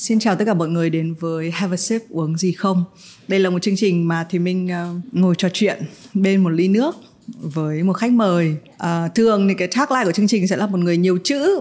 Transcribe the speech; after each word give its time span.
Xin 0.00 0.18
chào 0.18 0.36
tất 0.36 0.44
cả 0.44 0.54
mọi 0.54 0.68
người 0.68 0.90
đến 0.90 1.14
với 1.14 1.50
Have 1.50 1.74
a 1.74 1.76
Sip 1.76 2.02
uống 2.10 2.36
gì 2.36 2.52
không. 2.52 2.84
Đây 3.28 3.40
là 3.40 3.50
một 3.50 3.62
chương 3.62 3.76
trình 3.76 4.08
mà 4.08 4.26
thì 4.30 4.38
mình 4.38 4.66
uh, 4.66 5.14
ngồi 5.14 5.34
trò 5.38 5.48
chuyện 5.52 5.82
bên 6.14 6.42
một 6.42 6.50
ly 6.50 6.68
nước 6.68 6.96
với 7.40 7.82
một 7.82 7.92
khách 7.92 8.12
mời. 8.12 8.56
Uh, 8.74 9.14
thường 9.14 9.48
thì 9.48 9.54
cái 9.54 9.68
tagline 9.68 10.04
của 10.04 10.12
chương 10.12 10.28
trình 10.28 10.48
sẽ 10.48 10.56
là 10.56 10.66
một 10.66 10.78
người 10.78 10.96
nhiều 10.96 11.18
chữ. 11.24 11.60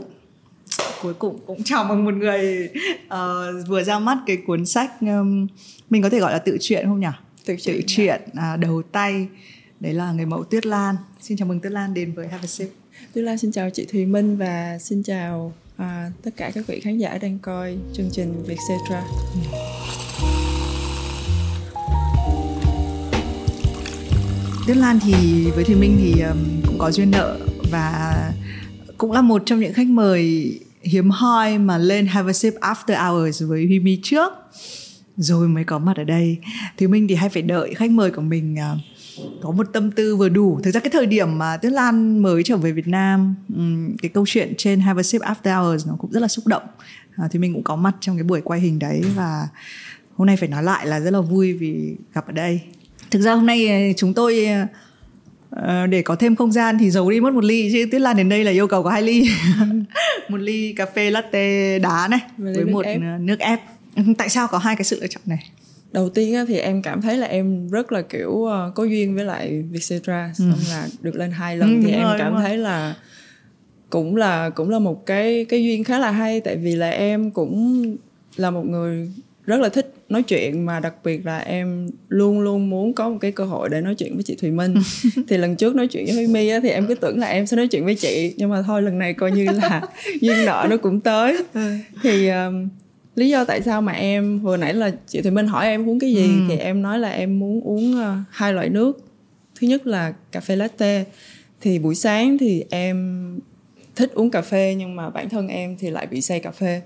Cuối 1.02 1.14
cùng 1.14 1.40
cũng 1.48 1.64
chào 1.64 1.84
mừng 1.84 2.06
một 2.06 2.14
người 2.14 2.70
uh, 3.06 3.68
vừa 3.68 3.84
ra 3.84 4.00
mắt 4.00 4.18
cái 4.28 4.38
cuốn 4.48 4.66
sách 4.66 4.92
um, 5.02 5.48
mình 5.90 6.02
có 6.02 6.10
thể 6.10 6.20
gọi 6.20 6.32
là 6.32 6.40
tự 6.40 6.58
truyện 6.62 6.86
không 6.86 7.00
nhỉ? 7.00 7.08
Tự 7.46 7.56
truyện. 7.60 7.76
Tự 7.76 7.82
truyện 7.88 8.22
uh, 8.32 8.60
đầu 8.60 8.82
tay. 8.92 9.28
Đấy 9.80 9.94
là 9.94 10.12
người 10.12 10.26
mẫu 10.26 10.44
Tuyết 10.44 10.66
Lan. 10.66 10.96
Xin 11.22 11.38
chào 11.38 11.48
mừng 11.48 11.60
Tuyết 11.60 11.72
Lan 11.72 11.94
đến 11.94 12.14
với 12.14 12.28
Have 12.28 12.44
a 12.44 12.48
Sip. 12.48 12.70
Tuyết 13.14 13.26
Lan 13.26 13.38
xin 13.38 13.52
chào 13.52 13.70
chị 13.70 13.86
Thùy 13.86 14.06
Minh 14.06 14.38
và 14.38 14.78
xin 14.82 15.04
chào 15.04 15.54
à, 15.80 16.12
tất 16.24 16.32
cả 16.38 16.52
các 16.54 16.68
vị 16.68 16.80
khán 16.80 16.98
giả 16.98 17.18
đang 17.18 17.40
coi 17.40 17.78
chương 17.94 18.10
trình 18.12 18.44
Vietcetera. 18.48 19.04
Tuyết 24.68 24.78
Lan 24.78 25.00
thì 25.00 25.52
với 25.52 25.64
Thùy 25.64 25.76
Minh 25.76 25.98
thì 26.00 26.22
um, 26.22 26.38
cũng 26.68 26.78
có 26.78 26.92
duyên 26.92 27.12
nợ 27.12 27.40
và 27.72 28.16
cũng 28.98 29.12
là 29.12 29.22
một 29.22 29.42
trong 29.46 29.60
những 29.60 29.74
khách 29.74 29.88
mời 29.88 30.54
hiếm 30.82 31.10
hoi 31.10 31.58
mà 31.58 31.78
lên 31.78 32.08
Have 32.08 32.30
a 32.30 32.34
Sip 32.34 32.54
After 32.54 33.12
Hours 33.12 33.44
với 33.44 33.66
Huy 33.66 33.80
Mi 33.80 34.00
trước 34.04 34.34
rồi 35.18 35.48
mới 35.48 35.64
có 35.64 35.80
mặt 35.80 35.98
ở 35.98 36.04
đây. 36.04 36.38
Thùy 36.78 36.88
Minh 36.88 37.08
thì 37.08 37.16
hay 37.16 37.30
phải 37.30 37.42
đợi 37.42 37.74
khách 37.74 37.92
mời 37.92 38.12
của 38.12 38.22
mình 38.22 38.56
uh, 38.74 38.80
có 39.42 39.52
một 39.52 39.68
tâm 39.74 39.92
tư 39.92 40.16
vừa 40.16 40.30
đủ. 40.30 40.60
Thực 40.64 40.72
ra 40.72 40.80
cái 40.80 40.90
thời 40.90 41.06
điểm 41.06 41.38
mà 41.38 41.58
tuyết 41.58 41.72
lan 41.72 42.20
mới 42.20 42.44
trở 42.44 42.58
về 42.58 42.72
việt 42.72 42.88
nam 42.88 43.36
cái 44.02 44.10
câu 44.10 44.26
chuyện 44.28 44.54
trên 44.58 44.80
have 44.80 45.00
a 45.00 45.04
sip 45.04 45.22
after 45.22 45.64
hours 45.64 45.88
nó 45.88 45.96
cũng 46.00 46.12
rất 46.12 46.20
là 46.20 46.28
xúc 46.28 46.48
động. 46.48 46.64
À, 47.16 47.28
thì 47.32 47.40
mình 47.40 47.54
cũng 47.54 47.64
có 47.64 47.76
mặt 47.76 47.96
trong 48.00 48.18
cái 48.18 48.24
buổi 48.24 48.42
quay 48.42 48.60
hình 48.60 48.80
đấy 48.80 49.02
và 49.16 49.48
hôm 50.16 50.26
nay 50.26 50.38
phải 50.38 50.50
nói 50.50 50.64
lại 50.64 50.88
là 50.88 51.00
rất 51.00 51.12
là 51.12 51.22
vui 51.22 51.54
vì 51.54 51.96
gặp 52.14 52.28
ở 52.28 52.32
đây. 52.32 52.62
Thực 53.12 53.22
ra 53.22 53.34
hôm 53.34 53.46
nay 53.46 53.68
ờ, 53.68 53.94
chúng 53.98 54.14
tôi 54.14 54.48
ờ, 55.50 55.88
để 55.88 56.02
có 56.02 56.16
thêm 56.16 56.36
không 56.36 56.52
gian 56.52 56.78
thì 56.80 56.92
giấu 56.92 57.12
đi 57.12 57.20
mất 57.20 57.34
một 57.34 57.44
ly 57.44 57.70
chứ 57.74 57.86
tuyết 57.92 58.02
lan 58.02 58.18
đến 58.18 58.30
đây 58.30 58.44
là 58.44 58.52
yêu 58.52 58.68
cầu 58.68 58.84
có 58.84 58.90
hai 58.90 59.02
ly. 59.02 59.30
Một 60.30 60.38
ly 60.38 60.74
cà 60.74 60.86
phê 60.86 61.12
latte 61.12 61.80
đá 61.80 62.08
này 62.08 62.20
với, 62.38 62.54
với 62.54 62.66
một 62.66 62.86
ép. 62.86 63.02
Ờ, 63.02 63.18
nước 63.20 63.40
ép. 63.40 63.60
Tại 64.18 64.30
sao 64.30 64.48
có 64.48 64.58
hai 64.58 64.76
cái 64.76 64.84
sự 64.84 65.00
lựa 65.02 65.08
chọn 65.08 65.22
này 65.26 65.50
đầu 65.92 66.10
tiên 66.10 66.46
thì 66.48 66.58
em 66.58 66.82
cảm 66.82 67.02
thấy 67.02 67.18
là 67.18 67.28
em 67.28 67.68
rất 67.70 67.92
là 67.92 68.02
kiểu 68.02 68.30
uh, 68.30 68.76
có 68.76 68.84
duyên 68.84 69.16
với 69.16 69.26
lại 69.26 69.64
Vietcetera 69.72 70.26
ừ. 70.26 70.34
xong 70.38 70.60
là 70.70 70.88
được 71.02 71.16
lên 71.16 71.32
hai 71.32 71.58
lần 71.58 71.82
ừ, 71.82 71.88
thì 71.88 71.92
em 71.92 72.04
rồi, 72.04 72.16
cảm 72.20 72.36
thấy 72.36 72.58
là 72.58 72.96
cũng 73.90 74.16
là 74.16 74.50
cũng 74.50 74.70
là 74.70 74.80
một 74.80 75.06
cái 75.06 75.46
cái 75.50 75.64
duyên 75.64 75.84
khá 75.84 76.00
là 76.00 76.12
hay 76.12 76.42
tại 76.42 76.56
vì 76.56 76.76
là 76.76 76.90
em 76.90 77.32
cũng 77.32 77.84
là 78.36 78.52
một 78.52 78.66
người 78.66 79.12
rất 79.46 79.60
là 79.60 79.70
thích 79.70 79.94
nói 80.10 80.24
chuyện 80.24 80.66
mà 80.66 80.80
đặc 80.80 80.94
biệt 81.04 81.26
là 81.26 81.40
em 81.40 81.90
luôn 82.10 82.40
luôn 82.40 82.70
muốn 82.70 82.94
có 82.94 83.10
một 83.10 83.18
cái 83.22 83.32
cơ 83.32 83.46
hội 83.46 83.70
để 83.70 83.82
nói 83.82 83.96
chuyện 83.96 84.14
với 84.14 84.24
chị 84.24 84.36
Thùy 84.36 84.52
Minh 84.52 84.76
thì 85.28 85.38
lần 85.38 85.56
trước 85.56 85.76
nói 85.76 85.88
chuyện 85.88 86.06
với 86.16 86.28
My 86.28 86.50
á, 86.50 86.60
thì 86.64 86.70
em 86.70 86.88
cứ 86.88 86.96
tưởng 86.96 87.20
là 87.20 87.28
em 87.28 87.48
sẽ 87.48 87.58
nói 87.58 87.68
chuyện 87.68 87.86
với 87.86 87.96
chị 87.96 88.34
nhưng 88.38 88.50
mà 88.50 88.62
thôi 88.62 88.82
lần 88.82 89.00
này 89.00 89.14
coi 89.14 89.32
như 89.32 89.46
là 89.46 89.82
duyên 90.22 90.46
nợ 90.46 90.68
nó 90.70 90.78
cũng 90.78 91.00
tới 91.00 91.38
ừ. 91.54 91.72
thì 92.04 92.30
um, 92.30 92.70
lý 93.20 93.30
do 93.30 93.44
tại 93.44 93.62
sao 93.62 93.82
mà 93.82 93.92
em 93.92 94.40
vừa 94.40 94.58
nãy 94.58 94.74
là 94.74 94.92
chị 95.08 95.22
Thùy 95.22 95.32
Minh 95.32 95.48
hỏi 95.48 95.66
em 95.66 95.90
uống 95.90 96.00
cái 96.00 96.14
gì 96.14 96.24
ừ. 96.24 96.46
thì 96.50 96.58
em 96.58 96.82
nói 96.82 97.00
là 97.00 97.10
em 97.10 97.40
muốn 97.40 97.62
uống 97.62 97.96
uh, 97.96 98.06
hai 98.30 98.54
loại 98.54 98.70
nước. 98.70 99.06
Thứ 99.60 99.68
nhất 99.68 99.88
là 99.88 100.14
cà 100.32 100.40
phê 100.40 100.56
latte. 100.56 101.04
Thì 101.62 101.80
buổi 101.80 101.96
sáng 101.96 102.38
thì 102.38 102.64
em 102.70 103.40
thích 103.96 104.12
uống 104.14 104.32
cà 104.32 104.42
phê 104.42 104.76
nhưng 104.78 104.96
mà 104.96 105.10
bản 105.10 105.30
thân 105.30 105.48
em 105.48 105.76
thì 105.80 105.90
lại 105.90 106.08
bị 106.08 106.22
say 106.22 106.40
cà 106.40 106.52
phê. 106.52 106.82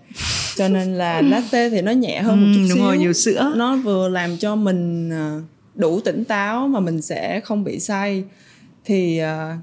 Cho 0.56 0.68
nên 0.68 0.94
là 0.94 1.22
latte 1.32 1.70
thì 1.70 1.82
nó 1.82 1.92
nhẹ 1.92 2.22
hơn 2.22 2.42
một 2.42 2.48
chút 2.54 2.62
ừ, 2.62 2.70
đúng 2.70 2.78
xíu. 2.78 2.86
rồi, 2.86 2.98
nhiều 2.98 3.14
sữa. 3.14 3.54
Nó 3.56 3.76
vừa 3.76 4.10
làm 4.10 4.38
cho 4.38 4.56
mình 4.56 5.10
ờ, 5.10 5.42
đủ 5.76 6.00
tỉnh 6.00 6.26
táo 6.26 6.68
mà 6.68 6.80
mình 6.80 7.02
sẽ 7.02 7.40
không 7.40 7.64
bị 7.64 7.80
say. 7.80 8.24
Thì 8.86 9.22
uh, 9.22 9.60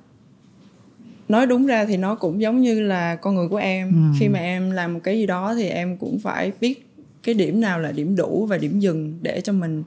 nói 1.31 1.47
đúng 1.47 1.67
ra 1.67 1.85
thì 1.85 1.97
nó 1.97 2.15
cũng 2.15 2.41
giống 2.41 2.61
như 2.61 2.81
là 2.81 3.17
con 3.17 3.35
người 3.35 3.49
của 3.49 3.57
em 3.57 3.89
ừ. 3.93 4.19
khi 4.19 4.29
mà 4.29 4.39
em 4.39 4.71
làm 4.71 4.95
một 4.95 5.01
cái 5.03 5.19
gì 5.19 5.27
đó 5.27 5.55
thì 5.55 5.69
em 5.69 5.97
cũng 5.97 6.19
phải 6.19 6.53
biết 6.61 6.87
cái 7.23 7.35
điểm 7.35 7.61
nào 7.61 7.81
là 7.81 7.93
điểm 7.93 8.17
đủ 8.17 8.47
và 8.47 8.59
điểm 8.59 8.81
dừng 8.81 9.19
để 9.23 9.41
cho 9.41 9.53
mình 9.53 9.83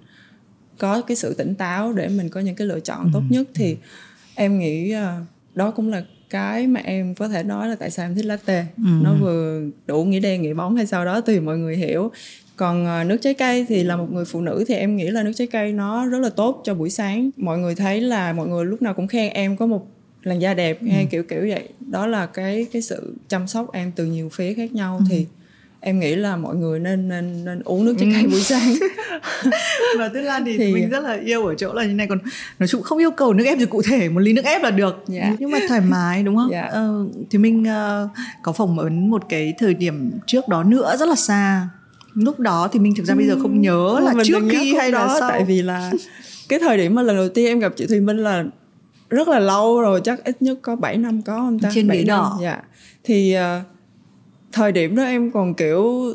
có 0.78 1.02
cái 1.02 1.18
sự 1.18 1.34
tỉnh 1.34 1.56
táo 1.56 1.94
để 1.94 2.08
mình 2.08 2.30
có 2.30 2.40
những 2.40 2.56
cái 2.56 2.68
lựa 2.68 2.80
chọn 2.80 3.04
ừ. 3.04 3.10
tốt 3.14 3.22
nhất 3.30 3.48
thì 3.54 3.78
em 4.36 4.60
nghĩ 4.60 4.92
ờ, 4.92 5.16
đó 5.56 5.72
cũng 5.72 5.90
là 5.90 6.04
cái 6.30 6.68
mà 6.68 6.82
em 6.84 7.16
có 7.16 7.28
thể 7.28 7.44
nói 7.44 7.70
là 7.70 7.76
tại 7.76 7.92
sao 7.92 8.06
em 8.06 8.16
thích 8.16 8.26
latte 8.26 8.66
ừ. 8.78 8.90
nó 9.02 9.16
vừa 9.22 9.62
đủ 9.88 10.04
nghĩa 10.04 10.20
đen 10.20 10.42
nghĩa 10.42 10.54
bóng 10.54 10.76
hay 10.76 10.86
sau 10.86 11.06
đó 11.06 11.22
tùy 11.22 11.40
mọi 11.40 11.58
người 11.58 11.78
hiểu 11.78 12.12
còn 12.56 12.86
ờ, 12.86 13.04
nước 13.04 13.18
trái 13.22 13.34
cây 13.34 13.66
thì 13.70 13.84
là 13.84 13.96
một 13.96 14.08
người 14.12 14.26
phụ 14.26 14.42
nữ 14.42 14.64
thì 14.68 14.76
em 14.76 14.96
nghĩ 14.96 15.08
là 15.10 15.24
nước 15.24 15.32
trái 15.36 15.48
cây 15.48 15.74
nó 15.74 16.06
rất 16.06 16.20
là 16.20 16.30
tốt 16.30 16.62
cho 16.64 16.74
buổi 16.74 16.90
sáng 16.90 17.30
mọi 17.38 17.58
người 17.58 17.76
thấy 17.76 18.02
là 18.02 18.34
mọi 18.34 18.48
người 18.48 18.66
lúc 18.66 18.82
nào 18.82 18.94
cũng 18.94 19.08
khen 19.08 19.34
em 19.34 19.58
có 19.58 19.66
một 19.66 19.88
làn 20.24 20.42
da 20.42 20.54
đẹp 20.54 20.82
ừ. 20.82 20.88
hay 20.92 21.06
kiểu 21.06 21.24
kiểu 21.24 21.42
vậy 21.42 21.70
đó 21.80 22.08
là 22.08 22.26
cái 22.26 22.68
cái 22.72 22.82
sự 22.82 23.16
chăm 23.28 23.48
sóc 23.48 23.74
em 23.74 23.92
từ 23.96 24.06
nhiều 24.06 24.30
phía 24.30 24.54
khác 24.54 24.74
nhau 24.74 24.98
ừ. 24.98 25.06
thì 25.10 25.26
em 25.80 26.00
nghĩ 26.00 26.16
là 26.16 26.36
mọi 26.36 26.56
người 26.56 26.80
nên 26.80 27.10
nên 27.10 27.46
nên 27.46 27.62
uống 27.64 27.86
nước 27.86 27.96
trái 28.00 28.10
cây 28.14 28.24
ừ. 28.24 28.30
buổi 28.32 28.42
sáng 28.42 28.74
và 29.98 30.10
tuyết 30.10 30.24
lan 30.24 30.46
thì, 30.46 30.58
thì 30.58 30.74
mình 30.74 30.90
rất 30.90 31.04
là 31.04 31.20
yêu 31.26 31.46
ở 31.46 31.56
chỗ 31.56 31.74
là 31.74 31.86
như 31.86 31.94
này 31.94 32.08
còn 32.08 32.20
nói 32.60 32.68
chung 32.68 32.82
không 32.82 32.98
yêu 32.98 33.12
cầu 33.12 33.34
nước 33.34 33.44
ép 33.44 33.58
gì 33.58 33.66
cụ 33.66 33.82
thể 33.82 34.10
một 34.10 34.20
ly 34.20 34.34
nước 34.34 34.46
ép 34.46 34.64
là 34.64 34.72
được 34.72 35.04
yeah. 35.12 35.30
Dạ. 35.30 35.36
nhưng 35.40 35.52
mà 35.52 35.60
thoải 35.68 35.82
mái 35.82 36.24
đúng 36.24 36.36
không 36.36 36.50
yeah. 36.52 36.66
Dạ. 36.66 36.80
ờ, 36.80 37.06
thì 37.30 37.38
mình 37.38 37.64
uh, 37.64 38.10
có 38.44 38.52
phỏng 38.52 38.76
vấn 38.76 39.10
một 39.10 39.24
cái 39.30 39.54
thời 39.60 39.74
điểm 39.74 40.12
trước 40.28 40.48
đó 40.48 40.64
nữa 40.64 40.96
rất 41.00 41.10
là 41.10 41.16
xa 41.16 41.68
lúc 42.14 42.40
đó 42.40 42.70
thì 42.72 42.80
mình 42.80 42.94
thực 42.98 43.06
ra 43.06 43.16
bây 43.16 43.28
giờ 43.28 43.38
không 43.42 43.62
nhớ 43.62 44.00
là 44.04 44.14
mình 44.14 44.28
trước 44.28 44.44
khi 44.52 44.76
hay 44.76 44.92
đó, 44.92 45.06
là 45.06 45.20
sau 45.20 45.30
tại 45.30 45.44
vì 45.44 45.62
là 45.62 45.92
cái 46.50 46.60
thời 46.60 46.78
điểm 46.78 46.96
mà 46.96 47.02
lần 47.02 47.16
đầu 47.16 47.30
tiên 47.30 47.46
em 47.46 47.60
gặp 47.60 47.74
chị 47.76 47.88
Thùy 47.88 48.00
Minh 48.00 48.18
là 48.18 48.44
rất 49.14 49.28
là 49.28 49.40
lâu 49.40 49.82
rồi 49.82 50.02
chắc 50.04 50.24
ít 50.24 50.42
nhất 50.42 50.60
có 50.62 50.76
7 50.76 50.98
năm 50.98 51.22
có 51.22 51.38
không 51.38 51.60
ta? 51.60 51.72
Trên 51.76 51.88
biển 51.88 52.08
đỏ. 52.08 52.40
dạ. 52.42 52.62
Thì 53.04 53.36
uh, 53.38 53.66
thời 54.52 54.72
điểm 54.72 54.96
đó 54.96 55.04
em 55.04 55.32
còn 55.32 55.54
kiểu 55.54 56.14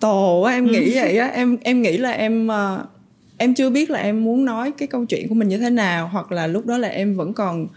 tồ 0.00 0.42
á 0.42 0.52
em 0.52 0.66
nghĩ 0.66 0.94
vậy 0.94 1.18
á. 1.18 1.26
Em 1.26 1.56
em 1.62 1.82
nghĩ 1.82 1.96
là 1.96 2.10
em 2.10 2.48
uh, 2.48 2.86
em 3.36 3.54
chưa 3.54 3.70
biết 3.70 3.90
là 3.90 3.98
em 3.98 4.24
muốn 4.24 4.44
nói 4.44 4.72
cái 4.78 4.88
câu 4.88 5.04
chuyện 5.04 5.28
của 5.28 5.34
mình 5.34 5.48
như 5.48 5.58
thế 5.58 5.70
nào 5.70 6.08
hoặc 6.08 6.32
là 6.32 6.46
lúc 6.46 6.66
đó 6.66 6.78
là 6.78 6.88
em 6.88 7.16
vẫn 7.16 7.32
còn 7.32 7.68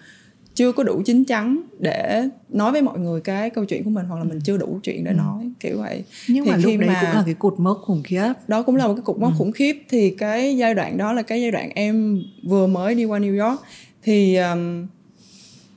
chưa 0.57 0.72
có 0.72 0.84
đủ 0.84 1.01
chín 1.05 1.23
chắn 1.23 1.61
để 1.79 2.28
nói 2.49 2.72
với 2.72 2.81
mọi 2.81 2.99
người 2.99 3.22
cái 3.22 3.49
câu 3.49 3.66
chuyện 3.66 3.84
của 3.84 3.89
mình 3.89 4.05
hoặc 4.05 4.17
là 4.17 4.23
mình 4.23 4.39
chưa 4.41 4.57
đủ 4.57 4.79
chuyện 4.84 5.03
để 5.03 5.11
ừ. 5.11 5.16
nói 5.16 5.51
kiểu 5.59 5.78
vậy. 5.78 6.03
Nhưng 6.28 6.45
thì 6.45 6.51
mà 6.51 6.57
khi 6.57 6.63
lúc 6.63 6.81
đấy 6.81 6.89
mà, 6.89 7.01
cũng 7.01 7.09
là 7.09 7.23
cái 7.25 7.34
cột 7.34 7.59
mốc 7.59 7.81
khủng 7.81 8.03
khiếp. 8.03 8.34
Đó 8.47 8.61
cũng 8.61 8.75
là 8.75 8.88
một 8.88 8.94
cái 8.94 9.01
cột 9.05 9.17
mốc 9.17 9.31
ừ. 9.31 9.35
khủng 9.38 9.51
khiếp. 9.51 9.84
Thì 9.89 10.09
cái 10.09 10.57
giai 10.57 10.73
đoạn 10.73 10.97
đó 10.97 11.13
là 11.13 11.22
cái 11.22 11.41
giai 11.41 11.51
đoạn 11.51 11.69
em 11.75 12.23
vừa 12.44 12.67
mới 12.67 12.95
đi 12.95 13.05
qua 13.05 13.19
New 13.19 13.47
York 13.47 13.61
thì 14.07 14.35
um, 14.35 14.88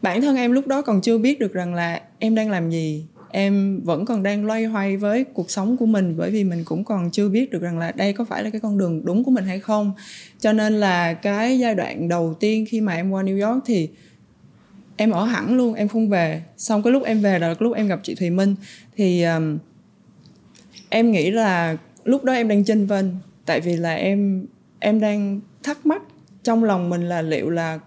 bản 0.02 0.20
thân 0.20 0.36
em 0.36 0.52
lúc 0.52 0.66
đó 0.66 0.82
còn 0.82 1.00
chưa 1.00 1.18
biết 1.18 1.38
được 1.38 1.52
rằng 1.52 1.74
là 1.74 2.02
em 2.18 2.34
đang 2.34 2.50
làm 2.50 2.70
gì. 2.70 3.06
Em 3.30 3.80
vẫn 3.84 4.04
còn 4.04 4.22
đang 4.22 4.46
loay 4.46 4.64
hoay 4.64 4.96
với 4.96 5.24
cuộc 5.24 5.50
sống 5.50 5.76
của 5.76 5.86
mình 5.86 6.14
bởi 6.16 6.30
vì 6.30 6.44
mình 6.44 6.64
cũng 6.64 6.84
còn 6.84 7.10
chưa 7.10 7.28
biết 7.28 7.50
được 7.50 7.62
rằng 7.62 7.78
là 7.78 7.92
đây 7.92 8.12
có 8.12 8.24
phải 8.24 8.44
là 8.44 8.50
cái 8.50 8.60
con 8.60 8.78
đường 8.78 9.04
đúng 9.04 9.24
của 9.24 9.30
mình 9.30 9.44
hay 9.44 9.60
không. 9.60 9.92
Cho 10.40 10.52
nên 10.52 10.72
là 10.72 11.14
cái 11.14 11.58
giai 11.58 11.74
đoạn 11.74 12.08
đầu 12.08 12.34
tiên 12.40 12.64
khi 12.68 12.80
mà 12.80 12.94
em 12.94 13.10
qua 13.10 13.22
New 13.22 13.48
York 13.48 13.64
thì 13.66 13.88
em 14.96 15.10
ở 15.10 15.24
hẳn 15.24 15.56
luôn 15.56 15.74
em 15.74 15.88
không 15.88 16.08
về. 16.08 16.42
Xong 16.56 16.82
cái 16.82 16.92
lúc 16.92 17.04
em 17.04 17.20
về 17.20 17.38
là 17.38 17.46
cái 17.46 17.56
lúc 17.60 17.76
em 17.76 17.88
gặp 17.88 18.00
chị 18.02 18.14
Thùy 18.14 18.30
Minh. 18.30 18.54
Thì 18.96 19.22
um, 19.22 19.58
em 20.88 21.12
nghĩ 21.12 21.30
là 21.30 21.76
lúc 22.04 22.24
đó 22.24 22.32
em 22.32 22.48
đang 22.48 22.64
chênh 22.64 22.86
vênh. 22.86 23.06
Tại 23.46 23.60
vì 23.60 23.76
là 23.76 23.94
em 23.94 24.46
em 24.80 25.00
đang 25.00 25.40
thắc 25.62 25.86
mắc 25.86 26.02
trong 26.42 26.64
lòng 26.64 26.88
mình 26.88 27.08
là 27.08 27.22
liệu 27.22 27.50
là 27.50 27.78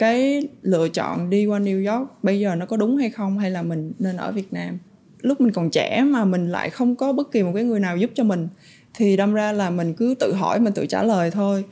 cái 0.00 0.48
lựa 0.62 0.88
chọn 0.88 1.30
đi 1.30 1.46
qua 1.46 1.58
New 1.58 1.92
York 1.92 2.08
bây 2.22 2.40
giờ 2.40 2.54
nó 2.54 2.66
có 2.66 2.76
đúng 2.76 2.96
hay 2.96 3.10
không 3.10 3.38
hay 3.38 3.50
là 3.50 3.62
mình 3.62 3.92
nên 3.98 4.16
ở 4.16 4.32
Việt 4.32 4.52
Nam? 4.52 4.78
Lúc 5.20 5.40
mình 5.40 5.52
còn 5.52 5.70
trẻ 5.70 6.04
mà 6.06 6.24
mình 6.24 6.48
lại 6.48 6.70
không 6.70 6.96
có 6.96 7.12
bất 7.12 7.32
kỳ 7.32 7.42
một 7.42 7.52
cái 7.54 7.64
người 7.64 7.80
nào 7.80 7.96
giúp 7.96 8.10
cho 8.14 8.24
mình 8.24 8.48
thì 8.94 9.16
đâm 9.16 9.34
ra 9.34 9.52
là 9.52 9.70
mình 9.70 9.94
cứ 9.94 10.14
tự 10.18 10.32
hỏi 10.32 10.60
mình 10.60 10.72
tự 10.72 10.86
trả 10.86 11.02
lời 11.02 11.30
thôi. 11.30 11.64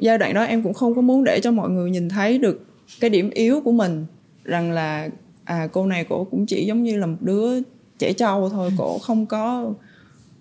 Giai 0.00 0.18
đoạn 0.18 0.34
đó 0.34 0.42
em 0.42 0.62
cũng 0.62 0.74
không 0.74 0.94
có 0.94 1.00
muốn 1.02 1.24
để 1.24 1.40
cho 1.42 1.50
mọi 1.50 1.70
người 1.70 1.90
nhìn 1.90 2.08
thấy 2.08 2.38
được 2.38 2.66
cái 3.00 3.10
điểm 3.10 3.30
yếu 3.30 3.60
của 3.60 3.72
mình 3.72 4.06
rằng 4.44 4.72
là 4.72 5.08
à 5.44 5.68
cô 5.72 5.86
này 5.86 6.04
cổ 6.04 6.24
cũng 6.24 6.46
chỉ 6.46 6.66
giống 6.66 6.82
như 6.82 6.96
là 6.96 7.06
một 7.06 7.18
đứa 7.20 7.60
trẻ 7.98 8.12
trâu 8.12 8.48
thôi 8.48 8.70
cổ 8.78 8.98
không 8.98 9.26
có 9.26 9.72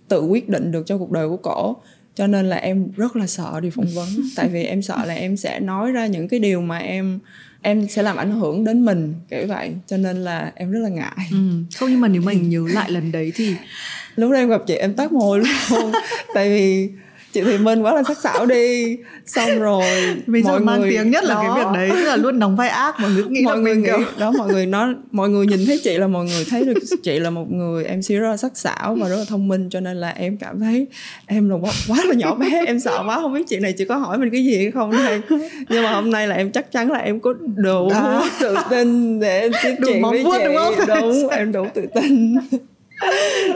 tự 0.08 0.22
quyết 0.22 0.50
định 0.50 0.72
được 0.72 0.86
cho 0.86 0.98
cuộc 0.98 1.12
đời 1.12 1.30
của 1.30 1.38
cổ 1.38 1.76
cho 2.20 2.28
nên 2.28 2.50
là 2.50 2.56
em 2.56 2.92
rất 2.98 3.16
là 3.16 3.28
sợ 3.28 3.60
đi 3.62 3.70
phỏng 3.70 3.88
vấn. 3.96 4.08
Tại 4.36 4.48
vì 4.48 4.64
em 4.64 4.82
sợ 4.82 5.06
là 5.06 5.14
em 5.14 5.38
sẽ 5.38 5.60
nói 5.60 5.92
ra 5.92 6.08
những 6.08 6.28
cái 6.28 6.40
điều 6.40 6.62
mà 6.62 6.78
em 6.78 7.20
em 7.62 7.88
sẽ 7.88 8.04
làm 8.04 8.18
ảnh 8.18 8.32
hưởng 8.32 8.64
đến 8.64 8.86
mình 8.86 9.14
kiểu 9.30 9.48
vậy. 9.48 9.72
Cho 9.88 9.98
nên 9.98 10.18
là 10.18 10.52
em 10.56 10.72
rất 10.72 10.80
là 10.80 10.90
ngại. 10.90 11.28
Ừ. 11.32 11.38
không 11.76 11.90
nhưng 11.90 12.02
mà 12.02 12.08
nếu 12.08 12.22
mình 12.22 12.50
nhớ 12.50 12.64
lại 12.74 12.92
lần 12.92 13.12
đấy 13.12 13.32
thì 13.36 13.56
lúc 14.16 14.32
đó 14.32 14.38
em 14.38 14.50
gặp 14.50 14.62
chị 14.68 14.74
em 14.74 14.94
tắt 14.94 15.12
mồ 15.12 15.38
luôn. 15.38 15.48
Tại 16.34 16.50
vì 16.50 16.90
chị 17.34 17.42
Thùy 17.42 17.58
Minh 17.58 17.82
quá 17.82 17.94
là 17.94 18.04
sắc 18.04 18.18
sảo 18.18 18.46
đi. 18.46 18.98
Xong 19.26 19.60
rồi 19.60 19.84
bây 20.28 20.42
giờ 20.42 20.60
mang 20.60 20.82
tiếng 20.90 21.12
nhất 21.12 21.24
là 21.24 21.34
đó, 21.34 21.42
cái 21.42 21.64
việc 21.64 21.72
đấy 21.74 21.90
tức 21.94 22.06
là 22.06 22.16
luôn 22.16 22.40
đóng 22.40 22.56
vai 22.56 22.70
ác 22.70 23.00
mọi 23.00 23.12
người 23.12 23.24
nghĩ 23.24 23.42
mọi 23.46 23.56
là 23.56 23.62
người 23.62 23.76
mình 23.76 23.84
nghĩ 23.84 24.06
đó 24.20 24.32
mọi 24.38 24.48
người 24.48 24.66
nói 24.66 24.94
mọi 25.12 25.30
người 25.30 25.46
nhìn 25.46 25.66
thấy 25.66 25.80
chị 25.84 25.98
là 25.98 26.08
mọi 26.08 26.26
người 26.26 26.46
thấy 26.50 26.66
được 26.66 26.74
chị 27.04 27.20
là 27.20 27.30
một 27.30 27.52
người 27.52 27.84
MC 27.84 28.10
rất 28.10 28.30
là 28.30 28.38
sắc 28.38 28.58
sảo 28.58 28.96
và 29.02 29.10
rất 29.10 29.16
là 29.16 29.26
thông 29.30 29.48
minh 29.48 29.70
cho 29.70 29.80
nên 29.80 29.98
là 29.98 30.10
em 30.10 30.38
cảm 30.38 30.60
thấy 30.60 30.88
em 31.26 31.50
là 31.50 31.56
quá, 31.62 31.72
quá 31.88 31.98
là 32.06 32.14
nhỏ 32.14 32.36
bé 32.36 32.64
em 32.68 32.80
sợ 32.80 33.04
quá 33.06 33.16
không 33.16 33.34
biết 33.34 33.44
chị 33.48 33.60
này 33.60 33.74
chị 33.74 33.86
có 33.86 33.96
hỏi 33.96 34.18
mình 34.18 34.30
cái 34.30 34.46
gì 34.46 34.58
hay 34.58 34.72
không 34.72 34.92
đây. 34.92 35.22
Nhưng 35.70 35.84
mà 35.84 35.94
hôm 35.94 36.12
nay 36.12 36.28
là 36.28 36.36
em 36.36 36.52
chắc 36.52 36.72
chắn 36.72 36.92
là 36.92 37.00
em 37.00 37.20
có 37.20 37.34
đủ 37.56 37.90
à. 37.90 38.22
tự 38.40 38.56
tin 38.70 39.20
để 39.20 39.50
tiếp 39.64 39.76
chuyện 39.86 40.02
với 40.02 40.24
chị. 40.24 40.46
đúng, 40.46 40.56
không? 40.56 40.74
đúng 40.88 41.30
em 41.30 41.52
đủ 41.52 41.66
tự 41.74 41.86
tin 41.96 42.36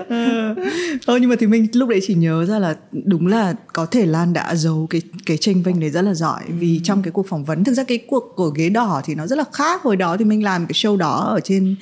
ờ. 0.09 1.17
Nhưng 1.21 1.29
mà 1.29 1.35
thì 1.39 1.47
mình 1.47 1.67
lúc 1.73 1.89
đấy 1.89 1.99
chỉ 2.07 2.13
nhớ 2.13 2.45
ra 2.45 2.59
là 2.59 2.75
đúng 2.91 3.27
là 3.27 3.53
có 3.73 3.85
thể 3.85 4.05
Lan 4.05 4.33
đã 4.33 4.55
giấu 4.55 4.87
cái 4.89 5.01
cái 5.25 5.37
tranh 5.37 5.63
vinh 5.63 5.79
đấy 5.79 5.89
rất 5.89 6.01
là 6.01 6.13
giỏi. 6.13 6.41
Vì 6.47 6.77
ừ. 6.77 6.81
trong 6.83 7.01
cái 7.01 7.11
cuộc 7.11 7.27
phỏng 7.27 7.45
vấn 7.45 7.63
thực 7.63 7.73
ra 7.73 7.83
cái 7.83 7.97
cuộc 7.97 8.33
của 8.35 8.49
ghế 8.49 8.69
đỏ 8.69 9.01
thì 9.05 9.15
nó 9.15 9.27
rất 9.27 9.37
là 9.37 9.43
khác 9.53 9.81
hồi 9.81 9.95
đó. 9.95 10.17
Thì 10.17 10.25
mình 10.25 10.43
làm 10.43 10.65
cái 10.65 10.73
show 10.73 10.97
đó 10.97 11.15
ở 11.15 11.39
trên 11.39 11.75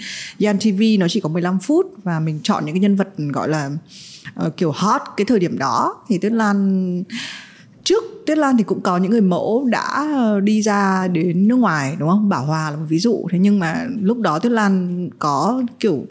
Yan 0.43 0.57
TV 0.59 0.81
nó 0.99 1.07
chỉ 1.09 1.19
có 1.19 1.29
15 1.29 1.59
phút 1.59 1.93
và 2.03 2.19
mình 2.19 2.39
chọn 2.43 2.65
những 2.65 2.75
cái 2.75 2.79
nhân 2.79 2.95
vật 2.95 3.07
gọi 3.17 3.49
là 3.49 3.69
uh, 4.45 4.57
kiểu 4.57 4.71
hot 4.71 5.01
cái 5.17 5.25
thời 5.25 5.39
điểm 5.39 5.57
đó. 5.57 5.95
Thì 6.09 6.17
Tuyết 6.17 6.31
Lan 6.31 7.03
trước 7.83 8.03
Tuyết 8.25 8.37
Lan 8.37 8.57
thì 8.57 8.63
cũng 8.63 8.81
có 8.81 8.97
những 8.97 9.11
người 9.11 9.21
mẫu 9.21 9.67
đã 9.71 10.07
đi 10.43 10.61
ra 10.61 11.07
đến 11.07 11.47
nước 11.47 11.55
ngoài 11.55 11.95
đúng 11.99 12.09
không? 12.09 12.29
Bảo 12.29 12.45
Hòa 12.45 12.71
là 12.71 12.77
một 12.77 12.85
ví 12.89 12.99
dụ. 12.99 13.27
Thế 13.31 13.39
nhưng 13.39 13.59
mà 13.59 13.85
lúc 14.01 14.17
đó 14.17 14.39
Tuyết 14.39 14.51
Lan 14.51 15.09
có 15.19 15.63
kiểu 15.79 16.05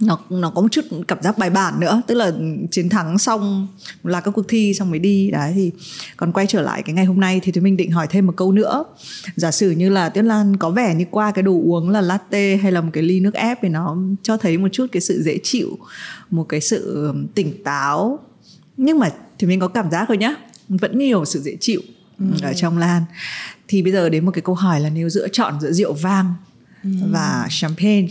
nó 0.00 0.18
nó 0.30 0.50
có 0.50 0.60
một 0.60 0.68
chút 0.70 0.84
cảm 1.08 1.22
giác 1.22 1.38
bài 1.38 1.50
bản 1.50 1.80
nữa 1.80 2.02
tức 2.06 2.14
là 2.14 2.32
chiến 2.70 2.88
thắng 2.88 3.18
xong 3.18 3.68
là 4.02 4.20
các 4.20 4.30
cuộc 4.30 4.48
thi 4.48 4.74
xong 4.74 4.90
mới 4.90 4.98
đi. 4.98 5.30
Đấy 5.30 5.52
thì 5.54 5.70
còn 6.16 6.32
quay 6.32 6.46
trở 6.46 6.62
lại 6.62 6.82
cái 6.82 6.94
ngày 6.94 7.04
hôm 7.04 7.20
nay 7.20 7.40
thì 7.42 7.52
chúng 7.52 7.64
mình 7.64 7.76
định 7.76 7.90
hỏi 7.90 8.06
thêm 8.10 8.26
một 8.26 8.32
câu 8.36 8.52
nữa. 8.52 8.84
Giả 9.36 9.50
sử 9.50 9.70
như 9.70 9.88
là 9.88 10.08
tuyết 10.08 10.24
lan 10.24 10.56
có 10.56 10.70
vẻ 10.70 10.94
như 10.94 11.04
qua 11.10 11.30
cái 11.30 11.42
đồ 11.42 11.52
uống 11.52 11.90
là 11.90 12.00
latte 12.00 12.56
hay 12.56 12.72
là 12.72 12.80
một 12.80 12.90
cái 12.92 13.02
ly 13.02 13.20
nước 13.20 13.34
ép 13.34 13.58
thì 13.62 13.68
nó 13.68 13.96
cho 14.22 14.36
thấy 14.36 14.58
một 14.58 14.68
chút 14.72 14.86
cái 14.92 15.00
sự 15.00 15.22
dễ 15.22 15.38
chịu 15.42 15.78
một 16.30 16.44
cái 16.48 16.60
sự 16.60 17.12
tỉnh 17.34 17.64
táo. 17.64 18.18
Nhưng 18.76 18.98
mà 18.98 19.10
thì 19.38 19.46
mình 19.46 19.60
có 19.60 19.68
cảm 19.68 19.90
giác 19.90 20.04
thôi 20.08 20.16
nhá 20.16 20.34
vẫn 20.68 20.98
nhiều 20.98 21.24
sự 21.24 21.40
dễ 21.40 21.56
chịu 21.60 21.80
ừ. 22.18 22.24
ở 22.42 22.52
trong 22.52 22.78
lan. 22.78 23.02
Thì 23.68 23.82
bây 23.82 23.92
giờ 23.92 24.08
đến 24.08 24.24
một 24.24 24.30
cái 24.34 24.42
câu 24.42 24.54
hỏi 24.54 24.80
là 24.80 24.90
nếu 24.90 25.08
giữa 25.08 25.28
chọn 25.32 25.60
giữa 25.60 25.72
rượu 25.72 25.92
vang 25.92 26.34
và 26.82 27.46
champagne. 27.50 28.08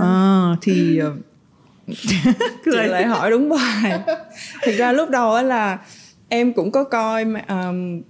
À, 0.00 0.56
thì 0.62 0.98
ờ, 0.98 1.14
chị 2.64 2.70
lại 2.72 3.06
hỏi 3.06 3.30
đúng 3.30 3.48
bài. 3.48 4.00
Thực 4.62 4.72
ra 4.76 4.92
lúc 4.92 5.10
đầu 5.10 5.42
là 5.42 5.78
em 6.28 6.52
cũng 6.52 6.70
có 6.70 6.84
coi 6.84 7.24
um, 7.48 8.02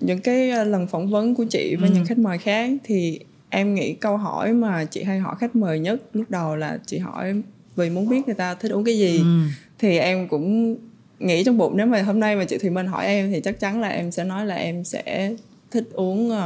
những 0.00 0.20
cái 0.20 0.50
ờ, 0.50 0.64
lần 0.64 0.86
phỏng 0.86 1.10
vấn 1.10 1.34
của 1.34 1.44
chị 1.50 1.76
với 1.80 1.88
ừ. 1.88 1.94
những 1.94 2.04
khách 2.04 2.18
mời 2.18 2.38
khác. 2.38 2.70
Thì 2.84 3.20
em 3.50 3.74
nghĩ 3.74 3.94
câu 3.94 4.16
hỏi 4.16 4.52
mà 4.52 4.84
chị 4.84 5.02
hay 5.02 5.18
hỏi 5.18 5.34
khách 5.38 5.56
mời 5.56 5.78
nhất 5.78 6.02
lúc 6.12 6.30
đầu 6.30 6.56
là 6.56 6.78
chị 6.86 6.98
hỏi 6.98 7.42
vì 7.76 7.90
muốn 7.90 8.08
biết 8.08 8.26
người 8.26 8.34
ta 8.34 8.54
thích 8.54 8.72
uống 8.72 8.84
cái 8.84 8.98
gì. 8.98 9.18
Ừ. 9.18 9.42
thì 9.78 9.98
em 9.98 10.28
cũng 10.28 10.76
nghĩ 11.18 11.44
trong 11.44 11.58
bụng 11.58 11.76
nếu 11.76 11.86
mà 11.86 12.02
hôm 12.02 12.20
nay 12.20 12.36
mà 12.36 12.44
chị 12.44 12.58
Thùy 12.58 12.70
Minh 12.70 12.86
hỏi 12.86 13.06
em 13.06 13.30
thì 13.30 13.40
chắc 13.40 13.60
chắn 13.60 13.80
là 13.80 13.88
em 13.88 14.10
sẽ 14.10 14.24
nói 14.24 14.46
là 14.46 14.54
em 14.54 14.84
sẽ 14.84 15.34
thích 15.70 15.88
uống 15.92 16.30
uh, 16.30 16.36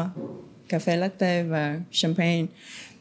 cà 0.69 0.78
phê 0.78 0.96
latte 0.96 1.43
và 1.43 1.81
champagne 1.90 2.46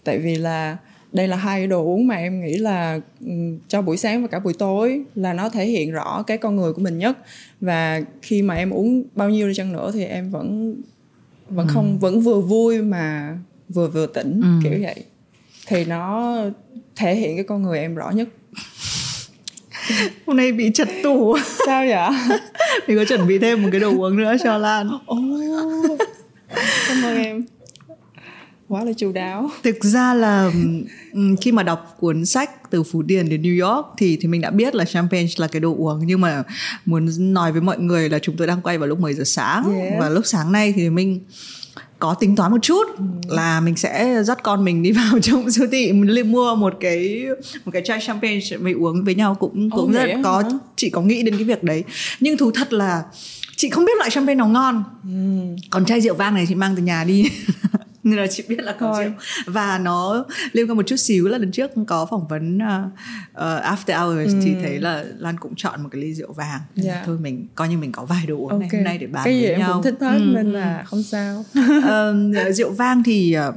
tại 0.03 0.19
vì 0.19 0.35
là 0.35 0.77
đây 1.13 1.27
là 1.27 1.37
hai 1.37 1.67
đồ 1.67 1.83
uống 1.83 2.07
mà 2.07 2.15
em 2.15 2.41
nghĩ 2.41 2.57
là 2.57 2.99
ừ, 3.25 3.31
cho 3.67 3.81
buổi 3.81 3.97
sáng 3.97 4.21
và 4.21 4.27
cả 4.27 4.39
buổi 4.39 4.53
tối 4.53 5.03
là 5.15 5.33
nó 5.33 5.49
thể 5.49 5.65
hiện 5.65 5.91
rõ 5.91 6.23
cái 6.27 6.37
con 6.37 6.55
người 6.55 6.73
của 6.73 6.81
mình 6.81 6.97
nhất. 6.97 7.17
Và 7.61 8.01
khi 8.21 8.41
mà 8.41 8.55
em 8.55 8.69
uống 8.69 9.03
bao 9.15 9.29
nhiêu 9.29 9.47
đi 9.47 9.53
chăng 9.53 9.73
nữa 9.73 9.91
thì 9.93 10.05
em 10.05 10.31
vẫn 10.31 10.75
vẫn 11.49 11.67
ừ. 11.67 11.71
không 11.73 11.99
vẫn 11.99 12.21
vừa 12.21 12.39
vui 12.39 12.81
mà 12.81 13.37
vừa 13.69 13.87
vừa 13.87 14.07
tỉnh 14.07 14.41
ừ. 14.41 14.69
kiểu 14.69 14.79
vậy. 14.81 15.03
Thì 15.67 15.85
nó 15.85 16.35
thể 16.95 17.15
hiện 17.15 17.35
cái 17.35 17.43
con 17.43 17.61
người 17.61 17.79
em 17.79 17.95
rõ 17.95 18.09
nhất. 18.09 18.27
Hôm 20.25 20.37
nay 20.37 20.51
bị 20.51 20.71
chật 20.73 20.87
tủ. 21.03 21.37
Sao 21.65 21.85
vậy? 21.87 22.39
Mình 22.87 22.97
có 22.97 23.05
chuẩn 23.05 23.27
bị 23.27 23.39
thêm 23.39 23.63
một 23.63 23.69
cái 23.71 23.79
đồ 23.79 23.89
uống 23.89 24.17
nữa 24.17 24.35
cho 24.43 24.57
lan. 24.57 24.89
Oh, 25.11 25.99
cảm 26.87 27.03
ơn 27.03 27.23
em 27.23 27.45
quá 28.71 28.83
là 28.83 28.93
chu 28.97 29.11
đáo 29.11 29.49
thực 29.63 29.83
ra 29.83 30.13
là 30.13 30.51
khi 31.41 31.51
mà 31.51 31.63
đọc 31.63 31.95
cuốn 31.99 32.25
sách 32.25 32.69
từ 32.69 32.83
phú 32.83 33.01
điền 33.01 33.29
đến 33.29 33.41
new 33.41 33.67
york 33.67 33.85
thì 33.97 34.17
thì 34.21 34.27
mình 34.27 34.41
đã 34.41 34.49
biết 34.49 34.75
là 34.75 34.85
champagne 34.85 35.27
là 35.37 35.47
cái 35.47 35.59
đồ 35.59 35.75
uống 35.77 36.01
nhưng 36.05 36.21
mà 36.21 36.43
muốn 36.85 37.33
nói 37.33 37.51
với 37.51 37.61
mọi 37.61 37.79
người 37.79 38.09
là 38.09 38.19
chúng 38.19 38.37
tôi 38.37 38.47
đang 38.47 38.61
quay 38.61 38.77
vào 38.77 38.87
lúc 38.87 38.99
10 38.99 39.13
giờ 39.13 39.23
sáng 39.23 39.75
yeah. 39.75 39.93
và 39.99 40.09
lúc 40.09 40.25
sáng 40.25 40.51
nay 40.51 40.73
thì 40.75 40.89
mình 40.89 41.19
có 41.99 42.13
tính 42.13 42.35
toán 42.35 42.51
một 42.51 42.57
chút 42.61 42.87
ừ. 42.97 43.03
là 43.27 43.61
mình 43.61 43.75
sẽ 43.75 44.23
dắt 44.23 44.43
con 44.43 44.65
mình 44.65 44.83
đi 44.83 44.91
vào 44.91 45.19
trong 45.21 45.51
siêu 45.51 45.67
thị 45.71 45.91
mình 45.93 46.31
mua 46.31 46.55
một 46.55 46.73
cái 46.79 47.25
một 47.65 47.71
cái 47.71 47.81
chai 47.85 47.99
champagne 48.01 48.57
mình 48.59 48.83
uống 48.83 49.03
với 49.03 49.15
nhau 49.15 49.35
cũng 49.35 49.69
cũng 49.69 49.89
oh, 49.89 49.93
rất 49.93 50.09
có 50.23 50.43
hả? 50.43 50.49
chị 50.75 50.89
có 50.89 51.01
nghĩ 51.01 51.23
đến 51.23 51.35
cái 51.35 51.43
việc 51.43 51.63
đấy 51.63 51.83
nhưng 52.19 52.37
thú 52.37 52.51
thật 52.51 52.73
là 52.73 53.03
chị 53.55 53.69
không 53.69 53.85
biết 53.85 53.97
loại 53.97 54.09
champagne 54.09 54.37
nào 54.37 54.47
ngon 54.47 54.83
ừ. 55.03 55.09
còn 55.69 55.85
chai 55.85 56.01
rượu 56.01 56.15
vang 56.15 56.35
này 56.35 56.45
chị 56.49 56.55
mang 56.55 56.75
từ 56.75 56.83
nhà 56.83 57.03
đi 57.03 57.25
nên 58.03 58.19
là 58.19 58.27
chị 58.27 58.43
biết 58.47 58.59
là 58.59 58.75
có 58.79 58.95
rượu 58.99 59.11
và 59.45 59.77
nó 59.77 60.25
liên 60.51 60.69
quan 60.69 60.77
một 60.77 60.87
chút 60.87 60.95
xíu 60.95 61.27
là 61.27 61.37
lần 61.37 61.51
trước 61.51 61.71
có 61.87 62.05
phỏng 62.05 62.27
vấn 62.27 62.57
uh, 62.57 62.63
uh, 63.31 63.41
after 63.41 64.05
hours 64.05 64.33
ừ. 64.33 64.39
thì 64.43 64.53
thấy 64.61 64.79
là 64.79 65.05
lan 65.17 65.37
cũng 65.39 65.53
chọn 65.55 65.83
một 65.83 65.89
cái 65.91 66.01
ly 66.01 66.13
rượu 66.13 66.33
vàng 66.33 66.47
yeah. 66.49 66.61
Dạ. 66.75 67.03
thôi 67.05 67.17
mình 67.21 67.47
coi 67.55 67.69
như 67.69 67.77
mình 67.77 67.91
có 67.91 68.05
vài 68.05 68.25
đồ 68.25 68.35
uống 68.35 68.49
okay. 68.49 68.59
này 68.59 68.69
hôm 68.73 68.83
nay 68.83 68.97
để 68.97 69.07
bàn 69.07 69.23
cái 69.25 69.33
gì 69.33 69.41
với 69.41 69.51
em 69.51 69.59
nhau 69.59 69.73
cũng 69.73 69.83
thích 69.83 69.95
hết 70.01 70.17
ừ. 70.17 70.31
nên 70.33 70.51
là 70.51 70.83
không 70.87 71.03
sao 71.03 71.39
uh, 71.49 72.55
rượu 72.55 72.71
vang 72.71 73.03
thì 73.03 73.37
uh, 73.49 73.55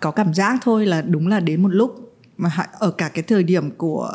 có 0.00 0.10
cảm 0.10 0.34
giác 0.34 0.58
thôi 0.62 0.86
là 0.86 1.02
đúng 1.02 1.26
là 1.26 1.40
đến 1.40 1.62
một 1.62 1.68
lúc 1.68 2.14
mà 2.36 2.50
ở 2.78 2.90
cả 2.90 3.08
cái 3.08 3.22
thời 3.22 3.42
điểm 3.42 3.70
của 3.70 4.12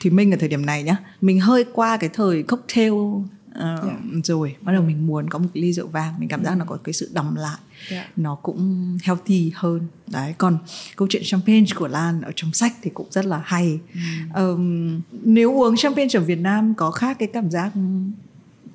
thì 0.00 0.10
mình 0.10 0.34
ở 0.34 0.36
thời 0.40 0.48
điểm 0.48 0.66
này 0.66 0.82
nhá 0.82 0.96
mình 1.20 1.40
hơi 1.40 1.64
qua 1.72 1.96
cái 1.96 2.10
thời 2.12 2.42
cocktail 2.42 2.92
uh, 2.92 3.22
yeah. 3.56 3.82
Dạ. 3.84 3.92
rồi 4.24 4.56
bắt 4.60 4.72
đầu 4.72 4.82
mình 4.82 5.06
muốn 5.06 5.30
có 5.30 5.38
một 5.38 5.48
cái 5.54 5.62
ly 5.62 5.72
rượu 5.72 5.88
vàng 5.88 6.14
mình 6.18 6.28
cảm 6.28 6.44
giác 6.44 6.50
ừ. 6.50 6.56
nó 6.56 6.64
có 6.64 6.78
cái 6.84 6.92
sự 6.92 7.10
đầm 7.12 7.34
lại 7.34 7.58
yeah. 7.90 8.06
Dạ. 8.06 8.12
nó 8.16 8.34
cũng 8.34 8.98
healthy 9.02 9.52
hơn 9.54 9.80
đấy 10.06 10.34
còn 10.38 10.58
câu 10.96 11.08
chuyện 11.10 11.22
champagne 11.24 11.66
của 11.76 11.88
Lan 11.88 12.20
ở 12.22 12.32
trong 12.36 12.52
sách 12.52 12.72
thì 12.82 12.90
cũng 12.94 13.06
rất 13.10 13.24
là 13.26 13.42
hay 13.44 13.78
mm. 13.94 14.34
um, 14.34 15.00
nếu 15.22 15.60
uống 15.60 15.76
champagne 15.76 16.10
ở 16.14 16.20
Việt 16.20 16.40
Nam 16.40 16.74
có 16.74 16.90
khác 16.90 17.16
cái 17.18 17.28
cảm 17.32 17.50
giác 17.50 17.72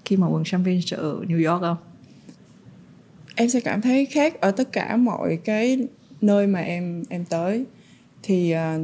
khi 0.06 0.18
mà 0.18 0.28
uống 0.28 0.44
champagne 0.44 0.82
ở 0.92 1.22
New 1.28 1.52
York 1.52 1.62
không 1.62 1.78
em 3.36 3.50
sẽ 3.50 3.60
cảm 3.60 3.82
thấy 3.82 4.06
khác 4.06 4.42
ở 4.42 4.52
tất 4.52 4.72
cả 4.72 4.98
mọi 4.98 5.40
cái 5.46 5.88
nơi 6.22 6.48
mà 6.48 6.60
em 6.60 7.04
em 7.10 7.26
tới 7.26 7.66
thì 8.24 8.54
uh, 8.56 8.82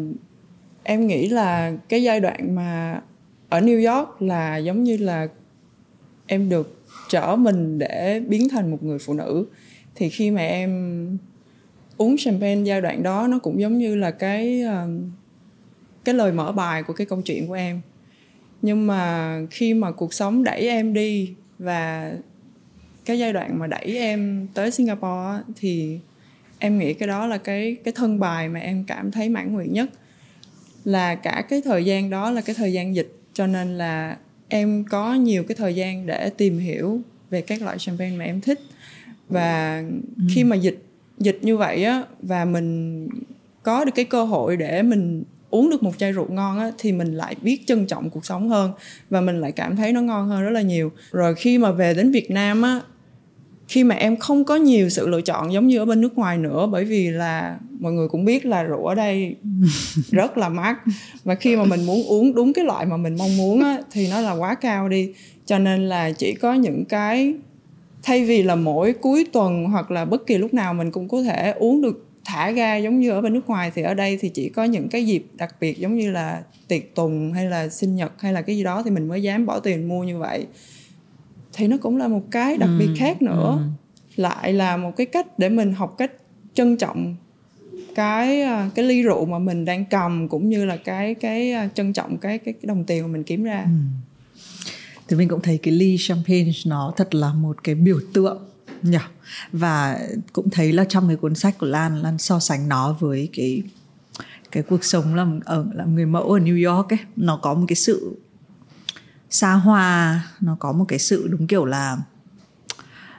em 0.83 1.07
nghĩ 1.07 1.29
là 1.29 1.73
cái 1.89 2.03
giai 2.03 2.19
đoạn 2.19 2.55
mà 2.55 3.01
ở 3.49 3.59
New 3.59 3.95
York 3.95 4.21
là 4.21 4.57
giống 4.57 4.83
như 4.83 4.97
là 4.97 5.27
em 6.27 6.49
được 6.49 6.83
trở 7.09 7.35
mình 7.35 7.79
để 7.79 8.21
biến 8.27 8.49
thành 8.49 8.71
một 8.71 8.83
người 8.83 8.99
phụ 8.99 9.13
nữ 9.13 9.45
thì 9.97 10.09
khi 10.09 10.31
mà 10.31 10.41
em 10.41 10.71
uống 11.97 12.15
champagne 12.17 12.63
giai 12.63 12.81
đoạn 12.81 13.03
đó, 13.03 13.27
nó 13.27 13.39
cũng 13.39 13.61
giống 13.61 13.77
như 13.77 13.95
là 13.95 14.11
cái 14.11 14.61
ờ, 14.61 14.87
cái 16.05 16.15
lời 16.15 16.31
mở 16.31 16.51
bài 16.51 16.83
của 16.83 16.93
cái 16.93 17.07
câu 17.07 17.21
chuyện 17.21 17.47
của 17.47 17.53
em. 17.53 17.81
Nhưng 18.61 18.87
mà 18.87 19.33
khi 19.51 19.73
mà 19.73 19.91
cuộc 19.91 20.13
sống 20.13 20.43
đẩy 20.43 20.69
em 20.69 20.93
đi 20.93 21.33
và 21.59 22.13
cái 23.05 23.19
giai 23.19 23.33
đoạn 23.33 23.59
mà 23.59 23.67
đẩy 23.67 23.97
em 23.97 24.47
tới 24.53 24.71
Singapore 24.71 25.43
thì 25.55 25.99
em 26.59 26.79
nghĩ 26.79 26.93
cái 26.93 27.07
đó 27.07 27.27
là 27.27 27.37
cái 27.37 27.75
cái 27.83 27.93
thân 27.93 28.19
bài 28.19 28.49
mà 28.49 28.59
em 28.59 28.83
cảm 28.87 29.11
thấy 29.11 29.29
mãn 29.29 29.53
nguyện 29.53 29.73
nhất. 29.73 29.89
Là 30.83 31.15
cả 31.15 31.45
cái 31.49 31.61
thời 31.61 31.85
gian 31.85 32.09
đó 32.09 32.31
là 32.31 32.41
cái 32.41 32.55
thời 32.55 32.73
gian 32.73 32.95
dịch, 32.95 33.19
cho 33.33 33.47
nên 33.47 33.77
là 33.77 34.17
em 34.47 34.83
có 34.89 35.13
nhiều 35.13 35.43
cái 35.43 35.55
thời 35.55 35.75
gian 35.75 36.05
để 36.05 36.29
tìm 36.37 36.59
hiểu 36.59 37.01
về 37.29 37.41
các 37.41 37.61
loại 37.61 37.77
champagne 37.79 38.17
mà 38.17 38.25
em 38.25 38.41
thích 38.41 38.59
và 39.29 39.83
ừ. 40.17 40.23
khi 40.29 40.43
mà 40.43 40.55
dịch 40.55 40.83
dịch 41.17 41.39
như 41.41 41.57
vậy 41.57 41.83
á 41.83 42.03
và 42.21 42.45
mình 42.45 43.07
có 43.63 43.85
được 43.85 43.91
cái 43.95 44.05
cơ 44.05 44.23
hội 44.23 44.57
để 44.57 44.81
mình 44.81 45.23
uống 45.49 45.69
được 45.69 45.83
một 45.83 45.97
chai 45.97 46.11
rượu 46.11 46.27
ngon 46.29 46.59
á 46.59 46.71
thì 46.77 46.91
mình 46.91 47.13
lại 47.13 47.35
biết 47.41 47.67
trân 47.67 47.87
trọng 47.87 48.09
cuộc 48.09 48.25
sống 48.25 48.49
hơn 48.49 48.71
và 49.09 49.21
mình 49.21 49.41
lại 49.41 49.51
cảm 49.51 49.75
thấy 49.75 49.93
nó 49.93 50.01
ngon 50.01 50.27
hơn 50.27 50.43
rất 50.43 50.49
là 50.49 50.61
nhiều. 50.61 50.91
Rồi 51.11 51.35
khi 51.35 51.57
mà 51.57 51.71
về 51.71 51.93
đến 51.93 52.11
Việt 52.11 52.31
Nam 52.31 52.61
á 52.61 52.81
khi 53.67 53.83
mà 53.83 53.95
em 53.95 54.17
không 54.17 54.45
có 54.45 54.55
nhiều 54.55 54.89
sự 54.89 55.07
lựa 55.07 55.21
chọn 55.21 55.53
giống 55.53 55.67
như 55.67 55.77
ở 55.77 55.85
bên 55.85 56.01
nước 56.01 56.17
ngoài 56.17 56.37
nữa 56.37 56.67
bởi 56.71 56.85
vì 56.85 57.09
là 57.09 57.57
mọi 57.79 57.93
người 57.93 58.07
cũng 58.07 58.25
biết 58.25 58.45
là 58.45 58.63
rượu 58.63 58.85
ở 58.85 58.95
đây 58.95 59.35
rất 60.11 60.37
là 60.37 60.49
mắc. 60.49 60.77
Và 61.23 61.35
khi 61.35 61.55
mà 61.55 61.63
mình 61.63 61.85
muốn 61.85 62.07
uống 62.07 62.35
đúng 62.35 62.53
cái 62.53 62.65
loại 62.65 62.85
mà 62.85 62.97
mình 62.97 63.15
mong 63.17 63.37
muốn 63.37 63.63
á, 63.63 63.77
thì 63.91 64.09
nó 64.09 64.21
là 64.21 64.31
quá 64.31 64.55
cao 64.55 64.89
đi. 64.89 65.09
Cho 65.45 65.59
nên 65.59 65.89
là 65.89 66.11
chỉ 66.11 66.33
có 66.33 66.53
những 66.53 66.85
cái 66.85 67.33
thay 68.07 68.25
vì 68.25 68.43
là 68.43 68.55
mỗi 68.55 68.93
cuối 68.93 69.25
tuần 69.33 69.65
hoặc 69.65 69.91
là 69.91 70.05
bất 70.05 70.27
kỳ 70.27 70.37
lúc 70.37 70.53
nào 70.53 70.73
mình 70.73 70.91
cũng 70.91 71.07
có 71.07 71.23
thể 71.23 71.51
uống 71.51 71.81
được 71.81 72.05
thả 72.25 72.51
ga 72.51 72.75
giống 72.75 72.99
như 72.99 73.11
ở 73.11 73.21
bên 73.21 73.33
nước 73.33 73.47
ngoài 73.47 73.71
thì 73.75 73.81
ở 73.81 73.93
đây 73.93 74.17
thì 74.21 74.29
chỉ 74.29 74.49
có 74.49 74.63
những 74.63 74.89
cái 74.89 75.05
dịp 75.05 75.25
đặc 75.33 75.55
biệt 75.59 75.79
giống 75.79 75.97
như 75.97 76.11
là 76.11 76.43
tiệc 76.67 76.95
tùng 76.95 77.33
hay 77.33 77.45
là 77.45 77.69
sinh 77.69 77.95
nhật 77.95 78.11
hay 78.21 78.33
là 78.33 78.41
cái 78.41 78.57
gì 78.57 78.63
đó 78.63 78.83
thì 78.83 78.91
mình 78.91 79.07
mới 79.07 79.23
dám 79.23 79.45
bỏ 79.45 79.59
tiền 79.59 79.87
mua 79.87 80.03
như 80.03 80.17
vậy 80.17 80.47
thì 81.53 81.67
nó 81.67 81.77
cũng 81.77 81.97
là 81.97 82.07
một 82.07 82.21
cái 82.31 82.57
đặc 82.57 82.69
biệt 82.79 82.87
ừ, 82.87 82.93
khác 82.97 83.21
nữa 83.21 83.59
ừ. 83.59 83.63
lại 84.15 84.53
là 84.53 84.77
một 84.77 84.91
cái 84.97 85.05
cách 85.05 85.39
để 85.39 85.49
mình 85.49 85.73
học 85.73 85.95
cách 85.97 86.11
trân 86.53 86.77
trọng 86.77 87.15
cái 87.95 88.41
à, 88.41 88.69
cái 88.75 88.85
ly 88.85 89.03
rượu 89.03 89.25
mà 89.25 89.39
mình 89.39 89.65
đang 89.65 89.85
cầm 89.85 90.27
cũng 90.27 90.49
như 90.49 90.65
là 90.65 90.77
cái 90.77 91.13
cái 91.15 91.51
à, 91.51 91.69
trân 91.73 91.93
trọng 91.93 92.17
cái 92.17 92.37
cái, 92.37 92.53
cái 92.53 92.67
đồng 92.67 92.83
tiền 92.83 93.01
mà 93.01 93.07
mình 93.07 93.23
kiếm 93.23 93.43
ra 93.43 93.61
ừ. 93.61 93.69
Thì 95.07 95.17
mình 95.17 95.29
cũng 95.29 95.41
thấy 95.41 95.57
cái 95.57 95.73
ly 95.73 95.95
champagne 95.99 96.51
nó 96.65 96.93
thật 96.97 97.15
là 97.15 97.33
một 97.33 97.63
cái 97.63 97.75
biểu 97.75 97.99
tượng 98.13 98.37
nhỉ 98.81 98.97
và 99.51 99.99
cũng 100.33 100.49
thấy 100.49 100.73
là 100.73 100.85
trong 100.89 101.07
cái 101.07 101.17
cuốn 101.17 101.35
sách 101.35 101.57
của 101.57 101.67
Lan 101.67 102.01
Lan 102.01 102.17
so 102.17 102.39
sánh 102.39 102.69
nó 102.69 102.95
với 102.99 103.29
cái 103.33 103.63
cái 104.51 104.63
cuộc 104.63 104.83
sống 104.83 105.15
làm 105.15 105.39
ở 105.45 105.65
làm 105.73 105.95
người 105.95 106.05
mẫu 106.05 106.23
ở 106.23 106.39
New 106.39 106.75
York 106.75 106.89
ấy 106.89 106.99
nó 107.15 107.39
có 107.41 107.53
một 107.53 107.65
cái 107.67 107.75
sự 107.75 108.17
xa 109.29 109.53
hoa 109.53 110.21
nó 110.41 110.57
có 110.59 110.71
một 110.71 110.85
cái 110.87 110.99
sự 110.99 111.27
đúng 111.27 111.47
kiểu 111.47 111.65
là 111.65 111.97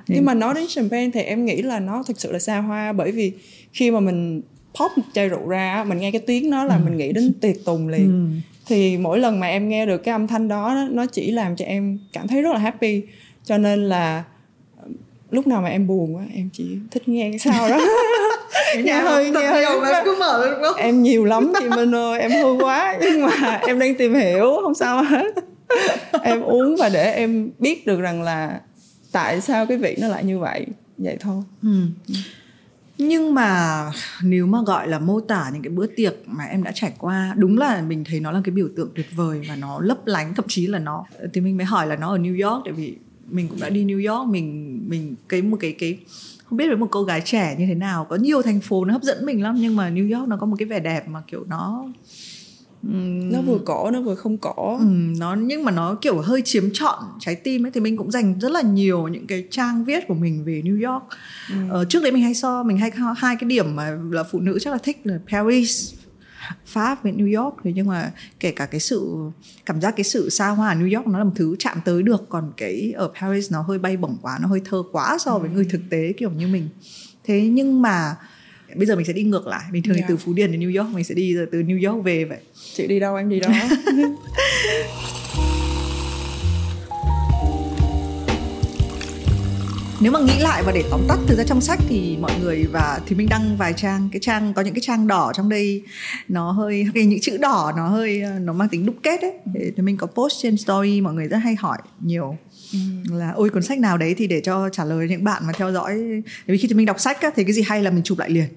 nhưng 0.09 0.25
mà 0.25 0.35
nói 0.35 0.55
đến 0.55 0.67
champagne 0.69 1.11
thì 1.15 1.21
em 1.21 1.45
nghĩ 1.45 1.63
là 1.63 1.81
nó 1.81 2.03
thực 2.03 2.21
sự 2.21 2.33
là 2.33 2.39
xa 2.39 2.59
hoa 2.59 2.93
bởi 2.93 3.13
vì 3.13 3.33
khi 3.73 3.91
mà 3.91 4.01
mình 4.01 4.43
pop 4.81 4.91
một 4.97 5.03
chai 5.13 5.29
rượu 5.29 5.49
ra 5.49 5.85
mình 5.89 5.99
nghe 5.99 6.11
cái 6.11 6.21
tiếng 6.27 6.51
nó 6.51 6.65
là 6.65 6.77
ừ. 6.77 6.81
mình 6.85 6.97
nghĩ 6.97 7.13
đến 7.13 7.33
tiệc 7.41 7.65
tùng 7.65 7.89
liền 7.89 8.07
ừ. 8.07 8.41
Thì 8.69 8.99
mỗi 8.99 9.19
lần 9.19 9.41
mà 9.41 9.47
em 9.47 9.69
nghe 9.69 9.87
được 9.87 9.99
cái 9.99 10.13
âm 10.13 10.27
thanh 10.27 10.49
đó 10.49 10.87
nó 10.91 11.07
chỉ 11.07 11.31
làm 11.31 11.57
cho 11.57 11.65
em 11.65 11.99
cảm 12.13 12.29
thấy 12.29 12.43
rất 12.43 12.53
là 12.53 12.59
happy. 12.59 13.03
Cho 13.45 13.59
nên 13.59 13.89
là 13.89 14.25
lúc 15.31 15.47
nào 15.47 15.63
mà 15.63 15.69
em 15.69 15.87
buồn 15.87 16.17
quá 16.17 16.23
em 16.35 16.49
chỉ 16.53 16.79
thích 16.91 17.09
nghe 17.09 17.31
cái 17.31 17.39
sao 17.39 17.69
đó. 17.69 17.81
Nghe 18.85 18.95
hơi 18.95 19.31
nghe 19.31 19.47
hơi 19.47 19.65
em 19.65 20.05
cứ 20.05 20.17
mở 20.21 20.49
đúng 20.51 20.63
không 20.63 20.77
em 20.77 21.03
nhiều 21.03 21.25
lắm 21.25 21.53
chị 21.59 21.69
Minh 21.69 21.95
ơi 21.95 22.21
em 22.21 22.31
hư 22.31 22.53
quá. 22.53 22.99
Nhưng 23.01 23.23
mà 23.23 23.61
em 23.67 23.79
đang 23.79 23.95
tìm 23.95 24.15
hiểu 24.15 24.59
không 24.63 24.75
sao 24.75 25.03
hết. 25.03 25.35
Em 26.23 26.43
uống 26.43 26.77
và 26.77 26.89
để 26.89 27.13
em 27.13 27.51
biết 27.59 27.87
được 27.87 28.01
rằng 28.01 28.23
là 28.23 28.61
tại 29.13 29.41
sao 29.41 29.67
cái 29.67 29.79
vị 29.79 29.97
nó 30.01 30.09
lại 30.09 30.25
như 30.25 30.39
vậy. 30.39 30.67
Vậy 30.99 31.17
thôi. 31.21 31.43
Ừ 31.63 31.69
nhưng 32.99 33.35
mà 33.35 33.83
nếu 34.23 34.47
mà 34.47 34.59
gọi 34.67 34.89
là 34.89 34.99
mô 34.99 35.21
tả 35.21 35.51
những 35.53 35.63
cái 35.63 35.71
bữa 35.71 35.87
tiệc 35.87 36.15
mà 36.27 36.45
em 36.45 36.63
đã 36.63 36.73
trải 36.75 36.93
qua, 36.99 37.35
đúng 37.37 37.59
là 37.59 37.83
mình 37.83 38.05
thấy 38.05 38.21
nó 38.21 38.31
là 38.31 38.41
cái 38.45 38.53
biểu 38.53 38.69
tượng 38.77 38.91
tuyệt 38.95 39.07
vời 39.15 39.43
và 39.49 39.57
nó 39.57 39.81
lấp 39.81 39.99
lánh, 40.07 40.35
thậm 40.35 40.45
chí 40.49 40.67
là 40.67 40.79
nó, 40.79 41.05
thì 41.33 41.41
mình 41.41 41.57
mới 41.57 41.67
hỏi 41.67 41.87
là 41.87 41.97
nó 41.97 42.11
ở 42.11 42.19
New 42.19 42.51
York, 42.51 42.65
tại 42.65 42.73
vì 42.73 42.97
mình 43.31 43.49
cũng 43.49 43.61
đã 43.61 43.69
đi 43.69 43.85
New 43.85 44.15
York, 44.15 44.29
mình 44.29 44.81
mình 44.89 45.15
cái 45.29 45.43
một 45.43 45.57
cái 45.61 45.73
cái, 45.73 45.99
không 46.45 46.57
biết 46.57 46.67
với 46.67 46.77
một 46.77 46.89
cô 46.91 47.03
gái 47.03 47.23
trẻ 47.25 47.57
như 47.59 47.67
thế 47.67 47.75
nào, 47.75 48.05
có 48.05 48.17
nhiều 48.17 48.43
thành 48.43 48.61
phố 48.61 48.85
nó 48.85 48.93
hấp 48.93 49.03
dẫn 49.03 49.27
mình 49.27 49.43
lắm, 49.43 49.57
nhưng 49.61 49.77
mà 49.77 49.91
New 49.91 50.19
York 50.19 50.29
nó 50.29 50.37
có 50.37 50.47
một 50.47 50.57
cái 50.59 50.69
vẻ 50.69 50.81
đẹp 50.81 51.09
mà 51.09 51.23
kiểu 51.27 51.45
nó 51.49 51.87
nó 52.83 53.43
vừa 53.43 53.59
cổ 53.67 53.91
nó 53.91 54.01
vừa 54.01 54.15
không 54.15 54.39
cổ 54.39 54.77
ừ, 54.79 54.85
nó 55.19 55.35
nhưng 55.35 55.65
mà 55.65 55.71
nó 55.71 55.95
kiểu 55.95 56.21
hơi 56.21 56.43
chiếm 56.43 56.65
trọn 56.73 56.99
trái 57.21 57.35
tim 57.35 57.67
ấy 57.67 57.71
thì 57.71 57.81
mình 57.81 57.97
cũng 57.97 58.11
dành 58.11 58.39
rất 58.39 58.53
là 58.53 58.63
nhiều 58.63 59.09
những 59.09 59.27
cái 59.27 59.45
trang 59.51 59.85
viết 59.85 60.05
của 60.09 60.15
mình 60.15 60.45
về 60.45 60.63
New 60.65 60.93
York. 60.93 61.05
Ừ. 61.51 61.57
ờ, 61.71 61.85
trước 61.85 62.03
đấy 62.03 62.13
mình 62.13 62.23
hay 62.23 62.35
so 62.35 62.63
mình 62.63 62.79
hay 62.79 62.91
hai 63.17 63.37
cái 63.37 63.49
điểm 63.49 63.77
mà 63.77 63.99
là 64.11 64.23
phụ 64.23 64.41
nữ 64.41 64.59
chắc 64.61 64.71
là 64.71 64.79
thích 64.79 65.01
là 65.05 65.19
Paris 65.33 65.95
Pháp 66.67 67.03
với 67.03 67.13
New 67.13 67.43
York. 67.43 67.57
Thì 67.65 67.73
nhưng 67.73 67.87
mà 67.87 68.13
kể 68.41 68.51
cả 68.51 68.67
cái 68.67 68.81
sự 68.81 69.17
cảm 69.67 69.81
giác 69.81 69.97
cái 69.97 70.05
sự 70.05 70.31
xa 70.31 70.49
hoa 70.49 70.69
ở 70.69 70.75
New 70.75 70.97
York 70.97 71.07
nó 71.07 71.19
là 71.19 71.25
một 71.25 71.33
thứ 71.37 71.57
chạm 71.59 71.79
tới 71.85 72.03
được 72.03 72.29
còn 72.29 72.53
cái 72.57 72.93
ở 72.97 73.11
Paris 73.21 73.53
nó 73.53 73.63
hơi 73.63 73.79
bay 73.79 73.97
bổng 73.97 74.17
quá 74.23 74.39
nó 74.43 74.49
hơi 74.49 74.61
thơ 74.65 74.83
quá 74.93 75.19
so 75.21 75.39
với 75.39 75.51
ừ. 75.51 75.55
người 75.55 75.65
thực 75.71 75.81
tế 75.91 76.13
kiểu 76.13 76.31
như 76.31 76.49
mình. 76.49 76.69
Thế 77.25 77.49
nhưng 77.49 77.83
mà 77.83 78.17
bây 78.75 78.87
giờ 78.87 78.97
mình 78.97 79.05
sẽ 79.05 79.13
đi 79.13 79.23
ngược 79.23 79.47
lại. 79.47 79.65
Bình 79.73 79.83
thường 79.83 79.97
yeah. 79.97 80.09
từ 80.09 80.15
dạ. 80.15 80.23
Phú 80.25 80.33
Điền 80.33 80.53
đến 80.53 80.61
New 80.61 80.83
York 80.83 80.95
mình 80.95 81.05
sẽ 81.05 81.15
đi 81.15 81.37
từ 81.53 81.63
New 81.63 81.93
York 81.93 82.05
về 82.05 82.25
vậy. 82.25 82.39
Chị 82.75 82.87
đi 82.87 83.01
đâu 83.01 83.17
em 83.17 83.29
đi 83.29 83.41
đó? 83.41 83.49
Nếu 90.01 90.13
mà 90.13 90.21
nghĩ 90.21 90.39
lại 90.39 90.63
và 90.67 90.73
để 90.73 90.85
tóm 90.91 91.01
tắt 91.09 91.19
từ 91.27 91.35
ra 91.35 91.45
trong 91.45 91.61
sách 91.61 91.79
thì 91.89 92.17
mọi 92.21 92.33
người 92.41 92.65
và 92.73 93.01
thì 93.07 93.17
mình 93.17 93.29
đăng 93.29 93.57
vài 93.57 93.73
trang. 93.73 94.09
Cái 94.13 94.21
trang 94.21 94.55
có 94.55 94.63
những 94.63 94.75
cái 94.75 94.81
trang 94.81 95.07
đỏ 95.07 95.33
trong 95.35 95.49
đây 95.49 95.83
nó 96.29 96.51
hơi 96.51 96.87
cái 96.95 97.05
những 97.05 97.21
chữ 97.21 97.37
đỏ 97.37 97.73
nó 97.77 97.89
hơi 97.89 98.23
nó 98.41 98.53
mang 98.53 98.69
tính 98.69 98.87
đúc 98.87 98.95
kết 99.03 99.21
ấy. 99.21 99.33
Thì 99.55 99.83
mình 99.83 99.97
có 99.97 100.07
post 100.07 100.35
trên 100.43 100.57
story 100.57 101.01
mọi 101.01 101.15
người 101.15 101.29
rất 101.29 101.37
hay 101.37 101.55
hỏi 101.55 101.79
nhiều 102.01 102.37
Ừ. 102.73 102.79
là 103.13 103.31
ôi 103.31 103.51
cuốn 103.51 103.63
sách 103.63 103.79
nào 103.79 103.99
đấy 103.99 104.15
thì 104.15 104.27
để 104.27 104.41
cho 104.41 104.69
trả 104.69 104.85
lời 104.85 105.09
những 105.09 105.25
bạn 105.25 105.43
mà 105.47 105.53
theo 105.57 105.73
dõi. 105.73 106.23
Vì 106.47 106.59
khi 106.59 106.75
mình 106.75 106.87
đọc 106.87 107.01
sách 107.01 107.21
á, 107.21 107.31
thì 107.37 107.45
cái 107.45 107.53
gì 107.53 107.63
hay 107.63 107.83
là 107.83 107.91
mình 107.91 108.03
chụp 108.05 108.19
lại 108.19 108.31
liền. 108.31 108.49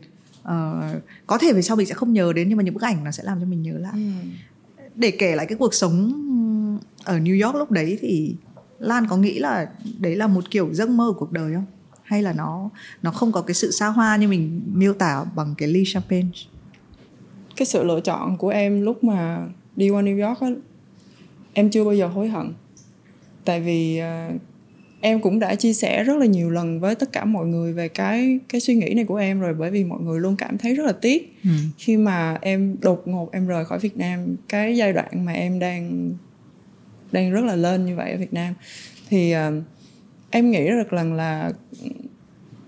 Uh, 0.42 1.04
có 1.28 1.38
thể 1.38 1.54
về 1.54 1.62
sau 1.62 1.78
mình 1.78 1.86
sẽ 1.86 1.94
không 1.94 2.14
nhớ 2.14 2.34
đến 2.34 2.50
nhưng 2.50 2.58
mà 2.58 2.64
những 2.64 2.74
bức 2.74 2.84
ảnh 2.84 3.04
nó 3.04 3.12
sẽ 3.12 3.24
làm 3.24 3.40
cho 3.40 3.46
mình 3.46 3.62
nhớ 3.62 3.74
lại. 3.78 3.94
Ừ. 3.94 4.02
để 4.96 5.12
kể 5.12 5.36
lại 5.36 5.46
cái 5.46 5.58
cuộc 5.58 5.74
sống 5.74 6.14
ở 7.04 7.20
New 7.20 7.46
York 7.46 7.56
lúc 7.56 7.72
đấy 7.72 7.98
thì 8.02 8.36
Lan 8.80 9.08
có 9.10 9.18
nghĩ 9.18 9.40
là 9.40 9.70
đấy 10.00 10.16
là 10.16 10.28
một 10.28 10.52
kiểu 10.52 10.74
giấc 10.74 10.90
mơ 10.90 11.06
của 11.08 11.20
cuộc 11.20 11.32
đời 11.32 11.54
không? 11.54 11.66
Hay 12.04 12.24
là 12.24 12.34
nó 12.34 12.70
nó 13.02 13.12
không 13.12 13.32
có 13.32 13.42
cái 13.42 13.54
sự 13.54 13.72
xa 13.72 13.88
hoa 13.88 14.18
như 14.18 14.28
mình 14.28 14.62
miêu 14.74 14.94
tả 14.94 15.24
bằng 15.36 15.56
cái 15.58 15.70
ly 15.70 15.84
champagne 15.86 16.30
cái 17.56 17.66
sự 17.66 17.84
lựa 17.84 18.00
chọn 18.00 18.38
của 18.38 18.50
em 18.50 18.82
lúc 18.82 19.04
mà 19.04 19.48
đi 19.76 19.90
qua 19.90 20.02
New 20.02 20.28
York 20.28 20.40
á 20.40 20.48
em 21.54 21.70
chưa 21.70 21.84
bao 21.84 21.94
giờ 21.94 22.08
hối 22.08 22.30
hận 22.30 22.54
tại 23.46 23.62
vì 23.62 24.02
uh, 24.02 24.42
em 25.02 25.22
cũng 25.22 25.40
đã 25.40 25.56
chia 25.56 25.74
sẻ 25.74 26.04
rất 26.04 26.18
là 26.18 26.26
nhiều 26.26 26.50
lần 26.50 26.80
với 26.80 26.96
tất 26.96 27.12
cả 27.12 27.26
mọi 27.26 27.46
người 27.46 27.74
về 27.74 27.88
cái 27.88 28.40
cái 28.50 28.62
suy 28.62 28.76
nghĩ 28.76 28.94
này 28.94 29.06
của 29.06 29.16
em 29.16 29.40
rồi 29.40 29.54
bởi 29.54 29.72
vì 29.72 29.84
mọi 29.84 30.00
người 30.02 30.20
luôn 30.20 30.36
cảm 30.36 30.58
thấy 30.58 30.76
rất 30.76 30.86
là 30.86 30.92
tiếc 30.92 31.36
ừ. 31.44 31.50
khi 31.78 31.98
mà 31.98 32.38
em 32.42 32.76
đột 32.82 33.08
ngột 33.08 33.32
em 33.32 33.48
rời 33.48 33.66
khỏi 33.66 33.80
Việt 33.80 33.98
Nam. 33.98 34.36
Cái 34.50 34.78
giai 34.78 34.94
đoạn 34.94 35.26
mà 35.26 35.32
em 35.32 35.60
đang 35.60 36.12
đang 37.12 37.32
rất 37.32 37.44
là 37.44 37.56
lên 37.56 37.86
như 37.86 37.96
vậy 37.96 38.12
ở 38.12 38.18
Việt 38.18 38.34
Nam 38.34 38.54
thì 39.10 39.36
uh, 39.36 39.64
em 40.32 40.52
nghĩ 40.52 40.68
được 40.68 40.94
lần 40.94 41.14
là 41.14 41.52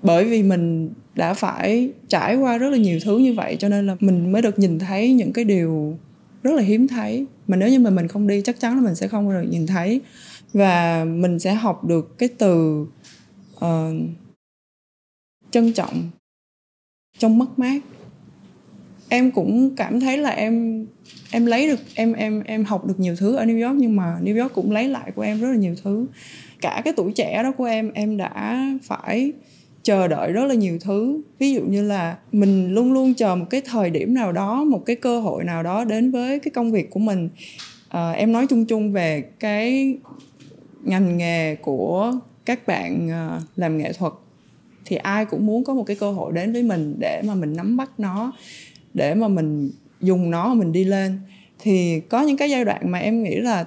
bởi 0.01 0.25
vì 0.25 0.44
mình 0.44 0.89
đã 1.15 1.34
phải 1.34 1.89
trải 2.08 2.36
qua 2.36 2.58
rất 2.58 2.70
là 2.70 2.77
nhiều 2.77 3.00
thứ 3.03 3.18
như 3.18 3.34
vậy 3.34 3.56
cho 3.60 3.70
nên 3.70 3.88
là 3.88 3.96
mình 4.00 4.32
mới 4.32 4.42
được 4.42 4.60
nhìn 4.60 4.80
thấy 4.80 5.13
những 5.13 5.34
cái 5.34 5.46
điều 5.46 5.98
rất 6.44 6.51
là 6.53 6.62
hiếm 6.62 6.88
thấy. 6.88 7.25
Mà 7.48 7.58
nếu 7.58 7.70
như 7.70 7.80
mà 7.80 7.89
mình 7.89 8.08
không 8.08 8.27
đi 8.27 8.42
chắc 8.42 8.60
chắn 8.60 8.75
là 8.75 8.82
mình 8.82 8.96
sẽ 8.96 9.08
không 9.08 9.30
được 9.30 9.48
nhìn 9.50 9.68
thấy 9.68 10.01
và 10.53 11.05
mình 11.05 11.39
sẽ 11.39 11.53
học 11.53 11.83
được 11.83 12.17
cái 12.17 12.29
từ 12.38 12.86
uh, 13.55 13.95
trân 15.51 15.74
trọng 15.74 16.10
trong 17.17 17.38
mất 17.38 17.60
mát. 17.60 17.81
Em 19.10 19.31
cũng 19.31 19.75
cảm 19.75 20.00
thấy 20.00 20.17
là 20.17 20.29
em 20.29 20.86
em 21.31 21.45
lấy 21.45 21.67
được 21.67 21.79
em 21.95 22.13
em 22.13 22.43
em 22.45 22.65
học 22.65 22.86
được 22.86 23.00
nhiều 23.00 23.15
thứ 23.15 23.36
ở 23.36 23.45
New 23.45 23.67
York 23.67 23.79
nhưng 23.79 23.95
mà 23.95 24.17
New 24.24 24.41
York 24.41 24.53
cũng 24.53 24.72
lấy 24.72 24.88
lại 24.88 25.12
của 25.12 25.22
em 25.22 25.41
rất 25.41 25.48
là 25.48 25.55
nhiều 25.55 25.75
thứ. 25.83 26.05
Cả 26.62 26.81
cái 26.86 26.93
tuổi 26.98 27.12
trẻ 27.12 27.43
đó 27.43 27.51
của 27.51 27.65
em 27.65 27.91
em 27.91 28.17
đã 28.17 28.67
phải 28.83 29.33
chờ 29.83 30.07
đợi 30.07 30.31
rất 30.31 30.45
là 30.45 30.53
nhiều 30.53 30.79
thứ. 30.79 31.22
Ví 31.39 31.53
dụ 31.53 31.62
như 31.62 31.83
là 31.83 32.17
mình 32.31 32.74
luôn 32.74 32.93
luôn 32.93 33.13
chờ 33.13 33.36
một 33.36 33.45
cái 33.50 33.62
thời 33.65 33.89
điểm 33.89 34.13
nào 34.13 34.31
đó 34.31 34.63
một 34.63 34.86
cái 34.86 34.95
cơ 34.95 35.19
hội 35.19 35.43
nào 35.43 35.63
đó 35.63 35.86
đến 35.86 36.12
với 36.12 36.39
cái 36.39 36.51
công 36.51 36.72
việc 36.72 36.89
của 36.89 37.00
mình. 37.00 37.29
À, 37.89 38.12
em 38.12 38.31
nói 38.31 38.48
chung 38.48 38.65
chung 38.65 38.91
về 38.91 39.24
cái 39.39 39.95
ngành 40.84 41.18
nghề 41.18 41.56
của 41.56 42.13
các 42.46 42.68
bạn 42.68 43.10
ờ, 43.10 43.42
làm 43.56 43.78
nghệ 43.78 43.94
thuật 43.94 44.13
thì 44.86 44.96
ai 44.96 45.25
cũng 45.25 45.46
muốn 45.46 45.63
có 45.63 45.74
một 45.74 45.84
cái 45.84 45.96
cơ 45.96 46.12
hội 46.12 46.34
đến 46.34 46.54
với 46.54 46.63
mình 46.63 46.96
để 47.00 47.22
mà 47.25 47.36
mình 47.36 47.56
nắm 47.56 47.78
bắt 47.78 47.90
nó 47.98 48.34
để 48.94 49.16
mà 49.16 49.28
mình 49.28 49.72
dùng 50.02 50.32
nó 50.32 50.48
mà 50.48 50.54
mình 50.54 50.72
đi 50.72 50.84
lên. 50.84 51.20
Thì 51.60 52.00
có 52.00 52.22
những 52.22 52.38
cái 52.38 52.50
giai 52.50 52.66
đoạn 52.66 52.92
mà 52.92 53.00
em 53.00 53.24
nghĩ 53.24 53.36
là 53.36 53.66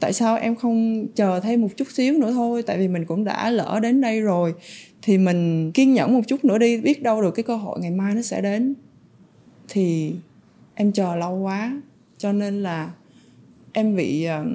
tại 0.00 0.12
sao 0.12 0.36
em 0.36 0.56
không 0.56 1.06
chờ 1.14 1.40
thêm 1.40 1.62
một 1.62 1.68
chút 1.76 1.88
xíu 1.90 2.18
nữa 2.18 2.32
thôi 2.32 2.62
tại 2.62 2.78
vì 2.78 2.88
mình 2.88 3.04
cũng 3.04 3.24
đã 3.24 3.50
lỡ 3.50 3.80
đến 3.82 4.00
đây 4.00 4.20
rồi 4.20 4.54
thì 5.02 5.18
mình 5.18 5.72
kiên 5.72 5.94
nhẫn 5.94 6.14
một 6.14 6.20
chút 6.26 6.44
nữa 6.44 6.58
đi 6.58 6.80
biết 6.80 7.02
đâu 7.02 7.22
được 7.22 7.30
cái 7.30 7.42
cơ 7.42 7.56
hội 7.56 7.78
ngày 7.80 7.90
mai 7.90 8.14
nó 8.14 8.22
sẽ 8.22 8.40
đến. 8.40 8.74
Thì 9.68 10.14
em 10.74 10.92
chờ 10.92 11.16
lâu 11.16 11.36
quá 11.36 11.82
cho 12.18 12.32
nên 12.32 12.62
là 12.62 12.90
em 13.72 13.96
bị 13.96 14.26
uh, 14.26 14.46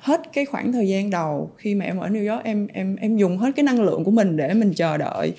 hết 0.00 0.32
cái 0.32 0.44
khoảng 0.44 0.72
thời 0.72 0.88
gian 0.88 1.10
đầu 1.10 1.50
khi 1.56 1.74
mà 1.74 1.84
em 1.84 1.98
ở 1.98 2.08
New 2.08 2.32
York 2.32 2.44
em 2.44 2.66
em 2.72 2.96
em 2.96 3.16
dùng 3.16 3.38
hết 3.38 3.50
cái 3.56 3.64
năng 3.64 3.82
lượng 3.82 4.04
của 4.04 4.10
mình 4.10 4.36
để 4.36 4.54
mình 4.54 4.72
chờ 4.74 4.96
đợi. 4.96 5.32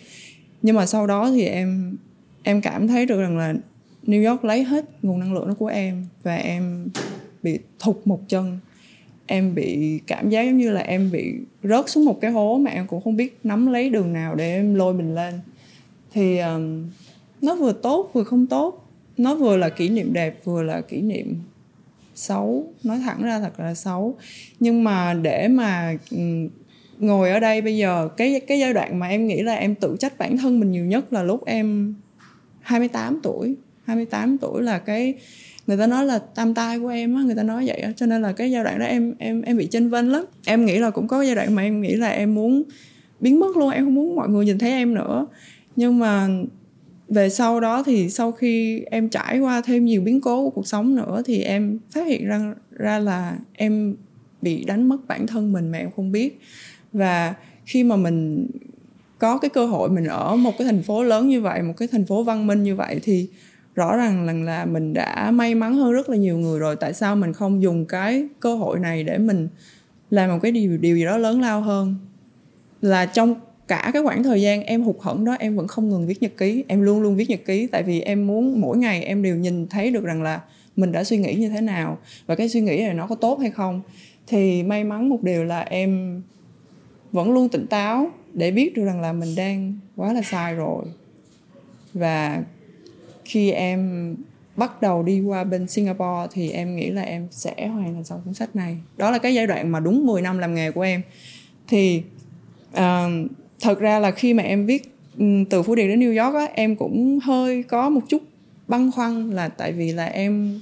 Nhưng 0.62 0.76
mà 0.76 0.86
sau 0.86 1.08
đó 1.08 1.32
thì 1.32 1.46
em 1.46 1.98
em 2.44 2.62
cảm 2.62 2.88
thấy 2.88 3.06
được 3.06 3.22
rằng 3.22 3.38
là 3.38 3.54
New 4.08 4.30
York 4.30 4.44
lấy 4.44 4.64
hết 4.64 4.86
nguồn 5.02 5.20
năng 5.20 5.34
lượng 5.34 5.48
đó 5.48 5.54
của 5.60 5.68
em 5.68 6.06
và 6.24 6.36
em 6.36 6.88
bị 7.44 7.60
thụt 7.80 7.96
một 8.06 8.20
chân. 8.28 8.60
Em 9.26 9.56
bị 9.56 10.00
cảm 10.08 10.30
giác 10.30 10.44
giống 10.44 10.58
như 10.58 10.72
là 10.72 10.82
em 10.82 11.12
bị 11.12 11.34
rớt 11.64 11.90
xuống 11.90 12.06
một 12.06 12.22
cái 12.22 12.32
hố 12.32 12.58
mà 12.58 12.72
em 12.72 12.88
cũng 12.88 13.02
không 13.02 13.18
biết 13.18 13.40
nắm 13.44 13.68
lấy 13.68 13.90
đường 13.90 14.14
nào 14.14 14.36
để 14.36 14.56
em 14.56 14.76
lôi 14.76 14.94
mình 14.94 15.16
lên. 15.16 15.34
Thì 16.14 16.38
um, 16.38 16.90
nó 17.42 17.56
vừa 17.56 17.74
tốt 17.74 18.10
vừa 18.14 18.24
không 18.24 18.48
tốt 18.48 18.88
nó 19.18 19.36
vừa 19.36 19.58
là 19.58 19.70
kỷ 19.70 19.90
niệm 19.90 20.14
đẹp 20.14 20.40
vừa 20.44 20.64
là 20.64 20.82
kỷ 20.82 21.02
niệm 21.02 21.36
xấu, 22.22 22.74
nói 22.84 23.00
thẳng 23.00 23.24
ra 23.24 23.40
thật 23.40 23.60
là 23.60 23.74
xấu. 23.74 24.18
Nhưng 24.60 24.84
mà 24.84 25.14
để 25.14 25.48
mà 25.48 25.98
ừ, 26.12 26.18
ngồi 27.00 27.32
ở 27.32 27.40
đây 27.40 27.62
bây 27.62 27.78
giờ, 27.78 28.10
cái 28.18 28.40
cái 28.48 28.60
giai 28.60 28.74
đoạn 28.74 29.00
mà 29.00 29.08
em 29.08 29.28
nghĩ 29.28 29.42
là 29.42 29.56
em 29.56 29.76
tự 29.76 29.96
trách 30.00 30.18
bản 30.18 30.38
thân 30.38 30.60
mình 30.60 30.72
nhiều 30.72 30.86
nhất 30.86 31.14
là 31.14 31.24
lúc 31.24 31.46
em 31.46 31.96
28 32.62 33.20
tuổi. 33.24 33.56
28 33.86 34.38
tuổi 34.38 34.64
là 34.64 34.80
cái, 34.80 35.14
người 35.68 35.78
ta 35.78 35.88
nói 35.88 36.06
là 36.06 36.20
tam 36.20 36.54
tai 36.54 36.80
của 36.80 36.88
em 36.88 37.16
á, 37.16 37.22
người 37.24 37.36
ta 37.36 37.44
nói 37.44 37.64
vậy 37.68 37.80
á. 37.80 37.92
Cho 37.96 38.06
nên 38.06 38.22
là 38.22 38.32
cái 38.32 38.52
giai 38.52 38.64
đoạn 38.64 38.80
đó 38.80 38.86
em 38.86 39.14
em 39.20 39.42
em 39.42 39.58
bị 39.58 39.68
chênh 39.72 39.90
vênh 39.90 40.12
lắm. 40.12 40.26
Em 40.46 40.66
nghĩ 40.66 40.80
là 40.80 40.90
cũng 40.90 41.08
có 41.08 41.22
giai 41.22 41.36
đoạn 41.36 41.56
mà 41.56 41.62
em 41.62 41.82
nghĩ 41.82 41.96
là 41.96 42.10
em 42.10 42.36
muốn 42.36 42.64
biến 43.20 43.40
mất 43.40 43.58
luôn, 43.58 43.70
em 43.70 43.86
không 43.86 43.96
muốn 43.96 44.16
mọi 44.16 44.30
người 44.30 44.46
nhìn 44.46 44.60
thấy 44.60 44.72
em 44.72 44.94
nữa. 44.94 45.28
Nhưng 45.76 46.00
mà 46.00 46.28
về 47.12 47.30
sau 47.30 47.60
đó 47.60 47.84
thì 47.84 48.10
sau 48.10 48.32
khi 48.32 48.84
em 48.92 49.10
trải 49.10 49.40
qua 49.40 49.62
thêm 49.62 49.86
nhiều 49.86 50.02
biến 50.02 50.22
cố 50.22 50.44
của 50.44 50.50
cuộc 50.50 50.68
sống 50.68 50.96
nữa 50.96 51.22
thì 51.26 51.42
em 51.42 51.80
phát 51.92 52.08
hiện 52.08 52.28
ra 52.28 52.54
ra 52.72 53.00
là 53.00 53.38
em 53.54 53.96
bị 54.42 54.66
đánh 54.66 54.90
mất 54.90 54.98
bản 55.08 55.28
thân 55.28 55.52
mình 55.52 55.72
mà 55.72 55.78
em 55.78 55.90
không 55.96 56.12
biết. 56.12 56.40
Và 56.94 57.34
khi 57.66 57.84
mà 57.84 57.96
mình 57.96 58.48
có 59.20 59.38
cái 59.38 59.50
cơ 59.50 59.66
hội 59.66 59.90
mình 59.90 60.06
ở 60.06 60.36
một 60.36 60.52
cái 60.58 60.66
thành 60.66 60.84
phố 60.84 61.04
lớn 61.04 61.30
như 61.30 61.42
vậy, 61.42 61.62
một 61.62 61.74
cái 61.78 61.88
thành 61.88 62.06
phố 62.06 62.24
văn 62.24 62.48
minh 62.48 62.64
như 62.64 62.76
vậy 62.76 63.00
thì 63.04 63.28
rõ 63.76 63.98
ràng 63.98 64.26
là 64.26 64.34
là 64.34 64.66
mình 64.66 64.94
đã 64.94 65.32
may 65.32 65.56
mắn 65.56 65.74
hơn 65.78 65.92
rất 65.92 66.10
là 66.10 66.18
nhiều 66.18 66.38
người 66.38 66.60
rồi. 66.60 66.76
Tại 66.76 66.94
sao 66.94 67.16
mình 67.16 67.34
không 67.34 67.62
dùng 67.62 67.86
cái 67.86 68.28
cơ 68.40 68.56
hội 68.56 68.80
này 68.80 69.04
để 69.04 69.18
mình 69.18 69.48
làm 70.10 70.30
một 70.30 70.40
cái 70.42 70.52
điều 70.52 70.78
điều 70.78 70.96
gì 70.96 71.06
đó 71.06 71.18
lớn 71.18 71.42
lao 71.42 71.62
hơn? 71.62 71.96
Là 72.82 73.06
trong 73.06 73.36
cả 73.72 73.92
cái 73.94 74.04
khoảng 74.04 74.24
thời 74.24 74.42
gian 74.42 74.64
em 74.64 74.84
hụt 74.84 74.96
hẫng 75.00 75.26
đó 75.26 75.36
em 75.40 75.56
vẫn 75.56 75.68
không 75.68 75.90
ngừng 75.90 76.08
viết 76.08 76.22
nhật 76.22 76.32
ký 76.38 76.64
em 76.68 76.82
luôn 76.82 77.02
luôn 77.02 77.16
viết 77.16 77.30
nhật 77.30 77.40
ký 77.46 77.68
tại 77.68 77.84
vì 77.84 78.02
em 78.02 78.28
muốn 78.28 78.62
mỗi 78.62 78.78
ngày 78.78 79.04
em 79.04 79.24
đều 79.24 79.36
nhìn 79.36 79.68
thấy 79.68 79.92
được 79.92 80.04
rằng 80.04 80.24
là 80.24 80.42
mình 80.76 80.92
đã 80.92 81.04
suy 81.04 81.18
nghĩ 81.18 81.34
như 81.34 81.50
thế 81.50 81.62
nào 81.62 81.98
và 82.26 82.36
cái 82.36 82.50
suy 82.50 82.62
nghĩ 82.62 82.78
này 82.78 82.94
nó 82.94 83.08
có 83.08 83.16
tốt 83.16 83.40
hay 83.40 83.52
không. 83.52 83.82
Thì 84.28 84.64
may 84.64 84.84
mắn 84.84 85.10
một 85.10 85.24
điều 85.24 85.44
là 85.44 85.60
em 85.60 86.22
vẫn 87.12 87.34
luôn 87.34 87.50
tỉnh 87.50 87.68
táo 87.68 88.12
để 88.34 88.52
biết 88.52 88.76
được 88.76 88.86
rằng 88.86 89.02
là 89.02 89.14
mình 89.14 89.36
đang 89.36 89.80
quá 89.96 90.14
là 90.14 90.22
sai 90.22 90.56
rồi. 90.56 90.86
Và 91.94 92.44
khi 93.26 93.52
em 93.52 94.16
bắt 94.56 94.82
đầu 94.82 95.04
đi 95.04 95.22
qua 95.22 95.44
bên 95.44 95.68
Singapore 95.68 96.28
thì 96.32 96.50
em 96.50 96.76
nghĩ 96.76 96.90
là 96.90 97.02
em 97.02 97.28
sẽ 97.32 97.68
hoàn 97.68 97.94
thành 97.94 98.04
xong 98.04 98.22
cuốn 98.26 98.34
sách 98.34 98.56
này. 98.56 98.78
Đó 98.98 99.12
là 99.12 99.18
cái 99.18 99.34
giai 99.34 99.48
đoạn 99.48 99.72
mà 99.72 99.80
đúng 99.80 100.06
10 100.06 100.22
năm 100.22 100.38
làm 100.38 100.56
nghề 100.56 100.72
của 100.72 100.82
em. 100.82 101.02
Thì 101.68 102.04
uh, 102.78 103.32
thật 103.62 103.80
ra 103.80 104.00
là 104.00 104.12
khi 104.12 104.34
mà 104.34 104.44
em 104.44 104.66
viết 104.66 104.92
từ 105.50 105.64
Phú 105.64 105.76
Điền 105.76 105.88
đến 105.88 106.00
New 106.00 106.26
York 106.26 106.36
á, 106.36 106.48
em 106.54 106.76
cũng 106.76 107.20
hơi 107.24 107.64
có 107.64 107.90
một 107.90 108.02
chút 108.10 108.22
băn 108.68 108.92
khoăn 108.92 109.30
là 109.30 109.48
tại 109.48 109.72
vì 109.72 109.92
là 109.92 110.06
em 110.06 110.60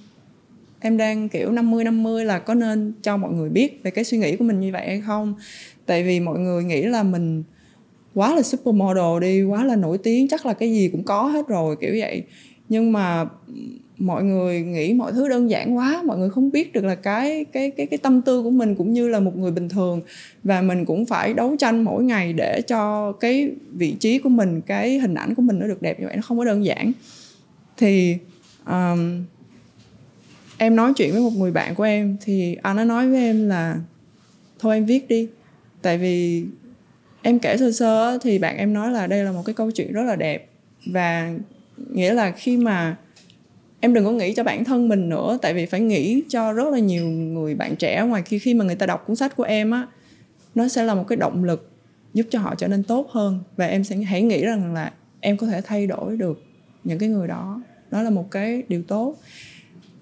em 0.80 0.98
đang 0.98 1.30
kiểu 1.30 1.52
50 1.52 1.84
50 1.84 2.26
là 2.26 2.40
có 2.40 2.54
nên 2.54 2.94
cho 3.02 3.18
mọi 3.18 3.32
người 3.32 3.50
biết 3.50 3.84
về 3.84 3.92
cái 3.92 4.04
suy 4.04 4.18
nghĩ 4.18 4.36
của 4.36 4.44
mình 4.44 4.60
như 4.60 4.72
vậy 4.72 4.88
hay 4.88 5.02
không? 5.02 5.34
Tại 5.86 6.04
vì 6.04 6.20
mọi 6.20 6.40
người 6.40 6.64
nghĩ 6.64 6.82
là 6.82 7.04
mình 7.04 7.44
quá 8.14 8.36
là 8.36 8.42
supermodel 8.42 9.22
đi, 9.22 9.44
quá 9.44 9.66
là 9.66 9.76
nổi 9.76 9.98
tiếng, 9.98 10.28
chắc 10.28 10.46
là 10.46 10.54
cái 10.54 10.72
gì 10.72 10.90
cũng 10.92 11.04
có 11.04 11.24
hết 11.24 11.48
rồi, 11.48 11.76
kiểu 11.82 11.96
vậy. 12.00 12.24
Nhưng 12.70 12.92
mà 12.92 13.26
mọi 14.00 14.24
người 14.24 14.62
nghĩ 14.62 14.94
mọi 14.94 15.12
thứ 15.12 15.30
đơn 15.30 15.50
giản 15.50 15.78
quá 15.78 16.04
mọi 16.06 16.18
người 16.18 16.30
không 16.30 16.52
biết 16.52 16.74
được 16.74 16.86
là 16.86 16.96
cái 16.96 17.46
cái 17.46 17.72
cái 17.72 17.86
cái 17.86 17.98
tâm 17.98 18.22
tư 18.22 18.44
của 18.44 18.50
mình 18.50 18.76
cũng 18.76 18.94
như 18.94 19.08
là 19.08 19.20
một 19.20 19.38
người 19.38 19.52
bình 19.52 19.70
thường. 19.70 20.02
Và 20.44 20.62
mình 20.62 20.86
cũng 20.86 21.06
phải 21.06 21.34
đấu 21.34 21.56
tranh 21.60 21.84
mỗi 21.84 22.04
ngày 22.04 22.34
để 22.34 22.62
cho 22.68 23.12
cái 23.12 23.52
vị 23.72 23.96
trí 24.00 24.20
của 24.20 24.30
mình 24.30 24.62
cái 24.62 25.00
hình 25.00 25.14
ảnh 25.14 25.36
của 25.36 25.42
mình 25.42 25.60
nó 25.60 25.68
được 25.68 25.82
đẹp 25.82 26.00
như 26.00 26.06
vậy 26.06 26.16
nó 26.16 26.22
không 26.22 26.38
có 26.38 26.46
đơn 26.46 26.66
giản. 26.66 26.92
Thì 27.78 28.18
um, 28.66 29.24
em 30.58 30.76
nói 30.76 30.94
chuyện 30.96 31.12
với 31.12 31.22
một 31.22 31.34
người 31.38 31.52
bạn 31.52 31.76
của 31.76 31.84
em 31.84 32.18
thì 32.22 32.58
anh 32.62 32.78
ấy 32.78 32.86
nói 32.86 33.10
với 33.10 33.20
em 33.20 33.50
là 33.50 33.80
thôi 34.60 34.76
em 34.76 34.86
viết 34.86 35.08
đi. 35.08 35.28
Tại 35.82 35.98
vì 35.98 36.44
em 37.22 37.40
kể 37.40 37.58
sơ 37.58 37.72
sơ 37.72 38.18
thì 38.22 38.40
bạn 38.40 38.58
em 38.58 38.74
nói 38.74 38.92
là 38.92 39.08
đây 39.08 39.24
là 39.24 39.32
một 39.32 39.42
cái 39.46 39.56
câu 39.56 39.72
chuyện 39.72 39.94
rất 39.94 40.04
là 40.04 40.16
đẹp. 40.16 40.50
Và 40.86 41.34
nghĩa 41.92 42.14
là 42.14 42.32
khi 42.32 42.58
mà 42.58 42.98
em 43.80 43.94
đừng 43.94 44.06
có 44.06 44.12
nghĩ 44.12 44.34
cho 44.34 44.44
bản 44.44 44.66
thân 44.66 44.88
mình 44.88 45.10
nữa 45.10 45.38
tại 45.42 45.54
vì 45.54 45.66
phải 45.66 45.80
nghĩ 45.80 46.24
cho 46.30 46.54
rất 46.54 46.68
là 46.74 46.80
nhiều 46.80 47.06
người 47.06 47.56
bạn 47.56 47.76
trẻ 47.76 48.02
ngoài 48.02 48.22
khi 48.26 48.40
khi 48.40 48.54
mà 48.54 48.66
người 48.66 48.76
ta 48.76 48.86
đọc 48.86 49.04
cuốn 49.08 49.16
sách 49.16 49.36
của 49.36 49.44
em 49.44 49.72
á 49.72 49.88
nó 50.56 50.68
sẽ 50.68 50.84
là 50.84 50.96
một 50.96 51.06
cái 51.08 51.18
động 51.18 51.44
lực 51.44 51.70
giúp 52.14 52.28
cho 52.30 52.40
họ 52.40 52.56
trở 52.56 52.68
nên 52.68 52.84
tốt 52.84 53.10
hơn. 53.10 53.40
Và 53.58 53.66
em 53.66 53.84
sẽ 53.84 53.96
hãy 53.96 54.22
nghĩ 54.22 54.46
rằng 54.46 54.74
là 54.74 54.92
em 55.20 55.38
có 55.38 55.48
thể 55.48 55.62
thay 55.62 55.88
đổi 55.88 56.18
được 56.18 56.44
những 56.84 57.00
cái 57.00 57.10
người 57.10 57.28
đó. 57.28 57.62
Đó 57.92 58.02
là 58.02 58.10
một 58.10 58.32
cái 58.32 58.64
điều 58.68 58.84
tốt. 58.84 59.16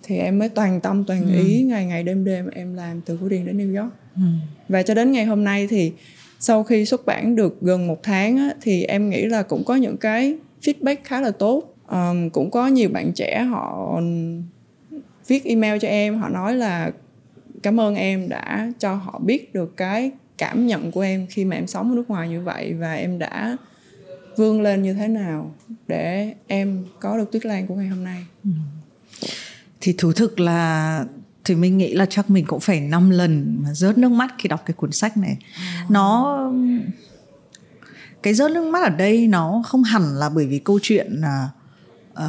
Thì 0.04 0.18
em 0.18 0.40
mới 0.40 0.50
toàn 0.50 0.82
tâm 0.82 1.04
toàn 1.08 1.26
ừ. 1.26 1.48
ý 1.48 1.62
ngày 1.62 1.86
ngày 1.86 2.04
đêm 2.04 2.26
đêm 2.26 2.50
em 2.50 2.74
làm 2.74 3.02
từ 3.02 3.18
Phú 3.18 3.30
Điền 3.30 3.46
đến 3.46 3.58
New 3.58 3.82
York. 3.82 3.94
Ừ. 4.16 4.22
và 4.70 4.84
cho 4.84 4.94
đến 4.94 5.12
ngày 5.12 5.26
hôm 5.26 5.44
nay 5.44 5.68
thì 5.68 5.92
sau 6.40 6.64
khi 6.64 6.86
xuất 6.86 7.06
bản 7.06 7.36
được 7.36 7.62
gần 7.62 7.88
một 7.88 8.04
tháng 8.04 8.38
á, 8.38 8.54
thì 8.62 8.84
em 8.84 9.10
nghĩ 9.10 9.26
là 9.26 9.44
cũng 9.44 9.64
có 9.64 9.76
những 9.76 9.98
cái 9.98 10.38
feedback 10.62 10.96
khá 11.04 11.22
là 11.22 11.32
tốt 11.32 11.76
um, 11.92 12.30
cũng 12.30 12.52
có 12.52 12.68
nhiều 12.68 12.90
bạn 12.90 13.12
trẻ 13.14 13.44
họ 13.44 14.00
viết 15.28 15.44
email 15.44 15.80
cho 15.82 15.88
em 15.88 16.20
họ 16.20 16.30
nói 16.30 16.56
là 16.56 16.92
cảm 17.64 17.80
ơn 17.80 17.96
em 17.96 18.30
đã 18.30 18.72
cho 18.80 18.96
họ 18.96 19.20
biết 19.20 19.54
được 19.54 19.78
cái 19.78 20.12
cảm 20.38 20.68
nhận 20.68 20.92
của 20.92 21.02
em 21.02 21.28
khi 21.30 21.46
mà 21.46 21.56
em 21.56 21.68
sống 21.68 21.90
ở 21.92 21.96
nước 21.96 22.10
ngoài 22.10 22.30
như 22.30 22.42
vậy 22.42 22.74
và 22.74 22.94
em 22.94 23.20
đã 23.20 23.58
vươn 24.38 24.62
lên 24.62 24.84
như 24.84 24.94
thế 24.94 25.08
nào 25.08 25.56
để 25.88 26.34
em 26.48 26.86
có 27.00 27.18
được 27.18 27.32
tuyết 27.32 27.46
lan 27.46 27.68
của 27.68 27.76
ngày 27.76 27.88
hôm 27.88 28.04
nay 28.04 28.26
ừ. 28.44 28.50
thì 29.82 29.96
thú 29.98 30.12
thực 30.12 30.40
là 30.40 31.06
thì 31.44 31.56
mình 31.56 31.78
nghĩ 31.78 31.94
là 31.94 32.06
chắc 32.10 32.30
mình 32.30 32.46
cũng 32.46 32.60
phải 32.60 32.82
5 32.82 33.10
lần 33.10 33.58
mà 33.64 33.74
rớt 33.74 33.98
nước 33.98 34.12
mắt 34.12 34.34
khi 34.38 34.50
đọc 34.50 34.64
cái 34.66 34.74
cuốn 34.74 34.92
sách 34.92 35.18
này 35.18 35.38
oh. 35.86 35.92
nó 35.92 36.38
cái 38.24 38.34
rớt 38.34 38.52
nước 38.52 38.72
mắt 38.72 38.84
ở 38.84 38.90
đây 38.90 39.28
nó 39.28 39.64
không 39.66 39.84
hẳn 39.84 40.04
là 40.04 40.30
bởi 40.30 40.48
vì 40.48 40.60
câu 40.60 40.80
chuyện 40.82 41.12
là 41.12 41.50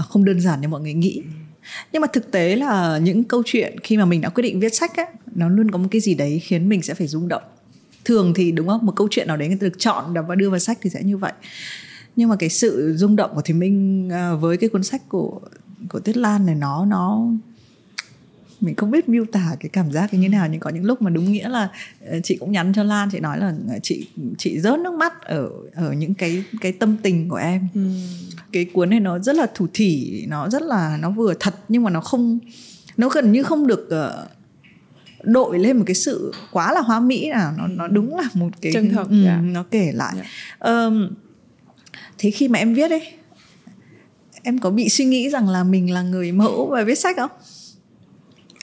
không 0.09 0.25
đơn 0.25 0.41
giản 0.41 0.61
như 0.61 0.69
mọi 0.69 0.81
người 0.81 0.95
nghĩ. 0.95 1.23
Nhưng 1.93 2.03
mà 2.03 2.09
thực 2.13 2.31
tế 2.31 2.57
là 2.57 2.99
những 2.99 3.25
câu 3.25 3.43
chuyện 3.47 3.77
khi 3.83 3.97
mà 3.97 4.05
mình 4.05 4.21
đã 4.21 4.29
quyết 4.29 4.43
định 4.43 4.61
viết 4.61 4.75
sách 4.75 4.97
á 4.97 5.05
nó 5.35 5.49
luôn 5.49 5.71
có 5.71 5.79
một 5.79 5.89
cái 5.91 6.01
gì 6.01 6.15
đấy 6.15 6.39
khiến 6.39 6.69
mình 6.69 6.83
sẽ 6.83 6.95
phải 6.95 7.07
rung 7.07 7.29
động. 7.29 7.43
Thường 8.05 8.33
thì 8.35 8.53
đúng 8.53 8.69
không? 8.69 8.87
Một 8.87 8.93
câu 8.97 9.09
chuyện 9.11 9.29
nào 9.29 9.37
đấy 9.37 9.49
người 9.49 9.57
ta 9.57 9.65
được 9.65 9.79
chọn 9.79 10.15
và 10.29 10.35
đưa 10.35 10.51
vào 10.51 10.59
sách 10.59 10.79
thì 10.83 10.91
sẽ 10.91 11.03
như 11.03 11.17
vậy. 11.17 11.33
Nhưng 12.17 12.29
mà 12.29 12.37
cái 12.37 12.49
sự 12.49 12.95
rung 12.97 13.17
động 13.17 13.31
của 13.35 13.43
thì 13.45 13.55
minh 13.55 14.09
uh, 14.09 14.41
với 14.41 14.57
cái 14.57 14.69
cuốn 14.69 14.83
sách 14.83 15.09
của 15.09 15.41
của 15.89 16.01
Tuyết 16.01 16.17
Lan 16.17 16.47
này 16.47 16.55
nó 16.55 16.85
nó 16.85 17.27
mình 18.61 18.75
không 18.77 18.91
biết 18.91 19.09
miêu 19.09 19.25
tả 19.33 19.57
cái 19.61 19.69
cảm 19.69 19.93
giác 19.93 20.15
như 20.15 20.23
thế 20.23 20.29
nào 20.29 20.49
nhưng 20.51 20.61
có 20.61 20.71
những 20.71 20.85
lúc 20.85 21.03
mà 21.03 21.11
đúng 21.11 21.33
nghĩa 21.33 21.49
là 21.49 21.69
ờ, 22.07 22.21
chị 22.25 22.37
cũng 22.37 22.53
nhắn 22.53 22.73
cho 22.77 22.83
Lan 22.83 23.09
chị 23.13 23.21
nói 23.21 23.39
là 23.39 23.55
ờ, 23.69 23.79
chị 23.83 24.09
chị 24.39 24.61
rớt 24.61 24.79
nước 24.79 24.95
mắt 24.95 25.23
ở 25.23 25.49
ở 25.75 25.93
những 25.93 26.15
cái 26.15 26.45
cái 26.61 26.73
tâm 26.73 26.97
tình 27.03 27.29
của 27.29 27.37
em 27.37 27.69
ừ. 27.75 27.81
cái 28.53 28.65
cuốn 28.65 28.91
này 28.91 29.01
nó 29.01 29.19
rất 29.19 29.37
là 29.37 29.47
thủ 29.55 29.67
thỉ 29.75 30.25
nó 30.29 30.49
rất 30.49 30.63
là 30.63 30.99
nó 31.01 31.11
vừa 31.11 31.35
thật 31.41 31.55
nhưng 31.69 31.83
mà 31.83 31.91
nó 31.91 32.01
không 32.01 32.39
nó 32.97 33.09
gần 33.09 33.33
như 33.33 33.43
không 33.43 33.67
được 33.67 33.89
uh, 33.89 34.29
đội 35.23 35.59
lên 35.59 35.77
một 35.77 35.85
cái 35.87 35.95
sự 35.95 36.33
quá 36.53 36.73
là 36.73 36.81
hoa 36.81 37.01
mỹ 37.01 37.29
nào 37.31 37.55
nó 37.59 37.67
nó 37.67 37.89
đúng 37.89 38.17
là 38.17 38.29
một 38.35 38.51
cái 38.61 38.73
chân 38.73 38.91
thật 38.91 39.09
ừ, 39.11 39.25
yeah. 39.25 39.41
nó 39.43 39.65
kể 39.71 39.93
lại 39.95 40.15
yeah. 40.15 40.87
um, 40.87 41.09
thế 42.19 42.31
khi 42.31 42.49
mà 42.49 42.59
em 42.59 42.75
viết 42.75 42.91
ấy 42.91 43.13
em 44.43 44.59
có 44.59 44.71
bị 44.71 44.89
suy 44.89 45.05
nghĩ 45.05 45.31
rằng 45.31 45.49
là 45.49 45.65
mình 45.65 45.93
là 45.93 46.03
người 46.03 46.33
mẫu 46.33 46.67
và 46.67 46.85
viết 46.85 46.99
sách 46.99 47.17
không 47.17 47.31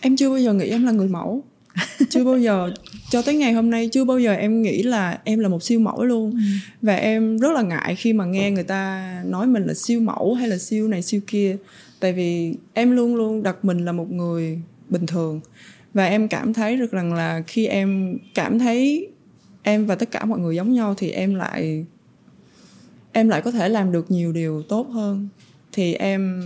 em 0.05 0.15
chưa 0.15 0.29
bao 0.29 0.39
giờ 0.39 0.53
nghĩ 0.53 0.69
em 0.69 0.83
là 0.83 0.91
người 0.91 1.07
mẫu. 1.07 1.43
Chưa 2.09 2.23
bao 2.23 2.37
giờ 2.37 2.71
cho 3.09 3.21
tới 3.21 3.35
ngày 3.35 3.53
hôm 3.53 3.69
nay 3.69 3.89
chưa 3.91 4.05
bao 4.05 4.19
giờ 4.19 4.33
em 4.33 4.61
nghĩ 4.61 4.83
là 4.83 5.19
em 5.23 5.39
là 5.39 5.49
một 5.49 5.63
siêu 5.63 5.79
mẫu 5.79 6.03
luôn. 6.03 6.31
Ừ. 6.31 6.37
và 6.81 6.95
em 6.95 7.37
rất 7.37 7.51
là 7.51 7.61
ngại 7.61 7.95
khi 7.95 8.13
mà 8.13 8.25
nghe 8.25 8.51
người 8.51 8.63
ta 8.63 9.13
nói 9.25 9.47
mình 9.47 9.65
là 9.65 9.73
siêu 9.73 9.99
mẫu 9.99 10.33
hay 10.33 10.47
là 10.47 10.57
siêu 10.57 10.87
này 10.87 11.01
siêu 11.01 11.21
kia. 11.27 11.57
Tại 11.99 12.13
vì 12.13 12.55
em 12.73 12.91
luôn 12.91 13.15
luôn 13.15 13.43
đặt 13.43 13.65
mình 13.65 13.85
là 13.85 13.91
một 13.91 14.11
người 14.11 14.61
bình 14.89 15.05
thường. 15.05 15.41
Và 15.93 16.05
em 16.05 16.27
cảm 16.27 16.53
thấy 16.53 16.77
được 16.77 16.91
rằng 16.91 17.13
là 17.13 17.43
khi 17.47 17.65
em 17.65 18.17
cảm 18.33 18.59
thấy 18.59 19.07
em 19.63 19.85
và 19.85 19.95
tất 19.95 20.11
cả 20.11 20.25
mọi 20.25 20.39
người 20.39 20.55
giống 20.55 20.73
nhau 20.73 20.95
thì 20.97 21.11
em 21.11 21.35
lại 21.35 21.85
em 23.11 23.29
lại 23.29 23.41
có 23.41 23.51
thể 23.51 23.69
làm 23.69 23.91
được 23.91 24.11
nhiều 24.11 24.31
điều 24.31 24.61
tốt 24.61 24.87
hơn. 24.89 25.27
Thì 25.71 25.93
em 25.93 26.41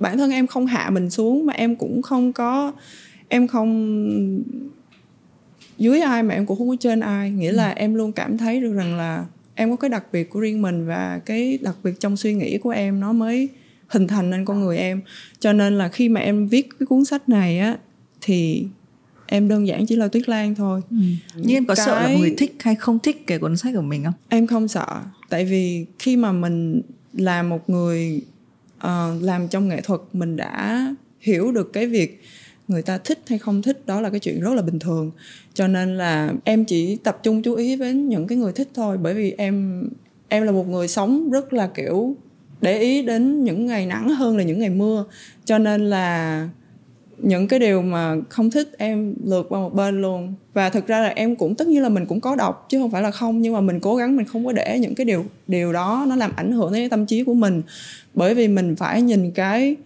bản 0.00 0.18
thân 0.18 0.30
em 0.30 0.46
không 0.46 0.66
hạ 0.66 0.90
mình 0.90 1.10
xuống 1.10 1.46
mà 1.46 1.52
em 1.52 1.76
cũng 1.76 2.02
không 2.02 2.32
có 2.32 2.72
em 3.28 3.46
không 3.46 4.42
dưới 5.78 6.00
ai 6.00 6.22
mà 6.22 6.34
em 6.34 6.46
cũng 6.46 6.58
không 6.58 6.68
có 6.68 6.76
trên 6.80 7.00
ai. 7.00 7.30
Nghĩa 7.30 7.52
là 7.52 7.70
em 7.70 7.94
luôn 7.94 8.12
cảm 8.12 8.38
thấy 8.38 8.60
được 8.60 8.72
rằng 8.72 8.96
là 8.96 9.24
em 9.54 9.70
có 9.70 9.76
cái 9.76 9.90
đặc 9.90 10.04
biệt 10.12 10.30
của 10.30 10.40
riêng 10.40 10.62
mình 10.62 10.86
và 10.86 11.20
cái 11.26 11.58
đặc 11.62 11.76
biệt 11.82 12.00
trong 12.00 12.16
suy 12.16 12.34
nghĩ 12.34 12.58
của 12.58 12.70
em 12.70 13.00
nó 13.00 13.12
mới 13.12 13.48
hình 13.88 14.06
thành 14.06 14.30
nên 14.30 14.44
con 14.44 14.60
người 14.60 14.78
em. 14.78 15.00
Cho 15.38 15.52
nên 15.52 15.78
là 15.78 15.88
khi 15.88 16.08
mà 16.08 16.20
em 16.20 16.48
viết 16.48 16.68
cái 16.78 16.86
cuốn 16.86 17.04
sách 17.04 17.28
này 17.28 17.58
á 17.58 17.76
thì 18.20 18.66
em 19.26 19.48
đơn 19.48 19.66
giản 19.66 19.86
chỉ 19.86 19.96
là 19.96 20.08
tuyết 20.08 20.28
lan 20.28 20.54
thôi. 20.54 20.80
Ừ. 20.90 20.96
nhưng 21.34 21.56
em 21.56 21.66
có 21.66 21.74
cái... 21.74 21.86
sợ 21.86 22.02
là 22.02 22.16
người 22.18 22.34
thích 22.38 22.56
hay 22.60 22.74
không 22.74 22.98
thích 22.98 23.26
cái 23.26 23.38
cuốn 23.38 23.56
sách 23.56 23.74
của 23.74 23.82
mình 23.82 24.04
không? 24.04 24.14
Em 24.28 24.46
không 24.46 24.68
sợ. 24.68 25.00
Tại 25.28 25.44
vì 25.44 25.86
khi 25.98 26.16
mà 26.16 26.32
mình 26.32 26.82
là 27.12 27.42
một 27.42 27.70
người 27.70 28.22
uh, 28.86 29.22
làm 29.22 29.48
trong 29.48 29.68
nghệ 29.68 29.80
thuật 29.80 30.00
mình 30.12 30.36
đã 30.36 30.84
hiểu 31.20 31.52
được 31.52 31.72
cái 31.72 31.86
việc 31.86 32.22
người 32.68 32.82
ta 32.82 32.98
thích 32.98 33.18
hay 33.28 33.38
không 33.38 33.62
thích 33.62 33.86
đó 33.86 34.00
là 34.00 34.10
cái 34.10 34.20
chuyện 34.20 34.40
rất 34.40 34.54
là 34.54 34.62
bình 34.62 34.78
thường. 34.78 35.10
Cho 35.54 35.68
nên 35.68 35.96
là 35.96 36.32
em 36.44 36.64
chỉ 36.64 36.96
tập 36.96 37.20
trung 37.22 37.42
chú 37.42 37.54
ý 37.54 37.76
với 37.76 37.94
những 37.94 38.26
cái 38.26 38.38
người 38.38 38.52
thích 38.52 38.68
thôi 38.74 38.98
bởi 39.02 39.14
vì 39.14 39.34
em 39.38 39.88
em 40.28 40.42
là 40.42 40.52
một 40.52 40.68
người 40.68 40.88
sống 40.88 41.30
rất 41.30 41.52
là 41.52 41.66
kiểu 41.66 42.16
để 42.60 42.78
ý 42.78 43.02
đến 43.02 43.44
những 43.44 43.66
ngày 43.66 43.86
nắng 43.86 44.08
hơn 44.08 44.36
là 44.36 44.42
những 44.42 44.58
ngày 44.58 44.70
mưa. 44.70 45.04
Cho 45.44 45.58
nên 45.58 45.90
là 45.90 46.48
những 47.18 47.48
cái 47.48 47.58
điều 47.58 47.82
mà 47.82 48.16
không 48.28 48.50
thích 48.50 48.70
em 48.78 49.14
lượt 49.24 49.46
qua 49.48 49.60
một 49.60 49.74
bên 49.74 50.02
luôn. 50.02 50.34
Và 50.54 50.70
thực 50.70 50.86
ra 50.86 51.00
là 51.00 51.08
em 51.08 51.36
cũng 51.36 51.54
tất 51.54 51.68
nhiên 51.68 51.82
là 51.82 51.88
mình 51.88 52.06
cũng 52.06 52.20
có 52.20 52.36
đọc 52.36 52.66
chứ 52.68 52.78
không 52.78 52.90
phải 52.90 53.02
là 53.02 53.10
không 53.10 53.42
nhưng 53.42 53.52
mà 53.52 53.60
mình 53.60 53.80
cố 53.80 53.96
gắng 53.96 54.16
mình 54.16 54.26
không 54.26 54.44
có 54.44 54.52
để 54.52 54.78
những 54.78 54.94
cái 54.94 55.04
điều 55.04 55.24
điều 55.46 55.72
đó 55.72 56.04
nó 56.08 56.16
làm 56.16 56.32
ảnh 56.36 56.52
hưởng 56.52 56.72
đến 56.72 56.90
tâm 56.90 57.06
trí 57.06 57.24
của 57.24 57.34
mình. 57.34 57.62
Bởi 58.14 58.34
vì 58.34 58.48
mình 58.48 58.76
phải 58.76 59.02
nhìn 59.02 59.30
cái 59.30 59.76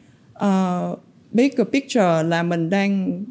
uh, 0.44 0.98
bigger 1.32 1.66
picture 1.72 2.22
là 2.22 2.42
mình 2.42 2.70
đang 2.70 3.24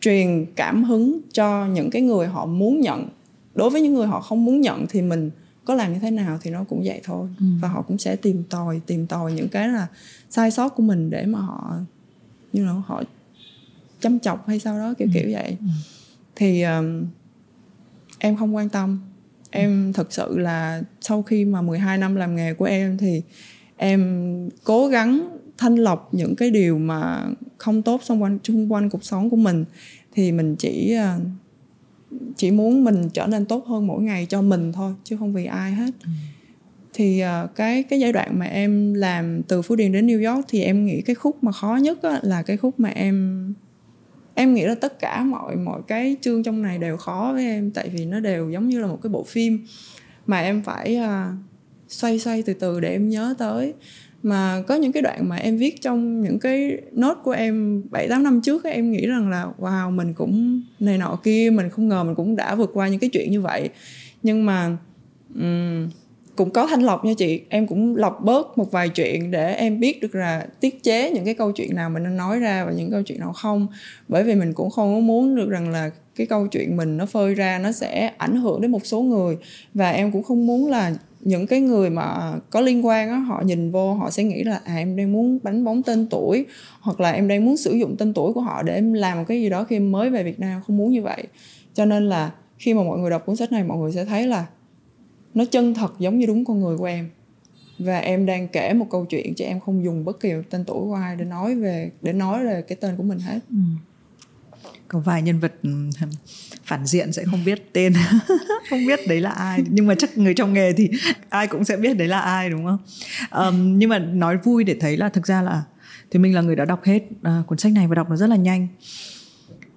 truyền 0.00 0.46
cảm 0.56 0.84
hứng 0.84 1.20
cho 1.32 1.66
những 1.66 1.90
cái 1.90 2.02
người 2.02 2.26
họ 2.26 2.46
muốn 2.46 2.80
nhận. 2.80 3.08
Đối 3.54 3.70
với 3.70 3.80
những 3.80 3.94
người 3.94 4.06
họ 4.06 4.20
không 4.20 4.44
muốn 4.44 4.60
nhận 4.60 4.86
thì 4.88 5.02
mình 5.02 5.30
có 5.64 5.74
làm 5.74 5.92
như 5.92 5.98
thế 5.98 6.10
nào 6.10 6.38
thì 6.42 6.50
nó 6.50 6.64
cũng 6.68 6.82
vậy 6.84 7.00
thôi. 7.04 7.28
Ừ. 7.38 7.46
và 7.62 7.68
họ 7.68 7.82
cũng 7.82 7.98
sẽ 7.98 8.16
tìm 8.16 8.42
tòi 8.50 8.80
tìm 8.86 9.06
tòi 9.06 9.32
những 9.32 9.48
cái 9.48 9.68
là 9.68 9.86
sai 10.30 10.50
sót 10.50 10.68
của 10.68 10.82
mình 10.82 11.10
để 11.10 11.26
mà 11.26 11.38
họ 11.38 11.74
như 12.52 12.64
you 12.64 12.72
know, 12.72 12.80
họ 12.86 13.02
chăm 14.00 14.18
chọc 14.18 14.48
hay 14.48 14.58
sao 14.58 14.78
đó 14.78 14.94
kiểu 14.98 15.08
ừ. 15.08 15.12
kiểu 15.14 15.30
vậy 15.32 15.56
ừ. 15.60 15.66
thì 16.36 16.62
um, 16.62 17.06
em 18.18 18.36
không 18.36 18.56
quan 18.56 18.68
tâm 18.68 19.00
em 19.50 19.92
thật 19.92 20.12
sự 20.12 20.38
là 20.38 20.82
sau 21.00 21.22
khi 21.22 21.44
mà 21.44 21.62
12 21.62 21.98
năm 21.98 22.16
làm 22.16 22.36
nghề 22.36 22.54
của 22.54 22.64
em 22.64 22.98
thì 22.98 23.22
em 23.76 24.48
cố 24.64 24.88
gắng 24.88 25.38
thanh 25.58 25.76
lọc 25.76 26.14
những 26.14 26.36
cái 26.36 26.50
điều 26.50 26.78
mà 26.78 27.26
không 27.58 27.82
tốt 27.82 28.00
xung 28.04 28.22
quanh 28.22 28.38
xung 28.44 28.72
quanh 28.72 28.90
cuộc 28.90 29.04
sống 29.04 29.30
của 29.30 29.36
mình 29.36 29.64
thì 30.12 30.32
mình 30.32 30.56
chỉ 30.56 30.96
uh, 30.98 31.22
chỉ 32.36 32.50
muốn 32.50 32.84
mình 32.84 33.08
trở 33.12 33.26
nên 33.26 33.44
tốt 33.44 33.66
hơn 33.66 33.86
mỗi 33.86 34.02
ngày 34.02 34.26
cho 34.26 34.42
mình 34.42 34.72
thôi 34.72 34.94
chứ 35.04 35.16
không 35.16 35.32
vì 35.32 35.44
ai 35.44 35.72
hết 35.72 35.90
ừ. 36.04 36.08
thì 36.92 37.22
uh, 37.44 37.54
cái 37.54 37.82
cái 37.82 38.00
giai 38.00 38.12
đoạn 38.12 38.38
mà 38.38 38.46
em 38.46 38.94
làm 38.94 39.42
từ 39.42 39.62
phú 39.62 39.76
điền 39.76 39.92
đến 39.92 40.06
new 40.06 40.34
york 40.34 40.46
thì 40.48 40.62
em 40.62 40.86
nghĩ 40.86 41.02
cái 41.02 41.14
khúc 41.14 41.44
mà 41.44 41.52
khó 41.52 41.76
nhất 41.82 41.98
là 42.22 42.42
cái 42.42 42.56
khúc 42.56 42.80
mà 42.80 42.88
em 42.88 43.54
em 44.40 44.54
nghĩ 44.54 44.64
là 44.64 44.74
tất 44.74 44.98
cả 44.98 45.24
mọi 45.24 45.56
mọi 45.56 45.80
cái 45.86 46.16
chương 46.20 46.42
trong 46.42 46.62
này 46.62 46.78
đều 46.78 46.96
khó 46.96 47.30
với 47.34 47.44
em 47.44 47.70
tại 47.70 47.88
vì 47.88 48.04
nó 48.04 48.20
đều 48.20 48.50
giống 48.50 48.68
như 48.68 48.80
là 48.80 48.86
một 48.86 48.98
cái 49.02 49.10
bộ 49.10 49.24
phim 49.24 49.66
mà 50.26 50.40
em 50.40 50.62
phải 50.62 50.98
uh, 51.04 51.34
xoay 51.88 52.18
xoay 52.18 52.42
từ 52.42 52.54
từ 52.54 52.80
để 52.80 52.88
em 52.88 53.08
nhớ 53.08 53.34
tới. 53.38 53.74
Mà 54.22 54.62
có 54.68 54.74
những 54.74 54.92
cái 54.92 55.02
đoạn 55.02 55.28
mà 55.28 55.36
em 55.36 55.56
viết 55.56 55.82
trong 55.82 56.20
những 56.20 56.38
cái 56.38 56.80
nốt 56.92 57.18
của 57.24 57.30
em 57.30 57.82
7 57.90 58.08
8 58.08 58.22
năm 58.22 58.40
trước 58.40 58.64
ấy, 58.64 58.72
em 58.72 58.90
nghĩ 58.90 59.06
rằng 59.06 59.30
là 59.30 59.46
wow 59.58 59.90
mình 59.90 60.14
cũng 60.14 60.62
này 60.80 60.98
nọ 60.98 61.18
kia 61.22 61.50
mình 61.54 61.70
không 61.70 61.88
ngờ 61.88 62.04
mình 62.04 62.14
cũng 62.14 62.36
đã 62.36 62.54
vượt 62.54 62.70
qua 62.74 62.88
những 62.88 63.00
cái 63.00 63.10
chuyện 63.10 63.30
như 63.30 63.40
vậy. 63.40 63.68
Nhưng 64.22 64.46
mà 64.46 64.76
um, 65.34 65.88
cũng 66.40 66.50
có 66.50 66.66
thanh 66.66 66.82
lọc 66.82 67.04
nha 67.04 67.12
chị. 67.18 67.40
Em 67.48 67.66
cũng 67.66 67.96
lọc 67.96 68.20
bớt 68.24 68.58
một 68.58 68.70
vài 68.70 68.88
chuyện 68.88 69.30
để 69.30 69.54
em 69.54 69.80
biết 69.80 70.02
được 70.02 70.14
là 70.14 70.46
tiết 70.60 70.82
chế 70.82 71.10
những 71.10 71.24
cái 71.24 71.34
câu 71.34 71.52
chuyện 71.52 71.74
nào 71.74 71.90
mình 71.90 72.02
nên 72.02 72.16
nói 72.16 72.38
ra 72.38 72.64
và 72.64 72.72
những 72.72 72.90
câu 72.90 73.02
chuyện 73.02 73.20
nào 73.20 73.32
không. 73.32 73.66
Bởi 74.08 74.24
vì 74.24 74.34
mình 74.34 74.52
cũng 74.52 74.70
không 74.70 75.06
muốn 75.06 75.34
được 75.34 75.50
rằng 75.50 75.68
là 75.68 75.90
cái 76.16 76.26
câu 76.26 76.46
chuyện 76.46 76.76
mình 76.76 76.96
nó 76.96 77.06
phơi 77.06 77.34
ra 77.34 77.58
nó 77.58 77.72
sẽ 77.72 78.12
ảnh 78.18 78.36
hưởng 78.36 78.60
đến 78.60 78.70
một 78.70 78.86
số 78.86 79.02
người. 79.02 79.36
Và 79.74 79.90
em 79.90 80.12
cũng 80.12 80.22
không 80.22 80.46
muốn 80.46 80.70
là 80.70 80.94
những 81.20 81.46
cái 81.46 81.60
người 81.60 81.90
mà 81.90 82.32
có 82.50 82.60
liên 82.60 82.86
quan 82.86 83.10
á, 83.10 83.16
họ 83.16 83.42
nhìn 83.46 83.70
vô, 83.70 83.94
họ 83.94 84.10
sẽ 84.10 84.24
nghĩ 84.24 84.44
là 84.44 84.60
à 84.64 84.76
em 84.76 84.96
đang 84.96 85.12
muốn 85.12 85.38
bánh 85.42 85.64
bóng 85.64 85.82
tên 85.82 86.06
tuổi, 86.10 86.46
hoặc 86.80 87.00
là 87.00 87.10
em 87.10 87.28
đang 87.28 87.44
muốn 87.44 87.56
sử 87.56 87.72
dụng 87.72 87.96
tên 87.96 88.14
tuổi 88.14 88.32
của 88.32 88.40
họ 88.40 88.62
để 88.62 88.74
em 88.74 88.92
làm 88.92 89.18
một 89.18 89.24
cái 89.28 89.40
gì 89.40 89.48
đó 89.48 89.64
khi 89.64 89.76
em 89.76 89.92
mới 89.92 90.10
về 90.10 90.22
Việt 90.22 90.40
Nam. 90.40 90.60
Không 90.66 90.76
muốn 90.76 90.90
như 90.90 91.02
vậy. 91.02 91.24
Cho 91.74 91.84
nên 91.84 92.08
là 92.08 92.30
khi 92.58 92.74
mà 92.74 92.82
mọi 92.82 92.98
người 92.98 93.10
đọc 93.10 93.26
cuốn 93.26 93.36
sách 93.36 93.52
này, 93.52 93.64
mọi 93.64 93.78
người 93.78 93.92
sẽ 93.92 94.04
thấy 94.04 94.26
là 94.26 94.46
nó 95.34 95.44
chân 95.44 95.74
thật 95.74 95.92
giống 95.98 96.18
như 96.18 96.26
đúng 96.26 96.44
con 96.44 96.60
người 96.60 96.76
của 96.76 96.84
em. 96.84 97.10
Và 97.78 97.98
em 97.98 98.26
đang 98.26 98.48
kể 98.48 98.74
một 98.74 98.86
câu 98.90 99.06
chuyện 99.08 99.34
chứ 99.34 99.44
em 99.44 99.60
không 99.60 99.84
dùng 99.84 100.04
bất 100.04 100.20
kỳ 100.20 100.32
tên 100.50 100.64
tuổi 100.64 100.80
của 100.80 100.94
ai 100.94 101.16
để 101.16 101.24
nói 101.24 101.54
về 101.54 101.90
để 102.02 102.12
nói 102.12 102.44
về 102.44 102.62
cái 102.62 102.76
tên 102.80 102.96
của 102.96 103.02
mình 103.02 103.18
hết. 103.18 103.40
Ừ. 103.50 103.56
có 104.88 104.98
vài 104.98 105.22
nhân 105.22 105.40
vật 105.40 105.52
ừ, 105.62 105.70
phản 106.64 106.86
diện 106.86 107.12
sẽ 107.12 107.24
không 107.24 107.44
biết 107.44 107.72
tên. 107.72 107.92
Không 108.70 108.86
biết 108.86 109.00
đấy 109.08 109.20
là 109.20 109.30
ai. 109.30 109.62
Nhưng 109.68 109.86
mà 109.86 109.94
chắc 109.94 110.18
người 110.18 110.34
trong 110.34 110.52
nghề 110.52 110.72
thì 110.72 110.90
ai 111.28 111.46
cũng 111.46 111.64
sẽ 111.64 111.76
biết 111.76 111.94
đấy 111.94 112.08
là 112.08 112.20
ai 112.20 112.50
đúng 112.50 112.64
không? 112.64 112.78
Um, 113.30 113.78
nhưng 113.78 113.90
mà 113.90 113.98
nói 113.98 114.38
vui 114.44 114.64
để 114.64 114.76
thấy 114.80 114.96
là 114.96 115.08
thực 115.08 115.26
ra 115.26 115.42
là 115.42 115.62
thì 116.10 116.18
mình 116.18 116.34
là 116.34 116.40
người 116.40 116.56
đã 116.56 116.64
đọc 116.64 116.84
hết 116.84 117.02
uh, 117.12 117.46
cuốn 117.46 117.58
sách 117.58 117.72
này 117.72 117.86
và 117.86 117.94
đọc 117.94 118.10
nó 118.10 118.16
rất 118.16 118.26
là 118.26 118.36
nhanh. 118.36 118.68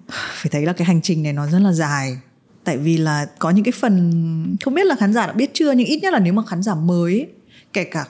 Phải 0.08 0.50
thấy 0.50 0.66
là 0.66 0.72
cái 0.72 0.86
hành 0.86 1.02
trình 1.02 1.22
này 1.22 1.32
nó 1.32 1.46
rất 1.46 1.58
là 1.58 1.72
dài 1.72 2.18
tại 2.64 2.78
vì 2.78 2.96
là 2.96 3.26
có 3.38 3.50
những 3.50 3.64
cái 3.64 3.72
phần 3.72 4.56
không 4.64 4.74
biết 4.74 4.86
là 4.86 4.96
khán 4.98 5.12
giả 5.12 5.26
đã 5.26 5.32
biết 5.32 5.50
chưa 5.54 5.72
nhưng 5.72 5.86
ít 5.86 5.98
nhất 6.02 6.12
là 6.12 6.18
nếu 6.18 6.32
mà 6.32 6.42
khán 6.46 6.62
giả 6.62 6.74
mới 6.74 7.26
kể 7.72 7.84
cả 7.84 8.04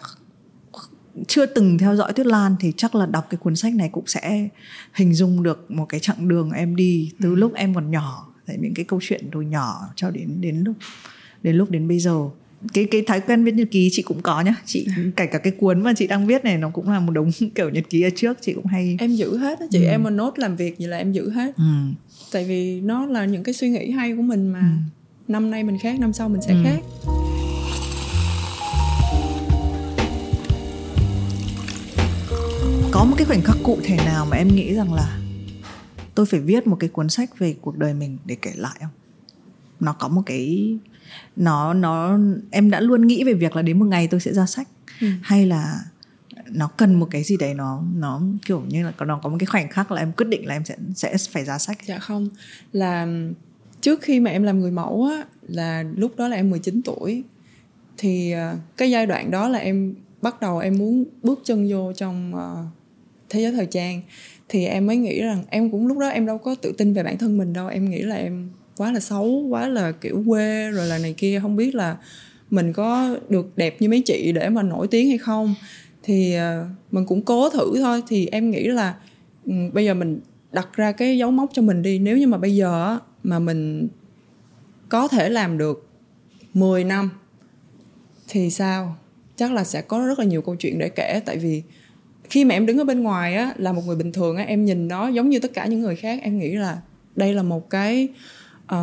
chưa 1.28 1.46
từng 1.46 1.78
theo 1.78 1.96
dõi 1.96 2.12
Tuyết 2.12 2.26
Lan 2.26 2.56
thì 2.60 2.72
chắc 2.76 2.94
là 2.94 3.06
đọc 3.06 3.26
cái 3.30 3.38
cuốn 3.38 3.56
sách 3.56 3.74
này 3.74 3.88
cũng 3.92 4.06
sẽ 4.06 4.48
hình 4.92 5.14
dung 5.14 5.42
được 5.42 5.70
một 5.70 5.86
cái 5.88 6.00
chặng 6.00 6.28
đường 6.28 6.50
em 6.50 6.76
đi 6.76 7.12
từ 7.20 7.28
ừ. 7.28 7.34
lúc 7.34 7.54
em 7.54 7.74
còn 7.74 7.90
nhỏ 7.90 8.34
tại 8.46 8.56
những 8.60 8.74
cái 8.74 8.84
câu 8.84 9.00
chuyện 9.02 9.28
từ 9.32 9.40
nhỏ 9.40 9.80
cho 9.96 10.10
đến 10.10 10.40
đến 10.40 10.64
lúc 10.64 10.76
đến 11.42 11.56
lúc 11.56 11.70
đến 11.70 11.88
bây 11.88 11.98
giờ 11.98 12.14
cái 12.72 12.84
cái 12.90 13.02
thói 13.02 13.20
quen 13.20 13.44
viết 13.44 13.54
nhật 13.54 13.68
ký 13.70 13.88
chị 13.92 14.02
cũng 14.02 14.22
có 14.22 14.40
nhá 14.40 14.54
chị 14.64 14.86
kể 15.16 15.26
cả 15.26 15.38
cái 15.38 15.52
cuốn 15.52 15.82
mà 15.82 15.92
chị 15.96 16.06
đang 16.06 16.26
viết 16.26 16.44
này 16.44 16.58
nó 16.58 16.70
cũng 16.70 16.90
là 16.90 17.00
một 17.00 17.12
đống 17.12 17.30
kiểu 17.54 17.70
nhật 17.70 17.84
ký 17.90 18.02
ở 18.02 18.10
trước 18.16 18.38
chị 18.40 18.52
cũng 18.52 18.66
hay 18.66 18.96
em 19.00 19.14
giữ 19.14 19.38
hết 19.38 19.60
á 19.60 19.66
chị 19.70 19.84
ừ. 19.84 19.88
em 19.88 20.02
mà 20.02 20.10
nốt 20.10 20.38
làm 20.38 20.56
việc 20.56 20.78
gì 20.78 20.86
là 20.86 20.96
em 20.96 21.12
giữ 21.12 21.30
hết 21.30 21.56
ừ. 21.56 21.62
Tại 22.34 22.44
vì 22.44 22.80
nó 22.80 23.06
là 23.06 23.24
những 23.24 23.42
cái 23.42 23.54
suy 23.54 23.68
nghĩ 23.68 23.90
hay 23.90 24.16
của 24.16 24.22
mình 24.22 24.48
mà 24.48 24.60
ừ. 24.60 24.66
năm 25.28 25.50
nay 25.50 25.64
mình 25.64 25.78
khác 25.78 26.00
năm 26.00 26.12
sau 26.12 26.28
mình 26.28 26.42
sẽ 26.42 26.52
ừ. 26.52 26.60
khác 26.64 26.80
có 32.92 33.04
một 33.04 33.14
cái 33.18 33.26
khoảnh 33.26 33.42
khắc 33.42 33.56
cụ 33.62 33.78
thể 33.84 33.96
nào 33.96 34.26
mà 34.26 34.36
em 34.36 34.48
nghĩ 34.48 34.74
rằng 34.74 34.94
là 34.94 35.18
tôi 36.14 36.26
phải 36.26 36.40
viết 36.40 36.66
một 36.66 36.76
cái 36.80 36.88
cuốn 36.88 37.08
sách 37.08 37.38
về 37.38 37.54
cuộc 37.60 37.78
đời 37.78 37.94
mình 37.94 38.18
để 38.24 38.36
kể 38.42 38.52
lại 38.56 38.76
không 38.80 38.90
nó 39.80 39.92
có 39.92 40.08
một 40.08 40.22
cái 40.26 40.76
nó 41.36 41.74
nó 41.74 42.18
em 42.50 42.70
đã 42.70 42.80
luôn 42.80 43.06
nghĩ 43.06 43.24
về 43.24 43.32
việc 43.32 43.56
là 43.56 43.62
đến 43.62 43.78
một 43.78 43.86
ngày 43.86 44.08
tôi 44.08 44.20
sẽ 44.20 44.32
ra 44.32 44.46
sách 44.46 44.68
ừ. 45.00 45.06
hay 45.22 45.46
là 45.46 45.80
nó 46.50 46.70
cần 46.76 46.94
một 46.94 47.08
cái 47.10 47.22
gì 47.22 47.36
đấy 47.36 47.54
nó 47.54 47.82
nó 47.96 48.22
kiểu 48.46 48.62
như 48.68 48.84
là 48.84 48.92
nó 49.06 49.20
có 49.22 49.28
một 49.28 49.36
cái 49.40 49.46
khoảnh 49.46 49.68
khắc 49.68 49.92
là 49.92 50.02
em 50.02 50.12
quyết 50.12 50.26
định 50.28 50.46
là 50.46 50.54
em 50.54 50.64
sẽ 50.64 50.76
sẽ 50.94 51.16
phải 51.30 51.44
ra 51.44 51.58
sách. 51.58 51.78
Dạ 51.86 51.98
không. 51.98 52.28
Là, 52.72 53.06
trước 53.80 54.02
khi 54.02 54.20
mà 54.20 54.30
em 54.30 54.42
làm 54.42 54.60
người 54.60 54.70
mẫu 54.70 55.04
á, 55.04 55.24
là 55.48 55.84
lúc 55.96 56.16
đó 56.16 56.28
là 56.28 56.36
em 56.36 56.50
19 56.50 56.82
tuổi. 56.82 57.24
Thì 57.98 58.30
à, 58.30 58.56
cái 58.76 58.90
giai 58.90 59.06
đoạn 59.06 59.30
đó 59.30 59.48
là 59.48 59.58
em 59.58 59.94
bắt 60.22 60.40
đầu 60.40 60.58
em 60.58 60.78
muốn 60.78 61.04
bước 61.22 61.40
chân 61.44 61.68
vô 61.70 61.92
trong 61.92 62.34
à, 62.34 62.48
thế 63.28 63.40
giới 63.40 63.52
thời 63.52 63.66
trang. 63.66 64.00
Thì 64.48 64.66
em 64.66 64.86
mới 64.86 64.96
nghĩ 64.96 65.22
rằng 65.22 65.44
em 65.50 65.70
cũng 65.70 65.86
lúc 65.86 65.98
đó 65.98 66.08
em 66.08 66.26
đâu 66.26 66.38
có 66.38 66.54
tự 66.54 66.72
tin 66.78 66.92
về 66.92 67.02
bản 67.02 67.18
thân 67.18 67.38
mình 67.38 67.52
đâu. 67.52 67.68
Em 67.68 67.90
nghĩ 67.90 68.02
là 68.02 68.16
em 68.16 68.50
quá 68.76 68.92
là 68.92 69.00
xấu, 69.00 69.26
quá 69.26 69.68
là 69.68 69.92
kiểu 69.92 70.24
quê 70.26 70.70
rồi 70.70 70.86
là 70.86 70.98
này 70.98 71.14
kia. 71.18 71.40
Không 71.42 71.56
biết 71.56 71.74
là 71.74 71.96
mình 72.50 72.72
có 72.72 73.16
được 73.28 73.56
đẹp 73.56 73.76
như 73.80 73.88
mấy 73.88 74.02
chị 74.06 74.32
để 74.32 74.48
mà 74.48 74.62
nổi 74.62 74.88
tiếng 74.88 75.08
hay 75.08 75.18
không 75.18 75.54
thì 76.04 76.34
ờ, 76.34 76.66
mình 76.90 77.06
cũng 77.06 77.22
cố 77.22 77.50
thử 77.50 77.74
thôi. 77.80 78.02
Thì 78.08 78.26
em 78.26 78.50
nghĩ 78.50 78.64
là 78.64 78.94
ừ, 79.46 79.52
bây 79.72 79.84
giờ 79.84 79.94
mình 79.94 80.20
đặt 80.52 80.68
ra 80.72 80.92
cái 80.92 81.18
dấu 81.18 81.30
mốc 81.30 81.50
cho 81.52 81.62
mình 81.62 81.82
đi. 81.82 81.98
Nếu 81.98 82.18
như 82.18 82.26
mà 82.26 82.38
bây 82.38 82.54
giờ 82.54 82.98
mà 83.22 83.38
mình 83.38 83.88
có 84.88 85.08
thể 85.08 85.28
làm 85.28 85.58
được 85.58 85.88
10 86.54 86.84
năm 86.84 87.10
thì 88.28 88.50
sao? 88.50 88.96
Chắc 89.36 89.52
là 89.52 89.64
sẽ 89.64 89.82
có 89.82 90.06
rất 90.06 90.18
là 90.18 90.24
nhiều 90.24 90.42
câu 90.42 90.56
chuyện 90.56 90.78
để 90.78 90.88
kể. 90.88 91.20
Tại 91.26 91.36
vì 91.36 91.62
khi 92.30 92.44
mà 92.44 92.54
em 92.54 92.66
đứng 92.66 92.78
ở 92.78 92.84
bên 92.84 93.02
ngoài 93.02 93.34
á 93.34 93.54
là 93.56 93.72
một 93.72 93.82
người 93.86 93.96
bình 93.96 94.12
thường 94.12 94.36
á 94.36 94.44
em 94.44 94.64
nhìn 94.64 94.88
nó 94.88 95.08
giống 95.08 95.28
như 95.28 95.38
tất 95.38 95.52
cả 95.54 95.66
những 95.66 95.80
người 95.80 95.96
khác. 95.96 96.20
Em 96.22 96.38
nghĩ 96.38 96.54
là 96.56 96.78
đây 97.16 97.34
là 97.34 97.42
một 97.42 97.70
cái 97.70 98.08
uh, 98.64 98.78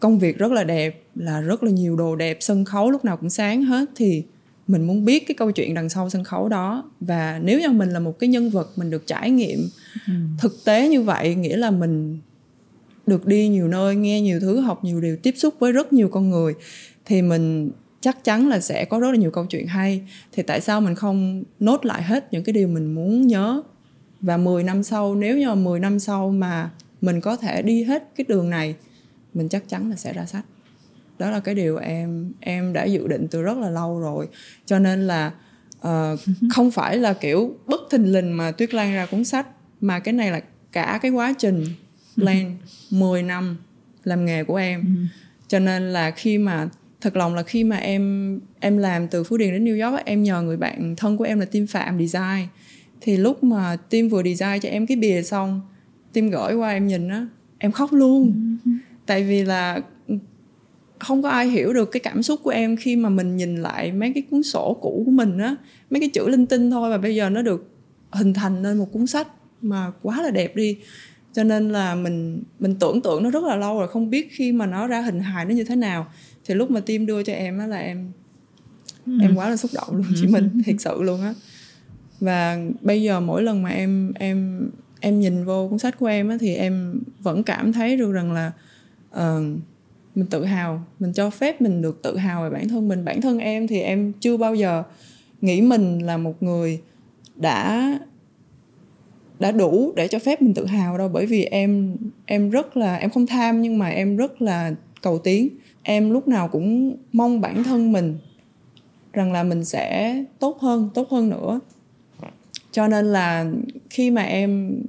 công 0.00 0.18
việc 0.18 0.38
rất 0.38 0.52
là 0.52 0.64
đẹp 0.64 1.02
là 1.14 1.40
rất 1.40 1.62
là 1.62 1.70
nhiều 1.70 1.96
đồ 1.96 2.16
đẹp 2.16 2.36
sân 2.40 2.64
khấu 2.64 2.90
lúc 2.90 3.04
nào 3.04 3.16
cũng 3.16 3.30
sáng 3.30 3.62
hết. 3.62 3.84
Thì 3.96 4.24
mình 4.66 4.86
muốn 4.86 5.04
biết 5.04 5.26
cái 5.26 5.34
câu 5.34 5.50
chuyện 5.50 5.74
đằng 5.74 5.88
sau 5.88 6.10
sân 6.10 6.24
khấu 6.24 6.48
đó. 6.48 6.90
Và 7.00 7.40
nếu 7.42 7.60
như 7.60 7.68
mình 7.68 7.90
là 7.90 8.00
một 8.00 8.18
cái 8.18 8.28
nhân 8.28 8.50
vật 8.50 8.70
mình 8.76 8.90
được 8.90 9.06
trải 9.06 9.30
nghiệm 9.30 9.68
ừ. 10.06 10.12
thực 10.38 10.64
tế 10.64 10.88
như 10.88 11.02
vậy 11.02 11.34
nghĩa 11.34 11.56
là 11.56 11.70
mình 11.70 12.18
được 13.06 13.26
đi 13.26 13.48
nhiều 13.48 13.68
nơi 13.68 13.96
nghe 13.96 14.20
nhiều 14.20 14.40
thứ 14.40 14.60
học 14.60 14.84
nhiều 14.84 15.00
điều 15.00 15.16
tiếp 15.16 15.34
xúc 15.36 15.54
với 15.58 15.72
rất 15.72 15.92
nhiều 15.92 16.08
con 16.08 16.30
người 16.30 16.54
thì 17.04 17.22
mình 17.22 17.70
chắc 18.00 18.24
chắn 18.24 18.48
là 18.48 18.60
sẽ 18.60 18.84
có 18.84 18.98
rất 18.98 19.10
là 19.10 19.16
nhiều 19.16 19.30
câu 19.30 19.46
chuyện 19.46 19.66
hay. 19.66 20.02
Thì 20.32 20.42
tại 20.42 20.60
sao 20.60 20.80
mình 20.80 20.94
không 20.94 21.42
nốt 21.60 21.84
lại 21.84 22.02
hết 22.02 22.32
những 22.32 22.44
cái 22.44 22.52
điều 22.52 22.68
mình 22.68 22.94
muốn 22.94 23.26
nhớ? 23.26 23.62
Và 24.20 24.36
10 24.36 24.62
năm 24.62 24.82
sau 24.82 25.14
nếu 25.14 25.38
như 25.38 25.48
mà 25.48 25.54
10 25.54 25.80
năm 25.80 25.98
sau 25.98 26.30
mà 26.30 26.70
mình 27.00 27.20
có 27.20 27.36
thể 27.36 27.62
đi 27.62 27.82
hết 27.82 28.08
cái 28.16 28.24
đường 28.28 28.50
này 28.50 28.74
mình 29.34 29.48
chắc 29.48 29.68
chắn 29.68 29.90
là 29.90 29.96
sẽ 29.96 30.12
ra 30.12 30.26
sách 30.26 30.44
đó 31.18 31.30
là 31.30 31.40
cái 31.40 31.54
điều 31.54 31.76
em 31.76 32.32
em 32.40 32.72
đã 32.72 32.84
dự 32.84 33.08
định 33.08 33.28
từ 33.30 33.42
rất 33.42 33.58
là 33.58 33.70
lâu 33.70 34.00
rồi. 34.00 34.28
Cho 34.66 34.78
nên 34.78 35.06
là 35.06 35.32
uh, 35.78 36.20
không 36.50 36.70
phải 36.70 36.96
là 36.96 37.12
kiểu 37.12 37.56
bất 37.66 37.80
thình 37.90 38.12
lình 38.12 38.36
mà 38.36 38.50
tuyết 38.50 38.74
lan 38.74 38.94
ra 38.94 39.06
cuốn 39.06 39.24
sách 39.24 39.46
mà 39.80 39.98
cái 39.98 40.12
này 40.12 40.30
là 40.30 40.40
cả 40.72 40.98
cái 41.02 41.10
quá 41.10 41.34
trình 41.38 41.64
plan 42.14 42.56
10 42.90 43.22
năm 43.22 43.56
làm 44.04 44.24
nghề 44.24 44.44
của 44.44 44.56
em. 44.56 44.80
Ừ. 44.80 45.18
cho 45.48 45.58
nên 45.58 45.92
là 45.92 46.10
khi 46.10 46.38
mà 46.38 46.68
thật 47.00 47.16
lòng 47.16 47.34
là 47.34 47.42
khi 47.42 47.64
mà 47.64 47.76
em 47.76 48.40
em 48.60 48.78
làm 48.78 49.08
từ 49.08 49.24
phú 49.24 49.36
điền 49.36 49.50
đến 49.50 49.64
new 49.64 49.90
york 49.90 50.04
em 50.04 50.22
nhờ 50.22 50.42
người 50.42 50.56
bạn 50.56 50.94
thân 50.96 51.16
của 51.16 51.24
em 51.24 51.40
là 51.40 51.46
team 51.46 51.66
phạm 51.66 51.98
design. 51.98 52.46
Thì 53.00 53.16
lúc 53.16 53.44
mà 53.44 53.76
team 53.76 54.08
vừa 54.08 54.22
design 54.22 54.60
cho 54.60 54.68
em 54.68 54.86
cái 54.86 54.96
bìa 54.96 55.22
xong 55.22 55.60
tim 56.12 56.30
gửi 56.30 56.54
qua 56.54 56.70
em 56.70 56.86
nhìn 56.86 57.08
á 57.08 57.26
em 57.58 57.72
khóc 57.72 57.92
luôn. 57.92 58.56
Tại 59.06 59.24
vì 59.24 59.44
là 59.44 59.80
không 60.98 61.22
có 61.22 61.28
ai 61.28 61.48
hiểu 61.48 61.72
được 61.72 61.90
cái 61.92 62.00
cảm 62.00 62.22
xúc 62.22 62.40
của 62.42 62.50
em 62.50 62.76
khi 62.76 62.96
mà 62.96 63.08
mình 63.08 63.36
nhìn 63.36 63.56
lại 63.56 63.92
mấy 63.92 64.12
cái 64.14 64.22
cuốn 64.30 64.42
sổ 64.42 64.78
cũ 64.80 65.02
của 65.06 65.10
mình 65.10 65.38
á 65.38 65.56
mấy 65.90 66.00
cái 66.00 66.08
chữ 66.08 66.28
linh 66.28 66.46
tinh 66.46 66.70
thôi 66.70 66.90
và 66.90 66.98
bây 66.98 67.14
giờ 67.14 67.30
nó 67.30 67.42
được 67.42 67.70
hình 68.12 68.34
thành 68.34 68.62
nên 68.62 68.78
một 68.78 68.92
cuốn 68.92 69.06
sách 69.06 69.28
mà 69.62 69.92
quá 70.02 70.22
là 70.22 70.30
đẹp 70.30 70.56
đi. 70.56 70.78
Cho 71.32 71.44
nên 71.44 71.72
là 71.72 71.94
mình 71.94 72.42
mình 72.60 72.74
tưởng 72.80 73.00
tượng 73.00 73.22
nó 73.22 73.30
rất 73.30 73.44
là 73.44 73.56
lâu 73.56 73.78
rồi 73.78 73.88
không 73.88 74.10
biết 74.10 74.28
khi 74.32 74.52
mà 74.52 74.66
nó 74.66 74.86
ra 74.86 75.00
hình 75.00 75.20
hài 75.20 75.44
nó 75.44 75.54
như 75.54 75.64
thế 75.64 75.76
nào. 75.76 76.06
Thì 76.44 76.54
lúc 76.54 76.70
mà 76.70 76.80
tim 76.80 77.06
đưa 77.06 77.22
cho 77.22 77.32
em 77.32 77.58
á 77.58 77.66
là 77.66 77.76
em 77.76 78.12
ừ. 79.06 79.12
em 79.22 79.36
quá 79.36 79.50
là 79.50 79.56
xúc 79.56 79.70
động 79.74 79.96
luôn 79.96 80.06
chị 80.20 80.26
mình 80.26 80.62
thiệt 80.64 80.76
sự 80.78 81.02
luôn 81.02 81.22
á. 81.22 81.34
Và 82.20 82.58
bây 82.80 83.02
giờ 83.02 83.20
mỗi 83.20 83.42
lần 83.42 83.62
mà 83.62 83.70
em 83.70 84.12
em 84.14 84.68
em 85.00 85.20
nhìn 85.20 85.44
vô 85.44 85.68
cuốn 85.68 85.78
sách 85.78 85.98
của 85.98 86.06
em 86.06 86.28
á 86.28 86.36
thì 86.40 86.54
em 86.54 87.00
vẫn 87.20 87.42
cảm 87.42 87.72
thấy 87.72 87.96
được 87.96 88.12
rằng 88.12 88.32
là 88.32 88.52
uh, 89.14 89.58
mình 90.16 90.26
tự 90.26 90.44
hào. 90.44 90.82
Mình 90.98 91.12
cho 91.12 91.30
phép 91.30 91.60
mình 91.60 91.82
được 91.82 92.02
tự 92.02 92.16
hào 92.16 92.42
về 92.42 92.50
bản 92.50 92.68
thân 92.68 92.88
mình. 92.88 93.04
Bản 93.04 93.20
thân 93.20 93.38
em 93.38 93.66
thì 93.66 93.80
em 93.80 94.12
chưa 94.20 94.36
bao 94.36 94.54
giờ 94.54 94.82
nghĩ 95.40 95.60
mình 95.60 95.98
là 95.98 96.16
một 96.16 96.42
người 96.42 96.80
đã 97.36 97.98
đã 99.38 99.52
đủ 99.52 99.92
để 99.96 100.08
cho 100.08 100.18
phép 100.18 100.42
mình 100.42 100.54
tự 100.54 100.66
hào 100.66 100.98
đâu. 100.98 101.08
Bởi 101.08 101.26
vì 101.26 101.44
em 101.44 101.96
em 102.26 102.50
rất 102.50 102.76
là, 102.76 102.96
em 102.96 103.10
không 103.10 103.26
tham 103.26 103.62
nhưng 103.62 103.78
mà 103.78 103.88
em 103.88 104.16
rất 104.16 104.42
là 104.42 104.74
cầu 105.02 105.18
tiến. 105.18 105.48
Em 105.82 106.10
lúc 106.10 106.28
nào 106.28 106.48
cũng 106.48 106.96
mong 107.12 107.40
bản 107.40 107.64
thân 107.64 107.92
mình 107.92 108.18
rằng 109.12 109.32
là 109.32 109.42
mình 109.42 109.64
sẽ 109.64 110.16
tốt 110.38 110.58
hơn 110.60 110.90
tốt 110.94 111.08
hơn 111.10 111.30
nữa. 111.30 111.60
Cho 112.72 112.88
nên 112.88 113.06
là 113.06 113.46
khi 113.90 114.10
mà 114.10 114.22
em 114.22 114.82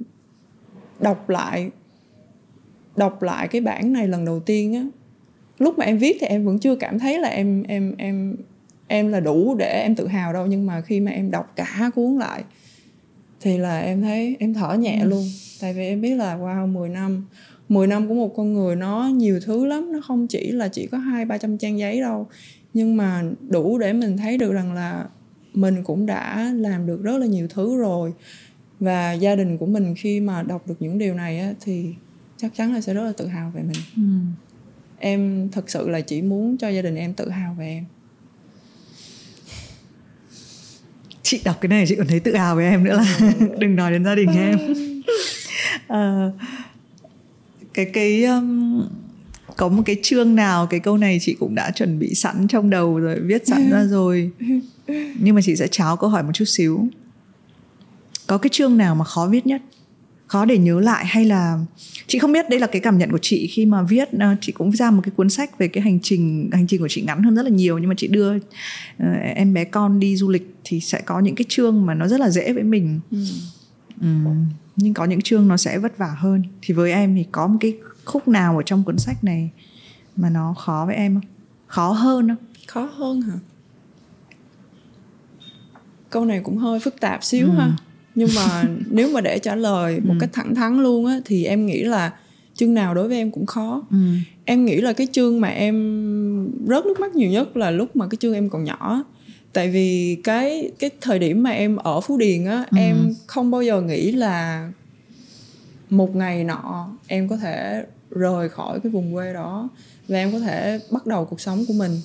đọc 1.00 1.28
lại 1.28 1.70
đọc 2.96 3.22
lại 3.22 3.48
cái 3.48 3.60
bản 3.60 3.92
này 3.92 4.08
lần 4.08 4.24
đầu 4.24 4.40
tiên 4.40 4.74
á 4.74 4.84
lúc 5.58 5.78
mà 5.78 5.84
em 5.84 5.98
viết 5.98 6.16
thì 6.20 6.26
em 6.26 6.44
vẫn 6.44 6.58
chưa 6.58 6.74
cảm 6.76 6.98
thấy 6.98 7.18
là 7.18 7.28
em 7.28 7.62
em 7.62 7.94
em 7.98 8.36
em 8.88 9.08
là 9.08 9.20
đủ 9.20 9.54
để 9.54 9.82
em 9.82 9.94
tự 9.94 10.06
hào 10.06 10.32
đâu. 10.32 10.46
Nhưng 10.46 10.66
mà 10.66 10.80
khi 10.80 11.00
mà 11.00 11.10
em 11.10 11.30
đọc 11.30 11.52
cả 11.56 11.90
cuốn 11.94 12.18
lại 12.18 12.44
thì 13.40 13.58
là 13.58 13.80
em 13.80 14.02
thấy 14.02 14.36
em 14.38 14.54
thở 14.54 14.74
nhẹ 14.74 15.00
ừ. 15.02 15.08
luôn. 15.08 15.24
Tại 15.60 15.74
vì 15.74 15.82
em 15.86 16.00
biết 16.00 16.14
là 16.14 16.36
wow 16.36 16.72
10 16.72 16.88
năm 16.88 17.26
10 17.68 17.86
năm 17.86 18.08
của 18.08 18.14
một 18.14 18.34
con 18.36 18.52
người 18.52 18.76
nó 18.76 19.08
nhiều 19.14 19.40
thứ 19.40 19.66
lắm. 19.66 19.92
Nó 19.92 20.00
không 20.00 20.26
chỉ 20.26 20.50
là 20.50 20.68
chỉ 20.68 20.86
có 20.86 20.98
hai 20.98 21.24
ba 21.24 21.38
trăm 21.38 21.58
trang 21.58 21.78
giấy 21.78 22.00
đâu. 22.00 22.26
Nhưng 22.74 22.96
mà 22.96 23.22
đủ 23.48 23.78
để 23.78 23.92
mình 23.92 24.16
thấy 24.16 24.38
được 24.38 24.52
rằng 24.52 24.72
là 24.72 25.06
mình 25.54 25.84
cũng 25.84 26.06
đã 26.06 26.52
làm 26.56 26.86
được 26.86 27.02
rất 27.02 27.18
là 27.18 27.26
nhiều 27.26 27.48
thứ 27.48 27.78
rồi. 27.78 28.12
Và 28.80 29.12
gia 29.12 29.34
đình 29.34 29.58
của 29.58 29.66
mình 29.66 29.94
khi 29.94 30.20
mà 30.20 30.42
đọc 30.42 30.68
được 30.68 30.74
những 30.80 30.98
điều 30.98 31.14
này 31.14 31.38
á, 31.38 31.54
thì 31.60 31.94
chắc 32.36 32.54
chắn 32.54 32.74
là 32.74 32.80
sẽ 32.80 32.94
rất 32.94 33.04
là 33.04 33.12
tự 33.16 33.26
hào 33.26 33.50
về 33.54 33.62
mình. 33.62 33.82
Ừ. 33.96 34.02
em 34.98 35.48
thật 35.52 35.70
sự 35.70 35.88
là 35.88 36.00
chỉ 36.00 36.22
muốn 36.22 36.56
cho 36.58 36.68
gia 36.68 36.82
đình 36.82 36.94
em 36.96 37.14
tự 37.14 37.30
hào 37.30 37.56
về 37.58 37.66
em. 37.66 37.84
Chị 41.22 41.40
đọc 41.44 41.56
cái 41.60 41.68
này 41.68 41.84
chị 41.88 41.94
còn 41.96 42.06
thấy 42.06 42.20
tự 42.20 42.36
hào 42.36 42.56
với 42.56 42.64
em 42.64 42.84
nữa 42.84 42.96
là 42.96 43.18
đừng 43.58 43.76
nói 43.76 43.92
đến 43.92 44.04
gia 44.04 44.14
đình 44.14 44.28
em. 44.34 44.58
Uh, 45.92 46.34
cái 47.74 47.84
cái 47.84 48.24
um, 48.24 48.82
có 49.56 49.68
một 49.68 49.82
cái 49.86 49.96
chương 50.02 50.34
nào 50.34 50.66
cái 50.66 50.80
câu 50.80 50.98
này 50.98 51.18
chị 51.20 51.36
cũng 51.40 51.54
đã 51.54 51.70
chuẩn 51.70 51.98
bị 51.98 52.14
sẵn 52.14 52.48
trong 52.48 52.70
đầu 52.70 52.98
rồi 52.98 53.20
viết 53.20 53.46
sẵn 53.46 53.70
ra 53.70 53.84
rồi. 53.90 54.30
Nhưng 55.18 55.34
mà 55.34 55.40
chị 55.44 55.56
sẽ 55.56 55.66
cháo 55.66 55.96
câu 55.96 56.10
hỏi 56.10 56.22
một 56.22 56.30
chút 56.34 56.44
xíu. 56.44 56.88
Có 58.26 58.38
cái 58.38 58.50
chương 58.52 58.76
nào 58.76 58.94
mà 58.94 59.04
khó 59.04 59.28
viết 59.30 59.46
nhất 59.46 59.62
khó 60.28 60.44
để 60.44 60.58
nhớ 60.58 60.80
lại 60.80 61.06
hay 61.06 61.24
là 61.24 61.58
chị 62.06 62.18
không 62.18 62.32
biết 62.32 62.48
đây 62.50 62.60
là 62.60 62.66
cái 62.66 62.80
cảm 62.80 62.98
nhận 62.98 63.10
của 63.10 63.18
chị 63.22 63.46
khi 63.46 63.66
mà 63.66 63.82
viết 63.82 64.08
ờ, 64.20 64.34
chị 64.40 64.52
cũng 64.52 64.72
ra 64.72 64.90
một 64.90 65.00
cái 65.04 65.12
cuốn 65.16 65.30
sách 65.30 65.58
về 65.58 65.68
cái 65.68 65.82
hành 65.82 65.98
trình 66.02 66.50
hành 66.52 66.66
trình 66.66 66.80
của 66.80 66.88
chị 66.88 67.02
ngắn 67.02 67.22
hơn 67.22 67.34
rất 67.34 67.42
là 67.42 67.50
nhiều. 67.50 67.78
Nhưng 67.78 67.88
mà 67.88 67.94
chị 67.98 68.08
đưa 68.08 68.36
uh, 68.36 68.42
em 69.34 69.54
bé 69.54 69.64
con 69.64 70.00
đi 70.00 70.16
du 70.16 70.28
lịch 70.28 70.54
thì 70.64 70.80
sẽ 70.80 71.00
có 71.00 71.20
những 71.20 71.34
cái 71.34 71.44
chương 71.48 71.86
mà 71.86 71.94
nó 71.94 72.08
rất 72.08 72.20
là 72.20 72.30
dễ 72.30 72.52
với 72.52 72.62
mình. 72.62 73.00
Ừ. 73.10 73.18
Um, 74.00 74.46
nhưng 74.76 74.94
có 74.94 75.04
những 75.04 75.20
chương 75.20 75.48
nó 75.48 75.56
sẽ 75.56 75.78
vất 75.78 75.98
vả 75.98 76.14
hơn. 76.18 76.42
Thì 76.62 76.74
với 76.74 76.92
em 76.92 77.14
thì 77.14 77.24
có 77.32 77.46
một 77.46 77.58
cái 77.60 77.76
khúc 78.04 78.28
nào 78.28 78.56
ở 78.56 78.62
trong 78.62 78.84
cuốn 78.84 78.98
sách 78.98 79.24
này 79.24 79.50
mà 80.16 80.30
nó 80.30 80.54
khó 80.54 80.84
với 80.86 80.94
em 80.94 81.14
không? 81.14 81.30
Khó 81.66 81.92
hơn 81.92 82.28
không? 82.28 82.36
Khó 82.66 82.90
hơn 82.96 83.20
hả? 83.20 83.34
Câu 86.10 86.24
này 86.24 86.40
cũng 86.44 86.58
hơi 86.58 86.80
phức 86.80 87.00
tạp 87.00 87.24
xíu 87.24 87.46
ừ. 87.46 87.52
ha 87.52 87.76
nhưng 88.18 88.28
mà 88.36 88.64
nếu 88.90 89.10
mà 89.12 89.20
để 89.20 89.38
trả 89.38 89.54
lời 89.54 90.00
một 90.00 90.14
ừ. 90.14 90.18
cách 90.20 90.30
thẳng 90.32 90.54
thắn 90.54 90.82
luôn 90.82 91.06
á 91.06 91.20
thì 91.24 91.44
em 91.44 91.66
nghĩ 91.66 91.82
là 91.82 92.12
chương 92.54 92.74
nào 92.74 92.94
đối 92.94 93.08
với 93.08 93.16
em 93.16 93.30
cũng 93.30 93.46
khó 93.46 93.82
ừ. 93.90 93.96
em 94.44 94.64
nghĩ 94.64 94.80
là 94.80 94.92
cái 94.92 95.06
chương 95.12 95.40
mà 95.40 95.48
em 95.48 95.74
rớt 96.68 96.86
nước 96.86 97.00
mắt 97.00 97.14
nhiều 97.14 97.30
nhất 97.30 97.56
là 97.56 97.70
lúc 97.70 97.96
mà 97.96 98.06
cái 98.10 98.18
chương 98.20 98.34
em 98.34 98.50
còn 98.50 98.64
nhỏ 98.64 99.04
tại 99.52 99.70
vì 99.70 100.16
cái 100.24 100.70
cái 100.78 100.90
thời 101.00 101.18
điểm 101.18 101.42
mà 101.42 101.50
em 101.50 101.76
ở 101.76 102.00
phú 102.00 102.18
điền 102.18 102.44
á 102.44 102.64
ừ. 102.70 102.76
em 102.78 102.96
không 103.26 103.50
bao 103.50 103.62
giờ 103.62 103.80
nghĩ 103.80 104.12
là 104.12 104.68
một 105.90 106.16
ngày 106.16 106.44
nọ 106.44 106.88
em 107.06 107.28
có 107.28 107.36
thể 107.36 107.84
rời 108.10 108.48
khỏi 108.48 108.80
cái 108.80 108.92
vùng 108.92 109.14
quê 109.14 109.32
đó 109.32 109.68
và 110.08 110.18
em 110.18 110.32
có 110.32 110.38
thể 110.38 110.80
bắt 110.90 111.06
đầu 111.06 111.24
cuộc 111.24 111.40
sống 111.40 111.64
của 111.68 111.74
mình 111.74 112.00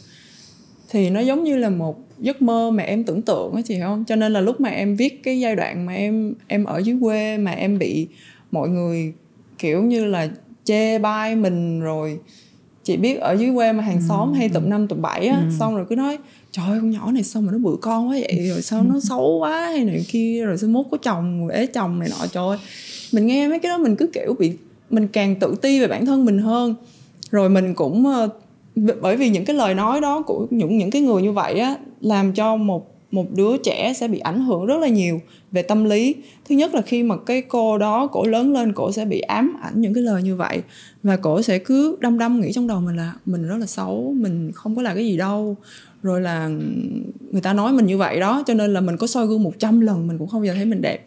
thì 0.93 1.10
nó 1.10 1.19
giống 1.19 1.43
như 1.43 1.58
là 1.58 1.69
một 1.69 1.99
giấc 2.19 2.41
mơ 2.41 2.71
mà 2.71 2.84
em 2.84 3.03
tưởng 3.03 3.21
tượng 3.21 3.56
á 3.56 3.62
chị 3.65 3.75
hiểu 3.75 3.86
không 3.86 4.03
cho 4.08 4.15
nên 4.15 4.34
là 4.34 4.41
lúc 4.41 4.62
mà 4.62 4.69
em 4.69 4.95
viết 4.95 5.23
cái 5.23 5.39
giai 5.39 5.56
đoạn 5.56 5.86
mà 5.86 5.93
em 5.93 6.34
em 6.47 6.63
ở 6.63 6.77
dưới 6.77 6.97
quê 7.01 7.38
mà 7.38 7.51
em 7.51 7.79
bị 7.79 8.08
mọi 8.51 8.69
người 8.69 9.13
kiểu 9.58 9.84
như 9.84 10.06
là 10.06 10.29
chê 10.63 10.99
bai 10.99 11.36
mình 11.36 11.79
rồi 11.79 12.19
chị 12.84 12.97
biết 12.97 13.19
ở 13.19 13.34
dưới 13.34 13.51
quê 13.56 13.73
mà 13.73 13.84
hàng 13.84 13.97
ừ. 13.97 14.03
xóm 14.08 14.34
hay 14.34 14.49
tụm 14.49 14.69
năm 14.69 14.88
tụm 14.88 15.01
bảy 15.01 15.27
á 15.27 15.38
ừ. 15.38 15.56
xong 15.60 15.75
rồi 15.75 15.86
cứ 15.89 15.95
nói 15.95 16.17
trời 16.51 16.65
ơi 16.67 16.79
con 16.82 16.91
nhỏ 16.91 17.12
này 17.12 17.23
sao 17.23 17.41
mà 17.41 17.51
nó 17.51 17.58
bự 17.58 17.77
con 17.82 18.10
quá 18.10 18.17
vậy 18.27 18.49
rồi 18.49 18.62
sao 18.62 18.84
nó 18.84 18.99
xấu 18.99 19.38
quá 19.39 19.62
hay 19.62 19.84
này 19.84 20.06
kia 20.08 20.43
rồi 20.45 20.58
sao 20.58 20.69
mốt 20.69 20.86
có 20.91 20.97
chồng 20.97 21.47
ế 21.47 21.65
chồng 21.65 21.99
này 21.99 22.10
nọ 22.10 22.27
trời 22.27 22.47
ơi 22.47 22.58
mình 23.12 23.27
nghe 23.27 23.47
mấy 23.47 23.60
cái 23.60 23.69
đó 23.69 23.77
mình 23.77 23.95
cứ 23.95 24.08
kiểu 24.08 24.36
bị 24.39 24.53
mình 24.89 25.08
càng 25.08 25.36
tự 25.36 25.56
ti 25.62 25.79
về 25.79 25.88
bản 25.88 26.06
thân 26.06 26.25
mình 26.25 26.39
hơn 26.39 26.75
rồi 27.32 27.49
mình 27.49 27.75
cũng 27.75 28.06
ờ, 28.08 28.29
bởi 28.75 29.17
vì 29.17 29.29
những 29.29 29.45
cái 29.45 29.55
lời 29.55 29.75
nói 29.75 30.01
đó 30.01 30.21
của 30.21 30.47
những 30.49 30.77
những 30.77 30.91
cái 30.91 31.01
người 31.01 31.21
như 31.21 31.31
vậy 31.31 31.59
á, 31.59 31.75
làm 32.01 32.33
cho 32.33 32.55
một 32.55 32.89
một 33.12 33.31
đứa 33.31 33.57
trẻ 33.57 33.93
sẽ 33.95 34.07
bị 34.07 34.19
ảnh 34.19 34.45
hưởng 34.45 34.65
rất 34.65 34.79
là 34.79 34.88
nhiều 34.88 35.21
về 35.51 35.62
tâm 35.62 35.83
lý. 35.83 36.15
Thứ 36.49 36.55
nhất 36.55 36.73
là 36.73 36.81
khi 36.81 37.03
mà 37.03 37.15
cái 37.17 37.41
cô 37.41 37.77
đó, 37.77 38.07
cổ 38.07 38.25
lớn 38.25 38.53
lên, 38.53 38.73
cổ 38.73 38.91
sẽ 38.91 39.05
bị 39.05 39.19
ám 39.19 39.57
ảnh 39.62 39.81
những 39.81 39.93
cái 39.93 40.03
lời 40.03 40.23
như 40.23 40.36
vậy 40.36 40.62
và 41.03 41.17
cổ 41.17 41.41
sẽ 41.41 41.59
cứ 41.59 41.97
đăm 41.99 42.17
đăm 42.17 42.41
nghĩ 42.41 42.53
trong 42.53 42.67
đầu 42.67 42.81
mình 42.81 42.95
là 42.95 43.13
mình 43.25 43.47
rất 43.47 43.57
là 43.57 43.65
xấu, 43.65 44.13
mình 44.17 44.51
không 44.53 44.75
có 44.75 44.81
là 44.81 44.95
cái 44.95 45.05
gì 45.05 45.17
đâu. 45.17 45.55
Rồi 46.03 46.21
là 46.21 46.47
người 47.31 47.41
ta 47.41 47.53
nói 47.53 47.73
mình 47.73 47.86
như 47.86 47.97
vậy 47.97 48.19
đó, 48.19 48.43
cho 48.45 48.53
nên 48.53 48.73
là 48.73 48.81
mình 48.81 48.97
có 48.97 49.07
soi 49.07 49.27
gương 49.27 49.43
100 49.43 49.81
lần, 49.81 50.07
mình 50.07 50.17
cũng 50.17 50.27
không 50.27 50.41
bao 50.41 50.45
giờ 50.45 50.53
thấy 50.53 50.65
mình 50.65 50.81
đẹp. 50.81 51.05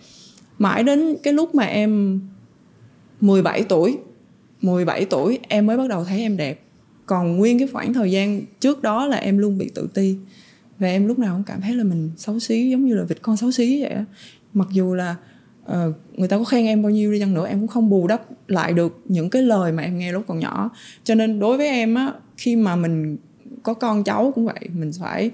Mãi 0.59 0.83
đến 0.83 1.17
cái 1.23 1.33
lúc 1.33 1.55
mà 1.55 1.65
em 1.65 2.21
17 3.21 3.63
tuổi 3.63 3.99
17 4.63 5.05
tuổi 5.05 5.39
em 5.49 5.67
mới 5.67 5.77
bắt 5.77 5.89
đầu 5.89 6.05
thấy 6.05 6.21
em 6.21 6.37
đẹp 6.37 6.61
còn 7.07 7.37
nguyên 7.37 7.59
cái 7.59 7.69
khoảng 7.73 7.93
thời 7.93 8.11
gian 8.11 8.43
trước 8.61 8.83
đó 8.83 9.07
là 9.07 9.17
em 9.17 9.39
luôn 9.39 9.59
bị 9.59 9.71
tự 9.75 9.89
ti. 9.95 10.17
Và 10.79 10.89
em 10.89 11.07
lúc 11.07 11.19
nào 11.19 11.35
cũng 11.35 11.45
cảm 11.45 11.61
thấy 11.61 11.75
là 11.75 11.85
mình 11.85 12.11
xấu 12.17 12.39
xí 12.39 12.71
giống 12.71 12.87
như 12.87 12.95
là 12.95 13.05
vịt 13.05 13.23
con 13.23 13.37
xấu 13.37 13.53
xí 13.53 13.83
vậy 13.83 13.95
mặc 14.53 14.69
dù 14.73 14.95
là 14.95 15.17
uh, 15.65 15.75
người 16.17 16.29
ta 16.29 16.39
có 16.39 16.45
khen 16.45 16.67
em 16.67 16.83
bao 16.83 16.91
nhiêu 16.91 17.13
đi 17.13 17.21
chăng 17.21 17.35
nữa 17.35 17.47
em 17.47 17.59
cũng 17.59 17.69
không 17.69 17.91
bù 17.91 18.07
đắp 18.07 18.23
lại 18.49 18.73
được 18.73 19.01
những 19.05 19.31
cái 19.31 19.43
lời 19.43 19.73
mà 19.73 19.83
em 19.83 19.99
nghe 19.99 20.13
lúc 20.13 20.25
còn 20.27 20.39
nhỏ. 20.39 20.71
Cho 21.05 21.15
nên 21.15 21.41
đối 21.41 21.57
với 21.57 21.69
em 21.69 21.95
á 21.95 22.13
khi 22.37 22.57
mà 22.57 22.77
mình 22.77 23.17
có 23.63 23.75
con 23.75 24.05
cháu 24.05 24.33
cũng 24.35 24.47
vậy 24.47 24.69
mình 24.73 24.91
phải 25.01 25.31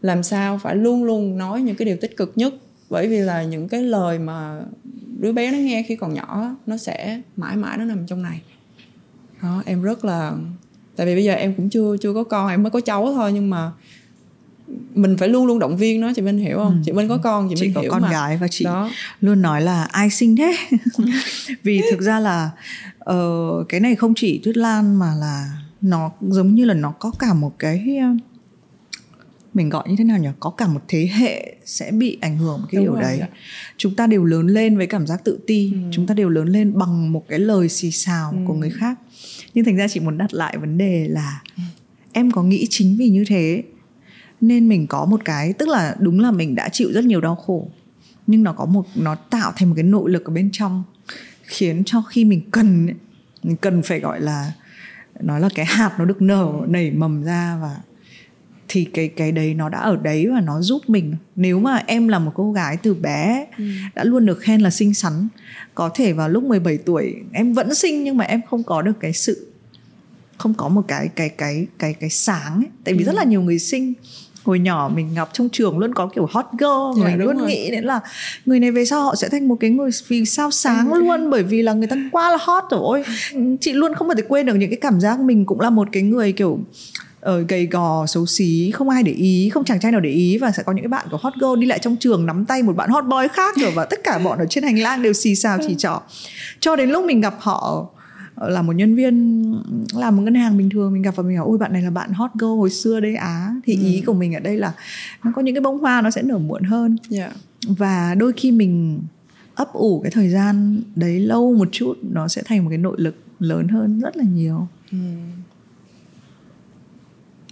làm 0.00 0.22
sao 0.22 0.58
phải 0.58 0.76
luôn 0.76 1.04
luôn 1.04 1.38
nói 1.38 1.62
những 1.62 1.76
cái 1.76 1.86
điều 1.86 1.96
tích 1.96 2.16
cực 2.16 2.32
nhất. 2.36 2.54
Bởi 2.90 3.08
vì 3.08 3.18
là 3.18 3.42
những 3.42 3.68
cái 3.68 3.82
lời 3.82 4.18
mà 4.18 4.60
đứa 5.18 5.32
bé 5.32 5.52
nó 5.52 5.58
nghe 5.58 5.84
khi 5.88 5.96
còn 5.96 6.14
nhỏ 6.14 6.56
nó 6.66 6.76
sẽ 6.76 7.20
mãi 7.36 7.56
mãi 7.56 7.78
nó 7.78 7.84
nằm 7.84 8.06
trong 8.06 8.22
này. 8.22 8.42
Đó 9.42 9.62
em 9.66 9.82
rất 9.82 10.04
là 10.04 10.32
tại 10.96 11.06
vì 11.06 11.14
bây 11.14 11.24
giờ 11.24 11.32
em 11.32 11.54
cũng 11.54 11.70
chưa 11.70 11.96
chưa 12.00 12.14
có 12.14 12.24
con 12.24 12.48
em 12.48 12.62
mới 12.62 12.70
có 12.70 12.80
cháu 12.80 13.12
thôi 13.14 13.32
nhưng 13.32 13.50
mà 13.50 13.70
mình 14.94 15.16
phải 15.16 15.28
luôn 15.28 15.46
luôn 15.46 15.58
động 15.58 15.76
viên 15.76 16.00
nó 16.00 16.12
chị 16.16 16.22
Minh 16.22 16.38
hiểu 16.38 16.56
không? 16.56 16.72
Ừ. 16.72 16.82
Chị 16.84 16.92
Minh 16.92 17.08
có 17.08 17.16
con 17.16 17.48
chị, 17.48 17.54
chị 17.58 17.66
Minh 17.66 17.74
có 17.74 17.80
hiểu 17.80 17.90
con 17.90 18.02
mà. 18.02 18.10
gái 18.10 18.36
và 18.36 18.48
chị 18.48 18.64
đó. 18.64 18.90
luôn 19.20 19.42
nói 19.42 19.62
là 19.62 19.84
ai 19.84 20.10
sinh 20.10 20.36
thế? 20.36 20.56
Vì 21.62 21.80
thực 21.90 22.00
ra 22.00 22.20
là 22.20 22.50
uh, 23.10 23.68
cái 23.68 23.80
này 23.80 23.96
không 23.96 24.12
chỉ 24.16 24.40
Tuyết 24.44 24.56
Lan 24.56 24.98
mà 24.98 25.14
là 25.14 25.58
nó 25.80 26.10
giống 26.20 26.54
như 26.54 26.64
là 26.64 26.74
nó 26.74 26.90
có 26.90 27.12
cả 27.18 27.34
một 27.34 27.58
cái 27.58 27.86
uh, 28.14 28.20
mình 29.54 29.68
gọi 29.68 29.88
như 29.88 29.94
thế 29.98 30.04
nào 30.04 30.18
nhỉ 30.18 30.28
có 30.40 30.50
cả 30.50 30.66
một 30.66 30.80
thế 30.88 31.08
hệ 31.12 31.54
sẽ 31.64 31.90
bị 31.90 32.18
ảnh 32.20 32.38
hưởng 32.38 32.60
cái 32.70 32.84
Đúng 32.84 32.94
điều 32.94 33.02
đấy 33.02 33.16
dạ. 33.20 33.26
chúng 33.76 33.94
ta 33.94 34.06
đều 34.06 34.24
lớn 34.24 34.46
lên 34.46 34.78
với 34.78 34.86
cảm 34.86 35.06
giác 35.06 35.24
tự 35.24 35.38
ti 35.46 35.72
ừ. 35.72 35.78
chúng 35.92 36.06
ta 36.06 36.14
đều 36.14 36.28
lớn 36.28 36.48
lên 36.48 36.78
bằng 36.78 37.12
một 37.12 37.24
cái 37.28 37.38
lời 37.38 37.68
xì 37.68 37.90
xào 37.90 38.30
ừ. 38.30 38.38
của 38.46 38.54
người 38.54 38.70
khác 38.70 38.98
nhưng 39.54 39.64
thành 39.64 39.76
ra 39.76 39.88
chị 39.88 40.00
muốn 40.00 40.18
đặt 40.18 40.34
lại 40.34 40.58
vấn 40.58 40.78
đề 40.78 41.08
là 41.08 41.42
em 42.12 42.30
có 42.30 42.42
nghĩ 42.42 42.66
chính 42.70 42.96
vì 42.98 43.08
như 43.08 43.24
thế 43.26 43.62
nên 44.40 44.68
mình 44.68 44.86
có 44.86 45.04
một 45.04 45.20
cái, 45.24 45.52
tức 45.52 45.68
là 45.68 45.96
đúng 45.98 46.20
là 46.20 46.30
mình 46.30 46.54
đã 46.54 46.68
chịu 46.68 46.92
rất 46.92 47.04
nhiều 47.04 47.20
đau 47.20 47.36
khổ, 47.36 47.68
nhưng 48.26 48.42
nó 48.42 48.52
có 48.52 48.66
một, 48.66 48.86
nó 48.94 49.14
tạo 49.14 49.52
thành 49.56 49.68
một 49.68 49.74
cái 49.76 49.84
nội 49.84 50.10
lực 50.10 50.24
ở 50.24 50.32
bên 50.32 50.48
trong 50.52 50.82
khiến 51.42 51.82
cho 51.86 52.02
khi 52.02 52.24
mình 52.24 52.40
cần 52.50 52.88
mình 53.42 53.56
cần 53.56 53.82
phải 53.82 54.00
gọi 54.00 54.20
là, 54.20 54.52
nói 55.20 55.40
là 55.40 55.48
cái 55.54 55.66
hạt 55.66 55.94
nó 55.98 56.04
được 56.04 56.22
nở, 56.22 56.52
nảy 56.68 56.90
mầm 56.90 57.22
ra 57.22 57.58
và 57.62 57.76
thì 58.72 58.84
cái 58.84 59.08
cái 59.08 59.32
đấy 59.32 59.54
nó 59.54 59.68
đã 59.68 59.78
ở 59.78 59.96
đấy 59.96 60.26
và 60.26 60.40
nó 60.40 60.60
giúp 60.60 60.82
mình 60.86 61.14
nếu 61.36 61.60
mà 61.60 61.82
em 61.86 62.08
là 62.08 62.18
một 62.18 62.32
cô 62.34 62.52
gái 62.52 62.76
từ 62.76 62.94
bé 62.94 63.46
ừ. 63.58 63.64
đã 63.94 64.04
luôn 64.04 64.26
được 64.26 64.40
khen 64.40 64.60
là 64.60 64.70
xinh 64.70 64.94
xắn 64.94 65.28
có 65.74 65.90
thể 65.94 66.12
vào 66.12 66.28
lúc 66.28 66.44
17 66.44 66.76
tuổi 66.76 67.14
em 67.32 67.52
vẫn 67.52 67.74
xinh 67.74 68.04
nhưng 68.04 68.16
mà 68.16 68.24
em 68.24 68.40
không 68.50 68.62
có 68.62 68.82
được 68.82 68.92
cái 69.00 69.12
sự 69.12 69.52
không 70.38 70.54
có 70.54 70.68
một 70.68 70.82
cái 70.88 71.08
cái 71.16 71.28
cái 71.28 71.66
cái 71.78 71.94
cái 71.94 72.10
sáng 72.10 72.54
ấy. 72.54 72.70
tại 72.84 72.94
vì 72.94 73.04
ừ. 73.04 73.06
rất 73.06 73.14
là 73.14 73.24
nhiều 73.24 73.42
người 73.42 73.58
xinh 73.58 73.94
hồi 74.44 74.58
nhỏ 74.58 74.90
mình 74.94 75.14
học 75.14 75.30
trong 75.32 75.48
trường 75.48 75.78
luôn 75.78 75.94
có 75.94 76.08
kiểu 76.14 76.28
hot 76.30 76.46
girl 76.52 77.00
dạ, 77.00 77.04
mình 77.04 77.18
luôn 77.18 77.38
rồi. 77.38 77.48
nghĩ 77.48 77.70
đến 77.70 77.84
là 77.84 78.00
người 78.46 78.60
này 78.60 78.70
về 78.70 78.84
sau 78.84 79.02
họ 79.02 79.14
sẽ 79.14 79.28
thành 79.28 79.48
một 79.48 79.56
cái 79.60 79.70
người 79.70 79.90
vì 80.08 80.24
sao 80.24 80.50
sáng 80.50 80.92
ừ. 80.92 80.98
luôn 80.98 81.30
bởi 81.30 81.42
vì 81.42 81.62
là 81.62 81.72
người 81.72 81.86
ta 81.86 81.96
quá 82.12 82.30
là 82.30 82.38
hot 82.40 82.64
rồi 82.70 83.04
chị 83.60 83.72
luôn 83.72 83.94
không 83.94 84.08
bao 84.08 84.16
giờ 84.16 84.22
quên 84.28 84.46
được 84.46 84.54
những 84.54 84.70
cái 84.70 84.78
cảm 84.80 85.00
giác 85.00 85.20
mình 85.20 85.44
cũng 85.44 85.60
là 85.60 85.70
một 85.70 85.88
cái 85.92 86.02
người 86.02 86.32
kiểu 86.32 86.58
ở 87.22 87.36
ờ, 87.36 87.44
gầy 87.48 87.66
gò 87.66 88.06
xấu 88.06 88.26
xí 88.26 88.70
không 88.70 88.88
ai 88.88 89.02
để 89.02 89.12
ý 89.12 89.48
không 89.48 89.64
chàng 89.64 89.80
trai 89.80 89.92
nào 89.92 90.00
để 90.00 90.10
ý 90.10 90.38
và 90.38 90.50
sẽ 90.50 90.62
có 90.62 90.72
những 90.72 90.82
cái 90.82 90.88
bạn 90.88 91.06
của 91.10 91.16
hot 91.16 91.32
girl 91.40 91.60
đi 91.60 91.66
lại 91.66 91.78
trong 91.78 91.96
trường 91.96 92.26
nắm 92.26 92.44
tay 92.44 92.62
một 92.62 92.76
bạn 92.76 92.90
hot 92.90 93.04
boy 93.04 93.28
khác 93.32 93.56
rồi 93.56 93.72
và 93.74 93.84
tất 93.84 94.00
cả 94.04 94.18
bọn 94.18 94.38
ở 94.38 94.46
trên 94.50 94.64
hành 94.64 94.78
lang 94.78 95.02
đều 95.02 95.12
xì 95.12 95.34
xào 95.34 95.58
chỉ 95.66 95.74
trỏ 95.78 96.02
cho 96.60 96.76
đến 96.76 96.90
lúc 96.90 97.04
mình 97.04 97.20
gặp 97.20 97.34
họ 97.38 97.88
là 98.36 98.62
một 98.62 98.72
nhân 98.72 98.94
viên 98.94 99.42
làm 99.94 100.16
một 100.16 100.22
ngân 100.22 100.34
hàng 100.34 100.56
bình 100.56 100.70
thường 100.70 100.92
mình 100.92 101.02
gặp 101.02 101.16
và 101.16 101.22
mình 101.22 101.36
hỏi 101.36 101.46
ôi 101.48 101.58
bạn 101.58 101.72
này 101.72 101.82
là 101.82 101.90
bạn 101.90 102.10
hot 102.12 102.30
girl 102.34 102.44
hồi 102.58 102.70
xưa 102.70 103.00
đấy 103.00 103.14
á 103.14 103.54
thì 103.64 103.74
ừ. 103.74 103.82
ý 103.82 104.02
của 104.06 104.14
mình 104.14 104.34
ở 104.34 104.40
đây 104.40 104.56
là 104.56 104.72
nó 105.24 105.32
có 105.34 105.42
những 105.42 105.54
cái 105.54 105.62
bông 105.62 105.78
hoa 105.78 106.02
nó 106.02 106.10
sẽ 106.10 106.22
nở 106.22 106.38
muộn 106.38 106.62
hơn 106.62 106.96
yeah. 107.10 107.32
Dạ. 107.32 107.74
và 107.78 108.14
đôi 108.14 108.32
khi 108.36 108.52
mình 108.52 109.00
ấp 109.54 109.72
ủ 109.72 110.00
cái 110.02 110.10
thời 110.10 110.28
gian 110.28 110.82
đấy 110.96 111.20
lâu 111.20 111.54
một 111.54 111.68
chút 111.72 111.94
nó 112.02 112.28
sẽ 112.28 112.42
thành 112.44 112.64
một 112.64 112.68
cái 112.68 112.78
nội 112.78 112.96
lực 112.98 113.16
lớn 113.38 113.68
hơn 113.68 114.00
rất 114.00 114.16
là 114.16 114.24
nhiều 114.24 114.66
ừ 114.92 114.98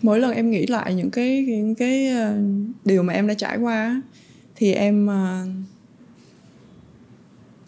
mỗi 0.03 0.21
lần 0.21 0.33
em 0.33 0.51
nghĩ 0.51 0.67
lại 0.67 0.95
những 0.95 1.11
cái 1.11 1.45
những 1.49 1.75
cái 1.75 2.09
ờ, 2.09 2.37
điều 2.85 3.03
mà 3.03 3.13
em 3.13 3.27
đã 3.27 3.35
trải 3.35 3.59
qua 3.59 4.03
thì 4.57 4.73
em 4.73 5.07
ờ, 5.07 5.47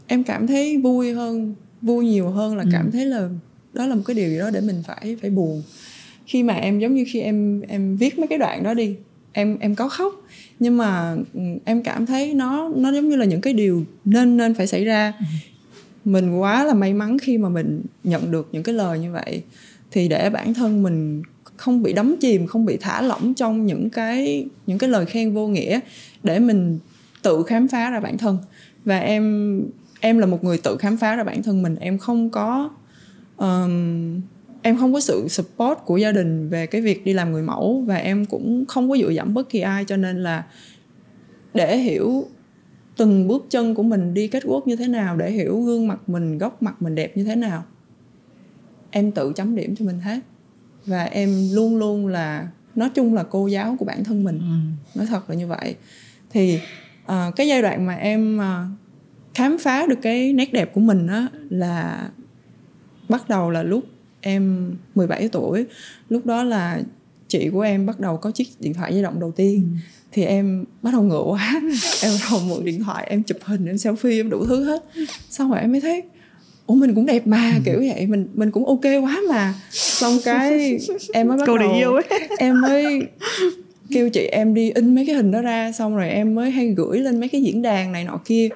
em 0.06 0.24
cảm 0.24 0.46
thấy 0.46 0.76
vui 0.76 1.12
hơn 1.12 1.54
vui 1.82 2.04
nhiều 2.04 2.30
hơn 2.30 2.56
là 2.56 2.62
ừ. 2.62 2.68
cảm 2.72 2.90
thấy 2.90 3.06
là 3.06 3.28
đó 3.72 3.86
là 3.86 3.94
một 3.94 4.02
cái 4.06 4.14
điều 4.14 4.28
gì 4.30 4.38
đó 4.38 4.50
để 4.50 4.60
mình 4.60 4.82
phải 4.86 5.16
phải 5.20 5.30
buồn 5.30 5.62
khi 6.26 6.42
mà 6.42 6.54
em 6.54 6.78
giống 6.78 6.94
như 6.94 7.04
khi 7.08 7.20
em 7.20 7.60
em 7.60 7.96
viết 7.96 8.18
mấy 8.18 8.26
cái 8.26 8.38
đoạn 8.38 8.62
đó 8.62 8.74
đi 8.74 8.96
em 9.32 9.58
em 9.58 9.74
có 9.74 9.88
khóc 9.88 10.12
nhưng 10.58 10.76
mà 10.76 11.16
ừ, 11.34 11.40
em 11.64 11.82
cảm 11.82 12.06
thấy 12.06 12.34
nó 12.34 12.68
nó 12.76 12.92
giống 12.92 13.08
như 13.08 13.16
là 13.16 13.24
những 13.24 13.40
cái 13.40 13.52
điều 13.52 13.84
nên 14.04 14.36
nên 14.36 14.54
phải 14.54 14.66
xảy 14.66 14.84
ra 14.84 15.12
ừ. 15.20 15.24
mình 16.04 16.34
quá 16.36 16.64
là 16.64 16.74
may 16.74 16.94
mắn 16.94 17.18
khi 17.18 17.38
mà 17.38 17.48
mình 17.48 17.82
nhận 18.04 18.30
được 18.30 18.48
những 18.52 18.62
cái 18.62 18.74
lời 18.74 18.98
như 18.98 19.12
vậy 19.12 19.42
thì 19.90 20.08
để 20.08 20.30
bản 20.30 20.54
thân 20.54 20.82
mình 20.82 21.22
không 21.62 21.82
bị 21.82 21.92
đắm 21.92 22.16
chìm 22.20 22.46
không 22.46 22.64
bị 22.64 22.76
thả 22.76 23.02
lỏng 23.02 23.34
trong 23.34 23.66
những 23.66 23.90
cái 23.90 24.46
những 24.66 24.78
cái 24.78 24.90
lời 24.90 25.06
khen 25.06 25.34
vô 25.34 25.48
nghĩa 25.48 25.80
để 26.22 26.38
mình 26.38 26.78
tự 27.22 27.42
khám 27.42 27.68
phá 27.68 27.90
ra 27.90 28.00
bản 28.00 28.18
thân. 28.18 28.38
Và 28.84 28.98
em 28.98 29.60
em 30.00 30.18
là 30.18 30.26
một 30.26 30.44
người 30.44 30.58
tự 30.58 30.76
khám 30.76 30.96
phá 30.96 31.16
ra 31.16 31.24
bản 31.24 31.42
thân 31.42 31.62
mình. 31.62 31.76
Em 31.76 31.98
không 31.98 32.30
có 32.30 32.70
um, 33.36 34.20
em 34.62 34.76
không 34.78 34.92
có 34.92 35.00
sự 35.00 35.28
support 35.28 35.78
của 35.84 35.96
gia 35.96 36.12
đình 36.12 36.48
về 36.48 36.66
cái 36.66 36.80
việc 36.80 37.04
đi 37.04 37.12
làm 37.12 37.32
người 37.32 37.42
mẫu 37.42 37.84
và 37.86 37.96
em 37.96 38.24
cũng 38.24 38.64
không 38.68 38.90
có 38.90 38.96
dựa 38.96 39.10
dẫm 39.10 39.34
bất 39.34 39.50
kỳ 39.50 39.60
ai 39.60 39.84
cho 39.84 39.96
nên 39.96 40.22
là 40.22 40.44
để 41.54 41.78
hiểu 41.78 42.24
từng 42.96 43.28
bước 43.28 43.46
chân 43.50 43.74
của 43.74 43.82
mình 43.82 44.14
đi 44.14 44.28
kết 44.28 44.42
quốc 44.46 44.66
như 44.66 44.76
thế 44.76 44.88
nào 44.88 45.16
để 45.16 45.30
hiểu 45.30 45.60
gương 45.60 45.88
mặt 45.88 46.08
mình 46.08 46.38
góc 46.38 46.62
mặt 46.62 46.82
mình 46.82 46.94
đẹp 46.94 47.16
như 47.16 47.24
thế 47.24 47.36
nào 47.36 47.64
em 48.90 49.12
tự 49.12 49.32
chấm 49.36 49.56
điểm 49.56 49.76
cho 49.76 49.84
mình 49.84 50.00
hết 50.00 50.20
và 50.86 51.04
em 51.04 51.48
luôn 51.52 51.76
luôn 51.76 52.06
là 52.06 52.48
nói 52.74 52.90
chung 52.94 53.14
là 53.14 53.22
cô 53.22 53.46
giáo 53.46 53.76
của 53.78 53.84
bản 53.84 54.04
thân 54.04 54.24
mình. 54.24 54.38
Ừ. 54.38 54.98
nói 54.98 55.06
thật 55.06 55.30
là 55.30 55.36
như 55.36 55.46
vậy. 55.46 55.76
Thì 56.30 56.58
uh, 57.04 57.36
cái 57.36 57.48
giai 57.48 57.62
đoạn 57.62 57.86
mà 57.86 57.94
em 57.94 58.38
uh, 58.38 58.78
khám 59.34 59.58
phá 59.58 59.86
được 59.86 59.98
cái 60.02 60.32
nét 60.32 60.52
đẹp 60.52 60.74
của 60.74 60.80
mình 60.80 61.06
á 61.06 61.26
là 61.50 62.08
bắt 63.08 63.28
đầu 63.28 63.50
là 63.50 63.62
lúc 63.62 63.84
em 64.20 64.74
17 64.94 65.28
tuổi. 65.28 65.66
Lúc 66.08 66.26
đó 66.26 66.42
là 66.42 66.80
chị 67.28 67.50
của 67.52 67.60
em 67.60 67.86
bắt 67.86 68.00
đầu 68.00 68.16
có 68.16 68.30
chiếc 68.30 68.48
điện 68.60 68.74
thoại 68.74 68.94
di 68.94 69.02
động 69.02 69.20
đầu 69.20 69.30
tiên. 69.30 69.68
Ừ. 69.72 69.78
thì 70.12 70.24
em 70.24 70.64
bắt 70.82 70.90
đầu 70.92 71.02
ngựa 71.02 71.22
quá. 71.22 71.60
Em 72.02 72.12
bắt 72.12 72.28
đầu 72.30 72.40
mượn 72.48 72.64
điện 72.64 72.84
thoại 72.84 73.06
em 73.10 73.22
chụp 73.22 73.38
hình 73.42 73.66
em 73.66 73.76
selfie 73.76 74.20
em 74.20 74.30
đủ 74.30 74.46
thứ 74.46 74.64
hết. 74.64 74.84
Xong 75.30 75.50
rồi 75.50 75.60
em 75.60 75.72
mới 75.72 75.80
thấy 75.80 76.02
ủa 76.72 76.76
mình 76.76 76.94
cũng 76.94 77.06
đẹp 77.06 77.26
mà 77.26 77.52
ừ. 77.54 77.60
kiểu 77.64 77.78
vậy 77.78 78.06
mình 78.06 78.28
mình 78.34 78.50
cũng 78.50 78.66
ok 78.66 78.84
quá 79.02 79.20
mà. 79.28 79.54
Xong 79.70 80.18
cái 80.24 80.78
em 81.12 81.28
mới 81.28 81.38
bắt 81.38 81.46
Câu 81.46 81.58
đầu 81.58 81.72
yêu 81.72 81.94
ấy. 81.94 82.04
em 82.38 82.60
mới 82.60 83.00
kêu 83.90 84.10
chị 84.10 84.20
em 84.20 84.54
đi 84.54 84.70
in 84.70 84.94
mấy 84.94 85.06
cái 85.06 85.14
hình 85.14 85.30
đó 85.30 85.40
ra 85.40 85.72
xong 85.72 85.96
rồi 85.96 86.08
em 86.08 86.34
mới 86.34 86.50
hay 86.50 86.66
gửi 86.66 86.98
lên 86.98 87.20
mấy 87.20 87.28
cái 87.28 87.42
diễn 87.42 87.62
đàn 87.62 87.92
này 87.92 88.04
nọ 88.04 88.20
kia. 88.24 88.48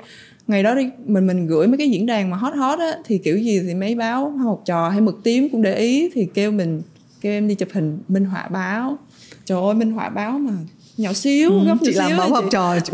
Ngày 0.47 0.63
đó 0.63 0.75
đi 0.75 0.89
mình 1.07 1.27
mình 1.27 1.47
gửi 1.47 1.67
mấy 1.67 1.79
cái 1.79 1.91
diễn 1.91 2.07
đàn 2.07 2.31
mà 2.31 2.37
hot 2.37 2.55
hot 2.55 2.79
á 2.79 2.93
thì 3.05 3.19
kiểu 3.19 3.39
gì 3.39 3.61
thì 3.67 3.75
mấy 3.75 3.95
báo 3.95 4.31
học 4.31 4.63
trò 4.65 4.89
hay 4.89 5.01
mực 5.01 5.21
tím 5.25 5.49
cũng 5.49 5.63
để 5.63 5.75
ý 5.75 6.11
thì 6.15 6.27
kêu 6.35 6.51
mình 6.51 6.83
kêu 7.21 7.33
em 7.33 7.49
đi 7.49 7.55
chụp 7.55 7.69
hình 7.73 7.99
minh 8.09 8.25
họa 8.25 8.49
báo. 8.49 8.99
Trời 9.45 9.61
ơi 9.63 9.75
minh 9.75 9.93
họa 9.93 10.09
báo 10.09 10.39
mà 10.39 10.53
nhỏ 10.97 11.13
xíu 11.13 11.51
ừ, 11.51 11.67
góc 11.67 11.79
chị 11.85 11.93
nhỏ 11.95 12.01
làm 12.01 12.09
xíu 12.09 12.19
báo 12.19 12.29
học 12.31 12.45
trò 12.51 12.81
chị 12.81 12.93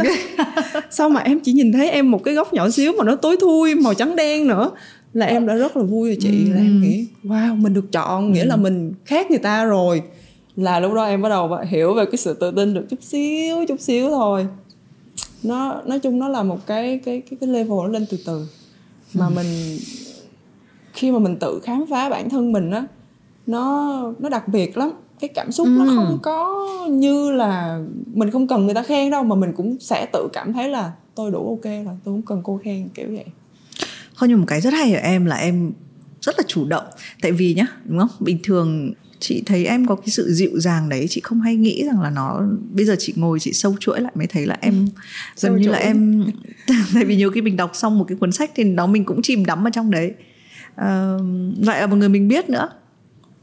sao 0.91 1.09
mà 1.15 1.21
em 1.21 1.41
chỉ 1.41 1.53
nhìn 1.53 1.73
thấy 1.73 1.91
em 1.91 2.11
một 2.11 2.25
cái 2.25 2.35
góc 2.35 2.55
nhỏ 2.55 2.71
xíu 2.71 2.93
mà 2.99 3.05
nó 3.05 3.17
tối 3.17 3.37
thui 3.41 3.75
màu 3.75 3.95
trắng 3.95 4.17
đen 4.17 4.47
nữa 4.47 4.71
là 5.13 5.27
em 5.27 5.47
đã 5.47 5.55
rất 5.55 5.77
là 5.77 5.83
vui 5.83 6.09
rồi 6.09 6.17
chị 6.21 6.45
ừ. 6.47 6.53
là 6.55 6.61
em 6.61 6.81
nghĩ 6.81 7.07
wow 7.25 7.57
mình 7.57 7.75
được 7.75 7.93
chọn 7.93 8.33
nghĩa 8.33 8.45
là 8.45 8.55
ừ. 8.55 8.61
mình 8.61 8.95
khác 9.05 9.31
người 9.31 9.39
ta 9.39 9.65
rồi 9.65 10.03
là 10.57 10.81
lúc 10.81 10.95
đó 10.95 11.05
em 11.05 11.23
bắt 11.23 11.29
đầu 11.29 11.57
hiểu 11.69 11.95
về 11.95 12.05
cái 12.05 12.17
sự 12.17 12.35
tự 12.35 12.51
tin 12.51 12.75
được 12.75 12.87
chút 12.91 13.03
xíu 13.03 13.65
chút 13.69 13.81
xíu 13.81 14.11
thôi 14.11 14.47
nó 15.43 15.83
nói 15.87 15.99
chung 15.99 16.19
nó 16.19 16.29
là 16.29 16.43
một 16.43 16.67
cái 16.67 17.01
cái 17.05 17.21
cái 17.31 17.39
cái 17.41 17.49
level 17.49 17.79
nó 17.79 17.89
lên 17.89 18.07
từ 18.11 18.19
từ 18.27 18.47
mà 19.15 19.27
ừ. 19.27 19.33
mình 19.37 19.79
khi 20.93 21.11
mà 21.11 21.19
mình 21.19 21.37
tự 21.37 21.61
khám 21.63 21.85
phá 21.91 22.11
bản 22.11 22.31
thân 22.31 22.53
mình 22.53 22.71
á 22.71 22.87
nó 23.47 24.15
nó 24.19 24.29
đặc 24.29 24.49
biệt 24.49 24.77
lắm 24.77 24.91
cái 25.21 25.29
cảm 25.29 25.53
xúc 25.53 25.67
ừ. 25.67 25.71
nó 25.79 25.85
không 25.97 26.19
có 26.23 26.69
như 26.91 27.31
là 27.31 27.81
mình 28.15 28.31
không 28.31 28.47
cần 28.47 28.65
người 28.65 28.75
ta 28.75 28.83
khen 28.83 29.11
đâu 29.11 29.23
mà 29.23 29.37
mình 29.37 29.53
cũng 29.57 29.77
sẽ 29.81 30.07
tự 30.13 30.29
cảm 30.33 30.53
thấy 30.53 30.69
là 30.69 30.93
tôi 31.15 31.31
đủ 31.31 31.49
ok 31.49 31.65
rồi 31.65 31.99
tôi 32.05 32.15
không 32.15 32.23
cần 32.23 32.41
cô 32.45 32.61
khen 32.65 32.89
kiểu 32.95 33.09
vậy 33.09 33.25
Thôi 34.23 34.29
nhưng 34.29 34.39
một 34.39 34.47
cái 34.49 34.61
rất 34.61 34.73
hay 34.73 34.95
ở 34.95 35.01
em 35.01 35.25
là 35.25 35.37
em 35.37 35.73
rất 36.21 36.35
là 36.39 36.45
chủ 36.49 36.65
động. 36.65 36.85
Tại 37.23 37.33
vì 37.33 37.55
nhá, 37.55 37.67
đúng 37.85 37.99
không? 37.99 38.09
Bình 38.21 38.39
thường 38.43 38.93
chị 39.19 39.43
thấy 39.47 39.67
em 39.67 39.87
có 39.87 39.95
cái 39.95 40.09
sự 40.09 40.33
dịu 40.33 40.51
dàng 40.61 40.89
đấy 40.89 41.07
chị 41.11 41.21
không 41.25 41.41
hay 41.41 41.57
nghĩ 41.57 41.85
rằng 41.87 42.01
là 42.01 42.11
nó 42.11 42.43
bây 42.73 42.85
giờ 42.85 42.97
chị 42.99 43.13
ngồi 43.17 43.41
chị 43.41 43.53
sâu 43.53 43.77
chuỗi 43.81 44.01
lại 44.01 44.13
mới 44.17 44.27
thấy 44.27 44.47
là 44.47 44.57
em 44.61 44.87
gần 45.41 45.57
như 45.57 45.69
là 45.69 45.79
em 45.79 46.25
tại 46.95 47.05
vì 47.05 47.17
nhiều 47.17 47.31
khi 47.31 47.41
mình 47.41 47.57
đọc 47.57 47.71
xong 47.75 47.99
một 47.99 48.05
cái 48.09 48.19
cuốn 48.21 48.33
sách 48.33 48.51
thì 48.55 48.65
nó 48.65 48.87
mình 48.87 49.05
cũng 49.05 49.23
chìm 49.23 49.47
đắm 49.47 49.67
ở 49.67 49.71
trong 49.71 49.91
đấy. 49.91 50.13
À, 50.75 51.17
vậy 51.59 51.81
là 51.81 51.87
một 51.87 51.97
người 51.97 52.09
mình 52.09 52.29
biết 52.29 52.49
nữa. 52.49 52.69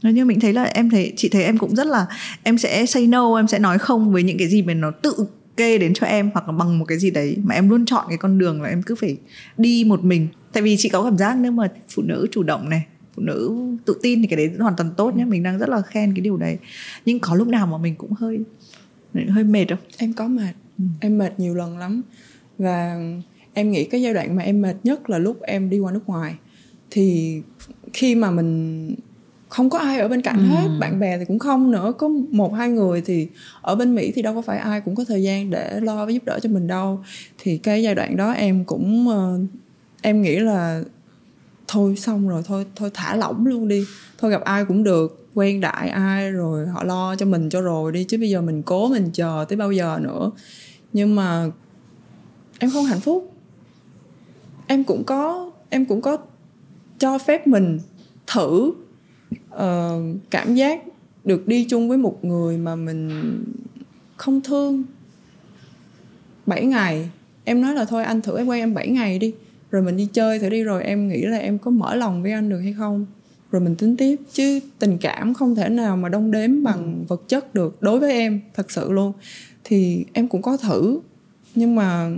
Nhưng 0.02 0.26
mình 0.26 0.40
thấy 0.40 0.52
là 0.52 0.62
em 0.62 0.90
thấy 0.90 1.12
chị 1.16 1.28
thấy 1.28 1.44
em 1.44 1.58
cũng 1.58 1.76
rất 1.76 1.86
là 1.86 2.06
em 2.42 2.58
sẽ 2.58 2.86
say 2.86 3.06
no 3.06 3.36
em 3.36 3.48
sẽ 3.48 3.58
nói 3.58 3.78
không 3.78 4.12
với 4.12 4.22
những 4.22 4.38
cái 4.38 4.48
gì 4.48 4.62
mà 4.62 4.74
nó 4.74 4.90
tự 4.90 5.14
kê 5.56 5.78
đến 5.78 5.94
cho 5.94 6.06
em 6.06 6.30
hoặc 6.34 6.48
là 6.48 6.52
bằng 6.52 6.78
một 6.78 6.84
cái 6.84 6.98
gì 6.98 7.10
đấy 7.10 7.36
mà 7.42 7.54
em 7.54 7.68
luôn 7.68 7.86
chọn 7.86 8.04
cái 8.08 8.18
con 8.18 8.38
đường 8.38 8.62
là 8.62 8.68
em 8.68 8.82
cứ 8.82 8.94
phải 8.94 9.16
đi 9.58 9.84
một 9.84 10.04
mình 10.04 10.28
tại 10.52 10.62
vì 10.62 10.76
chị 10.76 10.88
có 10.88 11.04
cảm 11.04 11.18
giác 11.18 11.36
nếu 11.38 11.52
mà 11.52 11.68
phụ 11.94 12.02
nữ 12.02 12.26
chủ 12.30 12.42
động 12.42 12.68
này 12.68 12.86
phụ 13.16 13.22
nữ 13.22 13.56
tự 13.84 13.98
tin 14.02 14.22
thì 14.22 14.28
cái 14.28 14.36
đấy 14.36 14.56
hoàn 14.58 14.76
toàn 14.76 14.90
tốt 14.96 15.16
nhé. 15.16 15.24
Mình 15.24 15.42
đang 15.42 15.58
rất 15.58 15.68
là 15.68 15.82
khen 15.82 16.14
cái 16.14 16.20
điều 16.20 16.36
đấy. 16.36 16.58
Nhưng 17.04 17.20
có 17.20 17.34
lúc 17.34 17.48
nào 17.48 17.66
mà 17.66 17.78
mình 17.78 17.94
cũng 17.94 18.12
hơi 18.12 18.38
hơi 19.28 19.44
mệt 19.44 19.64
không? 19.68 19.78
Em 19.96 20.12
có 20.12 20.28
mệt. 20.28 20.52
Ừ. 20.78 20.84
em 21.00 21.18
mệt 21.18 21.40
nhiều 21.40 21.54
lần 21.54 21.78
lắm. 21.78 22.02
Và 22.58 23.00
em 23.54 23.70
nghĩ 23.70 23.84
cái 23.84 24.02
giai 24.02 24.14
đoạn 24.14 24.36
mà 24.36 24.42
em 24.42 24.62
mệt 24.62 24.76
nhất 24.84 25.10
là 25.10 25.18
lúc 25.18 25.42
em 25.42 25.70
đi 25.70 25.78
qua 25.78 25.92
nước 25.92 26.06
ngoài. 26.06 26.34
Thì 26.90 27.40
khi 27.92 28.14
mà 28.14 28.30
mình 28.30 28.94
không 29.48 29.70
có 29.70 29.78
ai 29.78 29.98
ở 29.98 30.08
bên 30.08 30.22
cạnh 30.22 30.38
ừ. 30.38 30.44
hết 30.44 30.68
bạn 30.80 31.00
bè 31.00 31.18
thì 31.18 31.24
cũng 31.24 31.38
không 31.38 31.70
nữa. 31.70 31.92
Có 31.98 32.08
một 32.08 32.54
hai 32.54 32.68
người 32.68 33.00
thì 33.00 33.28
ở 33.62 33.74
bên 33.74 33.94
mỹ 33.94 34.12
thì 34.14 34.22
đâu 34.22 34.34
có 34.34 34.42
phải 34.42 34.58
ai 34.58 34.80
cũng 34.80 34.94
có 34.94 35.04
thời 35.08 35.22
gian 35.22 35.50
để 35.50 35.80
lo 35.80 36.06
và 36.06 36.12
giúp 36.12 36.24
đỡ 36.24 36.38
cho 36.42 36.50
mình 36.50 36.66
đâu. 36.66 37.00
Thì 37.38 37.58
cái 37.58 37.82
giai 37.82 37.94
đoạn 37.94 38.16
đó 38.16 38.32
em 38.32 38.64
cũng 38.64 39.08
uh, 39.08 39.40
em 40.02 40.22
nghĩ 40.22 40.38
là 40.38 40.82
thôi 41.68 41.96
xong 41.96 42.28
rồi 42.28 42.42
thôi 42.46 42.66
thôi 42.76 42.90
thả 42.94 43.16
lỏng 43.16 43.46
luôn 43.46 43.68
đi. 43.68 43.84
Thôi 44.18 44.30
gặp 44.30 44.40
ai 44.40 44.64
cũng 44.64 44.84
được 44.84 45.28
quen 45.34 45.60
đại 45.60 45.88
ai 45.88 46.30
rồi 46.30 46.66
họ 46.66 46.84
lo 46.84 47.16
cho 47.16 47.26
mình 47.26 47.48
cho 47.48 47.60
rồi 47.60 47.92
đi 47.92 48.04
chứ 48.04 48.18
bây 48.18 48.30
giờ 48.30 48.40
mình 48.40 48.62
cố 48.62 48.88
mình 48.88 49.10
chờ 49.12 49.44
tới 49.48 49.56
bao 49.56 49.72
giờ 49.72 49.98
nữa. 50.02 50.30
Nhưng 50.92 51.14
mà 51.14 51.50
em 52.58 52.70
không 52.70 52.84
hạnh 52.84 53.00
phúc. 53.00 53.32
Em 54.66 54.84
cũng 54.84 55.04
có 55.04 55.50
em 55.68 55.84
cũng 55.84 56.00
có 56.00 56.16
cho 56.98 57.18
phép 57.18 57.46
mình 57.46 57.78
thử 58.26 58.72
uh, 59.54 59.60
cảm 60.30 60.54
giác 60.54 60.82
được 61.24 61.48
đi 61.48 61.66
chung 61.70 61.88
với 61.88 61.98
một 61.98 62.24
người 62.24 62.56
mà 62.56 62.76
mình 62.76 63.10
không 64.16 64.40
thương. 64.40 64.82
7 66.46 66.64
ngày 66.64 67.10
em 67.44 67.60
nói 67.60 67.74
là 67.74 67.84
thôi 67.84 68.04
anh 68.04 68.22
thử 68.22 68.36
em 68.36 68.46
quen 68.46 68.62
em 68.62 68.74
7 68.74 68.88
ngày 68.88 69.18
đi 69.18 69.34
rồi 69.70 69.82
mình 69.82 69.96
đi 69.96 70.08
chơi 70.12 70.38
thử 70.38 70.48
đi 70.48 70.62
rồi 70.62 70.84
em 70.84 71.08
nghĩ 71.08 71.22
là 71.22 71.38
em 71.38 71.58
có 71.58 71.70
mở 71.70 71.94
lòng 71.94 72.22
với 72.22 72.32
anh 72.32 72.48
được 72.48 72.60
hay 72.60 72.72
không? 72.78 73.06
Rồi 73.50 73.62
mình 73.62 73.74
tính 73.74 73.96
tiếp 73.96 74.16
chứ 74.32 74.60
tình 74.78 74.98
cảm 74.98 75.34
không 75.34 75.54
thể 75.54 75.68
nào 75.68 75.96
mà 75.96 76.08
đong 76.08 76.30
đếm 76.30 76.62
bằng 76.62 76.78
ừ. 76.78 77.04
vật 77.08 77.22
chất 77.28 77.54
được 77.54 77.82
đối 77.82 78.00
với 78.00 78.12
em 78.12 78.40
thật 78.54 78.70
sự 78.70 78.92
luôn. 78.92 79.12
Thì 79.64 80.04
em 80.12 80.28
cũng 80.28 80.42
có 80.42 80.56
thử 80.56 81.00
nhưng 81.54 81.74
mà 81.74 82.10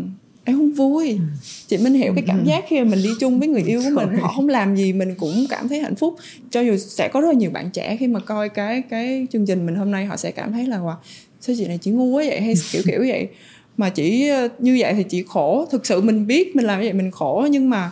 em 0.44 0.56
không 0.56 0.72
vui. 0.72 1.10
Ừ. 1.10 1.18
chị 1.66 1.78
minh 1.78 1.94
hiểu 1.94 2.12
cái 2.14 2.24
cảm 2.26 2.38
ừ. 2.38 2.44
giác 2.46 2.64
khi 2.68 2.78
mà 2.78 2.84
mình 2.84 3.02
đi 3.02 3.10
chung 3.20 3.38
với 3.38 3.48
người 3.48 3.62
yêu 3.62 3.82
của 3.84 3.90
mình 3.90 4.08
họ 4.20 4.32
không 4.36 4.48
làm 4.48 4.76
gì 4.76 4.92
mình 4.92 5.14
cũng 5.14 5.46
cảm 5.50 5.68
thấy 5.68 5.80
hạnh 5.80 5.94
phúc. 5.94 6.16
Cho 6.50 6.60
dù 6.60 6.76
sẽ 6.76 7.10
có 7.12 7.20
rất 7.20 7.34
nhiều 7.34 7.50
bạn 7.50 7.70
trẻ 7.70 7.96
khi 8.00 8.06
mà 8.06 8.20
coi 8.20 8.48
cái 8.48 8.82
cái 8.82 9.26
chương 9.32 9.46
trình 9.46 9.66
mình 9.66 9.74
hôm 9.74 9.90
nay 9.90 10.06
họ 10.06 10.16
sẽ 10.16 10.30
cảm 10.30 10.52
thấy 10.52 10.66
là 10.66 10.78
wow, 10.78 10.94
sao 11.40 11.56
chị 11.58 11.66
này 11.66 11.78
chỉ 11.82 11.90
ngu 11.90 12.04
quá 12.04 12.24
vậy? 12.26 12.40
hay 12.40 12.54
kiểu 12.72 12.82
kiểu 12.86 13.00
vậy 13.00 13.28
mà 13.76 13.90
chỉ 13.90 14.28
ờ, 14.28 14.48
như 14.58 14.76
vậy 14.80 14.94
thì 14.94 15.02
chị 15.02 15.24
khổ. 15.28 15.66
Thực 15.70 15.86
sự 15.86 16.00
mình 16.00 16.26
biết 16.26 16.56
mình 16.56 16.66
làm 16.66 16.80
như 16.80 16.86
vậy 16.86 16.92
mình 16.92 17.10
khổ 17.10 17.46
nhưng 17.50 17.70
mà 17.70 17.90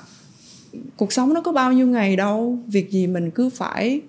cuộc 0.96 1.12
sống 1.12 1.34
nó 1.34 1.40
có 1.40 1.52
bao 1.52 1.72
nhiêu 1.72 1.86
ngày 1.86 2.16
đâu. 2.16 2.58
Việc 2.66 2.90
gì 2.90 3.06
mình 3.06 3.30
cứ 3.30 3.50
phải 3.50 4.00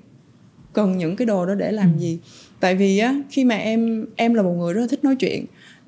cần 0.74 0.98
những 0.98 1.16
cái 1.16 1.26
đồ 1.26 1.46
đó 1.46 1.56
để 1.56 1.72
làm 1.72 1.94
ừ. 1.94 2.00
gì. 2.00 2.20
Tại 2.60 2.76
vì 2.76 2.98
á 2.98 3.22
khi 3.30 3.44
mà 3.44 3.56
em 3.56 4.06
em 4.16 4.34
là 4.34 4.44
một 4.44 4.54
người 4.54 4.74
rất 4.74 4.82
là 4.82 4.88
thích 4.88 5.04
nói 5.04 5.16
chuyện. 5.16 5.46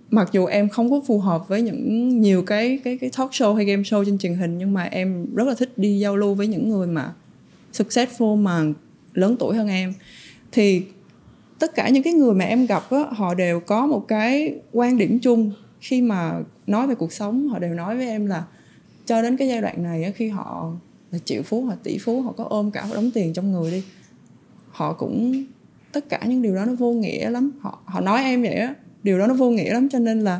Mặc 0.09 0.29
dù 0.31 0.45
em 0.45 0.69
không 0.69 0.91
có 0.91 1.01
phù 1.07 1.19
hợp 1.19 1.47
với 1.47 1.61
những 1.61 2.09
nhiều 2.21 2.41
cái 2.41 2.79
cái 2.83 2.97
cái 2.97 3.09
talk 3.17 3.31
show 3.31 3.53
hay 3.53 3.65
game 3.65 3.81
show 3.81 4.05
trên 4.05 4.17
truyền 4.17 4.33
hình 4.33 4.57
nhưng 4.57 4.73
mà 4.73 4.83
em 4.83 5.35
rất 5.35 5.47
là 5.47 5.55
thích 5.55 5.77
đi 5.77 5.99
giao 5.99 6.17
lưu 6.17 6.33
với 6.33 6.47
những 6.47 6.69
người 6.69 6.87
mà 6.87 7.13
successful 7.73 8.35
mà 8.35 8.63
lớn 9.13 9.35
tuổi 9.39 9.55
hơn 9.55 9.67
em. 9.67 9.93
Thì 10.51 10.81
tất 11.59 11.75
cả 11.75 11.89
những 11.89 12.03
cái 12.03 12.13
người 12.13 12.33
mà 12.33 12.45
em 12.45 12.65
gặp 12.65 12.91
á 12.91 13.05
họ 13.11 13.33
đều 13.33 13.59
có 13.59 13.85
một 13.87 14.07
cái 14.07 14.53
quan 14.71 14.97
điểm 14.97 15.19
chung 15.19 15.51
khi 15.83 16.01
mà 16.01 16.41
nói 16.67 16.87
về 16.87 16.95
cuộc 16.95 17.13
sống 17.13 17.47
họ 17.47 17.59
đều 17.59 17.73
nói 17.73 17.97
với 17.97 18.07
em 18.07 18.25
là 18.25 18.45
cho 19.05 19.21
đến 19.21 19.37
cái 19.37 19.47
giai 19.47 19.61
đoạn 19.61 19.83
này 19.83 20.03
á, 20.03 20.11
khi 20.15 20.29
họ 20.29 20.71
là 21.11 21.19
triệu 21.25 21.43
phú 21.43 21.61
hoặc 21.61 21.79
tỷ 21.83 21.97
phú 21.97 22.21
họ 22.21 22.31
có 22.31 22.43
ôm 22.43 22.71
cả 22.71 22.87
đống 22.93 23.11
tiền 23.13 23.33
trong 23.33 23.51
người 23.51 23.71
đi 23.71 23.83
họ 24.71 24.93
cũng 24.93 25.43
tất 25.91 26.09
cả 26.09 26.19
những 26.25 26.41
điều 26.41 26.55
đó 26.55 26.65
nó 26.65 26.73
vô 26.73 26.91
nghĩa 26.91 27.29
lắm. 27.29 27.51
Họ 27.61 27.79
họ 27.85 28.01
nói 28.01 28.23
em 28.23 28.41
vậy 28.41 28.53
á 28.53 28.73
điều 29.03 29.19
đó 29.19 29.27
nó 29.27 29.33
vô 29.33 29.49
nghĩa 29.49 29.73
lắm 29.73 29.89
cho 29.89 29.99
nên 29.99 30.21
là 30.21 30.39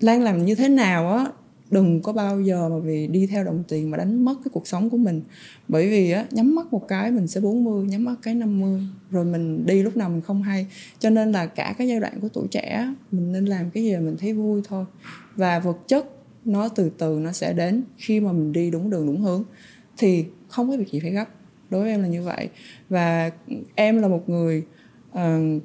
lan 0.00 0.22
làm 0.22 0.44
như 0.44 0.54
thế 0.54 0.68
nào 0.68 1.16
á 1.16 1.26
đừng 1.70 2.02
có 2.02 2.12
bao 2.12 2.40
giờ 2.40 2.68
mà 2.68 2.78
vì 2.78 3.06
đi 3.06 3.26
theo 3.26 3.44
đồng 3.44 3.64
tiền 3.68 3.90
mà 3.90 3.98
đánh 3.98 4.24
mất 4.24 4.34
cái 4.44 4.50
cuộc 4.52 4.68
sống 4.68 4.90
của 4.90 4.96
mình. 4.96 5.22
Bởi 5.68 5.90
vì 5.90 6.10
á 6.10 6.26
nhắm 6.30 6.54
mắt 6.54 6.72
một 6.72 6.88
cái 6.88 7.10
mình 7.10 7.26
sẽ 7.26 7.40
40 7.40 7.84
nhắm 7.84 8.04
mắt 8.04 8.14
cái 8.22 8.34
50 8.34 8.82
rồi 9.10 9.24
mình 9.24 9.66
đi 9.66 9.82
lúc 9.82 9.96
nào 9.96 10.08
mình 10.08 10.20
không 10.20 10.42
hay. 10.42 10.66
Cho 10.98 11.10
nên 11.10 11.32
là 11.32 11.46
cả 11.46 11.74
cái 11.78 11.88
giai 11.88 12.00
đoạn 12.00 12.20
của 12.20 12.28
tuổi 12.28 12.48
trẻ 12.50 12.94
mình 13.10 13.32
nên 13.32 13.44
làm 13.44 13.70
cái 13.70 13.82
gì 13.82 13.96
mình 13.96 14.16
thấy 14.18 14.32
vui 14.32 14.62
thôi. 14.68 14.84
Và 15.36 15.58
vật 15.58 15.78
chất 15.86 16.06
nó 16.44 16.68
từ 16.68 16.90
từ 16.98 17.18
nó 17.22 17.32
sẽ 17.32 17.52
đến 17.52 17.82
khi 17.96 18.20
mà 18.20 18.32
mình 18.32 18.52
đi 18.52 18.70
đúng 18.70 18.90
đường 18.90 19.06
đúng 19.06 19.20
hướng. 19.20 19.44
Thì 19.96 20.24
không 20.48 20.70
có 20.70 20.76
việc 20.76 20.90
gì 20.90 21.00
phải 21.00 21.10
gấp. 21.10 21.28
Đối 21.70 21.82
với 21.82 21.90
em 21.90 22.02
là 22.02 22.08
như 22.08 22.22
vậy. 22.22 22.48
Và 22.88 23.30
em 23.74 24.02
là 24.02 24.08
một 24.08 24.28
người 24.28 24.64
uh, 25.12 25.62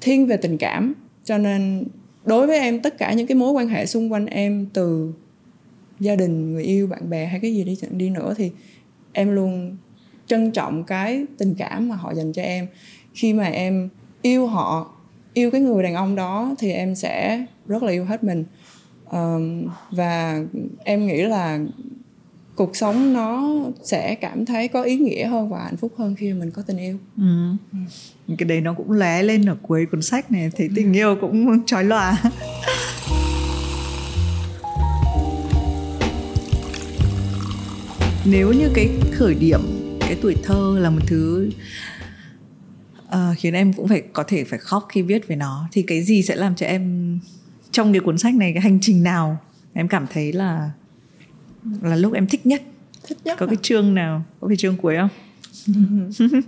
thiên 0.00 0.26
về 0.26 0.36
tình 0.36 0.58
cảm. 0.58 0.94
Cho 1.24 1.38
nên 1.38 1.84
đối 2.24 2.46
với 2.46 2.58
em 2.58 2.82
tất 2.82 2.98
cả 2.98 3.12
những 3.12 3.26
cái 3.26 3.34
mối 3.34 3.52
quan 3.52 3.68
hệ 3.68 3.86
xung 3.86 4.12
quanh 4.12 4.26
em 4.26 4.66
từ 4.72 5.12
gia 6.00 6.16
đình 6.16 6.52
người 6.52 6.62
yêu 6.62 6.86
bạn 6.86 7.10
bè 7.10 7.26
hay 7.26 7.40
cái 7.40 7.54
gì 7.54 7.64
đi 7.64 7.76
đi 7.90 8.10
nữa 8.10 8.34
thì 8.36 8.50
em 9.12 9.30
luôn 9.34 9.76
trân 10.26 10.50
trọng 10.50 10.84
cái 10.84 11.26
tình 11.38 11.54
cảm 11.54 11.88
mà 11.88 11.96
họ 11.96 12.14
dành 12.14 12.32
cho 12.32 12.42
em. 12.42 12.66
Khi 13.14 13.32
mà 13.32 13.44
em 13.44 13.88
yêu 14.22 14.46
họ 14.46 14.94
yêu 15.34 15.50
cái 15.50 15.60
người 15.60 15.82
đàn 15.82 15.94
ông 15.94 16.14
đó 16.16 16.54
thì 16.58 16.72
em 16.72 16.94
sẽ 16.94 17.44
rất 17.66 17.82
là 17.82 17.92
yêu 17.92 18.04
hết 18.04 18.24
mình. 18.24 18.44
Um, 19.10 19.68
và 19.90 20.42
em 20.84 21.06
nghĩ 21.06 21.22
là 21.22 21.60
cuộc 22.62 22.76
sống 22.76 23.12
nó 23.12 23.54
sẽ 23.82 24.14
cảm 24.14 24.44
thấy 24.46 24.68
có 24.68 24.82
ý 24.82 24.96
nghĩa 24.96 25.26
hơn 25.26 25.48
và 25.48 25.58
hạnh 25.64 25.76
phúc 25.76 25.92
hơn 25.98 26.14
khi 26.14 26.32
mình 26.32 26.50
có 26.50 26.62
tình 26.62 26.78
yêu 26.78 26.98
ừ. 27.16 27.22
Ừ. 28.28 28.34
cái 28.38 28.48
đấy 28.48 28.60
nó 28.60 28.74
cũng 28.74 28.92
lóe 28.92 29.22
lên 29.22 29.48
ở 29.48 29.56
cuối 29.62 29.86
cuốn 29.86 30.02
sách 30.02 30.32
này 30.32 30.50
thấy 30.56 30.68
tình 30.74 30.92
yêu 30.92 31.16
cũng 31.20 31.66
trói 31.66 31.84
lòa 31.84 32.22
nếu 38.24 38.52
như 38.52 38.70
cái 38.74 38.90
khởi 39.12 39.34
điểm 39.34 39.60
cái 40.00 40.16
tuổi 40.22 40.36
thơ 40.42 40.78
là 40.78 40.90
một 40.90 41.02
thứ 41.06 41.50
uh, 43.08 43.38
khiến 43.38 43.54
em 43.54 43.72
cũng 43.72 43.88
phải 43.88 44.02
có 44.12 44.24
thể 44.28 44.44
phải 44.44 44.58
khóc 44.58 44.86
khi 44.88 45.02
viết 45.02 45.28
về 45.28 45.36
nó 45.36 45.68
thì 45.72 45.82
cái 45.82 46.02
gì 46.02 46.22
sẽ 46.22 46.36
làm 46.36 46.54
cho 46.54 46.66
em 46.66 47.18
trong 47.70 47.92
cái 47.92 48.00
cuốn 48.00 48.18
sách 48.18 48.34
này 48.34 48.52
cái 48.52 48.62
hành 48.62 48.78
trình 48.80 49.02
nào 49.02 49.38
em 49.72 49.88
cảm 49.88 50.06
thấy 50.12 50.32
là 50.32 50.70
là 51.82 51.96
lúc 51.96 52.12
em 52.12 52.26
thích 52.26 52.46
nhất. 52.46 52.62
Thích 53.02 53.18
nhất 53.24 53.38
có 53.38 53.46
à? 53.46 53.48
cái 53.48 53.56
chương 53.62 53.94
nào? 53.94 54.24
Có 54.40 54.48
cái 54.48 54.56
chương 54.56 54.76
cuối 54.76 54.96
không? 54.96 55.08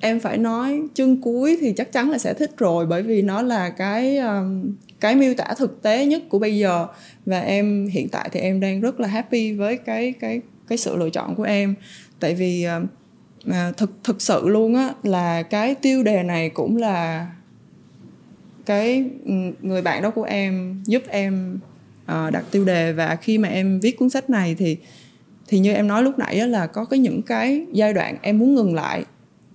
Em 0.00 0.20
phải 0.20 0.38
nói 0.38 0.82
chương 0.94 1.20
cuối 1.20 1.58
thì 1.60 1.72
chắc 1.76 1.92
chắn 1.92 2.10
là 2.10 2.18
sẽ 2.18 2.34
thích 2.34 2.50
rồi 2.58 2.86
bởi 2.86 3.02
vì 3.02 3.22
nó 3.22 3.42
là 3.42 3.70
cái 3.70 4.18
um, 4.18 4.74
cái 5.00 5.16
miêu 5.16 5.34
tả 5.34 5.54
thực 5.58 5.82
tế 5.82 6.06
nhất 6.06 6.22
của 6.28 6.38
bây 6.38 6.58
giờ. 6.58 6.86
Và 7.26 7.40
em 7.40 7.86
hiện 7.86 8.08
tại 8.08 8.28
thì 8.32 8.40
em 8.40 8.60
đang 8.60 8.80
rất 8.80 9.00
là 9.00 9.08
happy 9.08 9.52
với 9.52 9.76
cái 9.76 10.14
cái 10.20 10.40
cái 10.68 10.78
sự 10.78 10.96
lựa 10.96 11.10
chọn 11.10 11.34
của 11.34 11.42
em. 11.42 11.74
Tại 12.20 12.34
vì 12.34 12.66
uh, 13.48 13.76
thực 13.76 13.90
thực 14.04 14.22
sự 14.22 14.48
luôn 14.48 14.74
á 14.74 14.94
là 15.02 15.42
cái 15.42 15.74
tiêu 15.74 16.02
đề 16.02 16.22
này 16.22 16.50
cũng 16.50 16.76
là 16.76 17.26
cái 18.66 19.04
người 19.62 19.82
bạn 19.82 20.02
đó 20.02 20.10
của 20.10 20.22
em 20.22 20.82
giúp 20.86 21.02
em 21.08 21.58
uh, 22.12 22.32
đặt 22.32 22.44
tiêu 22.50 22.64
đề. 22.64 22.92
Và 22.92 23.16
khi 23.16 23.38
mà 23.38 23.48
em 23.48 23.80
viết 23.80 23.98
cuốn 23.98 24.10
sách 24.10 24.30
này 24.30 24.54
thì 24.54 24.76
thì 25.48 25.58
như 25.58 25.72
em 25.72 25.88
nói 25.88 26.02
lúc 26.02 26.18
nãy 26.18 26.48
là 26.48 26.66
có 26.66 26.84
cái 26.84 26.98
những 26.98 27.22
cái 27.22 27.66
giai 27.72 27.92
đoạn 27.92 28.16
em 28.22 28.38
muốn 28.38 28.54
ngừng 28.54 28.74
lại 28.74 29.04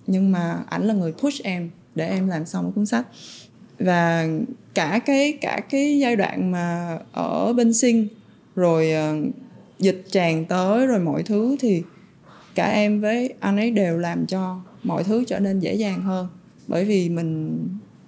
nhưng 0.06 0.32
mà 0.32 0.58
ảnh 0.68 0.86
là 0.86 0.94
người 0.94 1.12
push 1.12 1.42
em 1.42 1.70
để 1.94 2.08
em 2.08 2.28
làm 2.28 2.46
xong 2.46 2.72
cuốn 2.72 2.86
sách. 2.86 3.06
Và 3.78 4.28
cả 4.74 5.00
cái 5.06 5.38
cả 5.40 5.60
cái 5.70 5.98
giai 5.98 6.16
đoạn 6.16 6.50
mà 6.50 6.98
ở 7.12 7.52
bên 7.52 7.74
sinh 7.74 8.08
rồi 8.56 8.92
uh, 8.92 9.34
dịch 9.78 10.04
tràn 10.10 10.44
tới 10.44 10.86
rồi 10.86 11.00
mọi 11.00 11.22
thứ 11.22 11.56
thì 11.60 11.82
cả 12.54 12.66
em 12.66 13.00
với 13.00 13.34
anh 13.40 13.56
ấy 13.56 13.70
đều 13.70 13.98
làm 13.98 14.26
cho 14.26 14.60
mọi 14.82 15.04
thứ 15.04 15.24
trở 15.26 15.38
nên 15.38 15.60
dễ 15.60 15.74
dàng 15.74 16.02
hơn. 16.02 16.28
Bởi 16.66 16.84
vì 16.84 17.08
mình 17.08 17.58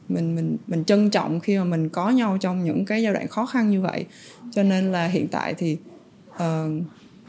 mình 0.08 0.34
mình 0.34 0.56
mình 0.66 0.84
trân 0.84 1.10
trọng 1.10 1.40
khi 1.40 1.58
mà 1.58 1.64
mình 1.64 1.88
có 1.88 2.10
nhau 2.10 2.38
trong 2.40 2.64
những 2.64 2.84
cái 2.84 3.02
giai 3.02 3.14
đoạn 3.14 3.28
khó 3.28 3.46
khăn 3.46 3.70
như 3.70 3.80
vậy. 3.80 4.06
Cho 4.52 4.62
nên 4.62 4.92
là 4.92 5.06
hiện 5.06 5.28
tại 5.28 5.54
thì 5.54 5.76
uh, 6.34 6.40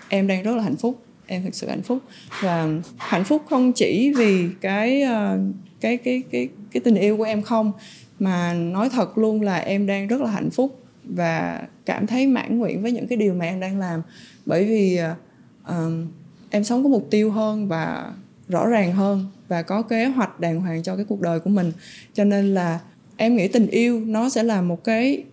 em 0.09 0.27
đang 0.27 0.43
rất 0.43 0.55
là 0.55 0.63
hạnh 0.63 0.75
phúc. 0.75 1.01
Em 1.27 1.43
thực 1.43 1.55
sự 1.55 1.67
hạnh 1.67 1.81
phúc. 1.81 1.99
Và 2.41 2.67
hạnh 2.97 3.23
phúc 3.23 3.43
không 3.49 3.73
chỉ 3.73 4.13
vì 4.17 4.47
cái 4.61 5.03
uh, 5.03 5.39
cái 5.81 5.97
cái 5.97 6.23
cái 6.31 6.49
cái 6.71 6.81
tình 6.81 6.95
yêu 6.95 7.17
của 7.17 7.23
em 7.23 7.41
không 7.41 7.71
mà 8.19 8.53
nói 8.53 8.89
thật 8.89 9.17
luôn 9.17 9.41
là 9.41 9.57
em 9.57 9.87
đang 9.87 10.07
rất 10.07 10.21
là 10.21 10.31
hạnh 10.31 10.49
phúc 10.49 10.83
và 11.03 11.63
cảm 11.85 12.07
thấy 12.07 12.27
mãn 12.27 12.57
nguyện 12.57 12.81
với 12.81 12.91
những 12.91 13.07
cái 13.07 13.17
điều 13.17 13.33
mà 13.33 13.45
em 13.45 13.59
đang 13.59 13.79
làm. 13.79 14.01
Bởi 14.45 14.65
vì 14.65 14.99
uh, 15.69 15.73
em 16.49 16.63
sống 16.63 16.83
có 16.83 16.89
mục 16.89 17.07
tiêu 17.11 17.31
hơn 17.31 17.67
và 17.67 18.13
rõ 18.47 18.67
ràng 18.67 18.93
hơn 18.93 19.25
và 19.47 19.61
có 19.61 19.81
kế 19.81 20.05
hoạch 20.05 20.39
đàng 20.39 20.61
hoàng 20.61 20.83
cho 20.83 20.95
cái 20.95 21.05
cuộc 21.05 21.21
đời 21.21 21.39
của 21.39 21.49
mình 21.49 21.71
cho 22.13 22.23
nên 22.23 22.53
là 22.53 22.79
em 23.17 23.35
nghĩ 23.35 23.47
tình 23.47 23.67
yêu 23.67 23.99
nó 24.05 24.29
sẽ 24.29 24.43
là 24.43 24.61
một 24.61 24.83
cái 24.83 25.23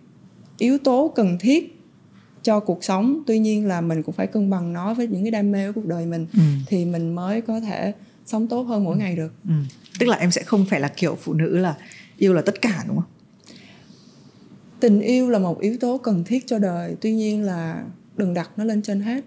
yếu 0.57 0.77
tố 0.77 1.11
cần 1.15 1.37
thiết 1.39 1.79
cho 2.43 2.59
cuộc 2.59 2.83
sống 2.83 3.23
tuy 3.27 3.39
nhiên 3.39 3.67
là 3.67 3.81
mình 3.81 4.03
cũng 4.03 4.15
phải 4.15 4.27
cân 4.27 4.49
bằng 4.49 4.73
nó 4.73 4.93
với 4.93 5.07
những 5.07 5.23
cái 5.23 5.31
đam 5.31 5.51
mê 5.51 5.67
của 5.67 5.81
cuộc 5.81 5.87
đời 5.87 6.05
mình 6.05 6.27
ừ. 6.33 6.39
thì 6.67 6.85
mình 6.85 7.15
mới 7.15 7.41
có 7.41 7.59
thể 7.59 7.93
sống 8.25 8.47
tốt 8.47 8.61
hơn 8.61 8.83
mỗi 8.83 8.95
ừ. 8.95 8.99
ngày 8.99 9.15
được 9.15 9.33
ừ. 9.43 9.53
tức 9.99 10.05
là 10.09 10.17
em 10.17 10.31
sẽ 10.31 10.43
không 10.43 10.65
phải 10.69 10.79
là 10.79 10.87
kiểu 10.87 11.17
phụ 11.21 11.33
nữ 11.33 11.57
là 11.57 11.75
yêu 12.17 12.33
là 12.33 12.41
tất 12.41 12.61
cả 12.61 12.83
đúng 12.87 12.95
không 12.95 13.09
tình 14.79 15.01
yêu 15.01 15.29
là 15.29 15.39
một 15.39 15.59
yếu 15.59 15.77
tố 15.77 15.97
cần 15.97 16.23
thiết 16.23 16.47
cho 16.47 16.59
đời 16.59 16.95
tuy 17.01 17.13
nhiên 17.13 17.43
là 17.43 17.83
đừng 18.17 18.33
đặt 18.33 18.49
nó 18.57 18.63
lên 18.63 18.81
trên 18.81 19.01
hết 19.01 19.23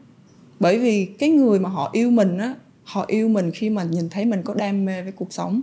bởi 0.60 0.78
vì 0.78 1.06
cái 1.06 1.28
người 1.28 1.58
mà 1.58 1.68
họ 1.68 1.90
yêu 1.92 2.10
mình 2.10 2.38
á 2.38 2.54
họ 2.86 3.04
yêu 3.08 3.28
mình 3.28 3.50
khi 3.50 3.70
mà 3.70 3.84
nhìn 3.84 4.08
thấy 4.08 4.24
mình 4.24 4.42
có 4.42 4.54
đam 4.54 4.84
mê 4.84 5.02
với 5.02 5.12
cuộc 5.12 5.32
sống. 5.32 5.60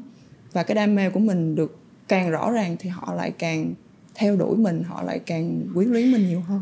Và 0.53 0.63
cái 0.63 0.75
đam 0.75 0.95
mê 0.95 1.09
của 1.09 1.19
mình 1.19 1.55
được 1.55 1.79
càng 2.07 2.31
rõ 2.31 2.51
ràng 2.51 2.75
thì 2.79 2.89
họ 2.89 3.13
lại 3.13 3.31
càng 3.39 3.73
theo 4.15 4.35
đuổi 4.35 4.57
mình 4.57 4.83
họ 4.83 5.03
lại 5.03 5.19
càng 5.19 5.61
quyến 5.73 5.87
luyến 5.87 6.11
mình 6.11 6.27
nhiều 6.27 6.41
hơn. 6.41 6.61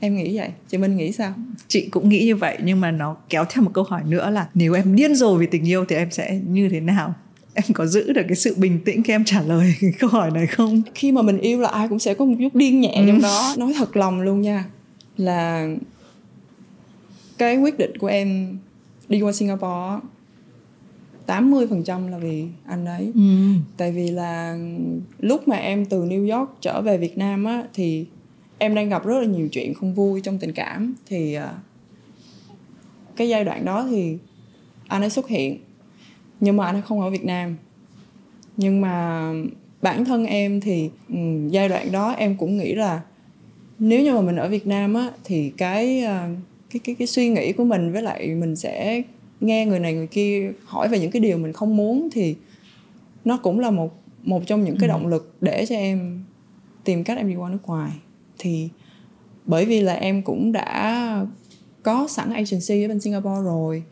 Em 0.00 0.16
nghĩ 0.16 0.36
vậy. 0.36 0.48
Chị 0.68 0.78
minh 0.78 0.96
nghĩ 0.96 1.12
sao? 1.12 1.34
Chị 1.68 1.88
cũng 1.90 2.08
nghĩ 2.08 2.24
như 2.24 2.36
vậy 2.36 2.58
nhưng 2.64 2.80
mà 2.80 2.90
nó 2.90 3.16
kéo 3.28 3.44
theo 3.50 3.64
một 3.64 3.70
câu 3.74 3.84
hỏi 3.84 4.02
nữa 4.06 4.30
là 4.30 4.48
nếu 4.54 4.74
em 4.74 4.96
điên 4.96 5.14
rồ 5.14 5.36
vì 5.36 5.46
tình 5.46 5.68
yêu 5.68 5.84
thì 5.88 5.96
em 5.96 6.10
sẽ 6.10 6.40
như 6.48 6.68
thế 6.68 6.80
nào? 6.80 7.14
Em 7.54 7.64
có 7.72 7.86
giữ 7.86 8.12
được 8.12 8.22
cái 8.28 8.36
sự 8.36 8.54
bình 8.58 8.80
tĩnh 8.84 9.02
khi 9.02 9.12
em 9.12 9.24
trả 9.24 9.40
lời 9.42 9.74
cái 9.80 9.90
câu 9.98 10.10
hỏi 10.10 10.30
này 10.30 10.46
không? 10.46 10.82
Khi 10.94 11.12
mà 11.12 11.22
mình 11.22 11.38
yêu 11.38 11.60
là 11.60 11.68
ai 11.68 11.88
cũng 11.88 11.98
sẽ 11.98 12.14
có 12.14 12.24
một 12.24 12.34
chút 12.40 12.54
điên 12.54 12.80
nhẹ 12.80 12.94
ừ. 12.94 13.04
trong 13.06 13.20
đó. 13.20 13.54
Nói 13.58 13.72
thật 13.76 13.96
lòng 13.96 14.20
luôn 14.20 14.40
nha 14.40 14.64
là 15.16 15.68
cái 17.38 17.56
quyết 17.56 17.78
định 17.78 17.98
của 17.98 18.06
em 18.06 18.58
đi 19.08 19.20
qua 19.20 19.32
Singapore 19.32 20.00
80% 21.26 22.10
là 22.10 22.18
vì 22.18 22.46
anh 22.66 22.84
ấy. 22.84 23.12
Ừ. 23.14 23.20
tại 23.76 23.92
vì 23.92 24.10
là 24.10 24.58
lúc 25.20 25.48
mà 25.48 25.56
em 25.56 25.84
từ 25.84 26.04
New 26.04 26.38
York 26.38 26.50
trở 26.60 26.80
về 26.80 26.98
Việt 26.98 27.18
Nam 27.18 27.44
á 27.44 27.64
thì 27.74 28.06
em 28.58 28.74
đang 28.74 28.88
gặp 28.88 29.06
rất 29.06 29.18
là 29.20 29.26
nhiều 29.26 29.48
chuyện 29.48 29.74
không 29.74 29.94
vui 29.94 30.20
trong 30.20 30.38
tình 30.38 30.52
cảm. 30.52 30.94
Thì 31.06 31.38
uh, 31.38 31.42
cái 33.16 33.28
giai 33.28 33.44
đoạn 33.44 33.64
đó 33.64 33.86
thì 33.90 34.18
anh 34.86 35.02
ấy 35.02 35.10
xuất 35.10 35.28
hiện 35.28 35.58
nhưng 36.40 36.56
mà 36.56 36.66
anh 36.66 36.74
ấy 36.74 36.82
không 36.82 37.00
ở 37.00 37.10
Việt 37.10 37.24
Nam. 37.24 37.56
Nhưng 38.56 38.80
mà 38.80 39.32
bản 39.82 40.04
thân 40.04 40.26
em 40.26 40.60
thì 40.60 40.90
um, 41.08 41.48
giai 41.48 41.68
đoạn 41.68 41.92
đó 41.92 42.10
em 42.10 42.36
cũng 42.36 42.56
nghĩ 42.56 42.74
là 42.74 43.00
nếu 43.78 44.02
như 44.02 44.14
mà 44.14 44.20
mình 44.20 44.36
ở 44.36 44.48
Việt 44.48 44.66
Nam 44.66 44.94
á 44.94 45.10
thì 45.24 45.52
cái 45.56 46.04
uh, 46.04 46.38
cái 46.78 46.80
cái 46.84 46.94
cái 46.94 47.06
suy 47.06 47.28
nghĩ 47.28 47.52
của 47.52 47.64
mình 47.64 47.92
với 47.92 48.02
lại 48.02 48.34
mình 48.34 48.56
sẽ 48.56 49.02
nghe 49.40 49.66
người 49.66 49.80
này 49.80 49.94
người 49.94 50.06
kia 50.06 50.52
hỏi 50.64 50.88
về 50.88 50.98
những 51.00 51.10
cái 51.10 51.20
điều 51.20 51.38
mình 51.38 51.52
không 51.52 51.76
muốn 51.76 52.08
thì 52.12 52.36
nó 53.24 53.36
cũng 53.36 53.60
là 53.60 53.70
một 53.70 54.02
một 54.22 54.42
trong 54.46 54.64
những 54.64 54.76
cái 54.80 54.88
ừ. 54.88 54.92
động 54.92 55.06
lực 55.06 55.36
để 55.40 55.66
cho 55.68 55.74
em 55.74 56.24
tìm 56.84 57.04
cách 57.04 57.18
em 57.18 57.28
đi 57.28 57.34
qua 57.34 57.50
nước 57.50 57.66
ngoài 57.66 57.90
thì 58.38 58.68
bởi 59.44 59.64
vì 59.64 59.80
là 59.80 59.94
em 59.94 60.22
cũng 60.22 60.52
đã 60.52 61.26
có 61.82 62.06
sẵn 62.08 62.32
agency 62.32 62.84
ở 62.84 62.88
bên 62.88 63.00
Singapore 63.00 63.42
rồi 63.44 63.82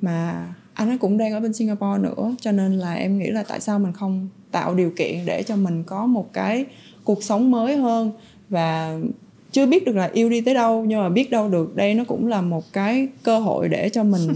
mà 0.00 0.48
anh 0.74 0.88
ấy 0.88 0.98
cũng 0.98 1.18
đang 1.18 1.32
ở 1.32 1.40
bên 1.40 1.52
Singapore 1.52 2.02
nữa 2.02 2.34
cho 2.40 2.52
nên 2.52 2.78
là 2.78 2.94
em 2.94 3.18
nghĩ 3.18 3.30
là 3.30 3.42
tại 3.48 3.60
sao 3.60 3.78
mình 3.78 3.92
không 3.92 4.28
tạo 4.50 4.74
điều 4.74 4.90
kiện 4.96 5.26
để 5.26 5.42
cho 5.42 5.56
mình 5.56 5.84
có 5.84 6.06
một 6.06 6.32
cái 6.32 6.64
cuộc 7.04 7.22
sống 7.22 7.50
mới 7.50 7.76
hơn 7.76 8.10
và 8.48 8.98
chưa 9.54 9.66
biết 9.66 9.86
được 9.86 9.96
là 9.96 10.10
yêu 10.12 10.28
đi 10.28 10.40
tới 10.40 10.54
đâu 10.54 10.84
nhưng 10.88 11.00
mà 11.00 11.08
biết 11.08 11.30
đâu 11.30 11.48
được 11.48 11.76
đây 11.76 11.94
nó 11.94 12.04
cũng 12.04 12.26
là 12.26 12.40
một 12.40 12.72
cái 12.72 13.08
cơ 13.22 13.38
hội 13.38 13.68
để 13.68 13.88
cho 13.88 14.04
mình 14.04 14.34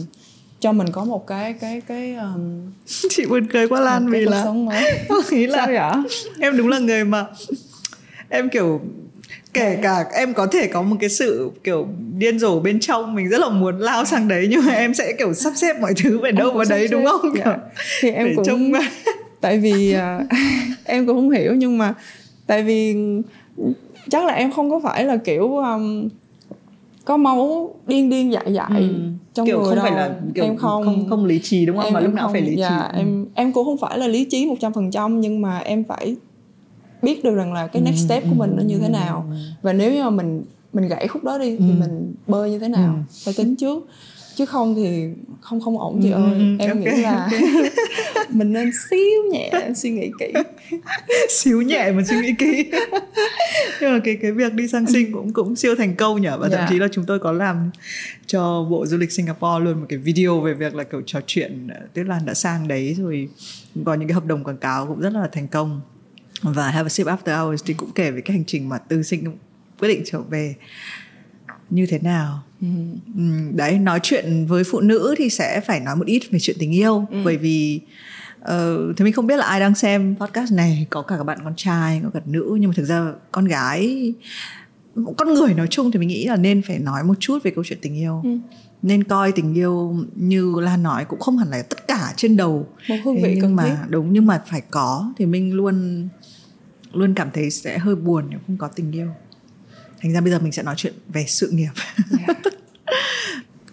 cho 0.61 0.73
mình 0.73 0.87
có 0.93 1.05
một 1.05 1.27
cái 1.27 1.53
cái 1.53 1.81
cái 1.89 2.15
um, 2.15 2.73
chị 3.11 3.27
buồn 3.27 3.47
cười 3.53 3.69
quá 3.69 3.81
lan 3.81 4.11
vì 4.11 4.21
là 4.21 4.45
nghĩ 5.31 5.47
là 5.47 5.57
Sao 5.57 5.67
vậy? 5.67 6.19
em 6.41 6.57
đúng 6.57 6.69
là 6.69 6.79
người 6.79 7.05
mà 7.05 7.27
em 8.29 8.49
kiểu 8.49 8.81
kể 9.55 9.79
cả 9.83 10.05
em 10.13 10.35
có 10.35 10.47
thể 10.47 10.67
có 10.67 10.83
một 10.83 10.97
cái 11.01 11.11
sự 11.11 11.51
kiểu 11.65 11.89
điên 12.19 12.39
rồ 12.39 12.61
bên 12.61 12.81
trong 12.81 13.15
mình 13.15 13.29
rất 13.29 13.39
là 13.39 13.49
muốn 13.49 13.79
lao 13.79 14.05
sang 14.05 14.29
đấy 14.29 14.47
nhưng 14.51 14.67
mà 14.67 14.73
em 14.73 14.95
sẽ 14.95 15.13
kiểu 15.19 15.35
sắp 15.35 15.53
xếp 15.57 15.81
mọi 15.81 15.95
thứ 16.03 16.19
về 16.19 16.33
đâu 16.33 16.53
vào 16.53 16.65
đấy 16.69 16.89
đúng 16.89 17.05
không 17.05 17.35
dạ. 17.45 17.57
thì 18.01 18.11
em 18.11 18.29
cũng 18.37 18.45
trông... 18.45 18.73
tại 19.41 19.59
vì 19.59 19.97
uh, 19.97 20.29
em 20.85 21.07
cũng 21.07 21.17
không 21.17 21.31
hiểu 21.31 21.55
nhưng 21.55 21.79
mà 21.79 21.95
tại 22.47 22.63
vì 22.63 22.97
chắc 24.11 24.25
là 24.25 24.33
em 24.33 24.53
không 24.53 24.71
có 24.71 24.81
phải 24.81 25.05
là 25.05 25.17
kiểu 25.17 25.57
um, 25.57 26.09
có 27.05 27.17
máu 27.17 27.75
điên 27.87 28.11
điên 28.11 28.33
dại 28.33 28.53
dại 28.53 28.81
ừ. 28.81 28.95
trong 29.35 29.47
kiểu 29.47 29.59
người 29.59 29.67
không 29.67 29.77
đâu. 29.77 29.85
phải 29.85 29.93
là 29.93 30.15
kiểu 30.35 30.45
em 30.45 30.57
không. 30.57 30.85
không 30.85 31.07
không 31.11 31.25
lý 31.25 31.39
trí 31.43 31.67
đúng 31.67 31.77
không? 31.77 31.85
Em, 31.85 31.95
mà 31.95 32.01
lúc 32.01 32.15
nào 32.15 32.25
không, 32.25 32.33
phải 32.33 32.43
lý 32.43 32.57
dạ, 32.57 32.69
trí 32.69 32.99
ừ. 32.99 33.01
em 33.01 33.27
em 33.35 33.53
cũng 33.53 33.65
không 33.65 33.79
phải 33.79 33.99
là 33.99 34.07
lý 34.07 34.25
trí 34.25 34.47
một 34.47 34.57
trăm 34.61 34.73
phần 34.73 34.91
trăm 34.91 35.21
nhưng 35.21 35.43
mà 35.43 35.59
em 35.59 35.85
phải 35.85 36.17
biết 37.03 37.25
được 37.25 37.35
rằng 37.35 37.53
là 37.53 37.67
cái 37.67 37.83
next 37.83 37.97
ừ, 37.97 38.05
step 38.07 38.23
của 38.23 38.35
mình 38.35 38.53
nó 38.57 38.63
như 38.63 38.79
thế 38.79 38.87
ừ, 38.87 38.91
nào. 38.91 39.25
và 39.63 39.73
nếu 39.73 39.93
như 39.93 40.03
mà 40.03 40.11
mình 40.11 40.45
mình 40.73 40.89
gãy 40.89 41.09
khúc 41.09 41.25
đó 41.25 41.39
đi 41.39 41.57
thì 41.57 41.73
mình 41.81 42.15
bơi 42.27 42.51
như 42.51 42.59
thế 42.59 42.69
nào 42.69 42.95
phải 43.25 43.35
tính 43.37 43.57
trước 43.57 43.89
chứ 44.39 44.47
không 44.47 44.75
thì 44.75 45.09
không 45.41 45.61
không 45.61 45.79
ổn 45.79 46.01
chị 46.03 46.11
ơi 46.11 46.57
em 46.59 46.79
okay, 46.79 46.95
nghĩ 46.95 47.03
là 47.03 47.25
okay. 47.25 47.41
mình 48.29 48.53
nên 48.53 48.71
xíu 48.91 49.23
nhẹ 49.33 49.51
suy 49.77 49.91
nghĩ 49.91 50.11
kỹ 50.19 50.33
xíu 51.31 51.63
nhẹ 51.63 51.93
mà 51.93 52.03
suy 52.05 52.21
nghĩ 52.21 52.35
kỹ 52.39 52.71
nhưng 53.81 53.93
mà 53.93 54.01
cái 54.05 54.19
cái 54.23 54.33
việc 54.33 54.55
đi 54.55 54.69
sang 54.69 54.87
sinh 54.87 55.13
cũng 55.13 55.33
cũng 55.33 55.57
siêu 55.57 55.75
thành 55.77 55.97
công 55.97 56.23
nhở 56.23 56.39
và 56.39 56.49
thậm 56.49 56.59
yeah. 56.59 56.71
Dạ. 56.71 56.75
chí 56.75 56.79
là 56.79 56.89
chúng 56.93 57.05
tôi 57.05 57.19
có 57.19 57.33
làm 57.33 57.71
cho 58.27 58.67
bộ 58.71 58.87
du 58.87 58.97
lịch 58.97 59.13
Singapore 59.13 59.65
luôn 59.65 59.81
một 59.81 59.87
cái 59.89 59.99
video 59.99 60.41
về 60.41 60.55
việc 60.55 60.75
là 60.75 60.85
kiểu 60.85 61.03
trò 61.07 61.21
chuyện 61.27 61.69
tức 61.95 62.03
là 62.03 62.21
đã 62.27 62.35
sang 62.35 62.69
đấy 62.69 62.97
rồi 62.99 63.29
có 63.85 63.95
những 63.95 64.09
cái 64.09 64.15
hợp 64.15 64.27
đồng 64.27 64.45
quảng 64.45 64.59
cáo 64.59 64.87
cũng 64.87 65.01
rất 65.01 65.13
là 65.13 65.29
thành 65.33 65.49
công 65.49 65.81
và 66.43 66.71
Have 66.71 66.87
a 66.87 66.89
Sip 66.89 67.07
After 67.07 67.45
Hours 67.45 67.63
thì 67.67 67.75
cũng 67.75 67.91
kể 67.95 68.11
về 68.11 68.21
cái 68.21 68.37
hành 68.37 68.45
trình 68.45 68.69
mà 68.69 68.79
tư 68.79 69.03
sinh 69.03 69.37
quyết 69.79 69.89
định 69.89 70.03
trở 70.05 70.21
về 70.21 70.55
như 71.71 71.87
thế 71.87 71.99
nào 71.99 72.43
ừ. 72.61 72.69
đấy 73.55 73.79
nói 73.79 74.01
chuyện 74.03 74.47
với 74.47 74.65
phụ 74.65 74.81
nữ 74.81 75.15
thì 75.19 75.31
sẽ 75.31 75.61
phải 75.61 75.81
nói 75.81 75.97
một 75.97 76.07
ít 76.07 76.23
về 76.31 76.39
chuyện 76.39 76.57
tình 76.59 76.75
yêu 76.75 77.07
ừ. 77.11 77.19
bởi 77.25 77.37
vì 77.37 77.81
uh, 78.41 78.97
thì 78.97 79.05
mình 79.05 79.13
không 79.13 79.27
biết 79.27 79.37
là 79.37 79.47
ai 79.47 79.61
đang 79.61 79.75
xem 79.75 80.17
podcast 80.21 80.53
này 80.53 80.87
có 80.91 81.03
cả 81.03 81.17
các 81.17 81.25
bạn 81.25 81.39
con 81.45 81.55
trai 81.57 82.01
có 82.05 82.11
cả 82.15 82.21
nữ 82.27 82.57
nhưng 82.61 82.71
mà 82.71 82.75
thực 82.77 82.85
ra 82.85 83.13
con 83.33 83.45
gái 83.45 84.15
con 85.17 85.35
người 85.35 85.55
nói 85.55 85.67
chung 85.71 85.91
thì 85.91 85.99
mình 85.99 86.09
nghĩ 86.09 86.25
là 86.25 86.37
nên 86.37 86.63
phải 86.63 86.79
nói 86.79 87.05
một 87.05 87.15
chút 87.21 87.39
về 87.43 87.51
câu 87.51 87.65
chuyện 87.65 87.79
tình 87.83 87.97
yêu 87.97 88.21
ừ. 88.25 88.31
nên 88.83 89.05
coi 89.05 89.33
tình 89.33 89.55
yêu 89.55 89.97
như 90.15 90.55
lan 90.61 90.83
nói 90.83 91.05
cũng 91.05 91.21
không 91.21 91.39
hẳn 91.39 91.49
là 91.49 91.63
tất 91.63 91.89
cả 91.89 92.13
trên 92.17 92.37
đầu 92.37 92.67
một 92.89 92.97
hương 93.05 93.23
vị 93.23 93.39
nhưng 93.43 93.57
mà 93.57 93.65
thiết. 93.65 93.77
đúng 93.89 94.13
nhưng 94.13 94.27
mà 94.27 94.43
phải 94.47 94.63
có 94.71 95.13
thì 95.19 95.27
mình 95.27 95.55
luôn 95.55 96.09
luôn 96.93 97.15
cảm 97.15 97.29
thấy 97.35 97.51
sẽ 97.51 97.79
hơi 97.79 97.97
buồn 97.97 98.25
nếu 98.31 98.41
không 98.47 98.57
có 98.57 98.69
tình 98.69 98.93
yêu 98.93 99.09
thành 100.03 100.13
ra 100.13 100.21
bây 100.21 100.31
giờ 100.31 100.39
mình 100.39 100.53
sẽ 100.53 100.63
nói 100.63 100.75
chuyện 100.79 100.95
về 101.09 101.25
sự 101.29 101.51
nghiệp 101.51 101.71
yeah. 102.19 102.39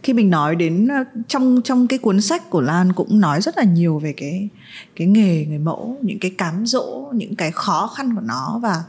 khi 0.04 0.14
mình 0.14 0.30
nói 0.30 0.56
đến 0.56 0.88
ờ, 0.88 1.04
trong 1.28 1.62
trong 1.64 1.88
cái 1.88 2.00
cuốn 2.00 2.22
sách 2.22 2.50
của 2.50 2.62
Lan 2.62 2.94
cũng 2.94 3.20
nói 3.20 3.42
rất 3.42 3.58
là 3.58 3.64
nhiều 3.64 4.00
về 4.00 4.14
cái 4.18 4.50
cái 4.96 5.08
nghề 5.08 5.46
người 5.46 5.58
mẫu 5.58 5.98
những 6.02 6.20
cái 6.20 6.32
cám 6.38 6.66
dỗ 6.66 7.12
những 7.14 7.36
cái 7.36 7.52
khó 7.52 7.88
khăn 7.98 8.16
của 8.16 8.22
nó 8.22 8.60
và 8.64 8.84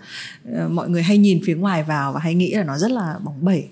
uh, 0.65 0.71
mọi 0.71 0.89
người 0.89 1.03
hay 1.03 1.19
nhìn 1.19 1.41
phía 1.45 1.55
ngoài 1.55 1.83
vào 1.83 2.13
và 2.13 2.21
hay 2.21 2.35
nghĩ 2.35 2.55
là 2.55 2.65
nó 2.65 2.79
rất 2.79 2.91
là 2.91 3.19
bóng 3.25 3.45
bẩy 3.45 3.65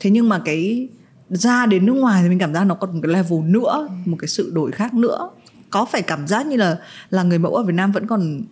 thế 0.00 0.10
nhưng 0.10 0.28
mà 0.28 0.42
cái 0.44 0.88
ra 1.30 1.66
đến 1.66 1.86
nước 1.86 1.92
ngoài 1.92 2.22
thì 2.22 2.28
mình 2.28 2.38
cảm 2.38 2.54
giác 2.54 2.64
nó 2.64 2.74
còn 2.74 2.94
một 2.94 3.00
cái 3.02 3.12
level 3.12 3.40
nữa 3.40 3.88
một 4.04 4.16
cái 4.20 4.28
sự 4.28 4.50
đổi 4.54 4.72
khác 4.72 4.94
nữa 4.94 5.30
có 5.70 5.84
phải 5.84 6.02
cảm 6.02 6.26
giác 6.26 6.46
như 6.46 6.56
là 6.56 6.78
là 7.10 7.22
người 7.22 7.38
mẫu 7.38 7.54
ở 7.54 7.62
Việt 7.62 7.74
Nam 7.74 7.92
vẫn 7.92 8.06
còn 8.06 8.42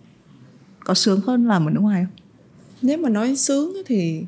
có 0.84 0.94
sướng 0.94 1.20
hơn 1.26 1.46
làm 1.46 1.68
ở 1.68 1.70
nước 1.70 1.80
ngoài 1.80 2.04
không? 2.04 2.26
Nếu 2.82 2.98
mà 2.98 3.09
nói 3.09 3.36
sướng 3.36 3.72
thì 3.86 4.22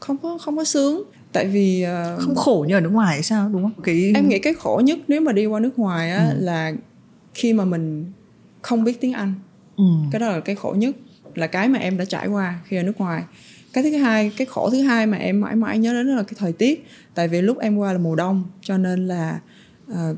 không 0.00 0.16
có 0.22 0.38
không 0.38 0.56
có 0.56 0.64
sướng. 0.64 1.02
Tại 1.32 1.46
vì 1.46 1.86
uh, 1.86 2.20
không 2.20 2.34
khổ 2.34 2.64
như 2.68 2.74
ở 2.74 2.80
nước 2.80 2.92
ngoài 2.92 3.14
hay 3.14 3.22
sao 3.22 3.48
đúng 3.48 3.62
không? 3.62 3.82
Cái 3.82 4.12
em 4.14 4.28
nghĩ 4.28 4.38
cái 4.38 4.54
khổ 4.54 4.82
nhất 4.84 4.98
nếu 5.08 5.20
mà 5.20 5.32
đi 5.32 5.46
qua 5.46 5.60
nước 5.60 5.78
ngoài 5.78 6.10
á 6.10 6.30
ừ. 6.30 6.36
là 6.40 6.72
khi 7.34 7.52
mà 7.52 7.64
mình 7.64 8.12
không 8.62 8.84
biết 8.84 9.00
tiếng 9.00 9.12
anh. 9.12 9.34
Ừ. 9.76 9.84
cái 10.10 10.20
đó 10.20 10.28
là 10.28 10.40
cái 10.40 10.54
khổ 10.56 10.74
nhất 10.78 10.96
là 11.34 11.46
cái 11.46 11.68
mà 11.68 11.78
em 11.78 11.98
đã 11.98 12.04
trải 12.04 12.28
qua 12.28 12.60
khi 12.64 12.76
ở 12.76 12.82
nước 12.82 12.98
ngoài. 12.98 13.22
Cái 13.72 13.84
thứ 13.84 13.96
hai 13.96 14.32
cái 14.36 14.46
khổ 14.46 14.70
thứ 14.70 14.82
hai 14.82 15.06
mà 15.06 15.16
em 15.16 15.40
mãi 15.40 15.56
mãi 15.56 15.78
nhớ 15.78 15.92
đến 15.92 16.06
đó 16.06 16.14
là 16.14 16.22
cái 16.22 16.34
thời 16.38 16.52
tiết. 16.52 16.86
Tại 17.14 17.28
vì 17.28 17.42
lúc 17.42 17.58
em 17.58 17.76
qua 17.76 17.92
là 17.92 17.98
mùa 17.98 18.16
đông 18.16 18.44
cho 18.62 18.78
nên 18.78 19.08
là 19.08 19.40
uh, 19.92 20.16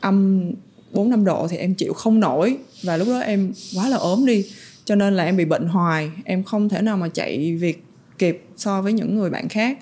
âm 0.00 0.50
bốn 0.92 1.10
năm 1.10 1.24
độ 1.24 1.48
thì 1.48 1.56
em 1.56 1.74
chịu 1.74 1.92
không 1.92 2.20
nổi. 2.20 2.56
Và 2.82 2.96
lúc 2.96 3.08
đó 3.08 3.18
em 3.18 3.52
quá 3.76 3.88
là 3.88 3.96
ốm 3.96 4.26
đi 4.26 4.44
cho 4.84 4.94
nên 4.94 5.14
là 5.14 5.24
em 5.24 5.36
bị 5.36 5.44
bệnh 5.44 5.66
hoài. 5.66 6.10
Em 6.24 6.44
không 6.44 6.68
thể 6.68 6.82
nào 6.82 6.96
mà 6.96 7.08
chạy 7.08 7.56
việc 7.56 7.84
kịp 8.18 8.44
so 8.56 8.82
với 8.82 8.92
những 8.92 9.14
người 9.14 9.30
bạn 9.30 9.48
khác. 9.48 9.78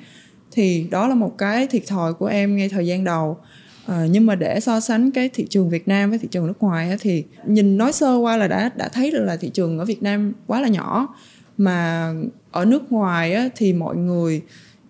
Thì 0.51 0.87
đó 0.91 1.09
là 1.09 1.15
một 1.15 1.39
cái 1.39 1.67
thiệt 1.67 1.83
thòi 1.87 2.15
của 2.15 2.27
em 2.27 2.57
ngay 2.57 2.69
thời 2.69 2.87
gian 2.87 3.05
đầu. 3.05 3.39
À, 3.87 4.07
nhưng 4.11 4.27
mà 4.27 4.35
để 4.35 4.61
so 4.61 4.81
sánh 4.81 5.11
cái 5.11 5.29
thị 5.29 5.47
trường 5.51 5.71
Việt 5.71 5.89
Nam 5.89 6.11
với 6.11 6.19
thị 6.19 6.29
trường 6.31 6.47
nước 6.47 6.63
ngoài 6.63 6.89
ấy, 6.89 6.99
thì 7.01 7.25
nhìn 7.47 7.77
nói 7.77 7.93
sơ 7.93 8.17
qua 8.17 8.37
là 8.37 8.49
đã 8.49 8.71
đã 8.77 8.89
thấy 8.89 9.11
được 9.11 9.25
là 9.25 9.37
thị 9.37 9.51
trường 9.55 9.79
ở 9.79 9.85
Việt 9.85 10.03
Nam 10.03 10.33
quá 10.47 10.61
là 10.61 10.69
nhỏ. 10.69 11.15
Mà 11.59 12.13
ở 12.51 12.65
nước 12.65 12.93
ngoài 12.93 13.35
ấy, 13.35 13.51
thì 13.57 13.73
mọi 13.73 13.97
người 13.97 14.43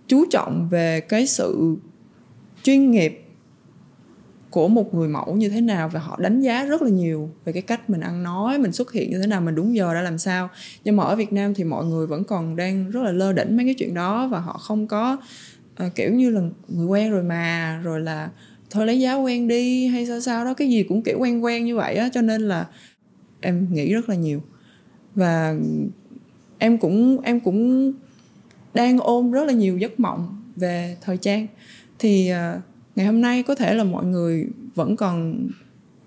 chú 0.09 0.24
trọng 0.30 0.68
về 0.70 1.01
cái 1.01 1.26
sự 1.26 1.76
chuyên 2.62 2.90
nghiệp 2.90 3.24
của 4.53 4.68
một 4.68 4.94
người 4.94 5.09
mẫu 5.09 5.36
như 5.36 5.48
thế 5.48 5.61
nào 5.61 5.88
và 5.88 6.00
họ 6.00 6.18
đánh 6.20 6.40
giá 6.40 6.64
rất 6.64 6.82
là 6.82 6.90
nhiều 6.90 7.30
về 7.44 7.53
cái 7.53 7.62
cách 7.62 7.90
mình 7.90 8.00
ăn 8.00 8.22
nói 8.22 8.59
mình 8.59 8.72
xuất 8.72 8.92
hiện 8.92 9.11
như 9.11 9.20
thế 9.20 9.26
nào 9.26 9.40
mình 9.40 9.55
đúng 9.55 9.76
giờ 9.76 9.94
đã 9.94 10.03
làm 10.03 10.18
sao. 10.18 10.48
Nhưng 10.84 10.96
mà 10.96 11.05
ở 11.05 11.16
Việt 11.16 11.32
Nam 11.32 11.55
thì 11.55 11.64
mọi 11.64 11.84
người 11.84 12.07
vẫn 12.07 12.24
còn 12.24 12.57
đang 12.57 12.90
rất 12.90 13.03
là 13.03 13.12
lơ 13.12 13.32
đỉnh 13.32 13.57
mấy 13.57 13.64
cái 13.66 13.74
chuyện 13.74 13.94
đó 13.94 14.28
và 14.28 14.40
họ 14.40 14.53
không 14.53 14.86
có 14.86 15.16
uh, 15.86 15.94
kiểu 15.94 16.12
như 16.12 16.30
là 16.30 16.40
người 16.68 16.86
quen 16.86 17.11
rồi 17.11 17.22
mà 17.22 17.80
rồi 17.84 18.00
là 18.00 18.30
thôi 18.70 18.86
lấy 18.86 19.00
giá 19.00 19.14
quen 19.14 19.48
đi 19.48 19.86
hay 19.86 20.07
sao 20.07 20.20
sao 20.20 20.44
đó 20.44 20.55
cái 20.55 20.68
gì 20.68 20.82
cũng 20.82 21.03
kiểu 21.03 21.18
quen 21.18 21.44
quen 21.44 21.64
như 21.64 21.76
vậy 21.76 21.94
á 21.94 22.09
cho 22.12 22.22
nên 22.22 22.42
là 22.42 22.66
em 23.40 23.68
nghĩ 23.72 23.94
rất 23.94 24.09
là 24.09 24.14
nhiều. 24.14 24.42
Và 25.14 25.55
em 26.59 26.78
cũng 26.78 27.20
em 27.20 27.40
cũng 27.40 27.92
đang 28.74 28.98
ôm 28.98 29.32
rất 29.32 29.44
là 29.44 29.53
nhiều 29.53 29.78
giấc 29.78 30.00
mộng 30.00 30.42
về 30.57 30.96
thời 31.00 31.16
trang. 31.16 31.46
Thì 31.98 32.32
uh, 32.32 32.62
ngày 32.97 33.07
hôm 33.07 33.20
nay 33.20 33.43
có 33.43 33.55
thể 33.55 33.74
là 33.74 33.84
mọi 33.84 34.05
người 34.05 34.47
vẫn 34.74 34.97
còn 34.97 35.49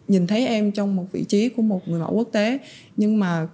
nhìn 0.08 0.28
thấy 0.28 0.48
em 0.48 0.72
trong 0.72 0.96
một 0.96 1.06
vị 1.12 1.24
trí 1.24 1.50
của 1.50 1.62
một 1.62 1.88
người 1.88 2.00
mẫu 2.00 2.14
quốc 2.14 2.30
tế 2.32 2.60
nhưng 2.98 3.20
mà 3.20 3.48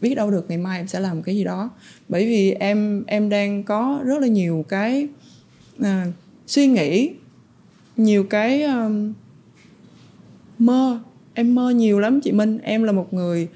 biết 0.00 0.14
đâu 0.14 0.30
được 0.30 0.44
ngày 0.48 0.58
mai 0.58 0.80
em 0.80 0.88
sẽ 0.88 1.00
làm 1.00 1.22
cái 1.22 1.36
gì 1.36 1.44
đó. 1.44 1.70
Bởi 2.08 2.26
vì 2.26 2.50
em 2.50 3.04
em 3.06 3.28
đang 3.28 3.62
có 3.62 4.00
rất 4.04 4.20
là 4.20 4.26
nhiều 4.26 4.64
cái 4.68 5.08
à, 5.80 6.06
suy 6.46 6.66
nghĩ 6.66 7.10
nhiều 7.96 8.24
cái 8.24 8.62
um, 8.62 9.12
mơ. 10.58 11.00
Em 11.34 11.54
mơ 11.54 11.70
nhiều 11.70 12.00
lắm 12.00 12.20
chị 12.20 12.32
minh. 12.32 12.58
Em 12.58 12.82
là 12.82 12.92
một 12.92 13.14
người 13.14 13.48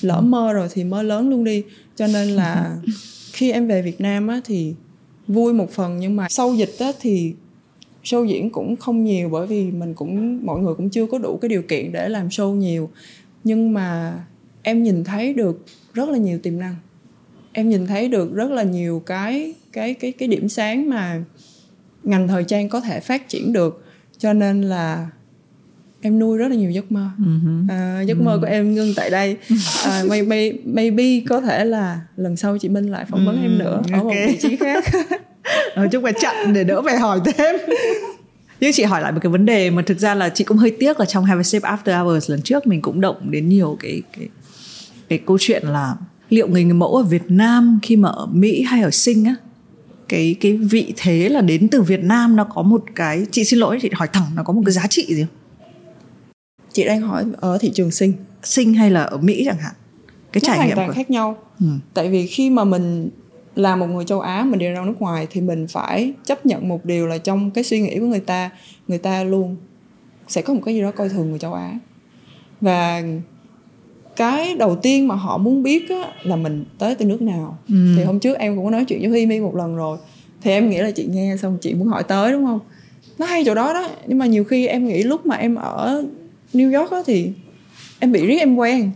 lỡ 0.00 0.20
mơ 0.20 0.52
rồi 0.52 0.68
thì 0.72 0.84
mơ 0.84 1.02
lớn 1.02 1.30
luôn 1.30 1.44
đi. 1.44 1.62
Cho 1.96 2.06
nên 2.06 2.28
là 2.28 2.76
khi 3.32 3.52
em 3.52 3.68
về 3.68 3.82
việt 3.82 4.00
nam 4.00 4.28
á 4.28 4.40
thì 4.44 4.74
vui 5.28 5.52
một 5.52 5.70
phần 5.70 5.98
nhưng 6.00 6.16
mà 6.16 6.26
sau 6.28 6.54
dịch 6.54 6.74
á 6.78 6.92
thì 7.00 7.34
show 8.04 8.24
diễn 8.24 8.50
cũng 8.50 8.76
không 8.76 9.04
nhiều 9.04 9.28
bởi 9.28 9.46
vì 9.46 9.70
mình 9.70 9.94
cũng 9.94 10.46
mọi 10.46 10.60
người 10.60 10.74
cũng 10.74 10.90
chưa 10.90 11.06
có 11.06 11.18
đủ 11.18 11.38
cái 11.42 11.48
điều 11.48 11.62
kiện 11.62 11.92
để 11.92 12.08
làm 12.08 12.28
show 12.28 12.54
nhiều. 12.54 12.90
Nhưng 13.44 13.72
mà 13.72 14.14
em 14.62 14.82
nhìn 14.82 15.04
thấy 15.04 15.34
được 15.34 15.64
rất 15.94 16.08
là 16.08 16.18
nhiều 16.18 16.38
tiềm 16.38 16.58
năng. 16.58 16.76
Em 17.52 17.68
nhìn 17.68 17.86
thấy 17.86 18.08
được 18.08 18.34
rất 18.34 18.50
là 18.50 18.62
nhiều 18.62 19.02
cái 19.06 19.54
cái 19.72 19.94
cái 19.94 20.12
cái 20.12 20.28
điểm 20.28 20.48
sáng 20.48 20.90
mà 20.90 21.24
ngành 22.02 22.28
thời 22.28 22.44
trang 22.44 22.68
có 22.68 22.80
thể 22.80 23.00
phát 23.00 23.28
triển 23.28 23.52
được. 23.52 23.84
Cho 24.18 24.32
nên 24.32 24.62
là 24.62 25.08
em 26.00 26.18
nuôi 26.18 26.38
rất 26.38 26.48
là 26.48 26.56
nhiều 26.56 26.70
giấc 26.70 26.92
mơ. 26.92 27.10
Uh-huh. 27.18 27.70
à, 27.70 28.00
giấc 28.00 28.20
mơ 28.20 28.38
của 28.40 28.46
em 28.46 28.74
ngưng 28.74 28.92
tại 28.96 29.10
đây. 29.10 29.36
À, 29.84 30.02
maybe 30.08 30.52
maybe 30.64 31.20
có 31.28 31.40
thể 31.40 31.64
là 31.64 32.00
lần 32.16 32.36
sau 32.36 32.58
chị 32.58 32.68
Minh 32.68 32.90
lại 32.90 33.04
phỏng 33.04 33.26
vấn 33.26 33.36
uh, 33.36 33.42
em 33.42 33.58
nữa 33.58 33.82
ở 33.92 34.02
một 34.02 34.12
vị 34.26 34.38
trí 34.40 34.56
khác 34.56 34.84
nói 35.76 35.88
chung 35.92 36.02
phải 36.02 36.12
chặn 36.20 36.52
để 36.52 36.64
đỡ 36.64 36.82
phải 36.82 36.98
hỏi 36.98 37.20
thêm 37.24 37.56
nhưng 38.60 38.72
chị 38.72 38.82
hỏi 38.82 39.02
lại 39.02 39.12
một 39.12 39.18
cái 39.22 39.32
vấn 39.32 39.46
đề 39.46 39.70
mà 39.70 39.82
thực 39.86 39.98
ra 39.98 40.14
là 40.14 40.28
chị 40.28 40.44
cũng 40.44 40.56
hơi 40.56 40.76
tiếc 40.80 41.00
là 41.00 41.06
trong 41.06 41.24
Have 41.24 41.40
a 41.40 41.42
Sip 41.42 41.62
After 41.62 42.04
Hours 42.04 42.30
lần 42.30 42.42
trước 42.42 42.66
mình 42.66 42.82
cũng 42.82 43.00
động 43.00 43.30
đến 43.30 43.48
nhiều 43.48 43.76
cái 43.80 44.02
cái 44.16 44.28
cái 45.08 45.18
câu 45.26 45.38
chuyện 45.40 45.62
là 45.66 45.94
liệu 46.28 46.48
người 46.48 46.64
người 46.64 46.74
mẫu 46.74 46.96
ở 46.96 47.02
Việt 47.02 47.22
Nam 47.28 47.78
khi 47.82 47.96
mà 47.96 48.08
ở 48.08 48.26
Mỹ 48.26 48.62
hay 48.62 48.82
ở 48.82 48.90
Sinh 48.90 49.24
á 49.24 49.34
cái 50.08 50.36
cái 50.40 50.56
vị 50.56 50.94
thế 50.96 51.28
là 51.28 51.40
đến 51.40 51.68
từ 51.68 51.82
Việt 51.82 52.00
Nam 52.02 52.36
nó 52.36 52.44
có 52.44 52.62
một 52.62 52.84
cái 52.94 53.26
chị 53.30 53.44
xin 53.44 53.58
lỗi 53.58 53.78
chị 53.82 53.90
hỏi 53.94 54.08
thẳng 54.12 54.26
nó 54.34 54.42
có 54.42 54.52
một 54.52 54.62
cái 54.66 54.72
giá 54.72 54.86
trị 54.86 55.06
gì 55.08 55.22
không? 55.22 55.36
Chị 56.72 56.84
đang 56.84 57.00
hỏi 57.00 57.24
ở 57.36 57.58
thị 57.58 57.70
trường 57.74 57.90
Sinh. 57.90 58.12
Sinh 58.42 58.74
hay 58.74 58.90
là 58.90 59.02
ở 59.02 59.16
Mỹ 59.16 59.42
chẳng 59.46 59.58
hạn? 59.58 59.72
Cái 60.32 60.40
nó 60.44 60.46
trải 60.46 60.56
hoàn 60.56 60.68
nghiệm 60.68 60.76
toàn 60.76 60.88
của... 60.88 60.94
khác 60.94 61.10
nhau. 61.10 61.36
Ừ. 61.60 61.66
Tại 61.94 62.08
vì 62.08 62.26
khi 62.26 62.50
mà 62.50 62.64
mình 62.64 63.10
là 63.54 63.76
một 63.76 63.86
người 63.86 64.04
châu 64.04 64.20
Á 64.20 64.44
mình 64.44 64.58
đi 64.58 64.66
ra 64.66 64.84
nước 64.84 65.00
ngoài 65.02 65.26
thì 65.30 65.40
mình 65.40 65.66
phải 65.68 66.12
chấp 66.24 66.46
nhận 66.46 66.68
một 66.68 66.84
điều 66.84 67.06
là 67.06 67.18
trong 67.18 67.50
cái 67.50 67.64
suy 67.64 67.80
nghĩ 67.80 67.98
của 67.98 68.06
người 68.06 68.20
ta 68.20 68.50
người 68.88 68.98
ta 68.98 69.24
luôn 69.24 69.56
sẽ 70.28 70.42
có 70.42 70.54
một 70.54 70.60
cái 70.64 70.74
gì 70.74 70.82
đó 70.82 70.90
coi 70.90 71.08
thường 71.08 71.30
người 71.30 71.38
châu 71.38 71.54
Á. 71.54 71.78
Và 72.60 73.02
cái 74.16 74.54
đầu 74.54 74.76
tiên 74.76 75.08
mà 75.08 75.14
họ 75.14 75.38
muốn 75.38 75.62
biết 75.62 75.90
á, 75.90 76.12
là 76.22 76.36
mình 76.36 76.64
tới 76.78 76.94
từ 76.94 77.04
nước 77.04 77.22
nào. 77.22 77.58
Ừ. 77.68 77.94
thì 77.96 78.04
hôm 78.04 78.18
trước 78.18 78.38
em 78.38 78.56
cũng 78.56 78.64
có 78.64 78.70
nói 78.70 78.84
chuyện 78.84 79.00
với 79.00 79.08
Huy 79.08 79.26
Mi 79.26 79.40
một 79.40 79.56
lần 79.56 79.76
rồi 79.76 79.98
thì 80.42 80.50
em 80.50 80.70
nghĩ 80.70 80.78
là 80.78 80.90
chị 80.90 81.06
nghe 81.10 81.36
xong 81.36 81.58
chị 81.60 81.74
muốn 81.74 81.88
hỏi 81.88 82.02
tới 82.02 82.32
đúng 82.32 82.46
không? 82.46 82.60
Nó 83.18 83.26
hay 83.26 83.44
chỗ 83.44 83.54
đó 83.54 83.72
đó 83.72 83.88
nhưng 84.06 84.18
mà 84.18 84.26
nhiều 84.26 84.44
khi 84.44 84.66
em 84.66 84.86
nghĩ 84.86 85.02
lúc 85.02 85.26
mà 85.26 85.36
em 85.36 85.54
ở 85.54 86.04
New 86.54 86.78
York 86.78 86.90
á 86.90 86.98
thì 87.06 87.32
em 87.98 88.12
bị 88.12 88.26
riết 88.26 88.38
em 88.38 88.56
quen 88.56 88.90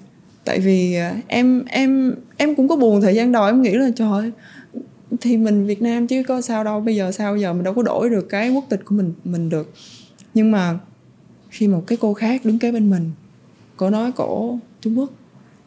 tại 0.47 0.61
vì 0.61 0.95
à, 0.95 1.17
em 1.27 1.65
em 1.65 2.15
em 2.37 2.55
cũng 2.55 2.69
có 2.69 2.77
buồn 2.77 3.01
thời 3.01 3.15
gian 3.15 3.33
đầu, 3.33 3.47
em 3.47 3.63
nghĩ 3.63 3.73
là, 3.73 3.91
trời 3.97 4.33
thì 5.21 5.37
mình 5.37 5.67
Việt 5.67 5.83
Nam 5.83 6.07
chứ 6.07 6.23
có 6.29 6.41
sao 6.41 6.65
đâu, 6.65 6.81
bây 6.81 6.97
giờ 6.97 7.13
sao 7.13 7.37
giờ 7.37 7.53
mình 7.53 7.65
đâu 7.65 7.75
có 7.75 7.83
đổi 7.83 8.11
được 8.11 8.29
cái 8.29 8.51
quốc 8.51 8.65
tịch 8.69 8.81
của 8.85 8.95
mình 8.95 9.13
mình 9.25 9.49
được. 9.49 9.73
Nhưng 10.35 10.51
mà 10.51 10.79
khi 11.51 11.69
một 11.69 11.85
cái 11.87 11.99
cô 12.01 12.15
khác 12.15 12.45
đứng 12.45 12.59
kế 12.59 12.73
bên 12.73 12.91
mình, 12.91 13.11
cô 13.77 13.91
nói, 13.91 14.13
cổ, 14.13 14.59
Trung 14.81 14.99
Quốc. 14.99 15.11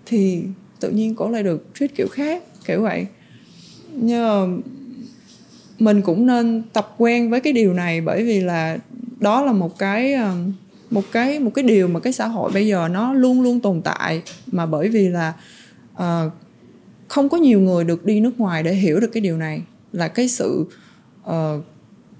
Thì 0.05 0.43
tự 0.79 0.89
nhiên 0.89 1.15
cổ 1.15 1.29
lại 1.29 1.43
được 1.43 1.67
treat 1.79 1.95
kiểu 1.95 2.07
khác, 2.07 2.43
kiểu 2.65 2.81
vậy. 2.81 3.05
Nhưng 3.93 4.61
mình 5.79 6.01
cũng 6.01 6.25
nên 6.25 6.63
tập 6.73 6.95
quen 6.97 7.29
với 7.29 7.39
cái 7.39 7.53
điều 7.53 7.73
này 7.73 8.01
bởi 8.01 8.23
vì 8.23 8.39
là 8.39 8.77
đó 9.19 9.45
là 9.45 9.51
một 9.51 9.77
cái 9.77 10.13
à, 10.13 10.35
một 10.89 11.03
cái 11.11 11.39
một 11.39 11.51
cái 11.53 11.63
điều 11.63 11.87
mà 11.87 11.99
cái 11.99 12.13
xã 12.13 12.27
hội 12.27 12.51
bây 12.51 12.67
giờ 12.67 12.87
nó 12.91 13.13
luôn 13.13 13.41
luôn 13.41 13.59
tồn 13.59 13.81
tại 13.81 14.21
mà 14.51 14.65
bởi 14.65 14.89
vì 14.89 15.09
là 15.09 15.33
uh, 15.93 16.31
không 17.07 17.29
có 17.29 17.37
nhiều 17.37 17.59
người 17.59 17.83
được 17.83 18.05
đi 18.05 18.19
nước 18.19 18.39
ngoài 18.39 18.63
để 18.63 18.73
hiểu 18.73 18.99
được 18.99 19.11
cái 19.13 19.21
điều 19.21 19.37
này. 19.37 19.61
Là 19.91 20.07
cái 20.07 20.27
sự 20.27 20.65
uh, 21.29 21.33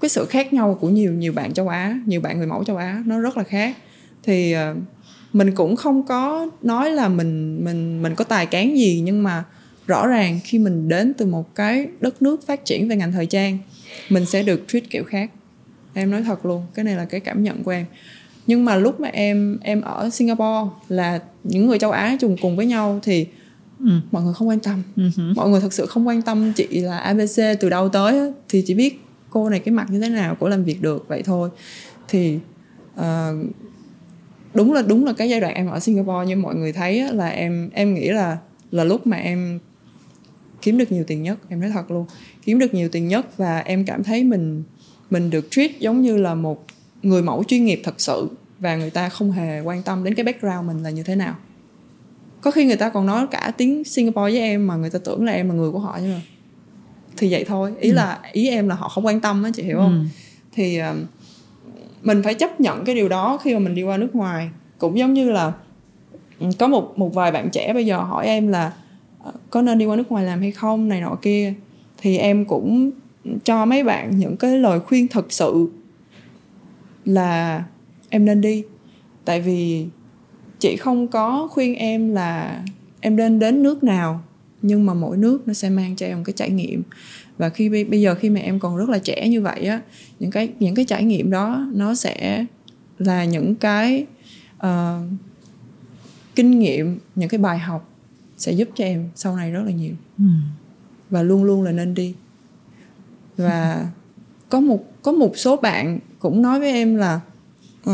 cái 0.02 0.10
sự 0.10 0.26
khác 0.26 0.54
nhau 0.54 0.78
của 0.82 0.90
nhiều 0.90 1.14
nhiều 1.14 1.34
bạn 1.34 1.54
châu 1.54 1.68
Á 1.68 2.00
nhiều 2.06 2.22
bạn 2.22 2.38
người 2.38 2.48
mẫu 2.48 2.64
châu 2.64 2.78
Á 2.78 3.04
nó 3.06 3.20
rất 3.20 3.38
là 3.38 3.44
khác. 3.44 3.78
Thì 4.24 4.56
uh, 4.56 4.78
mình 5.34 5.56
cũng 5.56 5.76
không 5.76 6.06
có 6.06 6.50
nói 6.62 6.92
là 6.92 7.10
mình 7.10 7.64
mình 7.66 8.02
mình 8.02 8.16
có 8.16 8.24
tài 8.24 8.46
cán 8.46 8.78
gì 8.78 9.02
nhưng 9.04 9.24
mà 9.24 9.44
rõ 9.88 10.08
ràng 10.08 10.40
khi 10.44 10.60
mình 10.60 10.90
đến 10.90 11.14
từ 11.14 11.26
một 11.26 11.56
cái 11.56 11.88
đất 12.00 12.22
nước 12.22 12.48
phát 12.48 12.66
triển 12.66 12.88
về 12.88 12.96
ngành 12.96 13.12
thời 13.12 13.26
trang 13.26 13.58
mình 14.10 14.26
sẽ 14.26 14.44
được 14.44 14.64
treat 14.68 14.90
kiểu 14.90 15.04
khác. 15.04 15.32
Em 15.94 16.12
nói 16.12 16.24
thật 16.24 16.46
luôn 16.46 16.64
cái 16.74 16.86
này 16.86 16.96
là 16.96 17.06
cái 17.06 17.20
cảm 17.20 17.44
nhận 17.44 17.64
của 17.64 17.72
em 17.72 17.86
nhưng 18.48 18.66
mà 18.66 18.76
lúc 18.76 19.00
mà 19.00 19.08
em 19.08 19.58
em 19.62 19.82
ở 19.82 20.10
Singapore 20.10 20.70
là 20.88 21.20
những 21.44 21.68
người 21.68 21.80
châu 21.80 21.92
Á 21.92 22.18
chung 22.20 22.36
cùng 22.42 22.56
với 22.56 22.66
nhau 22.66 23.00
thì 23.04 23.28
ừ. 23.80 23.90
mọi 24.12 24.24
người 24.24 24.34
không 24.34 24.48
quan 24.48 24.60
tâm 24.60 24.84
uh-huh. 24.96 25.36
mọi 25.36 25.50
người 25.50 25.62
thật 25.62 25.74
sự 25.74 25.86
không 25.86 26.08
quan 26.08 26.22
tâm 26.22 26.54
chị 26.54 26.68
là 26.68 26.98
ABC 26.98 27.60
từ 27.60 27.70
đâu 27.70 27.90
tới 27.90 28.32
thì 28.50 28.64
chỉ 28.68 28.74
biết 28.74 29.02
cô 29.30 29.50
này 29.50 29.60
cái 29.60 29.74
mặt 29.74 29.88
như 29.92 30.00
thế 30.00 30.10
nào 30.10 30.38
cô 30.40 30.48
làm 30.48 30.64
việc 30.64 30.82
được 30.82 31.06
vậy 31.08 31.22
thôi 31.26 31.50
thì 32.08 32.40
uh, 33.00 33.04
đúng 34.54 34.74
là 34.74 34.82
đúng 34.82 35.06
là 35.06 35.14
cái 35.14 35.30
giai 35.30 35.40
đoạn 35.40 35.54
em 35.54 35.68
ở 35.68 35.80
Singapore 35.80 36.28
như 36.28 36.36
mọi 36.36 36.56
người 36.56 36.74
thấy 36.74 37.14
là 37.14 37.28
em 37.28 37.70
em 37.74 37.94
nghĩ 37.94 38.10
là 38.10 38.38
là 38.72 38.84
lúc 38.84 39.08
mà 39.08 39.18
em 39.18 39.60
kiếm 40.62 40.78
được 40.78 40.92
nhiều 40.92 41.04
tiền 41.04 41.24
nhất 41.24 41.38
em 41.50 41.60
nói 41.60 41.70
thật 41.70 41.92
luôn 41.92 42.06
kiếm 42.44 42.60
được 42.60 42.74
nhiều 42.74 42.90
tiền 42.90 43.08
nhất 43.08 43.38
và 43.38 43.60
em 43.60 43.86
cảm 43.86 44.04
thấy 44.04 44.24
mình 44.24 44.64
mình 45.10 45.30
được 45.30 45.48
treat 45.52 45.72
giống 45.80 46.02
như 46.02 46.18
là 46.18 46.36
một 46.36 46.66
người 47.04 47.22
mẫu 47.22 47.44
chuyên 47.44 47.66
nghiệp 47.66 47.82
thật 47.84 48.02
sự 48.02 48.30
và 48.60 48.76
người 48.76 48.90
ta 48.90 49.10
không 49.10 49.32
hề 49.32 49.60
quan 49.60 49.84
tâm 49.84 50.04
đến 50.04 50.16
cái 50.16 50.24
background 50.24 50.68
mình 50.68 50.84
là 50.84 50.90
như 50.90 51.04
thế 51.04 51.16
nào. 51.16 51.36
Có 52.42 52.52
khi 52.52 52.66
người 52.66 52.76
ta 52.76 52.90
còn 52.90 53.06
nói 53.06 53.28
cả 53.32 53.52
tiếng 53.58 53.84
Singapore 53.84 54.32
với 54.32 54.40
em 54.40 54.68
mà 54.68 54.76
người 54.76 54.90
ta 54.90 55.00
tưởng 55.06 55.26
là 55.26 55.32
em 55.32 55.50
là 55.50 55.56
người 55.56 55.72
của 55.72 55.80
họ 55.80 55.98
nhưng 56.02 56.14
mà 56.14 56.22
thì 57.18 57.32
vậy 57.32 57.46
thôi. 57.48 57.74
Ý 57.80 57.90
ừ. 57.90 57.96
là 57.96 58.20
ý 58.32 58.50
em 58.50 58.68
là 58.68 58.76
họ 58.76 58.90
không 58.90 59.06
quan 59.06 59.20
tâm 59.20 59.44
đó 59.44 59.50
chị 59.54 59.64
hiểu 59.64 59.78
không? 59.78 60.08
Ừ. 60.14 60.22
thì 60.52 60.80
uh, 60.82 60.98
mình 62.02 62.24
phải 62.24 62.34
chấp 62.34 62.60
nhận 62.60 62.86
cái 62.86 62.96
điều 62.96 63.10
đó 63.10 63.40
khi 63.44 63.54
mà 63.54 63.60
mình 63.60 63.76
đi 63.76 63.84
qua 63.84 63.98
nước 63.98 64.16
ngoài. 64.16 64.50
Cũng 64.78 64.98
giống 64.98 65.14
như 65.14 65.30
là 65.32 65.54
có 66.58 66.68
một 66.68 67.00
một 67.00 67.14
vài 67.14 67.32
bạn 67.32 67.50
trẻ 67.50 67.74
bây 67.74 67.86
giờ 67.86 67.98
hỏi 67.98 68.26
em 68.26 68.48
là 68.48 68.74
ờ, 69.24 69.32
có 69.50 69.62
nên 69.62 69.78
đi 69.78 69.86
qua 69.86 69.96
nước 69.96 70.12
ngoài 70.12 70.24
làm 70.24 70.42
hay 70.42 70.52
không? 70.52 70.88
này 70.88 71.02
nọ 71.02 71.16
kia. 71.22 71.54
Thì 71.98 72.18
em 72.18 72.46
cũng 72.46 72.92
cho 73.44 73.66
mấy 73.66 73.84
bạn 73.84 74.18
những 74.18 74.38
cái 74.38 74.58
lời 74.58 74.80
khuyên 74.80 75.08
thật 75.08 75.26
sự 75.30 75.70
là 77.06 77.64
em 78.10 78.26
nên 78.26 78.42
đi. 78.42 78.64
Tại 79.26 79.42
vì 79.42 79.88
chị 80.60 80.76
không 80.76 81.08
có 81.08 81.48
khuyên 81.52 81.76
em 81.76 82.14
là 82.14 82.64
em 83.00 83.16
nên 83.16 83.40
đến 83.40 83.64
nước 83.64 83.84
nào 83.84 84.24
nhưng 84.62 84.86
mà 84.86 84.94
mỗi 84.94 85.18
nước 85.18 85.48
nó 85.48 85.54
sẽ 85.54 85.70
mang 85.70 85.96
cho 85.96 86.06
em 86.06 86.18
một 86.18 86.24
cái 86.26 86.34
trải 86.34 86.50
nghiệm. 86.50 86.84
Và 87.38 87.50
khi 87.50 87.70
bây 87.70 88.02
giờ 88.02 88.16
khi 88.16 88.30
mà 88.30 88.40
em 88.40 88.60
còn 88.60 88.78
rất 88.78 88.90
là 88.90 89.00
trẻ 89.00 89.28
như 89.30 89.42
vậy 89.42 89.66
á 89.66 89.82
những 90.20 90.32
cái 90.32 90.50
những 90.60 90.76
cái 90.76 90.86
trải 90.86 91.04
nghiệm 91.04 91.30
đó 91.30 91.68
nó 91.74 91.96
sẽ 91.96 92.46
là 92.98 93.26
những 93.26 93.56
cái 93.56 94.06
uh, 94.58 95.10
kinh 96.36 96.60
nghiệm 96.60 97.00
những 97.16 97.30
cái 97.30 97.40
bài 97.40 97.60
học 97.60 97.90
sẽ 98.38 98.52
giúp 98.52 98.70
cho 98.76 98.84
em 98.84 99.10
sau 99.16 99.36
này 99.36 99.52
rất 99.52 99.62
là 99.66 99.72
nhiều. 99.72 99.94
Ừ. 100.18 100.24
và 101.10 101.22
luôn 101.24 101.44
luôn 101.44 101.64
là 101.64 101.72
nên 101.72 101.94
đi. 101.94 102.16
Và 103.38 103.88
có 104.50 104.60
một 104.60 104.84
có 105.02 105.12
một 105.12 105.38
số 105.38 105.58
bạn 105.58 106.00
cũng 106.20 106.42
nói 106.42 106.60
với 106.60 106.72
em 106.72 106.96
là 106.96 107.20
uh, 107.90 107.94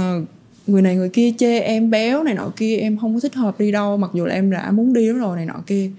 người 0.67 0.81
này 0.81 0.95
người 0.95 1.09
kia 1.09 1.31
chê 1.37 1.59
em 1.59 1.89
béo 1.89 2.23
này 2.23 2.33
nọ 2.33 2.51
kia 2.55 2.77
em 2.77 2.97
không 2.97 3.13
có 3.13 3.19
thích 3.19 3.35
hợp 3.35 3.59
đi 3.59 3.71
đâu 3.71 3.97
mặc 3.97 4.11
dù 4.13 4.25
là 4.25 4.35
em 4.35 4.51
đã 4.51 4.71
muốn 4.71 4.93
đi 4.93 5.07
lắm 5.07 5.17
rồi 5.17 5.35
này 5.35 5.45
nọ 5.45 5.63
kia. 5.67 5.91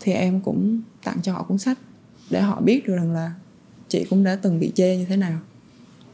Thì 0.00 0.12
em 0.12 0.40
cũng 0.40 0.80
tặng 1.04 1.16
cho 1.22 1.32
họ 1.32 1.42
cuốn 1.42 1.58
sách 1.58 1.78
để 2.30 2.40
họ 2.40 2.60
biết 2.60 2.86
được 2.86 2.96
rằng 2.96 3.12
là 3.12 3.32
chị 3.88 4.04
cũng 4.10 4.24
đã 4.24 4.36
từng 4.42 4.60
bị 4.60 4.72
chê 4.74 4.96
như 4.96 5.04
thế 5.04 5.16
nào. 5.16 5.38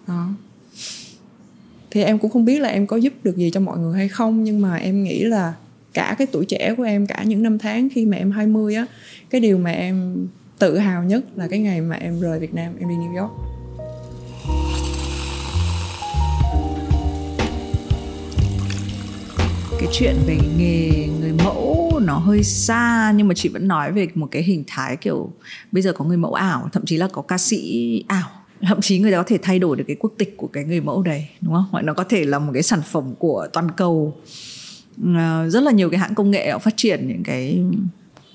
Đó. 0.07 0.29
Thì 1.91 2.03
em 2.03 2.19
cũng 2.19 2.31
không 2.31 2.45
biết 2.45 2.61
là 2.61 2.69
em 2.69 2.87
có 2.87 2.97
giúp 2.97 3.13
được 3.23 3.37
gì 3.37 3.51
cho 3.51 3.61
mọi 3.61 3.79
người 3.79 3.97
hay 3.99 4.09
không 4.09 4.45
nhưng 4.45 4.61
mà 4.61 4.77
em 4.77 5.05
nghĩ 5.05 5.25
là 5.25 5.55
cả 5.93 6.15
cái 6.19 6.27
tuổi 6.27 6.45
trẻ 6.45 6.75
của 6.77 6.83
em 6.83 7.07
cả 7.07 7.23
những 7.27 7.43
năm 7.43 7.59
tháng 7.59 7.89
khi 7.89 8.07
mà 8.07 8.17
em 8.17 8.31
20 8.31 8.75
á 8.75 8.87
cái 9.31 9.41
điều 9.41 9.59
mà 9.59 9.71
em 9.71 10.27
tự 10.59 10.79
hào 10.79 11.05
nhất 11.05 11.25
là 11.37 11.49
cái 11.49 11.59
ngày 11.59 11.81
mà 11.81 11.97
em 11.97 12.21
rời 12.21 12.39
Việt 12.39 12.55
Nam 12.55 12.73
em 12.81 12.89
đi 12.89 12.95
New 12.95 13.23
York. 13.23 13.58
Cái 19.79 19.89
chuyện 19.93 20.17
về 20.27 20.39
nghề, 20.57 21.09
người 21.21 21.33
mẫu 21.33 22.01
nó 22.03 22.19
hơi 22.19 22.45
xa, 22.45 23.13
nhưng 23.17 23.29
mà 23.29 23.35
chị 23.35 23.49
vẫn 23.49 23.69
nói 23.69 23.93
về 23.93 24.09
một 24.15 24.29
cái 24.31 24.43
hình 24.43 24.65
thái 24.67 24.97
kiểu 24.97 25.33
bây 25.73 25.83
giờ 25.83 25.93
có 25.93 26.05
người 26.05 26.17
mẫu 26.17 26.35
ảo, 26.35 26.69
thậm 26.73 26.85
chí 26.87 26.97
là 26.97 27.09
có 27.13 27.23
ca 27.23 27.39
sĩ 27.39 28.05
ảo. 28.09 28.29
Thậm 28.63 28.81
chí 28.81 28.99
người 28.99 29.13
ta 29.13 29.17
có 29.17 29.25
thể 29.27 29.39
thay 29.43 29.59
đổi 29.59 29.77
được 29.77 29.85
cái 29.87 29.97
quốc 30.01 30.13
tịch 30.19 30.37
của 30.37 30.47
cái 30.47 30.65
người 30.65 30.81
mẫu 30.81 31.03
đấy, 31.03 31.29
đúng 31.41 31.55
không? 31.55 31.65
Hoặc 31.71 31.83
nó 31.83 31.95
có 31.95 32.05
thể 32.05 32.25
là 32.25 32.39
một 32.39 32.51
cái 32.55 32.63
sản 32.63 32.83
phẩm 32.83 33.15
của 33.19 33.47
toàn 33.53 33.71
cầu. 33.77 34.17
Ờ, 35.05 35.49
rất 35.49 35.63
là 35.63 35.73
nhiều 35.73 35.91
cái 35.91 36.01
hãng 36.01 36.15
công 36.15 36.31
nghệ 36.31 36.51
họ 36.51 36.59
phát 36.59 36.75
triển 36.77 37.09
những 37.09 37.23
cái 37.23 37.65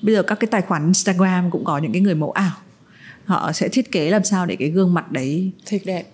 bây 0.02 0.16
giờ 0.16 0.24
các 0.24 0.36
cái 0.40 0.48
tài 0.52 0.62
khoản 0.62 0.84
Instagram 0.86 1.52
cũng 1.52 1.66
có 1.66 1.78
những 1.78 1.92
cái 1.92 2.02
người 2.02 2.16
mẫu 2.16 2.32
ảo. 2.32 2.58
Họ 3.26 3.52
sẽ 3.52 3.68
thiết 3.70 3.92
kế 3.92 4.10
làm 4.10 4.24
sao 4.24 4.46
để 4.46 4.56
cái 4.56 4.70
gương 4.70 4.94
mặt 4.94 5.12
đấy 5.12 5.52
thiệt 5.66 5.82
đẹp 5.86 6.13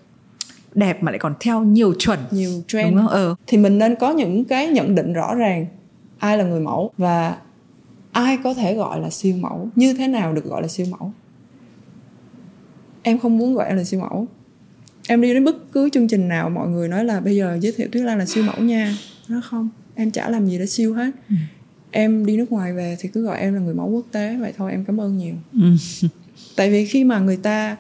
đẹp 0.76 1.04
mà 1.04 1.12
lại 1.12 1.20
còn 1.20 1.34
theo 1.40 1.64
nhiều 1.64 1.94
chuẩn 2.00 2.20
nhiều 2.32 2.52
trend 2.68 2.90
đúng 2.96 2.98
không? 3.06 3.08
Ừ. 3.14 3.36
thì 3.48 3.58
mình 3.58 3.78
nên 3.78 3.96
có 3.96 4.12
những 4.12 4.46
cái 4.46 4.68
nhận 4.68 4.96
định 4.96 5.14
rõ 5.14 5.36
ràng 5.36 5.66
ai 6.20 6.38
là 6.38 6.44
người 6.44 6.60
mẫu 6.60 6.92
và 6.98 7.38
ai 8.12 8.38
có 8.44 8.54
thể 8.54 8.76
gọi 8.76 9.00
là 9.00 9.10
siêu 9.10 9.36
mẫu 9.40 9.70
như 9.76 9.94
thế 9.94 10.08
nào 10.08 10.34
được 10.34 10.46
gọi 10.46 10.62
là 10.62 10.68
siêu 10.68 10.86
mẫu 11.00 11.12
em 13.04 13.18
không 13.20 13.38
muốn 13.38 13.54
gọi 13.56 13.68
em 13.68 13.78
là 13.78 13.84
siêu 13.84 14.00
mẫu 14.00 14.28
em 15.08 15.22
đi 15.22 15.34
đến 15.34 15.46
bất 15.46 15.72
cứ 15.72 15.90
chương 15.90 16.08
trình 16.08 16.28
nào 16.28 16.50
mọi 16.50 16.68
người 16.68 16.88
nói 16.88 17.06
là 17.06 17.20
bây 17.20 17.36
giờ 17.36 17.58
giới 17.62 17.72
thiệu 17.72 17.88
tuyết 17.92 18.04
lan 18.04 18.18
là 18.20 18.26
siêu 18.26 18.44
mẫu 18.44 18.62
nha 18.66 18.96
nó 19.28 19.42
không 19.44 19.70
em 19.96 20.12
chả 20.12 20.30
làm 20.30 20.48
gì 20.48 20.58
để 20.60 20.66
siêu 20.66 20.94
hết 20.94 21.12
ừ. 21.30 21.36
em 21.92 22.26
đi 22.26 22.38
nước 22.38 22.52
ngoài 22.52 22.74
về 22.74 22.96
thì 23.00 23.10
cứ 23.14 23.22
gọi 23.24 23.40
em 23.40 23.54
là 23.54 23.60
người 23.62 23.74
mẫu 23.74 23.90
quốc 23.90 24.06
tế 24.12 24.38
vậy 24.40 24.54
thôi 24.58 24.72
em 24.72 24.86
cảm 24.86 25.02
ơn 25.02 25.18
nhiều 25.18 25.34
Ừ. 25.54 25.60
tại 26.56 26.70
vì 26.72 26.86
khi 26.86 27.04
mà 27.04 27.20
người 27.20 27.38
ta 27.38 27.78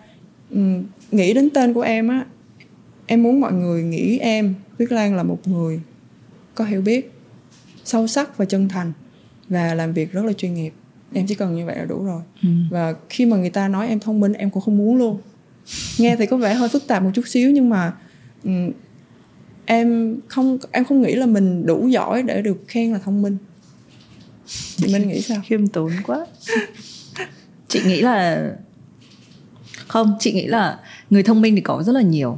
ừm, 0.52 0.84
nghĩ 1.12 1.34
đến 1.34 1.50
tên 1.54 1.74
của 1.74 1.82
em 1.82 2.08
á 2.08 2.26
em 3.12 3.24
muốn 3.24 3.41
mọi 3.41 3.53
người 3.53 3.84
nghĩ 3.84 4.18
em 4.18 4.55
Tuyết 4.78 4.91
Lan 4.91 5.16
là 5.16 5.24
một 5.24 5.47
người 5.47 5.80
có 6.55 6.66
hiểu 6.66 6.82
biết 6.82 7.12
sâu 7.84 8.07
sắc 8.07 8.38
và 8.38 8.45
chân 8.45 8.70
thành 8.70 8.93
và 9.47 9.74
làm 9.74 9.93
việc 9.93 10.12
rất 10.12 10.26
là 10.26 10.34
chuyên 10.34 10.53
nghiệp. 10.53 10.74
Em 11.14 11.28
chỉ 11.28 11.36
cần 11.36 11.55
như 11.55 11.66
vậy 11.66 11.76
là 11.76 11.86
đủ 11.86 12.05
rồi. 12.05 12.22
Ừ. 12.43 12.49
và 12.72 12.93
khi 13.10 13.26
mà 13.26 13.38
người 13.38 13.49
ta 13.49 13.68
nói 13.68 13.88
em 13.88 13.99
thông 13.99 14.20
minh 14.20 14.34
em 14.34 14.49
cũng 14.49 14.64
không 14.64 14.78
muốn 14.78 14.97
luôn. 14.97 15.20
Nghe 15.97 16.16
thì 16.16 16.26
có 16.26 16.38
vẻ 16.38 16.53
hơi 16.53 16.70
phức 16.70 16.88
tạp 16.88 17.03
một 17.03 17.10
chút 17.14 17.28
xíu 17.28 17.51
nhưng 17.51 17.70
mà 17.70 17.93
ừm, 18.43 18.72
em 19.66 20.18
không 20.28 20.57
em 20.72 20.86
không 20.86 21.01
nghĩ 21.01 21.16
là 21.16 21.26
mình 21.26 21.66
đủ 21.66 21.88
giỏi 21.88 22.24
để 22.24 22.41
được 22.41 22.64
khen 22.68 22.93
là 22.93 22.99
thông 22.99 23.22
minh. 23.22 23.38
Chị 24.76 24.93
Minh 24.93 25.07
nghĩ 25.07 25.22
sao? 25.22 25.41
Khiêm 25.45 25.68
tốn 25.68 25.91
quá. 26.05 26.26
Chị 27.68 27.82
nghĩ 27.86 28.01
là 28.01 28.49
không 29.88 30.18
chị 30.20 30.34
nghĩ 30.34 30.47
là 30.47 30.80
người 31.10 31.24
thông 31.24 31.41
minh 31.41 31.55
thì 31.55 31.62
có 31.62 31.84
rất 31.84 31.91
là 31.93 32.01
nhiều 32.01 32.38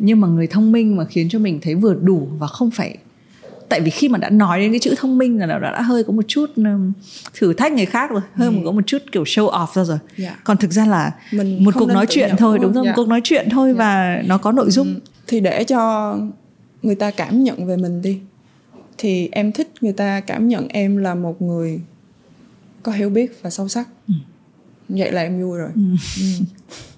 nhưng 0.00 0.20
mà 0.20 0.28
người 0.28 0.46
thông 0.46 0.72
minh 0.72 0.96
mà 0.96 1.04
khiến 1.04 1.28
cho 1.30 1.38
mình 1.38 1.58
thấy 1.62 1.74
vừa 1.74 1.94
đủ 1.94 2.28
và 2.38 2.46
không 2.46 2.70
phải 2.70 2.98
tại 3.70 3.80
vì 3.80 3.90
khi 3.90 4.08
mà 4.08 4.18
đã 4.18 4.30
nói 4.30 4.60
đến 4.60 4.72
cái 4.72 4.78
chữ 4.78 4.94
thông 4.98 5.18
minh 5.18 5.38
là 5.38 5.46
nó 5.46 5.58
đã, 5.58 5.72
đã 5.72 5.82
hơi 5.82 6.04
có 6.04 6.12
một 6.12 6.22
chút 6.28 6.50
um, 6.56 6.92
thử 7.38 7.52
thách 7.52 7.72
người 7.72 7.86
khác 7.86 8.10
rồi 8.10 8.20
hơi 8.34 8.50
một 8.50 8.62
có 8.64 8.72
một 8.72 8.80
chút 8.86 8.98
kiểu 9.12 9.22
show 9.22 9.50
off 9.50 9.66
ra 9.74 9.84
rồi. 9.84 9.98
Dạ. 10.16 10.36
còn 10.44 10.56
thực 10.56 10.72
ra 10.72 10.86
là 10.86 11.12
Mình 11.32 11.64
một 11.64 11.74
cuộc 11.78 11.88
nói 11.88 12.06
chuyện 12.08 12.34
thôi 12.38 12.58
đúng 12.62 12.74
không? 12.74 12.86
một 12.86 12.92
cuộc 12.96 13.08
nói 13.08 13.20
chuyện 13.24 13.48
thôi 13.50 13.74
và 13.74 14.22
nó 14.26 14.38
có 14.38 14.52
nội 14.52 14.70
dung. 14.70 15.00
Thì 15.26 15.40
để 15.40 15.64
cho 15.64 16.16
người 16.82 16.94
ta 16.94 17.10
cảm 17.10 17.44
nhận 17.44 17.66
về 17.66 17.76
mình 17.76 18.02
đi. 18.02 18.18
Thì 18.98 19.28
em 19.32 19.52
thích 19.52 19.68
người 19.80 19.92
ta 19.92 20.20
cảm 20.20 20.48
nhận 20.48 20.68
em 20.68 20.96
là 20.96 21.14
một 21.14 21.42
người 21.42 21.80
có 22.82 22.92
hiểu 22.92 23.10
biết 23.10 23.38
và 23.42 23.50
sâu 23.50 23.68
sắc. 23.68 23.88
Vậy 24.88 25.12
là 25.12 25.22
em 25.22 25.42
vui 25.42 25.58
rồi 25.58 25.70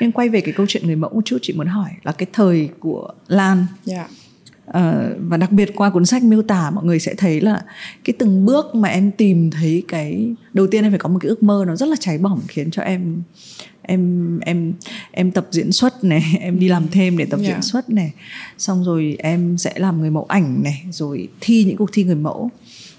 nhưng 0.00 0.12
quay 0.12 0.28
về 0.28 0.40
cái 0.40 0.54
câu 0.56 0.66
chuyện 0.68 0.86
người 0.86 0.96
mẫu 0.96 1.10
một 1.14 1.24
chút 1.24 1.38
chị 1.42 1.52
muốn 1.52 1.66
hỏi 1.66 1.90
là 2.02 2.12
cái 2.12 2.26
thời 2.32 2.68
của 2.80 3.08
Lan 3.28 3.66
dạ. 3.84 4.08
Ờ, 4.66 5.16
và 5.18 5.36
đặc 5.36 5.52
biệt 5.52 5.70
qua 5.76 5.90
cuốn 5.90 6.06
sách 6.06 6.22
miêu 6.22 6.42
tả 6.42 6.70
mọi 6.70 6.84
người 6.84 6.98
sẽ 6.98 7.14
thấy 7.14 7.40
là 7.40 7.64
cái 8.04 8.14
từng 8.18 8.44
bước 8.44 8.74
mà 8.74 8.88
em 8.88 9.10
tìm 9.10 9.50
thấy 9.50 9.82
cái 9.88 10.34
đầu 10.52 10.66
tiên 10.66 10.82
em 10.82 10.92
phải 10.92 10.98
có 10.98 11.08
một 11.08 11.18
cái 11.22 11.28
ước 11.28 11.42
mơ 11.42 11.64
nó 11.66 11.76
rất 11.76 11.88
là 11.88 11.96
cháy 12.00 12.18
bỏng 12.18 12.40
khiến 12.48 12.70
cho 12.70 12.82
em 12.82 13.22
em 13.82 14.38
em 14.40 14.72
em 15.10 15.30
tập 15.30 15.46
diễn 15.50 15.72
xuất 15.72 16.04
này 16.04 16.22
em 16.40 16.58
đi 16.58 16.68
làm 16.68 16.88
thêm 16.88 17.18
để 17.18 17.24
tập 17.24 17.40
Dạ. 17.42 17.48
diễn 17.48 17.62
xuất 17.62 17.90
này. 17.90 18.12
Xong 18.58 18.84
rồi 18.84 19.16
em 19.18 19.58
sẽ 19.58 19.72
làm 19.76 20.00
người 20.00 20.10
mẫu 20.10 20.24
ảnh 20.24 20.62
này 20.62 20.84
rồi 20.90 21.28
thi 21.40 21.64
những 21.64 21.76
cuộc 21.76 21.90
thi 21.92 22.04
người 22.04 22.14
mẫu. 22.14 22.50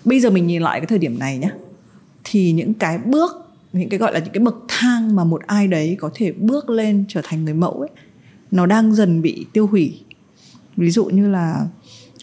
Bây 0.05 0.19
giờ 0.19 0.29
mình 0.29 0.47
nhìn 0.47 0.61
lại 0.61 0.79
cái 0.79 0.87
thời 0.87 0.99
điểm 0.99 1.19
này 1.19 1.37
nhá 1.37 1.49
thì 2.23 2.51
những 2.51 2.73
cái 2.73 2.97
bước 2.97 3.46
những 3.73 3.89
cái 3.89 3.97
gọi 3.97 4.13
là 4.13 4.19
những 4.19 4.33
cái 4.33 4.43
bậc 4.43 4.55
thang 4.67 5.15
mà 5.15 5.23
một 5.23 5.41
ai 5.47 5.67
đấy 5.67 5.97
có 5.99 6.09
thể 6.13 6.31
bước 6.31 6.69
lên 6.69 7.05
trở 7.07 7.21
thành 7.23 7.45
người 7.45 7.53
mẫu 7.53 7.71
ấy 7.73 7.89
nó 8.51 8.65
đang 8.65 8.95
dần 8.95 9.21
bị 9.21 9.45
tiêu 9.53 9.67
hủy. 9.67 9.99
Ví 10.77 10.91
dụ 10.91 11.05
như 11.05 11.27
là 11.29 11.67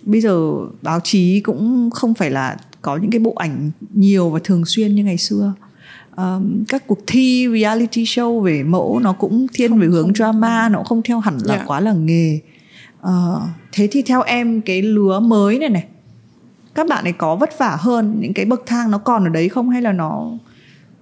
bây 0.03 0.21
giờ 0.21 0.51
báo 0.83 1.01
chí 1.01 1.41
cũng 1.41 1.91
không 1.95 2.15
phải 2.15 2.31
là 2.31 2.57
có 2.83 2.97
những 2.97 3.11
cái 3.11 3.19
bộ 3.19 3.33
ảnh 3.37 3.71
nhiều 3.95 4.31
và 4.31 4.41
thường 4.45 4.65
xuyên 4.65 4.95
như 4.95 5.05
ngày 5.05 5.19
xưa. 5.19 5.55
Ờm, 6.15 6.65
các 6.69 6.87
cuộc 6.87 6.99
thi 7.07 7.47
reality 7.63 8.05
show 8.05 8.41
về 8.41 8.63
mẫu 8.63 8.99
nó 9.03 9.13
cũng 9.13 9.47
thiên 9.55 9.71
Không- 9.71 9.81
về 9.81 9.87
hướng 9.87 10.05
không- 10.05 10.15
drama 10.15 10.69
nó 10.69 10.79
cũng 10.79 10.87
không 10.87 11.03
theo 11.03 11.21
hẳn 11.21 11.39
là 11.45 11.57
Dạ. 11.59 11.65
quá 11.67 11.81
là 11.81 11.93
nghề. 11.93 12.41
Ờ, 13.01 13.41
thế 13.73 13.89
thì 13.91 14.03
theo 14.03 14.23
em 14.23 14.61
cái 14.61 14.83
lứa 14.83 15.21
mới 15.21 15.59
này 15.59 15.69
này 15.69 15.85
các 16.75 16.89
bạn 16.89 17.05
ấy 17.05 17.13
có 17.13 17.37
vất 17.37 17.59
vả 17.59 17.77
hơn 17.81 18.17
những 18.21 18.35
cái 18.35 18.45
bậc 18.45 18.63
thang 18.67 18.91
nó 18.91 18.99
còn 18.99 19.25
ở 19.25 19.29
đấy 19.29 19.49
không 19.49 19.71
hay 19.71 19.83
là 19.83 19.93
nó 19.93 20.31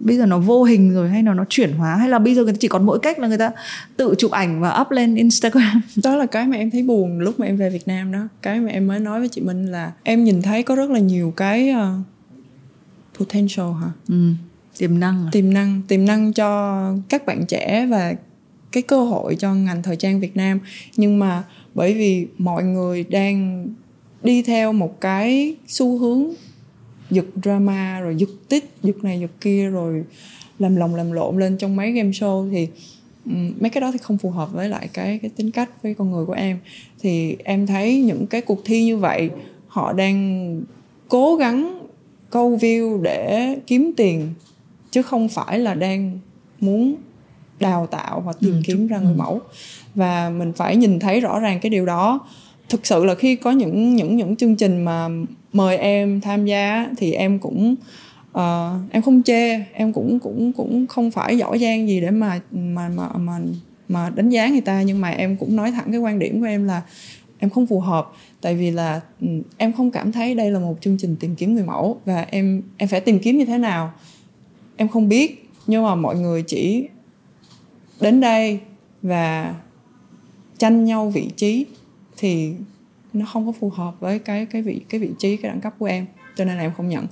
bây 0.03 0.17
giờ 0.17 0.27
nó 0.27 0.39
vô 0.39 0.65
hình 0.65 0.95
rồi 0.95 1.09
hay 1.09 1.23
là 1.23 1.35
nó 1.35 1.45
chuyển 1.49 1.73
hóa 1.73 1.97
hay 1.97 2.09
là 2.09 2.19
bây 2.19 2.35
giờ 2.35 2.45
người 2.45 2.53
ta 2.53 2.57
chỉ 2.61 2.69
còn 2.69 2.87
mỗi 2.87 2.99
cách 2.99 3.19
là 3.19 3.29
người 3.29 3.39
ta 3.39 3.51
tự 3.97 4.15
chụp 4.19 4.31
ảnh 4.31 4.61
và 4.61 4.81
up 4.81 4.91
lên 4.91 5.15
Instagram? 5.15 5.81
Đó 6.05 6.17
là 6.17 6.27
cái 6.27 6.47
mà 6.47 6.57
em 6.57 6.71
thấy 6.71 6.83
buồn 6.83 7.19
lúc 7.19 7.41
mà 7.41 7.47
em 7.47 7.57
về 7.57 7.71
Việt 7.71 7.89
Nam 7.89 8.13
đó. 8.13 8.29
Cái 8.43 8.61
mà 8.61 8.71
em 8.71 8.87
mới 8.87 9.01
nói 9.01 9.21
với 9.21 9.29
chị 9.29 9.41
Minh 9.41 9.67
là 9.67 9.93
em 10.03 10.25
nhìn 10.25 10.43
thấy 10.43 10.63
có 10.63 10.75
rất 10.75 10.91
là 10.91 10.99
nhiều 10.99 11.33
cái 11.37 11.71
ờ, 11.71 11.99
potential 13.19 13.67
hả? 13.81 13.91
Ừ, 14.09 14.33
tiềm 14.79 15.01
năng 15.01 15.27
à? 15.27 15.29
tiềm 15.33 15.53
năng 15.53 15.83
tiềm 15.89 16.05
năng 16.05 16.33
cho 16.33 16.93
các 17.09 17.27
bạn 17.27 17.47
trẻ 17.47 17.87
và 17.91 18.15
cái 18.73 18.83
cơ 18.83 19.05
hội 19.05 19.37
cho 19.39 19.55
ngành 19.55 19.83
thời 19.83 19.97
trang 19.97 20.21
Việt 20.21 20.37
Nam. 20.37 20.61
Nhưng 20.97 21.19
mà 21.19 21.45
bởi 21.75 21.95
vì 21.95 22.27
mọi 22.39 22.65
người 22.65 23.05
đang 23.05 23.69
đi 24.23 24.43
theo 24.43 24.73
một 24.73 25.01
cái 25.01 25.57
xu 25.67 25.99
hướng 25.99 26.27
giật 27.13 27.27
drama 27.43 28.01
rồi 28.01 28.17
giật 28.17 28.31
tích 28.49 28.71
giật 28.83 29.05
này 29.05 29.21
giật 29.21 29.31
kia 29.41 29.69
rồi 29.69 30.05
làm 30.59 30.77
lòng 30.77 30.95
làm 30.95 31.13
lộn 31.13 31.39
lên 31.39 31.57
trong 31.57 31.77
mấy 31.77 31.93
game 31.93 32.11
show 32.11 32.51
thì 32.51 32.69
mấy 33.61 33.71
cái 33.71 33.81
đó 33.81 33.91
thì 33.93 33.99
không 33.99 34.19
phù 34.19 34.31
hợp 34.31 34.53
với 34.53 34.69
lại 34.69 34.89
cái 34.93 35.19
cái 35.23 35.31
tính 35.37 35.51
cách 35.51 35.83
với 35.83 35.95
con 35.95 36.11
người 36.11 36.27
của 36.27 36.33
em. 36.33 36.59
Thì 37.01 37.37
em 37.45 37.67
thấy 37.67 38.01
những 38.01 38.27
cái 38.27 38.41
cuộc 38.41 38.65
thi 38.65 38.85
như 38.85 38.97
vậy 38.97 39.31
họ 39.67 39.93
đang 39.93 40.61
cố 41.09 41.37
gắng 41.37 41.87
câu 42.31 42.57
view 42.57 43.03
để 43.03 43.57
kiếm 43.67 43.93
tiền 43.97 44.29
chứ 44.91 45.03
không 45.03 45.29
phải 45.29 45.59
là 45.59 45.75
đang 45.75 46.19
muốn 46.61 46.95
đào 47.61 47.87
tạo 47.87 48.21
hoặc 48.21 48.37
tìm 48.41 48.53
Ừ, 48.53 48.61
kiếm 48.65 48.87
ra 48.87 48.99
người 48.99 49.15
mẫu. 49.15 49.41
Và 49.95 50.31
mình 50.31 50.53
phải 50.53 50.77
nhìn 50.77 50.99
thấy 50.99 51.21
rõ 51.21 51.41
ràng 51.41 51.61
cái 51.61 51.71
điều 51.71 51.87
đó. 51.87 52.27
Thực 52.69 52.87
sự 52.87 53.05
là 53.05 53.15
khi 53.15 53.37
có 53.37 53.51
những 53.51 53.97
những 53.97 54.17
những 54.17 54.37
chương 54.37 54.57
trình 54.57 54.85
mà 54.85 55.09
mời 55.53 55.77
em 55.77 56.21
tham 56.21 56.45
gia 56.45 56.89
thì 56.97 57.13
em 57.13 57.39
cũng 57.39 57.75
uh, 58.31 58.41
em 58.91 59.03
không 59.03 59.23
chê 59.23 59.59
em 59.73 59.93
cũng 59.93 60.21
cũng 60.21 60.53
cũng 60.53 60.87
không 60.87 61.11
phải 61.11 61.39
giỏi 61.39 61.59
giang 61.59 61.89
gì 61.89 62.01
để 62.01 62.11
mà 62.11 62.41
mà 62.51 62.89
mà 62.89 63.09
mà 63.17 63.39
mà 63.89 64.11
đánh 64.11 64.29
giá 64.29 64.49
người 64.49 64.61
ta 64.61 64.83
nhưng 64.83 65.01
mà 65.01 65.09
em 65.09 65.37
cũng 65.37 65.57
nói 65.57 65.71
thẳng 65.71 65.87
cái 65.91 66.01
quan 66.01 66.19
điểm 66.19 66.41
của 66.41 66.47
em 66.47 66.65
là 66.65 66.83
em 67.43 67.51
không 67.51 67.67
phù 67.67 67.81
hợp. 67.81 68.13
Tại 68.41 68.55
vì 68.55 68.71
là 68.71 69.01
ừ, 69.21 69.27
em 69.57 69.73
không 69.73 69.91
cảm 69.91 70.13
thấy 70.13 70.35
đây 70.35 70.51
là 70.51 70.59
một 70.59 70.77
chương 70.81 70.97
trình 70.99 71.17
tìm 71.21 71.37
kiếm 71.37 71.55
người 71.55 71.65
mẫu 71.65 72.01
và 72.05 72.27
em 72.31 72.63
em 72.77 72.89
phải 72.89 73.01
tìm 73.01 73.19
kiếm 73.19 73.39
như 73.39 73.45
thế 73.45 73.59
nào 73.59 73.93
em 74.77 74.89
không 74.89 75.09
biết. 75.09 75.51
Nhưng 75.67 75.83
mà 75.83 75.95
mọi 75.95 76.17
người 76.17 76.43
chỉ 76.43 76.89
đến 78.01 78.21
đây 78.21 78.59
và 79.03 79.55
tranh 80.59 80.85
nhau 80.85 81.11
vị 81.11 81.29
trí 81.37 81.67
thì 82.17 82.53
nó 83.13 83.27
không 83.27 83.47
có 83.47 83.53
phù 83.61 83.71
hợp 83.71 83.95
với 84.01 84.19
cái 84.19 84.47
cái 84.47 84.63
vị 84.63 84.81
cái 84.89 85.01
vị 85.01 85.11
trí 85.19 85.37
cái 85.37 85.51
đẳng 85.51 85.61
cấp 85.61 85.75
của 85.79 85.87
em 85.87 86.07
cho 86.37 86.45
nên 86.45 86.57
là 86.57 86.63
em 86.63 86.73
không 86.77 86.89
nhận. 86.89 87.07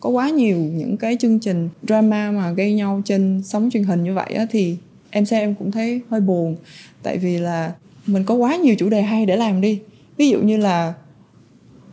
Có 0.00 0.10
quá 0.10 0.30
nhiều 0.30 0.56
những 0.56 0.96
cái 0.96 1.16
chương 1.20 1.40
trình 1.40 1.68
drama 1.82 2.30
mà 2.30 2.50
gây 2.50 2.74
nhau 2.74 3.02
trên 3.04 3.42
sóng 3.44 3.70
truyền 3.72 3.84
hình 3.84 4.04
như 4.04 4.14
vậy 4.14 4.34
á, 4.34 4.46
thì 4.50 4.76
em 5.10 5.26
xem 5.26 5.40
em 5.40 5.54
cũng 5.54 5.70
thấy 5.70 6.00
hơi 6.10 6.20
buồn. 6.20 6.56
Tại 7.02 7.18
vì 7.18 7.38
là 7.38 7.72
mình 8.06 8.24
có 8.24 8.34
quá 8.34 8.56
nhiều 8.56 8.74
chủ 8.78 8.88
đề 8.88 9.02
hay 9.02 9.26
để 9.26 9.36
làm 9.36 9.60
đi. 9.60 9.80
Ví 10.16 10.28
dụ 10.28 10.42
như 10.42 10.56
là 10.56 10.94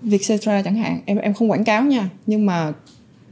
Vietcetera 0.01 0.61
chẳng 0.61 0.75
hạn 0.75 0.99
em 1.05 1.17
em 1.17 1.33
không 1.33 1.51
quảng 1.51 1.63
cáo 1.63 1.83
nha 1.83 2.09
nhưng 2.25 2.45
mà 2.45 2.73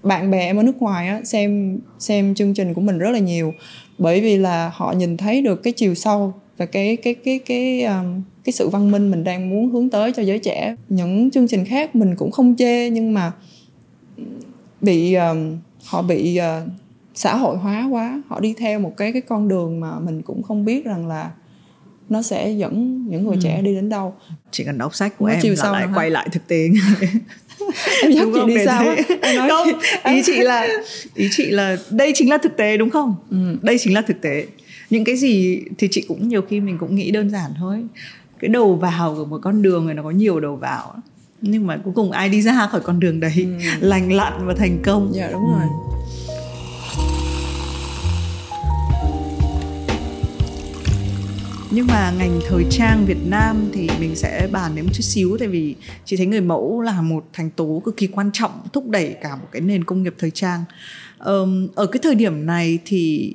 bạn 0.04 0.32
bè 0.32 0.40
em 0.40 0.58
ở 0.58 0.64
nước 0.64 0.82
ngoài 0.82 1.08
á, 1.08 1.22
xem 1.24 1.80
xem 2.00 2.36
chương 2.36 2.54
trình 2.54 2.74
của 2.74 2.82
mình 2.82 2.98
rất 2.98 3.10
là 3.10 3.20
nhiều. 3.20 3.54
Bởi 3.98 4.22
vì 4.22 4.38
là 4.38 4.72
họ 4.74 4.92
nhìn 4.92 5.18
thấy 5.18 5.42
được 5.42 5.64
cái 5.64 5.74
chiều 5.74 5.96
sâu 5.96 6.34
và 6.58 6.66
cái 6.66 6.96
cái 6.96 7.14
cái 7.14 7.40
cái 7.40 7.84
um, 7.84 8.22
cái 8.44 8.54
sự 8.54 8.70
văn 8.70 8.92
minh 8.92 9.12
mình 9.12 9.24
đang 9.24 9.50
muốn 9.50 9.70
hướng 9.72 9.90
tới 9.90 10.12
cho 10.12 10.22
giới 10.24 10.40
trẻ. 10.40 10.76
Những 10.90 11.32
chương 11.32 11.48
trình 11.48 11.66
khác 11.66 11.96
mình 11.96 12.16
cũng 12.16 12.32
không 12.32 12.56
chê 12.58 12.90
nhưng 12.90 13.14
mà 13.14 13.32
bị 14.82 15.14
um, 15.14 15.58
họ 15.86 16.02
bị 16.02 16.40
uh, 16.40 16.70
xã 17.16 17.36
hội 17.36 17.58
hóa 17.58 17.88
quá. 17.92 18.22
Họ 18.28 18.40
đi 18.40 18.54
theo 18.58 18.80
một 18.80 18.94
cái 18.98 19.14
cái 19.14 19.22
con 19.22 19.48
đường 19.48 19.80
mà 19.80 20.00
mình 20.00 20.22
cũng 20.22 20.44
không 20.44 20.66
biết 20.66 20.86
rằng 20.86 21.08
là 21.08 21.32
nó 22.10 22.22
sẽ 22.22 22.52
dẫn 22.52 23.06
những 23.10 23.24
người 23.26 23.36
Ừ. 23.36 23.40
trẻ 23.44 23.62
đi 23.62 23.76
đến 23.76 23.90
đâu. 23.90 24.14
Chỉ 24.52 24.64
cần 24.64 24.78
đọc 24.78 24.96
sách 24.96 25.18
của 25.18 25.28
Nó 25.28 25.34
em 25.34 25.40
chiều 25.42 25.54
là 25.54 25.64
sâu 25.64 25.74
lại 25.74 25.88
hả? 25.88 25.94
quay 25.96 26.10
lại 26.10 26.28
thực 26.32 26.48
tế. 26.48 26.68
Em 28.04 28.12
dắt 28.12 28.28
chị 28.34 28.40
đi 28.48 28.66
sao 28.66 28.86
em 29.22 29.36
nói 29.36 29.50
không 29.50 29.68
ý 30.14 30.22
chị 30.26 30.38
là 30.40 30.68
ý 31.16 31.28
chị 31.32 31.46
là 31.46 31.78
đây 31.90 32.12
chính 32.16 32.30
là 32.30 32.38
thực 32.38 32.58
tế 32.58 32.78
đúng 32.78 32.90
không? 32.90 33.16
Ừ. 33.30 33.38
đây 33.62 33.78
chính 33.80 33.94
là 33.94 34.02
thực 34.02 34.22
tế. 34.22 34.46
Những 34.90 35.04
cái 35.04 35.16
gì 35.16 35.62
thì 35.78 35.88
chị 35.92 36.06
cũng 36.08 36.28
nhiều 36.28 36.42
khi 36.42 36.60
mình 36.60 36.78
cũng 36.78 36.96
nghĩ 36.96 37.12
đơn 37.12 37.30
giản 37.30 37.52
thôi 37.60 37.84
cái 38.40 38.50
đầu 38.50 38.76
vào 38.76 39.16
của 39.16 39.26
một 39.26 39.40
con 39.42 39.62
đường 39.62 39.86
này 39.86 39.96
nó 39.96 40.04
có 40.04 40.12
nhiều 40.12 40.40
đầu 40.40 40.56
vào 40.56 40.96
nhưng 41.42 41.68
mà 41.68 41.78
cuối 41.84 41.94
cùng 41.96 42.12
ai 42.12 42.30
đi 42.30 42.42
ra 42.42 42.68
khỏi 42.72 42.82
con 42.82 43.00
đường 43.00 43.20
đấy 43.20 43.48
lành 43.80 44.12
lặn 44.12 44.34
và 44.46 44.54
thành 44.54 44.80
công. 44.84 45.12
Dạ 45.14 45.30
đúng 45.32 45.52
rồi. 45.52 45.68
Nhưng 51.72 51.88
mà 51.88 52.14
ngành 52.18 52.40
thời 52.50 52.66
trang 52.70 53.06
Việt 53.06 53.18
Nam 53.28 53.70
thì 53.74 53.90
mình 54.00 54.16
sẽ 54.16 54.48
bàn 54.52 54.72
đến 54.76 54.86
một 54.86 54.92
chút 54.94 55.04
xíu 55.04 55.38
tại 55.40 55.48
vì 55.48 55.76
chị 56.06 56.18
thấy 56.18 56.26
người 56.26 56.42
mẫu 56.42 56.82
là 56.82 57.02
một 57.02 57.26
thành 57.34 57.50
tố 57.50 57.82
cực 57.86 57.98
kỳ 57.98 58.08
quan 58.08 58.30
trọng 58.34 58.52
thúc 58.74 58.90
đẩy 58.90 59.16
cả 59.22 59.36
một 59.36 59.48
cái 59.52 59.62
nền 59.62 59.84
công 59.84 60.04
nghiệp 60.04 60.16
thời 60.18 60.32
trang. 60.32 60.64
Ở 61.76 61.86
cái 61.92 62.00
thời 62.04 62.16
điểm 62.16 62.46
này 62.46 62.80
thì 62.86 63.34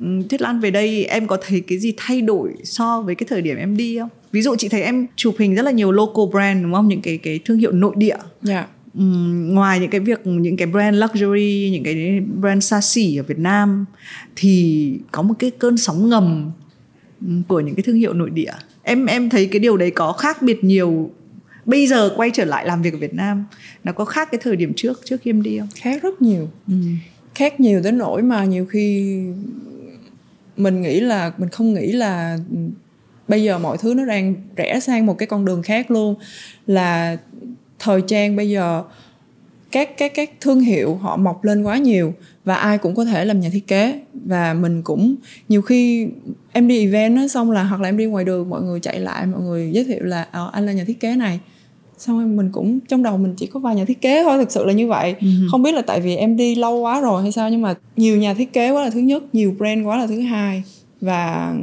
ừm, 0.00 0.22
Tuyết 0.22 0.42
Lan 0.42 0.60
về 0.60 0.70
đây 0.70 1.04
em 1.04 1.26
có 1.26 1.38
thấy 1.46 1.60
cái 1.60 1.78
gì 1.78 1.94
thay 1.96 2.20
đổi 2.20 2.50
so 2.64 3.02
với 3.02 3.14
cái 3.14 3.26
thời 3.30 3.42
điểm 3.42 3.56
em 3.56 3.76
đi 3.76 3.98
không? 3.98 4.08
Ví 4.36 4.42
dụ 4.42 4.56
chị 4.56 4.68
thấy 4.68 4.82
em 4.82 5.06
chụp 5.16 5.34
hình 5.38 5.54
rất 5.54 5.62
là 5.62 5.70
nhiều 5.70 5.92
local 5.92 6.24
brand 6.30 6.62
đúng 6.62 6.72
không? 6.72 6.88
Những 6.88 7.00
cái 7.02 7.18
cái 7.18 7.40
thương 7.44 7.58
hiệu 7.58 7.72
nội 7.72 7.94
địa. 7.96 8.16
Dạ. 8.42 8.66
Um, 8.94 9.54
ngoài 9.54 9.80
những 9.80 9.90
cái 9.90 10.00
việc 10.00 10.26
những 10.26 10.56
cái 10.56 10.66
brand 10.66 10.96
luxury 10.96 11.70
những 11.72 11.84
cái 11.84 12.20
brand 12.40 12.64
xa 12.64 12.80
xỉ 12.80 13.16
ở 13.16 13.22
Việt 13.22 13.38
Nam 13.38 13.84
thì 14.36 14.92
có 15.12 15.22
một 15.22 15.34
cái 15.38 15.50
cơn 15.50 15.76
sóng 15.76 16.08
ngầm 16.08 16.50
của 17.48 17.60
những 17.60 17.74
cái 17.74 17.82
thương 17.82 17.96
hiệu 17.96 18.12
nội 18.12 18.30
địa. 18.30 18.52
Em 18.82 19.06
em 19.06 19.30
thấy 19.30 19.46
cái 19.46 19.58
điều 19.58 19.76
đấy 19.76 19.90
có 19.90 20.12
khác 20.12 20.42
biệt 20.42 20.64
nhiều. 20.64 21.10
Bây 21.64 21.86
giờ 21.86 22.12
quay 22.16 22.30
trở 22.34 22.44
lại 22.44 22.66
làm 22.66 22.82
việc 22.82 22.92
ở 22.92 22.98
Việt 22.98 23.14
Nam 23.14 23.44
nó 23.84 23.92
có 23.92 24.04
khác 24.04 24.28
cái 24.32 24.40
thời 24.42 24.56
điểm 24.56 24.72
trước 24.76 25.00
trước 25.04 25.16
khi 25.22 25.30
em 25.30 25.42
đi 25.42 25.58
không? 25.58 25.68
Khác 25.74 26.02
rất 26.02 26.22
nhiều. 26.22 26.48
Ừ. 26.68 26.74
khác 27.34 27.60
nhiều 27.60 27.80
đến 27.80 27.98
nỗi 27.98 28.22
mà 28.22 28.44
nhiều 28.44 28.66
khi 28.66 29.18
mình 30.56 30.82
nghĩ 30.82 31.00
là 31.00 31.32
mình 31.38 31.48
không 31.48 31.74
nghĩ 31.74 31.92
là 31.92 32.38
bây 33.28 33.42
giờ 33.42 33.58
mọi 33.58 33.78
thứ 33.78 33.94
nó 33.94 34.04
đang 34.04 34.34
rẽ 34.56 34.80
sang 34.80 35.06
một 35.06 35.18
cái 35.18 35.26
con 35.26 35.44
đường 35.44 35.62
khác 35.62 35.90
luôn. 35.90 36.14
Là 36.66 37.16
thời 37.78 38.02
trang 38.06 38.36
bây 38.36 38.50
giờ 38.50 38.82
các 39.70 39.96
các 39.96 40.12
các 40.14 40.30
thương 40.40 40.60
hiệu 40.60 40.94
họ 40.94 41.16
mọc 41.16 41.44
lên 41.44 41.62
quá 41.62 41.76
nhiều 41.78 42.14
và 42.44 42.54
ai 42.54 42.78
cũng 42.78 42.94
có 42.94 43.04
thể 43.04 43.24
làm 43.24 43.40
nhà 43.40 43.48
thiết 43.52 43.66
kế. 43.66 44.00
Và 44.14 44.54
mình 44.54 44.82
cũng 44.82 45.14
nhiều 45.48 45.62
khi 45.62 46.06
em 46.52 46.68
đi 46.68 46.80
event 46.80 47.16
á 47.16 47.28
xong 47.28 47.50
là 47.50 47.62
hoặc 47.62 47.80
là 47.80 47.88
em 47.88 47.96
đi 47.96 48.04
ngoài 48.04 48.24
đường 48.24 48.50
mọi 48.50 48.62
người 48.62 48.80
chạy 48.80 49.00
lại 49.00 49.26
mọi 49.26 49.40
người 49.40 49.70
giới 49.72 49.84
thiệu 49.84 50.02
là 50.02 50.26
ờ, 50.30 50.50
anh 50.52 50.66
là 50.66 50.72
nhà 50.72 50.84
thiết 50.84 51.00
kế 51.00 51.16
này. 51.16 51.40
Xong 51.98 52.18
rồi 52.18 52.26
mình 52.26 52.52
cũng 52.52 52.80
trong 52.80 53.02
đầu 53.02 53.18
mình 53.18 53.34
chỉ 53.36 53.46
có 53.46 53.60
vài 53.60 53.74
nhà 53.74 53.84
thiết 53.84 54.00
kế 54.00 54.22
thôi 54.22 54.38
thực 54.38 54.52
sự 54.52 54.64
là 54.64 54.72
như 54.72 54.88
vậy. 54.88 55.14
Uh-huh. 55.20 55.48
không 55.50 55.62
biết 55.62 55.74
là 55.74 55.82
tại 55.82 56.00
vì 56.00 56.16
em 56.16 56.36
đi 56.36 56.54
lâu 56.54 56.80
quá 56.80 57.00
rồi 57.00 57.22
hay 57.22 57.32
sao 57.32 57.50
nhưng 57.50 57.62
mà 57.62 57.74
nhiều 57.96 58.16
nhà 58.16 58.34
thiết 58.34 58.52
kế 58.52 58.70
quá 58.70 58.82
là 58.82 58.90
thứ 58.90 59.00
nhất 59.00 59.34
nhiều 59.34 59.54
brand 59.58 59.86
quá 59.86 59.96
là 59.96 60.06
thứ 60.06 60.20
hai. 60.20 60.62
Và 61.00 61.54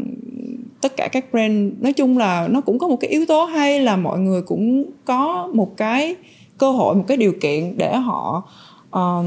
tất 0.84 0.98
cả 0.98 1.08
các 1.12 1.32
brand 1.32 1.74
nói 1.80 1.94
chung 1.94 2.18
là 2.18 2.48
nó 2.48 2.62
cũng 2.62 2.80
có 2.80 2.88
một 2.88 2.98
cái 3.00 3.10
yếu 3.10 3.26
tố 3.26 3.46
hay 3.46 3.80
là 3.80 3.96
mọi 3.98 4.20
người 4.20 4.42
cũng 4.42 4.84
có 5.06 5.50
một 5.54 5.78
cái 5.78 6.16
cơ 6.58 6.72
hội 6.72 6.96
một 6.96 7.04
cái 7.08 7.18
điều 7.18 7.34
kiện 7.42 7.78
để 7.78 7.96
họ 7.96 8.44
uh, 8.98 9.26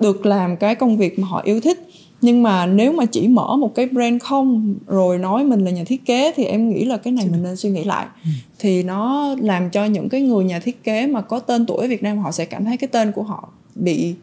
được 0.00 0.26
làm 0.26 0.56
cái 0.56 0.74
công 0.74 0.96
việc 0.96 1.18
mà 1.18 1.26
họ 1.26 1.40
yêu 1.44 1.60
thích 1.60 1.88
nhưng 2.20 2.42
mà 2.42 2.66
nếu 2.66 2.92
mà 2.92 3.04
chỉ 3.04 3.28
mở 3.28 3.56
một 3.56 3.74
cái 3.74 3.86
brand 3.86 4.22
không 4.22 4.74
rồi 4.86 5.18
nói 5.18 5.44
mình 5.44 5.64
là 5.64 5.70
nhà 5.70 5.84
thiết 5.84 6.04
kế 6.06 6.32
thì 6.36 6.44
em 6.44 6.68
nghĩ 6.68 6.84
là 6.84 6.96
cái 6.96 7.12
này 7.12 7.26
mình 7.30 7.42
nên 7.42 7.56
suy 7.56 7.70
nghĩ 7.70 7.84
lại 7.84 8.06
ừ. 8.24 8.30
thì 8.58 8.82
nó 8.82 9.34
làm 9.40 9.70
cho 9.70 9.84
những 9.84 10.08
cái 10.08 10.20
người 10.20 10.44
nhà 10.44 10.58
thiết 10.58 10.84
kế 10.84 11.06
mà 11.06 11.20
có 11.20 11.38
tên 11.40 11.66
tuổi 11.66 11.78
ở 11.78 11.88
Việt 11.88 12.02
Nam 12.02 12.18
họ 12.18 12.32
sẽ 12.32 12.44
cảm 12.44 12.64
thấy 12.64 12.76
cái 12.76 12.88
tên 12.88 13.12
của 13.12 13.22
họ 13.22 13.48
bị 13.74 14.14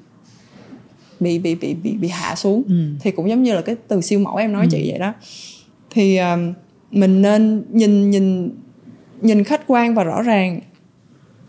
bị 1.20 1.40
bị 1.40 1.56
bị 1.56 1.74
bị, 1.84 1.92
bị 1.92 2.08
hạ 2.08 2.36
xuống 2.36 2.64
ừ. 2.68 2.74
thì 3.00 3.12
cũng 3.12 3.30
giống 3.30 3.44
như 3.44 3.54
là 3.54 3.62
cái 3.62 3.76
từ 3.88 4.02
siêu 4.02 4.20
mẫu 4.20 4.36
em 4.36 4.54
nói 4.54 4.66
ừ. 4.66 4.70
chị 4.72 4.90
vậy 4.90 5.00
đó 5.00 5.14
thì 5.98 6.18
um, 6.18 6.54
mình 6.92 7.22
nên 7.22 7.64
nhìn 7.72 8.10
nhìn 8.10 8.52
nhìn 9.22 9.44
khách 9.44 9.62
quan 9.68 9.96
và 9.96 10.04
rõ 10.04 10.22
ràng 10.22 10.60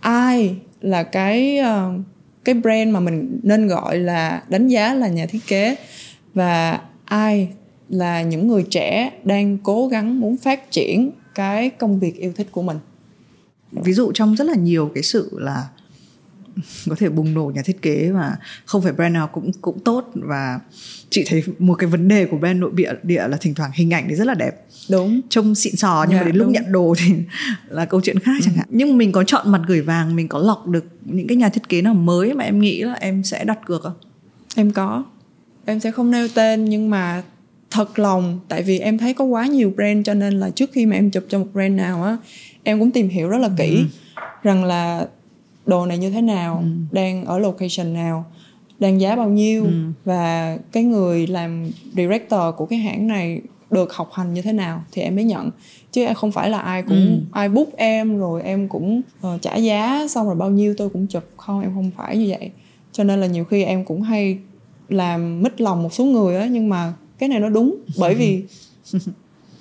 ai 0.00 0.56
là 0.80 1.02
cái 1.02 1.58
uh, 1.60 2.00
cái 2.44 2.54
brand 2.54 2.90
mà 2.90 3.00
mình 3.00 3.40
nên 3.42 3.66
gọi 3.66 3.98
là 3.98 4.42
đánh 4.48 4.68
giá 4.68 4.94
là 4.94 5.08
nhà 5.08 5.26
thiết 5.26 5.46
kế 5.46 5.76
và 6.34 6.80
ai 7.04 7.48
là 7.88 8.22
những 8.22 8.48
người 8.48 8.62
trẻ 8.70 9.10
đang 9.24 9.58
cố 9.58 9.88
gắng 9.88 10.20
muốn 10.20 10.36
phát 10.36 10.70
triển 10.70 11.10
cái 11.34 11.70
công 11.70 12.00
việc 12.00 12.16
yêu 12.16 12.32
thích 12.36 12.48
của 12.52 12.62
mình. 12.62 12.78
Ví 13.72 13.92
dụ 13.92 14.12
trong 14.12 14.36
rất 14.36 14.44
là 14.44 14.54
nhiều 14.54 14.90
cái 14.94 15.02
sự 15.02 15.30
là 15.32 15.68
có 16.88 16.96
thể 16.98 17.08
bùng 17.08 17.34
nổ 17.34 17.52
nhà 17.54 17.62
thiết 17.64 17.82
kế 17.82 18.10
và 18.10 18.36
không 18.64 18.82
phải 18.82 18.92
brand 18.92 19.14
nào 19.14 19.26
cũng 19.26 19.52
cũng 19.60 19.80
tốt 19.80 20.10
và 20.14 20.60
chị 21.10 21.24
thấy 21.28 21.42
một 21.58 21.74
cái 21.74 21.90
vấn 21.90 22.08
đề 22.08 22.26
của 22.26 22.38
brand 22.38 22.60
nội 22.60 22.70
địa 22.74 22.92
địa 23.02 23.28
là 23.28 23.36
thỉnh 23.40 23.54
thoảng 23.54 23.70
hình 23.74 23.94
ảnh 23.94 24.06
thì 24.08 24.14
rất 24.14 24.26
là 24.26 24.34
đẹp 24.34 24.64
đúng 24.90 25.20
trông 25.28 25.54
xịn 25.54 25.76
sò 25.76 26.06
nhưng 26.08 26.16
yeah, 26.16 26.26
mà 26.26 26.28
dạ, 26.28 26.32
đến 26.32 26.36
lúc 26.36 26.46
đúng. 26.46 26.52
nhận 26.52 26.72
đồ 26.72 26.94
thì 26.98 27.14
là 27.68 27.84
câu 27.84 28.00
chuyện 28.00 28.18
khác 28.18 28.32
ừ. 28.38 28.42
chẳng 28.44 28.54
hạn 28.54 28.66
nhưng 28.70 28.98
mình 28.98 29.12
có 29.12 29.24
chọn 29.24 29.52
mặt 29.52 29.60
gửi 29.66 29.80
vàng 29.80 30.16
mình 30.16 30.28
có 30.28 30.38
lọc 30.38 30.66
được 30.66 30.84
những 31.04 31.26
cái 31.26 31.36
nhà 31.36 31.48
thiết 31.48 31.68
kế 31.68 31.82
nào 31.82 31.94
mới 31.94 32.34
mà 32.34 32.44
em 32.44 32.60
nghĩ 32.60 32.82
là 32.82 32.94
em 32.94 33.24
sẽ 33.24 33.44
đặt 33.44 33.58
cược 33.66 33.82
không 33.82 33.96
em 34.56 34.72
có 34.72 35.04
em 35.64 35.80
sẽ 35.80 35.90
không 35.90 36.10
nêu 36.10 36.28
tên 36.34 36.64
nhưng 36.64 36.90
mà 36.90 37.22
thật 37.70 37.98
lòng 37.98 38.40
tại 38.48 38.62
vì 38.62 38.78
em 38.78 38.98
thấy 38.98 39.14
có 39.14 39.24
quá 39.24 39.46
nhiều 39.46 39.72
brand 39.76 40.06
cho 40.06 40.14
nên 40.14 40.40
là 40.40 40.50
trước 40.50 40.70
khi 40.72 40.86
mà 40.86 40.96
em 40.96 41.10
chụp 41.10 41.24
cho 41.28 41.38
một 41.38 41.46
brand 41.52 41.74
nào 41.74 42.04
á 42.04 42.16
em 42.62 42.78
cũng 42.78 42.90
tìm 42.90 43.08
hiểu 43.08 43.28
rất 43.28 43.38
là 43.38 43.50
kỹ 43.58 43.76
ừ. 43.76 44.22
rằng 44.42 44.64
là 44.64 45.06
đồ 45.68 45.86
này 45.86 45.98
như 45.98 46.10
thế 46.10 46.22
nào? 46.22 46.58
Ừ. 46.62 46.66
đang 46.92 47.24
ở 47.24 47.38
location 47.38 47.94
nào? 47.94 48.24
Đang 48.78 49.00
giá 49.00 49.16
bao 49.16 49.28
nhiêu? 49.28 49.64
Ừ. 49.64 49.70
và 50.04 50.58
cái 50.72 50.84
người 50.84 51.26
làm 51.26 51.70
director 51.96 52.40
của 52.56 52.66
cái 52.66 52.78
hãng 52.78 53.06
này 53.06 53.40
được 53.70 53.92
học 53.92 54.10
hành 54.12 54.34
như 54.34 54.42
thế 54.42 54.52
nào? 54.52 54.82
Thì 54.92 55.02
em 55.02 55.14
mới 55.14 55.24
nhận. 55.24 55.50
Chứ 55.92 56.04
em 56.04 56.14
không 56.14 56.32
phải 56.32 56.50
là 56.50 56.58
ai 56.58 56.82
cũng 56.82 57.06
ừ. 57.06 57.18
ai 57.32 57.48
book 57.48 57.68
em 57.76 58.18
rồi 58.18 58.42
em 58.42 58.68
cũng 58.68 59.02
uh, 59.26 59.42
trả 59.42 59.56
giá 59.56 60.06
xong 60.10 60.26
rồi 60.26 60.34
bao 60.36 60.50
nhiêu 60.50 60.74
tôi 60.76 60.88
cũng 60.88 61.06
chụp. 61.06 61.24
Không 61.36 61.60
em 61.60 61.70
không 61.74 61.90
phải 61.96 62.16
như 62.16 62.26
vậy. 62.38 62.50
Cho 62.92 63.04
nên 63.04 63.20
là 63.20 63.26
nhiều 63.26 63.44
khi 63.44 63.64
em 63.64 63.84
cũng 63.84 64.02
hay 64.02 64.38
làm 64.88 65.42
mít 65.42 65.60
lòng 65.60 65.82
một 65.82 65.92
số 65.92 66.04
người 66.04 66.36
á 66.36 66.46
nhưng 66.46 66.68
mà 66.68 66.92
cái 67.18 67.28
này 67.28 67.40
nó 67.40 67.48
đúng. 67.48 67.76
Bởi 67.98 68.14
vì 68.14 68.42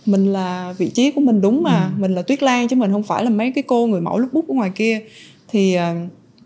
mình 0.06 0.34
là 0.34 0.74
vị 0.78 0.90
trí 0.90 1.12
của 1.12 1.22
mình 1.22 1.42
đúng 1.42 1.64
mà. 1.64 1.92
Ừ. 1.96 2.02
mình 2.02 2.16
là 2.16 2.22
tuyết 2.22 2.44
lan 2.44 2.68
chứ 2.68 2.76
mình 2.76 2.92
không 2.92 3.04
phải 3.04 3.24
là 3.24 3.30
mấy 3.30 3.52
cái 3.52 3.64
cô 3.68 3.88
người 3.88 4.02
mẫu 4.02 4.18
lúc 4.18 4.34
bút 4.34 4.48
ở 4.48 4.54
ngoài 4.54 4.72
kia 4.76 5.02
thì 5.48 5.74
ờ, 5.74 5.96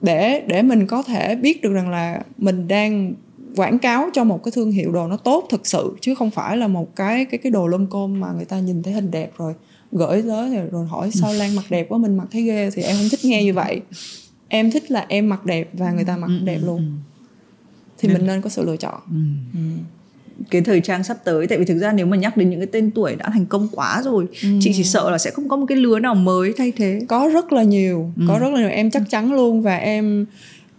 để 0.02 0.44
để 0.48 0.62
mình 0.62 0.88
có 0.88 1.04
thể 1.04 1.36
biết 1.36 1.62
được 1.62 1.74
rằng 1.74 1.90
là 1.90 2.22
mình 2.38 2.68
đang 2.68 3.14
quảng 3.56 3.80
cáo 3.80 4.10
cho 4.14 4.24
một 4.24 4.44
cái 4.44 4.52
thương 4.52 4.72
hiệu 4.72 4.92
đồ 4.92 5.08
nó 5.08 5.18
tốt 5.18 5.48
thực 5.50 5.68
sự 5.68 5.96
chứ 6.02 6.16
không 6.16 6.32
phải 6.32 6.58
là 6.58 6.68
một 6.68 6.96
cái 6.96 7.26
cái 7.26 7.38
cái 7.38 7.52
đồ 7.52 7.68
lông 7.68 7.88
côm 7.88 8.20
mà 8.20 8.32
người 8.32 8.46
ta 8.46 8.60
nhìn 8.60 8.84
thấy 8.84 8.94
hình 8.94 9.12
đẹp 9.12 9.32
rồi 9.38 9.54
gửi 9.92 10.22
tới 10.22 10.68
rồi 10.72 10.88
hỏi 10.88 11.12
sao 11.12 11.34
lan 11.34 11.56
mặc 11.56 11.66
đẹp 11.70 11.86
quá 11.90 11.98
mình 11.98 12.18
mặc 12.18 12.28
thấy 12.32 12.44
ghê 12.44 12.70
thì 12.74 12.82
em 12.82 12.96
không 12.98 13.10
thích 13.12 13.26
nghe 13.26 13.44
như 13.44 13.54
vậy. 13.54 13.82
Em 14.48 14.72
thích 14.72 14.92
là 14.92 15.06
em 15.10 15.30
mặc 15.30 15.46
đẹp 15.46 15.70
và 15.74 15.92
người 15.92 16.04
ta 16.04 16.18
mặc 16.18 16.28
ừ, 16.28 16.46
đẹp 16.46 16.58
ừ, 16.62 16.66
luôn. 16.66 16.98
thì 17.98 18.10
mình 18.10 18.26
nên 18.26 18.42
có 18.42 18.50
sự 18.50 18.66
lựa 18.66 18.78
chọn. 18.78 19.02
Ừ. 19.54 19.60
cái 20.50 20.62
thời 20.62 20.82
trang 20.82 21.04
sắp 21.04 21.18
tới 21.24 21.48
tại 21.48 21.58
vì 21.58 21.66
thực 21.66 21.80
ra 21.80 21.92
nếu 21.92 22.06
mà 22.06 22.18
nhắc 22.18 22.38
đến 22.38 22.50
những 22.50 22.60
cái 22.60 22.68
tên 22.72 22.92
tuổi 22.92 23.16
đã 23.16 23.30
thành 23.34 23.46
công 23.46 23.68
quá 23.72 24.02
rồi 24.06 24.28
ừ. 24.44 24.50
chị 24.62 24.72
chỉ 24.76 24.84
sợ 24.84 25.12
là 25.12 25.18
sẽ 25.18 25.32
không 25.32 25.50
có 25.50 25.58
một 25.58 25.66
cái 25.66 25.78
lứa 25.78 26.00
nào 26.00 26.16
mới 26.16 26.54
thay 26.58 26.72
thế 26.78 27.02
có 27.08 27.30
rất 27.34 27.54
là 27.54 27.64
nhiều 27.64 28.12
ừ. 28.18 28.24
có 28.28 28.40
rất 28.40 28.50
là 28.54 28.60
nhiều 28.60 28.70
em 28.70 28.92
chắc 28.92 29.04
chắn 29.10 29.34
luôn 29.34 29.62
và 29.62 29.76
em 29.76 30.26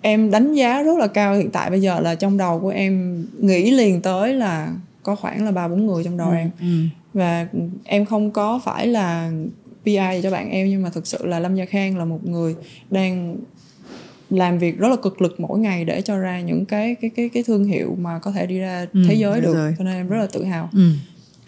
em 0.01 0.31
đánh 0.31 0.55
giá 0.55 0.83
rất 0.83 0.99
là 0.99 1.07
cao 1.07 1.35
hiện 1.35 1.51
tại 1.51 1.71
bây 1.71 1.81
giờ 1.81 2.01
là 2.01 2.15
trong 2.15 2.39
đầu 2.39 2.61
của 2.61 2.69
em 2.69 3.25
nghĩ 3.39 3.71
liền 3.71 4.01
tới 4.01 4.35
là 4.35 4.73
có 5.03 5.15
khoảng 5.15 5.45
là 5.45 5.51
ba 5.51 5.69
bốn 5.69 5.87
người 5.87 6.05
trong 6.05 6.17
đầu 6.17 6.29
ừ. 6.29 6.37
em 6.37 6.51
ừ. 6.61 6.67
và 7.15 7.47
em 7.85 8.05
không 8.05 8.31
có 8.31 8.61
phải 8.65 8.87
là 8.87 9.31
PR 9.83 10.23
cho 10.23 10.31
bạn 10.31 10.51
em 10.51 10.69
nhưng 10.69 10.83
mà 10.83 10.91
thực 10.91 11.07
sự 11.07 11.27
là 11.27 11.39
Lâm 11.39 11.55
Gia 11.55 11.65
Khang 11.65 11.99
là 11.99 12.05
một 12.05 12.27
người 12.27 12.55
đang 12.91 13.37
làm 14.33 14.59
việc 14.59 14.79
rất 14.79 14.89
là 14.89 14.97
cực 15.03 15.23
lực 15.23 15.41
mỗi 15.41 15.59
ngày 15.59 15.85
để 15.85 16.03
cho 16.03 16.19
ra 16.19 16.41
những 16.41 16.65
cái 16.65 16.97
cái 17.01 17.11
cái 17.17 17.29
cái 17.29 17.43
thương 17.43 17.65
hiệu 17.65 17.97
mà 18.01 18.19
có 18.19 18.33
thể 18.33 18.47
đi 18.47 18.59
ra 18.59 18.87
ừ, 18.93 19.05
thế 19.09 19.15
giới 19.15 19.41
được 19.41 19.55
rồi. 19.55 19.75
cho 19.79 19.85
nên 19.85 19.95
em 19.95 20.09
rất 20.09 20.17
là 20.17 20.27
tự 20.33 20.45
hào 20.45 20.69
ừ. 20.73 20.91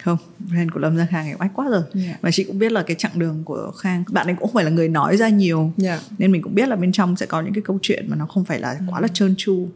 không 0.03 0.17
brand 0.49 0.71
của 0.73 0.79
lâm 0.79 0.97
gia 0.97 1.05
khang 1.05 1.25
thì 1.25 1.33
oách 1.39 1.51
quá 1.53 1.67
rồi 1.69 1.81
yeah. 1.93 2.07
Dạ. 2.07 2.17
và 2.21 2.31
chị 2.31 2.43
cũng 2.43 2.59
biết 2.59 2.71
là 2.71 2.83
cái 2.83 2.95
chặng 2.95 3.11
đường 3.15 3.43
của 3.45 3.71
khang 3.77 4.03
bạn 4.11 4.27
ấy 4.27 4.35
cũng 4.35 4.47
không 4.47 4.53
phải 4.53 4.63
là 4.63 4.69
người 4.69 4.89
nói 4.89 5.17
ra 5.17 5.29
nhiều 5.29 5.59
yeah. 5.59 6.01
Dạ. 6.01 6.15
nên 6.17 6.31
mình 6.31 6.41
cũng 6.41 6.55
biết 6.55 6.69
là 6.69 6.75
bên 6.75 6.91
trong 6.91 7.15
sẽ 7.15 7.25
có 7.25 7.41
những 7.41 7.53
cái 7.53 7.61
câu 7.61 7.79
chuyện 7.81 8.05
mà 8.09 8.15
nó 8.15 8.25
không 8.25 8.45
phải 8.45 8.59
là 8.59 8.79
quá 8.91 8.99
là 8.99 9.07
trơn 9.07 9.35
tru 9.37 9.67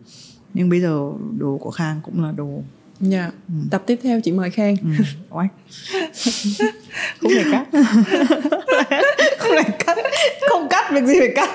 nhưng 0.53 0.69
bây 0.69 0.81
giờ 0.81 1.11
đồ 1.37 1.57
của 1.61 1.71
khang 1.71 2.01
cũng 2.03 2.23
là 2.23 2.31
đồ 2.31 2.61
Dạ. 2.99 3.19
Yeah. 3.19 3.33
Ừ. 3.47 3.53
Tập 3.71 3.83
tiếp 3.85 3.99
theo 4.03 4.21
chị 4.21 4.31
mời 4.31 4.49
Khang. 4.49 4.75
Ừ. 4.83 5.03
Oách. 5.29 5.51
không 7.19 7.31
thể 7.31 7.43
cắt. 7.51 7.65
không 9.39 9.51
thể 9.51 9.69
cắt. 9.85 9.97
Không 10.49 10.67
cắt 10.69 10.91
việc 10.91 11.05
gì 11.05 11.19
phải 11.19 11.33
cắt. 11.35 11.49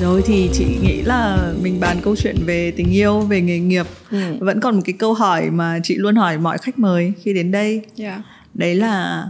Rồi 0.00 0.22
thì 0.26 0.50
chị 0.52 0.64
nghĩ 0.82 1.02
là 1.02 1.52
mình 1.62 1.80
bàn 1.80 1.96
câu 2.02 2.16
chuyện 2.16 2.36
về 2.46 2.70
tình 2.70 2.90
yêu 2.90 3.20
về 3.20 3.40
nghề 3.40 3.58
nghiệp 3.58 3.86
ừ. 4.10 4.18
vẫn 4.40 4.60
còn 4.60 4.76
một 4.76 4.82
cái 4.84 4.92
câu 4.92 5.14
hỏi 5.14 5.50
mà 5.50 5.80
chị 5.82 5.94
luôn 5.94 6.16
hỏi 6.16 6.38
mọi 6.38 6.58
khách 6.58 6.78
mời 6.78 7.12
khi 7.22 7.32
đến 7.32 7.50
đây 7.50 7.72
yeah. 7.74 7.84
Dạ. 7.96 8.22
đấy 8.54 8.74
là 8.74 9.24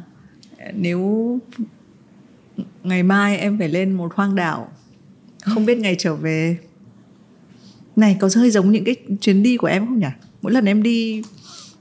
nếu 0.74 1.38
ngày 2.82 3.02
mai 3.02 3.38
em 3.38 3.58
phải 3.58 3.68
lên 3.68 3.92
một 3.92 4.14
hoang 4.14 4.34
đảo 4.34 4.68
không 5.44 5.66
biết 5.66 5.78
ngày 5.78 5.96
trở 5.98 6.14
về 6.14 6.56
này 7.96 8.16
có 8.20 8.28
hơi 8.36 8.50
giống 8.50 8.72
những 8.72 8.84
cái 8.84 8.96
chuyến 9.20 9.42
đi 9.42 9.56
của 9.56 9.66
em 9.66 9.86
không 9.86 9.98
nhỉ 9.98 10.06
mỗi 10.42 10.52
lần 10.52 10.64
em 10.64 10.82
đi 10.82 11.22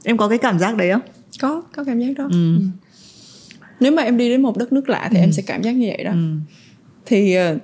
em 0.04 0.18
có 0.18 0.28
cái 0.28 0.38
cảm 0.38 0.60
giác 0.60 0.78
đấy 0.78 0.92
không 0.92 1.02
có 1.42 1.64
có 1.76 1.84
cảm 1.84 2.00
giác 2.00 2.14
đó 2.18 2.24
ừ. 2.32 2.58
Ừ. 2.58 2.64
nếu 3.80 3.92
mà 3.92 4.04
em 4.04 4.18
đi 4.18 4.30
đến 4.30 4.42
một 4.42 4.58
đất 4.58 4.74
nước 4.74 4.90
lạ 4.90 5.08
thì 5.12 5.18
ừ. 5.18 5.22
em 5.22 5.32
sẽ 5.32 5.44
cảm 5.48 5.64
giác 5.64 5.72
như 5.72 5.88
vậy 5.88 6.04
đó 6.04 6.12
ừ. 6.12 6.36
thì 7.06 7.34
ờ, 7.36 7.58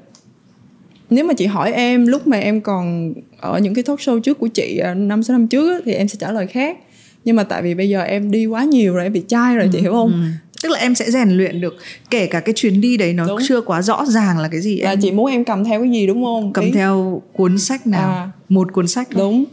nếu 1.12 1.26
mà 1.26 1.34
chị 1.34 1.45
hỏi 1.45 1.72
em 1.72 2.07
lúc 2.07 2.28
mà 2.28 2.38
em 2.38 2.62
còn 2.62 3.14
ở 3.39 3.59
những 3.59 3.74
cái 3.74 3.84
talk 3.84 3.99
show 3.99 4.20
trước 4.20 4.39
của 4.39 4.47
chị 4.47 4.78
à, 4.78 4.93
năm 4.93 5.24
sáu 5.24 5.38
năm 5.38 5.47
trước 5.47 5.82
thì 5.86 5.93
em 5.93 6.07
sẽ 6.07 6.16
trả 6.20 6.32
lời 6.32 6.47
khác. 6.47 6.78
Nhưng 7.26 7.36
mà 7.36 7.43
tại 7.43 7.62
vì 7.62 7.74
bây 7.74 7.89
giờ 7.89 8.01
em 8.01 8.32
đi 8.32 8.45
quá 8.45 8.64
nhiều 8.64 8.93
rồi 8.93 9.03
em 9.03 9.14
bị 9.14 9.24
chai 9.28 9.55
rồi 9.55 9.66
ừ, 9.66 9.70
chị 9.74 9.80
hiểu 9.82 9.91
không? 9.91 10.12
ừ. 10.12 10.18
tức 10.64 10.70
là 10.70 10.80
em 10.80 10.95
sẽ 10.95 11.12
rèn 11.12 11.30
luyện 11.30 11.62
được 11.62 11.76
kể 12.09 12.28
cả 12.28 12.39
cái 12.39 12.53
chuyến 12.53 12.82
đi 12.82 12.97
đấy 12.97 13.14
nó 13.14 13.28
đúng. 13.28 13.39
chưa 13.47 13.62
quá 13.62 13.82
rõ 13.82 14.05
ràng 14.05 14.39
là 14.39 14.47
cái 14.47 14.62
gì 14.62 14.80
là 14.80 14.89
em... 14.89 14.99
chị 15.01 15.12
muốn 15.12 15.32
em 15.32 15.45
cầm 15.45 15.64
theo 15.64 15.82
cái 15.82 15.91
gì 15.91 16.07
đúng 16.07 16.24
không? 16.24 16.53
Cầm 16.53 16.66
Ý... 16.66 16.72
theo 16.72 17.22
cuốn 17.34 17.57
sách 17.57 17.88
nào? 17.88 18.12
À, 18.12 18.32
một 18.49 18.74
cuốn 18.74 18.88
sách 18.88 19.07
đúng. 19.16 19.43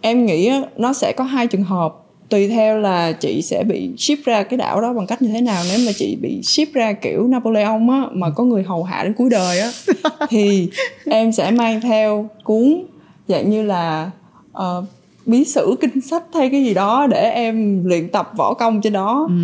Em 0.00 0.26
nghĩ 0.26 0.50
nó 0.76 0.92
sẽ 0.92 1.12
có 1.16 1.24
hai 1.24 1.46
trường 1.46 1.62
hợp 1.62 1.94
tùy 2.28 2.48
theo 2.48 2.78
là 2.78 3.12
chị 3.12 3.42
sẽ 3.42 3.64
bị 3.64 3.90
ship 3.98 4.24
ra 4.24 4.42
cái 4.42 4.56
đảo 4.56 4.80
đó 4.80 4.92
bằng 4.92 5.06
cách 5.06 5.22
như 5.22 5.28
thế 5.28 5.40
nào. 5.40 5.64
Nếu 5.70 5.78
mà 5.86 5.92
chị 5.92 6.16
bị 6.16 6.42
ship 6.42 6.72
ra 6.72 6.92
kiểu 6.92 7.28
Napoleon 7.28 7.88
á 7.90 8.02
mà 8.12 8.30
có 8.30 8.44
người 8.44 8.62
hầu 8.62 8.82
hạ 8.82 9.04
đến 9.04 9.14
cuối 9.14 9.30
đời 9.30 9.60
á 9.60 9.70
thì 10.28 10.68
em 11.04 11.32
sẽ 11.32 11.50
mang 11.50 11.80
theo 11.80 12.28
cuốn 12.44 12.82
dạng 13.28 13.50
như 13.50 13.62
là 13.62 14.10
uh, 14.58 14.84
bí 15.26 15.44
sử 15.44 15.76
kinh 15.80 16.00
sách 16.00 16.22
hay 16.34 16.50
cái 16.50 16.64
gì 16.64 16.74
đó 16.74 17.06
để 17.06 17.30
em 17.30 17.84
luyện 17.84 18.08
tập 18.08 18.30
võ 18.36 18.54
công 18.54 18.80
trên 18.80 18.92
đó. 18.92 19.26
Ừ. 19.28 19.34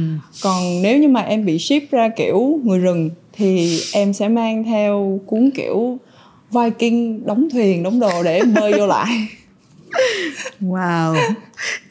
còn 0.42 0.82
nếu 0.82 0.98
như 0.98 1.08
mà 1.08 1.20
em 1.20 1.44
bị 1.44 1.58
ship 1.58 1.90
ra 1.90 2.08
kiểu 2.08 2.60
người 2.64 2.78
rừng 2.78 3.10
thì 3.32 3.80
em 3.92 4.12
sẽ 4.12 4.28
mang 4.28 4.64
theo 4.64 5.20
cuốn 5.26 5.50
kiểu 5.54 5.98
Viking 6.50 7.26
đóng 7.26 7.48
thuyền 7.52 7.82
đóng 7.82 8.00
đồ 8.00 8.22
để 8.22 8.36
em 8.36 8.54
bơi 8.54 8.72
vô 8.78 8.86
lại 8.86 9.08
wow. 10.60 11.16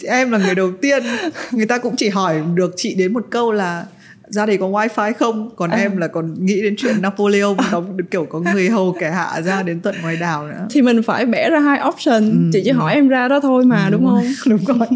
Em 0.04 0.32
là 0.32 0.38
người 0.38 0.56
đầu 0.56 0.72
tiên. 0.82 1.04
Người 1.52 1.66
ta 1.66 1.78
cũng 1.78 1.96
chỉ 1.96 2.10
hỏi 2.10 2.42
được 2.56 2.74
chị 2.78 2.96
đến 2.96 3.14
một 3.14 3.26
câu 3.30 3.52
là 3.52 3.86
gia 4.28 4.46
đình 4.46 4.60
có 4.60 4.68
wifi 4.68 5.14
không? 5.14 5.50
Còn 5.56 5.70
à. 5.70 5.78
em 5.78 5.98
là 5.98 6.08
còn 6.08 6.46
nghĩ 6.46 6.62
đến 6.62 6.76
chuyện 6.78 7.02
Napoleon 7.02 7.56
đóng 7.72 7.98
kiểu 8.12 8.26
có 8.26 8.40
người 8.40 8.70
hầu 8.70 8.96
kẻ 9.00 9.12
hạ 9.12 9.42
ra 9.42 9.64
đến 9.64 9.80
tận 9.80 9.96
ngoài 10.02 10.18
đảo 10.18 10.48
nữa. 10.48 10.68
Thì 10.70 10.82
mình 10.82 11.04
phải 11.04 11.26
bẻ 11.26 11.50
ra 11.50 11.60
hai 11.60 11.80
option. 11.88 12.22
Ừ. 12.24 12.50
chị 12.54 12.62
chỉ 12.66 12.72
hỏi 12.72 12.94
em 12.94 13.08
ra 13.08 13.28
đó 13.28 13.40
thôi 13.40 13.66
mà 13.66 13.86
ừ, 13.86 13.92
đúng, 13.92 14.02
đúng 14.02 14.10
không? 14.10 14.24
Đúng 14.46 14.66
rồi. 14.66 14.88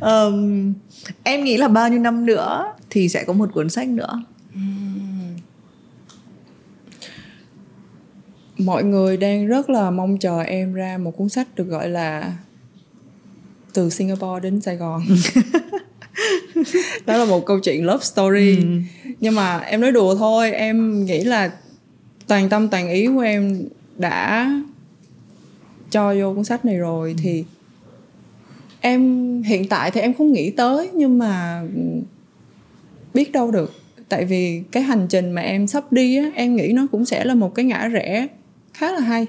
Um, 0.00 0.72
em 1.22 1.44
nghĩ 1.44 1.56
là 1.56 1.68
bao 1.68 1.88
nhiêu 1.88 1.98
năm 1.98 2.26
nữa 2.26 2.72
thì 2.90 3.08
sẽ 3.08 3.24
có 3.24 3.32
một 3.32 3.50
cuốn 3.54 3.68
sách 3.68 3.88
nữa 3.88 4.22
mọi 8.58 8.84
người 8.84 9.16
đang 9.16 9.46
rất 9.46 9.70
là 9.70 9.90
mong 9.90 10.18
chờ 10.18 10.40
em 10.40 10.74
ra 10.74 10.98
một 10.98 11.16
cuốn 11.16 11.28
sách 11.28 11.48
được 11.56 11.68
gọi 11.68 11.88
là 11.88 12.36
từ 13.72 13.90
Singapore 13.90 14.40
đến 14.42 14.60
Sài 14.60 14.76
Gòn 14.76 15.02
đó 17.06 17.16
là 17.16 17.24
một 17.24 17.46
câu 17.46 17.60
chuyện 17.60 17.86
love 17.86 18.04
story 18.04 18.56
ừ. 18.56 18.64
nhưng 19.20 19.34
mà 19.34 19.58
em 19.58 19.80
nói 19.80 19.92
đùa 19.92 20.14
thôi 20.14 20.52
em 20.52 21.04
nghĩ 21.04 21.24
là 21.24 21.52
toàn 22.26 22.48
tâm 22.48 22.68
toàn 22.68 22.88
ý 22.88 23.06
của 23.06 23.20
em 23.20 23.68
đã 23.98 24.50
cho 25.90 26.14
vô 26.14 26.34
cuốn 26.34 26.44
sách 26.44 26.64
này 26.64 26.76
rồi 26.76 27.10
ừ. 27.10 27.16
thì 27.22 27.44
em 28.80 29.42
hiện 29.42 29.68
tại 29.68 29.90
thì 29.90 30.00
em 30.00 30.14
không 30.14 30.32
nghĩ 30.32 30.50
tới 30.50 30.90
nhưng 30.94 31.18
mà 31.18 31.62
biết 33.14 33.32
đâu 33.32 33.50
được 33.50 33.72
tại 34.08 34.24
vì 34.24 34.62
cái 34.72 34.82
hành 34.82 35.06
trình 35.08 35.30
mà 35.30 35.42
em 35.42 35.66
sắp 35.66 35.92
đi 35.92 36.16
á 36.16 36.30
em 36.34 36.56
nghĩ 36.56 36.72
nó 36.72 36.86
cũng 36.92 37.04
sẽ 37.04 37.24
là 37.24 37.34
một 37.34 37.54
cái 37.54 37.64
ngã 37.64 37.88
rẽ 37.88 38.26
khá 38.76 38.92
là 38.92 39.00
hay. 39.00 39.26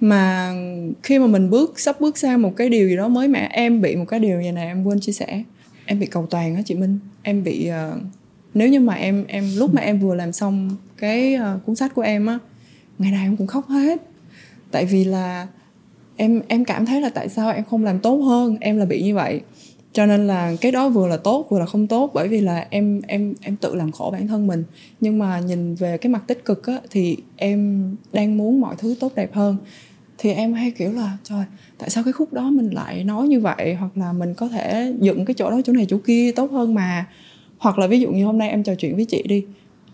Mà 0.00 0.54
khi 1.02 1.18
mà 1.18 1.26
mình 1.26 1.50
bước 1.50 1.80
sắp 1.80 2.00
bước 2.00 2.18
sang 2.18 2.42
một 2.42 2.56
cái 2.56 2.68
điều 2.68 2.88
gì 2.88 2.96
đó 2.96 3.08
mới 3.08 3.28
mẻ 3.28 3.48
em 3.52 3.80
bị 3.80 3.96
một 3.96 4.04
cái 4.08 4.20
điều 4.20 4.40
như 4.40 4.52
này 4.52 4.66
em 4.66 4.84
quên 4.84 5.00
chia 5.00 5.12
sẻ. 5.12 5.42
Em 5.86 6.00
bị 6.00 6.06
cầu 6.06 6.26
toàn 6.30 6.56
á 6.56 6.62
chị 6.64 6.74
Minh. 6.74 6.98
Em 7.22 7.44
bị 7.44 7.70
uh, 7.70 8.02
nếu 8.54 8.68
như 8.68 8.80
mà 8.80 8.94
em 8.94 9.24
em 9.28 9.44
lúc 9.56 9.74
mà 9.74 9.82
em 9.82 9.98
vừa 9.98 10.14
làm 10.14 10.32
xong 10.32 10.76
cái 10.96 11.36
uh, 11.36 11.66
cuốn 11.66 11.76
sách 11.76 11.94
của 11.94 12.02
em 12.02 12.26
á 12.26 12.38
ngày 12.98 13.12
nào 13.12 13.24
em 13.24 13.36
cũng 13.36 13.46
khóc 13.46 13.68
hết. 13.68 14.02
Tại 14.70 14.86
vì 14.86 15.04
là 15.04 15.46
em 16.16 16.42
em 16.48 16.64
cảm 16.64 16.86
thấy 16.86 17.00
là 17.00 17.08
tại 17.08 17.28
sao 17.28 17.50
em 17.50 17.64
không 17.64 17.84
làm 17.84 17.98
tốt 17.98 18.16
hơn 18.16 18.56
em 18.60 18.76
là 18.76 18.84
bị 18.84 19.02
như 19.02 19.14
vậy 19.14 19.40
cho 19.92 20.06
nên 20.06 20.26
là 20.26 20.56
cái 20.60 20.72
đó 20.72 20.88
vừa 20.88 21.08
là 21.08 21.16
tốt 21.16 21.46
vừa 21.50 21.58
là 21.58 21.66
không 21.66 21.86
tốt, 21.86 22.10
bởi 22.14 22.28
vì 22.28 22.40
là 22.40 22.66
em 22.70 23.02
em 23.06 23.34
em 23.40 23.56
tự 23.56 23.74
làm 23.74 23.92
khổ 23.92 24.10
bản 24.12 24.28
thân 24.28 24.46
mình. 24.46 24.64
Nhưng 25.00 25.18
mà 25.18 25.40
nhìn 25.40 25.74
về 25.74 25.98
cái 25.98 26.12
mặt 26.12 26.24
tích 26.26 26.44
cực 26.44 26.66
á, 26.66 26.80
thì 26.90 27.16
em 27.36 27.90
đang 28.12 28.36
muốn 28.36 28.60
mọi 28.60 28.74
thứ 28.78 28.94
tốt 29.00 29.12
đẹp 29.16 29.34
hơn. 29.34 29.56
Thì 30.18 30.32
em 30.32 30.52
hay 30.52 30.70
kiểu 30.70 30.92
là, 30.92 31.18
trời, 31.24 31.44
tại 31.78 31.90
sao 31.90 32.04
cái 32.04 32.12
khúc 32.12 32.32
đó 32.32 32.50
mình 32.50 32.70
lại 32.70 33.04
nói 33.04 33.28
như 33.28 33.40
vậy? 33.40 33.74
Hoặc 33.74 33.96
là 33.96 34.12
mình 34.12 34.34
có 34.34 34.48
thể 34.48 34.94
dựng 35.00 35.24
cái 35.24 35.34
chỗ 35.34 35.50
đó, 35.50 35.60
chỗ 35.64 35.72
này, 35.72 35.86
chỗ 35.88 35.98
kia 36.06 36.32
tốt 36.32 36.50
hơn 36.50 36.74
mà. 36.74 37.06
Hoặc 37.58 37.78
là 37.78 37.86
ví 37.86 38.00
dụ 38.00 38.10
như 38.10 38.24
hôm 38.24 38.38
nay 38.38 38.48
em 38.48 38.62
trò 38.62 38.74
chuyện 38.74 38.96
với 38.96 39.04
chị 39.04 39.22
đi. 39.22 39.44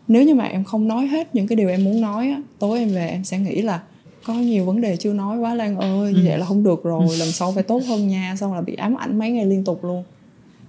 Nếu 0.08 0.22
như 0.22 0.34
mà 0.34 0.44
em 0.44 0.64
không 0.64 0.88
nói 0.88 1.06
hết 1.06 1.34
những 1.34 1.46
cái 1.46 1.56
điều 1.56 1.68
em 1.68 1.84
muốn 1.84 2.00
nói 2.00 2.28
á, 2.28 2.42
tối 2.58 2.78
em 2.78 2.88
về 2.88 3.08
em 3.08 3.24
sẽ 3.24 3.38
nghĩ 3.38 3.62
là 3.62 3.82
có 4.28 4.34
nhiều 4.34 4.64
vấn 4.64 4.80
đề 4.80 4.96
chưa 4.96 5.12
nói 5.12 5.38
quá 5.38 5.54
lan 5.54 5.76
ơi 5.76 6.12
như 6.12 6.20
ừ. 6.20 6.28
vậy 6.28 6.38
là 6.38 6.46
không 6.46 6.62
được 6.62 6.82
rồi 6.84 7.16
lần 7.16 7.32
sau 7.32 7.52
phải 7.52 7.62
tốt 7.62 7.82
hơn 7.88 8.08
nha 8.08 8.36
xong 8.38 8.54
là 8.54 8.60
bị 8.60 8.74
ám 8.74 8.94
ảnh 8.94 9.18
mấy 9.18 9.30
ngày 9.30 9.46
liên 9.46 9.64
tục 9.64 9.84
luôn. 9.84 10.04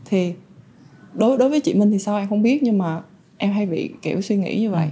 Thì 0.06 0.34
đối 1.14 1.38
đối 1.38 1.50
với 1.50 1.60
chị 1.60 1.74
minh 1.74 1.92
thì 1.92 2.00
sao 2.00 2.18
em 2.18 2.30
không 2.30 2.42
biết 2.42 2.64
nhưng 2.64 2.78
mà 2.78 3.02
em 3.38 3.52
hay 3.52 3.66
bị 3.66 3.90
kiểu 4.02 4.22
suy 4.22 4.36
nghĩ 4.36 4.60
như 4.60 4.70
vậy. 4.70 4.86
Ừ 4.86 4.92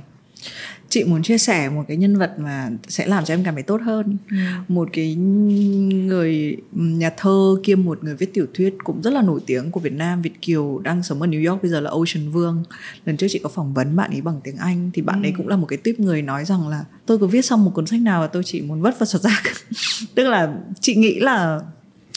chị 0.97 1.03
muốn 1.03 1.23
chia 1.23 1.37
sẻ 1.37 1.69
một 1.69 1.83
cái 1.87 1.97
nhân 1.97 2.17
vật 2.17 2.39
mà 2.39 2.69
sẽ 2.87 3.07
làm 3.07 3.25
cho 3.25 3.33
em 3.33 3.43
cảm 3.43 3.53
thấy 3.53 3.63
tốt 3.63 3.81
hơn 3.81 4.17
ừ. 4.29 4.37
một 4.67 4.89
cái 4.93 5.15
người 5.15 6.57
nhà 6.71 7.09
thơ 7.17 7.55
kiêm 7.63 7.83
một 7.83 8.03
người 8.03 8.15
viết 8.15 8.33
tiểu 8.33 8.45
thuyết 8.53 8.75
cũng 8.83 9.01
rất 9.01 9.13
là 9.13 9.21
nổi 9.21 9.39
tiếng 9.45 9.71
của 9.71 9.79
Việt 9.79 9.93
Nam 9.93 10.21
Việt 10.21 10.41
kiều 10.41 10.79
đang 10.79 11.03
sống 11.03 11.21
ở 11.21 11.27
New 11.27 11.49
York 11.49 11.61
bây 11.61 11.71
giờ 11.71 11.79
là 11.79 11.91
Ocean 11.91 12.31
Vương 12.31 12.63
lần 13.05 13.17
trước 13.17 13.27
chị 13.29 13.39
có 13.43 13.49
phỏng 13.49 13.73
vấn 13.73 13.95
bạn 13.95 14.11
ấy 14.11 14.21
bằng 14.21 14.41
tiếng 14.43 14.57
Anh 14.57 14.91
thì 14.93 15.01
bạn 15.01 15.21
ừ. 15.21 15.25
ấy 15.25 15.33
cũng 15.37 15.47
là 15.47 15.55
một 15.55 15.65
cái 15.65 15.77
tiếp 15.77 15.95
người 15.97 16.21
nói 16.21 16.45
rằng 16.45 16.67
là 16.67 16.85
tôi 17.05 17.17
có 17.17 17.27
viết 17.27 17.45
xong 17.45 17.65
một 17.65 17.71
cuốn 17.75 17.85
sách 17.85 18.01
nào 18.01 18.21
và 18.21 18.27
tôi 18.27 18.43
chỉ 18.45 18.61
muốn 18.61 18.81
vất 18.81 18.99
vào 18.99 19.05
sọt 19.05 19.21
rác 19.21 19.43
tức 20.15 20.23
là 20.27 20.53
chị 20.81 20.95
nghĩ 20.95 21.19
là 21.19 21.59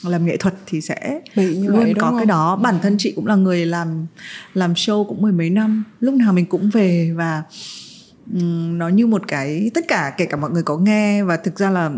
làm 0.03 0.27
nghệ 0.27 0.37
thuật 0.37 0.55
thì 0.67 0.81
sẽ 0.81 1.21
Bị 1.37 1.57
như 1.57 1.69
luôn 1.69 1.85
vậy, 1.85 1.95
có 1.99 2.07
không? 2.07 2.17
cái 2.17 2.27
đó 2.27 2.57
bản 2.57 2.79
thân 2.83 2.97
chị 2.99 3.13
cũng 3.17 3.27
là 3.27 3.35
người 3.35 3.67
làm 3.67 4.07
làm 4.55 4.73
show 4.73 5.05
cũng 5.05 5.23
mười 5.23 5.33
mấy 5.33 5.51
năm 5.51 5.85
lúc 6.01 6.15
nào 6.15 6.33
mình 6.33 6.47
cũng 6.47 6.71
về 6.71 7.13
và 7.17 7.43
nó 8.79 8.89
như 8.89 9.07
một 9.07 9.23
cái 9.29 9.71
tất 9.75 9.85
cả 9.89 10.15
kể 10.17 10.27
cả 10.27 10.37
mọi 10.37 10.51
người 10.51 10.63
có 10.63 10.79
nghe 10.79 11.25
và 11.25 11.37
thực 11.37 11.59
ra 11.59 11.71
là 11.71 11.91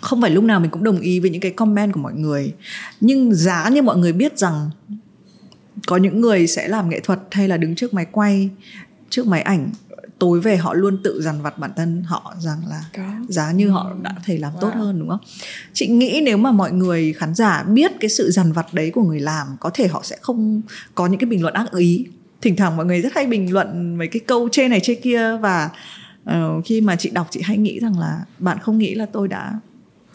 không 0.00 0.20
phải 0.20 0.30
lúc 0.30 0.44
nào 0.44 0.60
mình 0.60 0.70
cũng 0.70 0.84
đồng 0.84 1.00
ý 1.00 1.20
với 1.20 1.30
những 1.30 1.40
cái 1.40 1.50
comment 1.50 1.92
của 1.92 2.00
mọi 2.00 2.14
người. 2.14 2.54
Nhưng 3.00 3.34
giá 3.34 3.68
như 3.68 3.82
mọi 3.82 3.96
người 3.96 4.12
biết 4.12 4.38
rằng 4.38 4.70
có 5.86 5.96
những 5.96 6.20
người 6.20 6.46
sẽ 6.46 6.68
làm 6.68 6.88
nghệ 6.88 7.00
thuật 7.00 7.20
hay 7.30 7.48
là 7.48 7.56
đứng 7.56 7.74
trước 7.74 7.94
máy 7.94 8.06
quay 8.12 8.50
trước 9.10 9.26
máy 9.26 9.42
ảnh 9.42 9.70
tối 10.18 10.40
về 10.40 10.56
họ 10.56 10.74
luôn 10.74 10.98
tự 11.04 11.22
dằn 11.22 11.42
vặt 11.42 11.58
bản 11.58 11.70
thân 11.76 12.02
họ 12.02 12.34
rằng 12.38 12.58
là 12.68 12.84
giá 13.28 13.52
như 13.52 13.70
họ 13.70 13.92
đã 14.02 14.14
thể 14.24 14.38
làm 14.38 14.52
wow. 14.54 14.60
tốt 14.60 14.70
hơn 14.74 14.98
đúng 14.98 15.08
không? 15.08 15.20
Chị 15.72 15.86
nghĩ 15.86 16.22
nếu 16.24 16.36
mà 16.36 16.52
mọi 16.52 16.72
người 16.72 17.12
khán 17.12 17.34
giả 17.34 17.62
biết 17.62 17.92
cái 18.00 18.10
sự 18.10 18.30
dằn 18.30 18.52
vặt 18.52 18.74
đấy 18.74 18.90
của 18.94 19.02
người 19.02 19.20
làm 19.20 19.46
có 19.60 19.70
thể 19.74 19.88
họ 19.88 20.00
sẽ 20.04 20.16
không 20.20 20.62
có 20.94 21.06
những 21.06 21.20
cái 21.20 21.30
bình 21.30 21.42
luận 21.42 21.54
ác 21.54 21.72
ý 21.72 22.06
thỉnh 22.42 22.56
thoảng 22.56 22.76
mọi 22.76 22.86
người 22.86 23.00
rất 23.00 23.14
hay 23.14 23.26
bình 23.26 23.52
luận 23.52 23.96
mấy 23.98 24.08
cái 24.08 24.20
câu 24.20 24.48
trên 24.52 24.70
này 24.70 24.80
trên 24.80 25.00
kia 25.00 25.36
và 25.36 25.70
uh, 26.30 26.64
khi 26.64 26.80
mà 26.80 26.96
chị 26.96 27.10
đọc 27.10 27.26
chị 27.30 27.40
hay 27.42 27.58
nghĩ 27.58 27.80
rằng 27.80 27.98
là 27.98 28.20
bạn 28.38 28.58
không 28.62 28.78
nghĩ 28.78 28.94
là 28.94 29.06
tôi 29.06 29.28
đã 29.28 29.52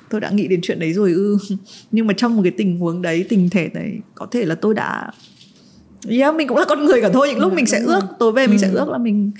tôi 0.10 0.22
đã 0.22 0.30
nghĩ 0.30 0.48
đến 0.48 0.60
chuyện 0.64 0.80
đấy 0.80 0.94
rồi 0.94 1.12
ư 1.12 1.38
nhưng 1.92 2.08
mà 2.08 2.14
trong 2.18 2.36
một 2.36 2.42
cái 2.44 2.52
tình 2.52 2.80
huống 2.80 3.02
đấy 3.02 3.26
tình 3.30 3.50
thể 3.50 3.70
đấy 3.74 4.00
có 4.16 4.26
thể 4.32 4.46
là 4.46 4.56
tôi 4.56 4.74
đã 4.74 5.12
yeah, 6.10 6.36
mình 6.36 6.48
cũng 6.48 6.58
là 6.58 6.66
con 6.70 6.86
người 6.86 7.02
cả 7.02 7.10
thôi 7.14 7.28
những 7.30 7.40
lúc 7.40 7.54
mình 7.54 7.66
sẽ 7.66 7.80
ước 7.80 8.02
tối 8.20 8.32
về 8.32 8.48
mình 8.48 8.60
sẽ 8.60 8.68
ừ. 8.68 8.76
ước 8.76 8.90
là 8.90 8.98
mình 8.98 9.32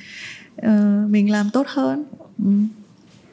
uh, 0.62 1.10
mình 1.10 1.32
làm 1.32 1.50
tốt 1.54 1.68
hơn 1.68 2.06
ừ. 2.46 2.52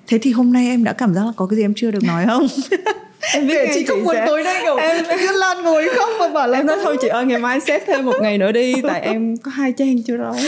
thế 0.06 0.18
thì 0.18 0.32
hôm 0.32 0.52
nay 0.52 0.66
em 0.66 0.84
đã 0.84 0.92
cảm 0.92 1.14
giác 1.14 1.26
là 1.26 1.32
có 1.36 1.46
cái 1.46 1.56
gì 1.56 1.64
em 1.64 1.74
chưa 1.76 1.90
được 1.90 2.04
nói 2.04 2.26
không 2.26 2.46
em 3.34 3.46
biết 3.46 3.70
chị 3.74 3.84
không 3.84 4.04
muốn 4.04 4.16
tối 4.26 4.42
nay 4.42 4.60
kiểu 4.62 4.76
em 4.76 5.04
Yên 5.04 5.34
Lan 5.34 5.62
ngồi 5.62 5.88
không 5.96 6.10
mà 6.18 6.28
bảo 6.28 6.48
là 6.48 6.58
em 6.58 6.66
nói 6.66 6.78
thôi 6.82 6.96
chị 7.00 7.08
ơi 7.08 7.24
ngày 7.24 7.38
mai 7.38 7.60
xếp 7.60 7.82
thêm 7.86 8.04
một 8.04 8.16
ngày 8.20 8.38
nữa 8.38 8.52
đi 8.52 8.74
tại 8.82 9.00
em 9.00 9.36
có 9.36 9.50
hai 9.50 9.72
trang 9.72 10.02
chưa 10.02 10.16
nói 10.16 10.36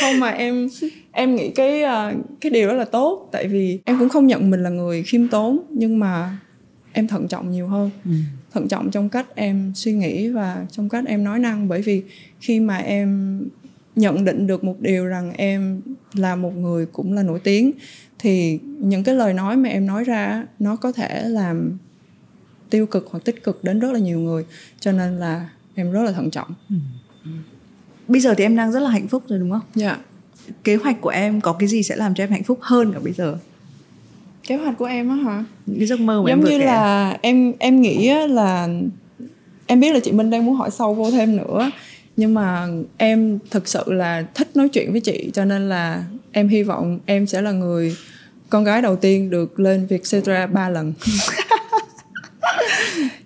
không 0.00 0.20
mà 0.20 0.30
em 0.30 0.68
em 1.12 1.36
nghĩ 1.36 1.50
cái 1.50 1.82
ờ, 1.82 2.12
cái 2.40 2.50
điều 2.50 2.68
đó 2.68 2.74
là 2.74 2.84
tốt 2.84 3.28
tại 3.32 3.48
vì 3.48 3.78
em 3.84 3.98
cũng 3.98 4.08
không 4.08 4.26
nhận 4.26 4.50
mình 4.50 4.62
là 4.62 4.70
người 4.70 5.02
khiêm 5.02 5.28
tốn 5.28 5.60
nhưng 5.70 5.98
mà 5.98 6.36
em 6.92 7.08
thận 7.08 7.28
trọng 7.28 7.50
nhiều 7.50 7.66
hơn. 7.66 7.90
Ừ. 8.04 8.10
thận 8.52 8.68
trọng 8.68 8.90
trong 8.90 9.08
cách 9.08 9.26
em 9.34 9.72
suy 9.74 9.92
nghĩ 9.92 10.28
và 10.28 10.66
trong 10.70 10.88
cách 10.88 11.04
em 11.06 11.24
nói 11.24 11.38
năng 11.38 11.68
bởi 11.68 11.82
vì 11.82 12.02
khi 12.40 12.60
mà 12.60 12.76
em 12.76 13.40
nhận 13.96 14.24
định 14.24 14.46
được 14.46 14.64
một 14.64 14.80
điều 14.80 15.06
rằng 15.06 15.32
em 15.32 15.80
là 16.14 16.36
một 16.36 16.56
người 16.56 16.86
cũng 16.86 17.12
là 17.12 17.22
nổi 17.22 17.40
tiếng 17.44 17.72
thì 18.18 18.58
những 18.78 19.04
cái 19.04 19.14
lời 19.14 19.34
nói 19.34 19.56
mà 19.56 19.68
em 19.68 19.86
nói 19.86 20.04
ra 20.04 20.46
nó 20.58 20.76
có 20.76 20.92
thể 20.92 21.22
làm 21.28 21.78
tiêu 22.70 22.86
cực 22.86 23.08
hoặc 23.10 23.24
tích 23.24 23.44
cực 23.44 23.64
đến 23.64 23.78
rất 23.78 23.92
là 23.92 23.98
nhiều 23.98 24.20
người 24.20 24.44
cho 24.80 24.92
nên 24.92 25.18
là 25.18 25.48
em 25.74 25.92
rất 25.92 26.02
là 26.02 26.12
thận 26.12 26.30
trọng. 26.30 26.48
Ừ. 26.70 26.76
bây 28.08 28.20
giờ 28.20 28.34
thì 28.34 28.44
em 28.44 28.56
đang 28.56 28.72
rất 28.72 28.80
là 28.80 28.90
hạnh 28.90 29.08
phúc 29.08 29.22
rồi 29.28 29.38
đúng 29.38 29.50
không? 29.50 29.60
Dạ. 29.74 29.86
Yeah. 29.86 30.00
kế 30.64 30.76
hoạch 30.76 31.00
của 31.00 31.08
em 31.08 31.40
có 31.40 31.52
cái 31.52 31.68
gì 31.68 31.82
sẽ 31.82 31.96
làm 31.96 32.14
cho 32.14 32.24
em 32.24 32.30
hạnh 32.30 32.44
phúc 32.44 32.58
hơn 32.62 32.92
cả 32.92 33.00
bây 33.04 33.12
giờ? 33.12 33.38
Kế 34.46 34.56
hoạch 34.56 34.78
của 34.78 34.84
em 34.84 35.08
á 35.08 35.14
hả? 35.14 35.44
Những 35.66 35.78
cái 35.78 35.86
giấc 35.86 36.00
mơ 36.00 36.22
mà 36.22 36.30
giống 36.30 36.44
em 36.44 36.50
như 36.50 36.58
là 36.58 37.18
em 37.22 37.52
em 37.58 37.80
nghĩ 37.80 38.10
là 38.28 38.68
em 39.66 39.80
biết 39.80 39.92
là 39.92 40.00
chị 40.00 40.12
Minh 40.12 40.30
đang 40.30 40.46
muốn 40.46 40.54
hỏi 40.54 40.70
sâu 40.70 40.94
vô 40.94 41.10
thêm 41.10 41.36
nữa 41.36 41.70
nhưng 42.16 42.34
mà 42.34 42.68
em 42.96 43.38
thực 43.50 43.68
sự 43.68 43.82
là 43.86 44.24
thích 44.34 44.56
nói 44.56 44.68
chuyện 44.68 44.92
với 44.92 45.00
chị 45.00 45.30
cho 45.34 45.44
nên 45.44 45.68
là 45.68 46.04
em 46.32 46.48
hy 46.48 46.62
vọng 46.62 47.00
em 47.06 47.26
sẽ 47.26 47.42
là 47.42 47.52
người 47.52 47.96
con 48.50 48.64
gái 48.64 48.82
đầu 48.82 48.96
tiên 48.96 49.30
được 49.30 49.60
lên 49.60 49.86
Vietcetera 49.86 50.46
ba 50.46 50.68
lần. 50.68 50.92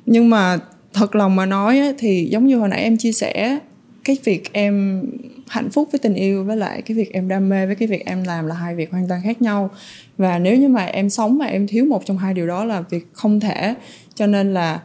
Nhưng 0.07 0.31
mà 0.31 0.59
thật 0.93 1.15
lòng 1.15 1.37
mà 1.37 1.47
nói 1.47 1.95
thì 1.99 2.29
giống 2.31 2.47
như 2.47 2.59
hồi 2.59 2.69
nãy 2.69 2.83
em 2.83 2.97
chia 2.97 3.13
sẻ 3.13 3.59
cái 4.05 4.17
việc 4.25 4.53
em 4.53 5.05
hạnh 5.49 5.71
phúc 5.71 5.89
với 5.93 5.99
tình 5.99 6.15
yêu 6.15 6.45
với 6.45 6.57
lại 6.57 6.83
cái 6.83 6.97
việc 6.97 7.13
em 7.13 7.29
đam 7.29 7.49
mê 7.49 7.67
với 7.67 7.75
cái 7.75 7.89
việc 7.89 8.07
em 8.07 8.25
làm 8.25 8.47
là 8.47 8.55
hai 8.55 8.75
việc 8.75 8.91
hoàn 8.91 9.09
toàn 9.09 9.21
khác 9.25 9.43
nhau. 9.43 9.71
Và 10.19 10.39
nếu 10.39 10.57
như 10.57 10.69
mà 10.69 10.85
em 10.85 11.11
sống 11.11 11.39
mà 11.39 11.47
em 11.47 11.67
thiếu 11.67 11.85
một 11.85 12.03
trong 12.07 12.19
hai 12.19 12.35
điều 12.35 12.47
đó 12.47 12.65
là 12.65 12.81
việc 12.91 13.07
không 13.13 13.41
thể 13.41 13.75
cho 14.15 14.27
nên 14.27 14.55
là 14.55 14.81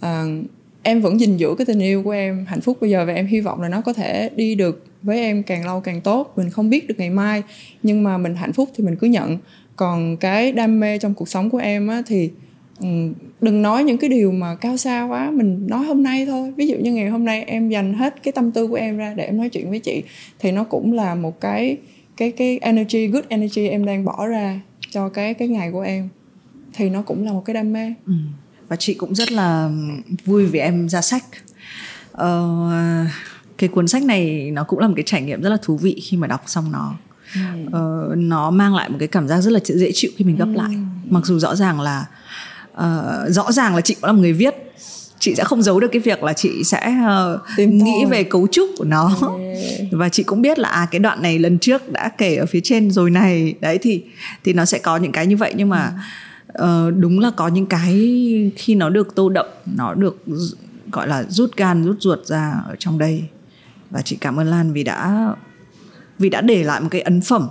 uh, 0.00 0.06
em 0.86 1.00
vẫn 1.00 1.20
gìn 1.20 1.36
giữ 1.36 1.54
cái 1.58 1.66
tình 1.66 1.78
yêu 1.78 2.02
của 2.02 2.10
em 2.10 2.46
hạnh 2.48 2.60
phúc 2.60 2.78
bây 2.80 2.90
giờ 2.90 3.04
và 3.06 3.12
em 3.12 3.26
hy 3.26 3.40
vọng 3.40 3.60
là 3.62 3.68
nó 3.68 3.80
có 3.80 3.92
thể 3.92 4.30
đi 4.36 4.54
được 4.54 4.86
với 5.02 5.20
em 5.20 5.42
càng 5.42 5.66
lâu 5.66 5.80
càng 5.80 6.00
tốt. 6.00 6.32
Mình 6.36 6.50
không 6.50 6.70
biết 6.70 6.88
được 6.88 6.94
ngày 6.98 7.10
mai, 7.10 7.42
nhưng 7.82 8.02
mà 8.02 8.18
mình 8.18 8.34
hạnh 8.34 8.52
phúc 8.52 8.68
thì 8.74 8.84
mình 8.84 8.96
cứ 8.96 9.06
nhận. 9.06 9.38
Còn 9.76 10.16
cái 10.16 10.52
đam 10.52 10.80
mê 10.80 10.98
trong 10.98 11.14
cuộc 11.14 11.28
sống 11.28 11.50
của 11.50 11.58
em 11.58 11.88
á 11.88 12.02
thì 12.06 12.30
ừ, 12.80 12.86
đừng 13.40 13.62
nói 13.62 13.84
những 13.84 13.98
cái 13.98 14.10
điều 14.10 14.32
mà 14.32 14.54
cao 14.54 14.76
xa 14.76 15.04
quá, 15.04 15.30
mình 15.30 15.66
nói 15.66 15.84
hôm 15.84 16.02
nay 16.02 16.26
thôi. 16.26 16.52
Ví 16.56 16.66
dụ 16.66 16.76
như 16.76 16.92
ngày 16.92 17.08
hôm 17.08 17.24
nay 17.24 17.44
em 17.46 17.68
dành 17.68 17.94
hết 17.94 18.22
cái 18.22 18.32
tâm 18.32 18.50
tư 18.50 18.66
của 18.66 18.74
em 18.74 18.96
ra 18.96 19.14
để 19.16 19.24
em 19.24 19.36
nói 19.36 19.48
chuyện 19.48 19.70
với 19.70 19.78
chị, 19.78 20.02
thì 20.38 20.52
nó 20.52 20.64
cũng 20.64 20.92
là 20.92 21.14
một 21.14 21.40
cái 21.40 21.76
cái 22.16 22.30
cái 22.30 22.58
energy, 22.58 23.06
good 23.06 23.24
energy 23.28 23.68
em 23.68 23.84
đang 23.84 24.04
bỏ 24.04 24.26
ra 24.26 24.60
cho 24.90 25.08
cái 25.08 25.34
cái 25.34 25.48
ngày 25.48 25.70
của 25.72 25.80
em. 25.80 26.08
Thì 26.74 26.90
nó 26.90 27.02
cũng 27.02 27.24
là 27.24 27.32
một 27.32 27.42
cái 27.44 27.54
đam 27.54 27.72
mê. 27.72 27.94
Ừ 28.06 28.12
và 28.68 28.76
chị 28.76 28.94
cũng 28.94 29.14
rất 29.14 29.32
là 29.32 29.70
vui 30.24 30.46
vì 30.46 30.58
em 30.58 30.88
ra 30.88 31.00
sách. 31.00 31.24
Uh, 32.12 32.72
cái 33.58 33.68
cuốn 33.68 33.88
sách 33.88 34.02
này 34.02 34.50
nó 34.50 34.64
cũng 34.64 34.78
là 34.78 34.88
một 34.88 34.94
cái 34.96 35.04
trải 35.06 35.22
nghiệm 35.22 35.42
rất 35.42 35.50
là 35.50 35.56
thú 35.62 35.76
vị 35.76 36.02
khi 36.04 36.16
mà 36.16 36.26
đọc 36.26 36.42
xong 36.46 36.72
nó. 36.72 36.94
Ừ. 37.34 37.40
uh, 37.66 38.16
nó 38.16 38.50
mang 38.50 38.74
lại 38.74 38.88
một 38.88 38.96
cái 38.98 39.08
cảm 39.08 39.28
giác 39.28 39.40
rất 39.40 39.52
là 39.52 39.60
dễ 39.64 39.90
chịu 39.94 40.10
khi 40.16 40.24
mình 40.24 40.36
gấp 40.36 40.48
ừ. 40.54 40.56
lại. 40.56 40.76
Mặc 41.10 41.26
dù 41.26 41.38
rõ 41.38 41.56
ràng 41.56 41.80
là 41.80 42.06
uh, 42.72 43.28
rõ 43.28 43.52
ràng 43.52 43.74
là 43.74 43.80
chị 43.80 43.94
cũng 43.94 44.04
là 44.04 44.12
một 44.12 44.20
người 44.20 44.32
viết 44.32 44.54
chị 45.18 45.34
sẽ 45.34 45.44
không 45.44 45.62
giấu 45.62 45.80
được 45.80 45.88
cái 45.92 46.00
việc 46.00 46.22
là 46.22 46.32
chị 46.32 46.64
sẽ 46.64 46.94
uh, 47.62 47.68
nghĩ 47.68 48.04
về 48.10 48.24
cấu 48.24 48.46
trúc 48.46 48.70
của 48.78 48.84
nó. 48.84 49.10
Yeah. 49.40 49.58
và 49.92 50.08
chị 50.08 50.22
cũng 50.22 50.42
biết 50.42 50.58
là 50.58 50.68
à 50.68 50.86
cái 50.90 50.98
đoạn 50.98 51.22
này 51.22 51.38
lần 51.38 51.58
trước 51.58 51.92
đã 51.92 52.08
kể 52.18 52.36
ở 52.36 52.46
phía 52.46 52.60
trên 52.64 52.90
rồi 52.90 53.10
này. 53.10 53.54
Đấy 53.60 53.78
thì 53.82 54.02
thì 54.44 54.52
nó 54.52 54.64
sẽ 54.64 54.78
có 54.78 54.96
những 54.96 55.12
cái 55.12 55.26
như 55.26 55.36
vậy. 55.36 55.52
Nhưng 55.56 55.68
mà 55.68 55.92
uh, 56.62 56.94
đúng 56.96 57.18
là 57.18 57.30
có 57.36 57.48
những 57.48 57.66
cái 57.66 58.52
khi 58.56 58.74
nó 58.74 58.90
được 58.90 59.14
tô 59.14 59.28
đậm 59.28 59.46
nó 59.66 59.94
được 59.94 60.24
gọi 60.92 61.08
là 61.08 61.24
rút 61.28 61.56
gan 61.56 61.84
rút 61.84 61.96
ruột 62.00 62.26
ra 62.26 62.62
ở 62.66 62.76
trong 62.78 62.98
đây 62.98 63.24
và 63.90 64.02
chị 64.02 64.16
cảm 64.20 64.40
ơn 64.40 64.46
Lan 64.46 64.72
vì 64.72 64.84
đã 64.84 65.28
vì 66.18 66.28
đã 66.28 66.40
để 66.40 66.64
lại 66.64 66.80
một 66.80 66.88
cái 66.90 67.00
ấn 67.00 67.20
phẩm 67.20 67.48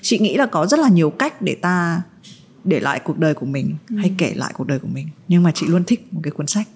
chị 0.00 0.18
nghĩ 0.18 0.36
là 0.36 0.46
có 0.46 0.66
rất 0.66 0.80
là 0.80 0.88
nhiều 0.88 1.10
cách 1.10 1.42
để 1.42 1.54
ta 1.54 2.02
để 2.64 2.80
lại 2.80 3.00
cuộc 3.04 3.18
đời 3.18 3.34
của 3.34 3.46
mình 3.46 3.76
ừ. 3.90 3.96
hay 3.96 4.12
kể 4.18 4.32
lại 4.36 4.52
cuộc 4.56 4.66
đời 4.66 4.78
của 4.78 4.88
mình 4.88 5.08
nhưng 5.28 5.42
mà 5.42 5.52
chị 5.52 5.66
luôn 5.66 5.84
thích 5.84 6.08
một 6.10 6.20
cái 6.22 6.30
cuốn 6.30 6.46
sách 6.46 6.68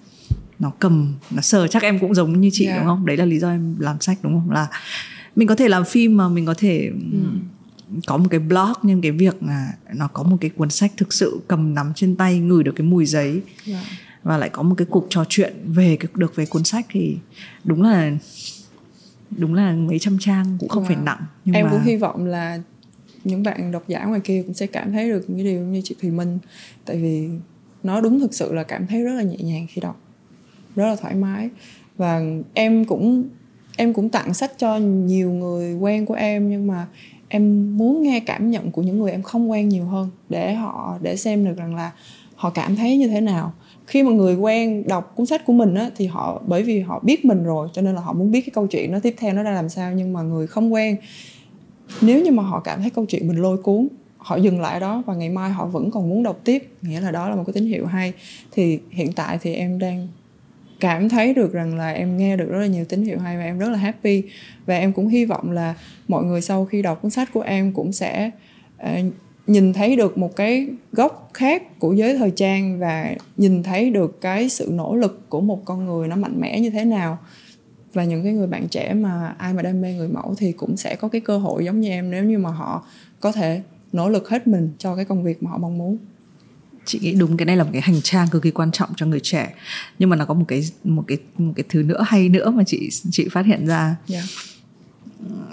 nó 0.59 0.71
cầm 0.79 1.13
nó 1.31 1.41
sờ 1.41 1.67
chắc 1.67 1.83
em 1.83 1.99
cũng 1.99 2.15
giống 2.15 2.41
như 2.41 2.49
chị 2.53 2.65
yeah. 2.65 2.77
đúng 2.77 2.87
không 2.87 3.05
đấy 3.05 3.17
là 3.17 3.25
lý 3.25 3.39
do 3.39 3.49
em 3.49 3.75
làm 3.79 3.99
sách 3.99 4.17
đúng 4.21 4.33
không 4.33 4.51
là 4.51 4.67
mình 5.35 5.47
có 5.47 5.55
thể 5.55 5.69
làm 5.69 5.85
phim 5.85 6.17
mà 6.17 6.27
mình 6.27 6.45
có 6.45 6.53
thể 6.57 6.91
ừ. 7.11 7.17
Có 8.07 8.17
một 8.17 8.27
cái 8.29 8.39
blog 8.39 8.73
nhưng 8.83 9.01
cái 9.01 9.11
việc 9.11 9.43
là 9.43 9.73
nó 9.93 10.07
có 10.07 10.23
một 10.23 10.37
cái 10.41 10.49
cuốn 10.49 10.69
sách 10.69 10.91
thực 10.97 11.13
sự 11.13 11.41
cầm 11.47 11.73
nắm 11.73 11.93
trên 11.95 12.15
tay 12.15 12.39
ngửi 12.39 12.63
được 12.63 12.73
cái 12.75 12.87
mùi 12.87 13.05
giấy 13.05 13.41
yeah. 13.67 13.83
và 14.23 14.37
lại 14.37 14.49
có 14.49 14.63
một 14.63 14.75
cái 14.77 14.87
cuộc 14.89 15.07
trò 15.09 15.25
chuyện 15.29 15.53
về 15.65 15.97
cái 15.99 16.09
được 16.15 16.35
về 16.35 16.45
cuốn 16.45 16.63
sách 16.63 16.85
thì 16.89 17.17
đúng 17.63 17.81
là 17.81 18.11
đúng 19.29 19.53
là 19.53 19.73
mấy 19.73 19.99
trăm 19.99 20.17
trang 20.19 20.57
cũng 20.59 20.69
không 20.69 20.83
wow. 20.83 20.87
phải 20.87 20.97
nặng 21.03 21.25
nhưng 21.45 21.55
em 21.55 21.65
mà... 21.65 21.71
cũng 21.71 21.81
hy 21.83 21.95
vọng 21.95 22.25
là 22.25 22.59
những 23.23 23.43
bạn 23.43 23.71
độc 23.71 23.83
giả 23.87 24.05
ngoài 24.05 24.19
kia 24.23 24.43
cũng 24.45 24.53
sẽ 24.53 24.67
cảm 24.67 24.91
thấy 24.91 25.09
được 25.09 25.29
những 25.29 25.45
điều 25.45 25.61
như 25.61 25.81
chị 25.83 25.95
Thùy 26.01 26.11
Minh 26.11 26.39
tại 26.85 26.97
vì 26.97 27.29
nó 27.83 28.01
đúng 28.01 28.19
thực 28.19 28.33
sự 28.33 28.53
là 28.53 28.63
cảm 28.63 28.87
thấy 28.87 29.03
rất 29.03 29.13
là 29.13 29.23
nhẹ 29.23 29.37
nhàng 29.37 29.67
khi 29.69 29.81
đọc 29.81 30.01
rất 30.75 30.85
là 30.85 30.95
thoải 30.95 31.15
mái 31.15 31.49
và 31.97 32.21
em 32.53 32.85
cũng 32.85 33.29
em 33.77 33.93
cũng 33.93 34.09
tặng 34.09 34.33
sách 34.33 34.51
cho 34.57 34.77
nhiều 34.77 35.31
người 35.31 35.73
quen 35.73 36.05
của 36.05 36.13
em 36.13 36.49
nhưng 36.49 36.67
mà 36.67 36.87
em 37.35 37.77
muốn 37.77 38.03
nghe 38.03 38.19
cảm 38.19 38.51
nhận 38.51 38.71
của 38.71 38.81
những 38.81 38.99
người 38.99 39.11
em 39.11 39.21
không 39.21 39.51
quen 39.51 39.69
nhiều 39.69 39.85
hơn 39.85 40.09
để 40.29 40.53
họ, 40.53 40.97
để 41.01 41.15
xem 41.15 41.45
được 41.45 41.57
rằng 41.57 41.75
là 41.75 41.91
họ 42.35 42.49
cảm 42.49 42.75
thấy 42.75 42.97
như 42.97 43.07
thế 43.07 43.21
nào. 43.21 43.53
Khi 43.87 44.03
mà 44.03 44.11
người 44.11 44.35
quen 44.35 44.87
đọc 44.87 45.13
cuốn 45.15 45.25
sách 45.25 45.45
của 45.45 45.53
mình 45.53 45.75
á, 45.75 45.89
thì 45.95 46.07
họ, 46.07 46.41
bởi 46.47 46.63
vì 46.63 46.79
họ 46.79 46.99
biết 47.03 47.25
mình 47.25 47.43
rồi, 47.43 47.69
cho 47.73 47.81
nên 47.81 47.95
là 47.95 48.01
họ 48.01 48.13
muốn 48.13 48.31
biết 48.31 48.41
cái 48.41 48.51
câu 48.53 48.67
chuyện 48.67 48.91
nó 48.91 48.99
tiếp 48.99 49.15
theo 49.17 49.33
nó 49.33 49.43
ra 49.43 49.51
làm 49.51 49.69
sao, 49.69 49.93
nhưng 49.93 50.13
mà 50.13 50.21
người 50.21 50.47
không 50.47 50.73
quen, 50.73 50.95
nếu 52.01 52.23
như 52.23 52.31
mà 52.31 52.43
họ 52.43 52.59
cảm 52.59 52.81
thấy 52.81 52.89
câu 52.89 53.05
chuyện 53.05 53.27
mình 53.27 53.37
lôi 53.37 53.57
cuốn, 53.57 53.87
họ 54.17 54.35
dừng 54.35 54.61
lại 54.61 54.79
đó 54.79 55.03
và 55.05 55.15
ngày 55.15 55.29
mai 55.29 55.51
họ 55.51 55.65
vẫn 55.65 55.91
còn 55.91 56.09
muốn 56.09 56.23
đọc 56.23 56.39
tiếp, 56.43 56.69
nghĩa 56.81 57.01
là 57.01 57.11
đó 57.11 57.29
là 57.29 57.35
một 57.35 57.43
cái 57.47 57.53
tín 57.53 57.65
hiệu 57.65 57.85
hay, 57.85 58.13
thì 58.51 58.79
hiện 58.89 59.13
tại 59.13 59.37
thì 59.41 59.53
em 59.53 59.79
đang 59.79 60.07
cảm 60.79 61.09
thấy 61.09 61.33
được 61.33 61.53
rằng 61.53 61.77
là 61.77 61.91
em 61.91 62.17
nghe 62.17 62.37
được 62.37 62.49
rất 62.49 62.59
là 62.59 62.67
nhiều 62.67 62.85
tín 62.85 63.03
hiệu 63.03 63.19
hay 63.19 63.37
và 63.37 63.43
em 63.43 63.59
rất 63.59 63.69
là 63.69 63.77
happy. 63.77 64.23
Và 64.65 64.77
em 64.77 64.93
cũng 64.93 65.07
hy 65.07 65.25
vọng 65.25 65.51
là 65.51 65.75
mọi 66.07 66.23
người 66.23 66.41
sau 66.41 66.65
khi 66.65 66.81
đọc 66.81 67.01
cuốn 67.01 67.11
sách 67.11 67.29
của 67.33 67.41
em 67.41 67.73
cũng 67.73 67.91
sẽ 67.91 68.31
uh, 68.83 69.13
nhìn 69.47 69.73
thấy 69.73 69.95
được 69.95 70.17
một 70.17 70.35
cái 70.35 70.67
góc 70.91 71.29
khác 71.33 71.79
của 71.79 71.93
giới 71.93 72.17
thời 72.17 72.31
trang 72.31 72.79
và 72.79 73.15
nhìn 73.37 73.63
thấy 73.63 73.89
được 73.89 74.21
cái 74.21 74.49
sự 74.49 74.69
nỗ 74.73 74.95
lực 74.95 75.29
của 75.29 75.41
một 75.41 75.65
con 75.65 75.85
người 75.85 76.07
nó 76.07 76.15
mạnh 76.15 76.41
mẽ 76.41 76.59
như 76.59 76.69
thế 76.69 76.85
nào. 76.85 77.17
Và 77.93 78.03
những 78.03 78.23
cái 78.23 78.33
người 78.33 78.47
bạn 78.47 78.67
trẻ 78.67 78.93
mà 78.93 79.35
ai 79.37 79.53
mà 79.53 79.61
đam 79.61 79.81
mê 79.81 79.93
người 79.93 80.07
mẫu 80.07 80.35
thì 80.37 80.51
cũng 80.51 80.77
sẽ 80.77 80.95
có 80.95 81.07
cái 81.07 81.21
cơ 81.21 81.37
hội 81.37 81.65
giống 81.65 81.79
như 81.79 81.89
em 81.89 82.11
nếu 82.11 82.23
như 82.23 82.37
mà 82.37 82.49
họ 82.49 82.85
có 83.19 83.31
thể 83.31 83.61
nỗ 83.93 84.09
lực 84.09 84.29
hết 84.29 84.47
mình 84.47 84.69
cho 84.77 84.95
cái 84.95 85.05
công 85.05 85.23
việc 85.23 85.43
mà 85.43 85.51
họ 85.51 85.57
mong 85.57 85.77
muốn 85.77 85.97
chị 86.85 86.99
nghĩ 86.99 87.15
đúng 87.15 87.37
cái 87.37 87.45
này 87.45 87.57
là 87.57 87.63
một 87.63 87.69
cái 87.73 87.81
hành 87.81 88.01
trang 88.01 88.27
cực 88.27 88.43
kỳ 88.43 88.51
quan 88.51 88.71
trọng 88.71 88.89
cho 88.95 89.05
người 89.05 89.19
trẻ 89.23 89.53
nhưng 89.99 90.09
mà 90.09 90.15
nó 90.15 90.25
có 90.25 90.33
một 90.33 90.45
cái 90.47 90.63
một 90.83 91.03
cái 91.07 91.17
một 91.37 91.53
cái 91.55 91.63
thứ 91.69 91.83
nữa 91.83 92.03
hay 92.07 92.29
nữa 92.29 92.49
mà 92.49 92.63
chị 92.63 92.89
chị 93.11 93.27
phát 93.31 93.45
hiện 93.45 93.67
ra 93.67 93.95
yeah. 94.09 94.23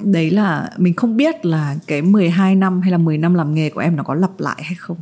đấy 0.03 0.30
là 0.30 0.70
mình 0.78 0.95
không 0.95 1.16
biết 1.16 1.45
là 1.45 1.76
cái 1.87 2.03
12 2.03 2.55
năm 2.55 2.80
hay 2.80 2.91
là 2.91 2.99
10 2.99 3.18
năm 3.18 3.35
làm 3.35 3.55
nghề 3.55 3.70
của 3.70 3.80
em 3.80 3.97
nó 3.97 4.03
có 4.03 4.14
lặp 4.14 4.41
lại 4.41 4.62
hay 4.62 4.74
không 4.74 4.97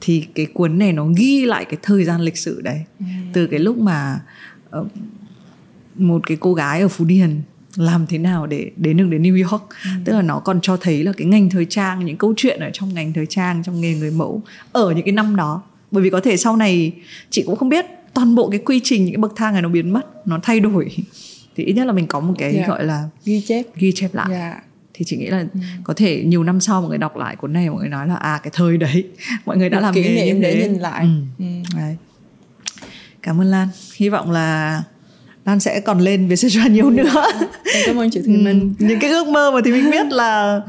thì 0.00 0.26
cái 0.34 0.46
cuốn 0.46 0.78
này 0.78 0.92
nó 0.92 1.06
ghi 1.16 1.46
lại 1.46 1.64
cái 1.64 1.78
thời 1.82 2.04
gian 2.04 2.20
lịch 2.20 2.36
sử 2.36 2.60
đấy 2.60 2.84
mm. 2.98 3.08
từ 3.32 3.46
cái 3.46 3.60
lúc 3.60 3.78
mà 3.78 4.20
uh, 4.78 4.86
một 5.94 6.22
cái 6.26 6.36
cô 6.40 6.54
gái 6.54 6.80
ở 6.80 6.88
phú 6.88 7.04
điền 7.04 7.40
làm 7.76 8.06
thế 8.06 8.18
nào 8.18 8.46
để 8.46 8.70
đến 8.76 8.96
được 8.96 9.08
đến 9.10 9.22
New 9.22 9.50
York 9.50 9.68
ừ. 9.84 9.90
tức 10.04 10.12
là 10.12 10.22
nó 10.22 10.40
còn 10.40 10.60
cho 10.60 10.76
thấy 10.76 11.04
là 11.04 11.12
cái 11.16 11.26
ngành 11.26 11.50
thời 11.50 11.64
trang 11.64 12.04
những 12.04 12.16
câu 12.16 12.34
chuyện 12.36 12.60
ở 12.60 12.70
trong 12.72 12.94
ngành 12.94 13.12
thời 13.12 13.26
trang 13.26 13.62
trong 13.62 13.80
nghề 13.80 13.94
người 13.94 14.10
mẫu 14.10 14.42
ở 14.72 14.90
những 14.90 15.04
cái 15.04 15.12
năm 15.12 15.36
đó 15.36 15.62
bởi 15.90 16.02
vì 16.02 16.10
có 16.10 16.20
thể 16.20 16.36
sau 16.36 16.56
này 16.56 16.92
chị 17.30 17.42
cũng 17.46 17.56
không 17.56 17.68
biết 17.68 17.86
toàn 18.14 18.34
bộ 18.34 18.50
cái 18.50 18.60
quy 18.64 18.80
trình 18.84 19.04
những 19.04 19.14
cái 19.14 19.20
bậc 19.20 19.32
thang 19.36 19.52
này 19.52 19.62
nó 19.62 19.68
biến 19.68 19.90
mất 19.90 20.26
nó 20.26 20.38
thay 20.42 20.60
đổi 20.60 20.88
thì 21.56 21.64
ít 21.64 21.72
nhất 21.72 21.86
là 21.86 21.92
mình 21.92 22.06
có 22.06 22.20
một 22.20 22.34
cái 22.38 22.52
yeah. 22.52 22.68
Dạ. 22.68 22.68
gọi 22.68 22.84
là 22.84 23.08
ghi 23.24 23.42
chép 23.46 23.66
ghi 23.76 23.92
chép 23.94 24.14
lại 24.14 24.26
yeah 24.30 24.54
dạ. 24.54 24.62
thì 24.94 25.04
chị 25.04 25.16
nghĩ 25.16 25.26
là 25.26 25.38
ừ. 25.54 25.60
có 25.84 25.94
thể 25.94 26.22
nhiều 26.26 26.44
năm 26.44 26.60
sau 26.60 26.80
mọi 26.80 26.88
người 26.88 26.98
đọc 26.98 27.16
lại 27.16 27.36
cuốn 27.36 27.52
này 27.52 27.70
mọi 27.70 27.78
người 27.78 27.88
nói 27.88 28.06
là 28.06 28.14
à 28.14 28.40
cái 28.42 28.50
thời 28.54 28.76
đấy 28.76 29.08
mọi 29.44 29.56
người 29.56 29.70
đã 29.70 29.78
một 29.78 29.82
làm 29.82 29.94
kỷ 29.94 30.14
niệm 30.14 30.40
để 30.40 30.68
nhìn 30.68 30.80
lại 30.80 31.04
ừ. 31.04 31.44
Ừ. 31.44 31.44
Đấy. 31.76 31.96
cảm 33.22 33.40
ơn 33.40 33.46
Lan 33.46 33.68
hy 33.94 34.08
vọng 34.08 34.30
là 34.30 34.82
Lan 35.44 35.60
sẽ 35.60 35.80
còn 35.80 36.00
lên 36.00 36.28
với 36.28 36.36
Szechuan 36.36 36.70
nhiều 36.70 36.90
nữa. 36.90 37.24
Em 37.74 37.82
cảm 37.86 37.96
ơn 37.96 38.10
chị 38.10 38.20
Thùy 38.20 38.36
Minh. 38.36 38.74
những 38.78 39.00
cái 39.00 39.10
ước 39.10 39.26
mơ 39.26 39.50
mà 39.54 39.60
thì 39.64 39.72
mình 39.72 39.90
biết 39.90 40.06
là 40.12 40.60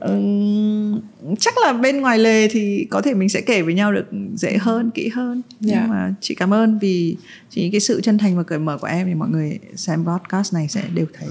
um, 0.00 1.00
chắc 1.38 1.54
là 1.58 1.72
bên 1.72 2.00
ngoài 2.00 2.18
lề 2.18 2.48
thì 2.48 2.86
có 2.90 3.02
thể 3.02 3.14
mình 3.14 3.28
sẽ 3.28 3.40
kể 3.40 3.62
với 3.62 3.74
nhau 3.74 3.92
được 3.92 4.06
dễ 4.34 4.58
hơn 4.60 4.90
kỹ 4.90 5.08
hơn. 5.08 5.32
Yeah. 5.32 5.44
nhưng 5.60 5.74
dạ. 5.74 5.86
mà 5.86 6.14
chị 6.20 6.34
cảm 6.34 6.54
ơn 6.54 6.78
vì 6.78 7.16
chỉ 7.50 7.70
cái 7.70 7.80
sự 7.80 8.00
chân 8.00 8.18
thành 8.18 8.36
và 8.36 8.42
cởi 8.42 8.58
mở 8.58 8.78
của 8.78 8.86
em 8.86 9.06
thì 9.06 9.14
mọi 9.14 9.28
người 9.28 9.58
xem 9.76 10.04
podcast 10.04 10.54
này 10.54 10.68
sẽ 10.68 10.82
đều 10.94 11.06
thấy. 11.18 11.28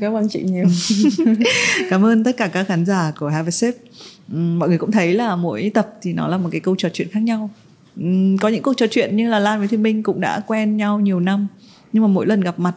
Cảm 0.00 0.16
ơn 0.16 0.28
chị 0.28 0.42
nhiều. 0.42 0.64
Cảm 1.90 2.04
ơn 2.04 2.24
tất 2.24 2.36
cả 2.36 2.48
các 2.48 2.68
khán 2.68 2.86
giả 2.86 3.12
của 3.18 3.28
Have 3.28 3.48
a 3.48 3.50
Sip. 3.50 3.74
Mọi 4.28 4.68
người 4.68 4.78
cũng 4.78 4.92
thấy 4.92 5.14
là 5.14 5.36
mỗi 5.36 5.70
tập 5.74 5.94
thì 6.02 6.12
nó 6.12 6.28
là 6.28 6.38
một 6.38 6.48
cái 6.52 6.60
câu 6.60 6.76
trò 6.78 6.88
chuyện 6.92 7.08
khác 7.12 7.20
nhau 7.20 7.50
có 8.40 8.48
những 8.48 8.62
cuộc 8.62 8.74
trò 8.76 8.86
chuyện 8.90 9.16
như 9.16 9.30
là 9.30 9.38
Lan 9.38 9.58
với 9.58 9.68
Thiên 9.68 9.82
Minh 9.82 10.02
cũng 10.02 10.20
đã 10.20 10.40
quen 10.46 10.76
nhau 10.76 11.00
nhiều 11.00 11.20
năm. 11.20 11.46
Nhưng 11.92 12.02
mà 12.02 12.08
mỗi 12.08 12.26
lần 12.26 12.40
gặp 12.40 12.58
mặt 12.58 12.74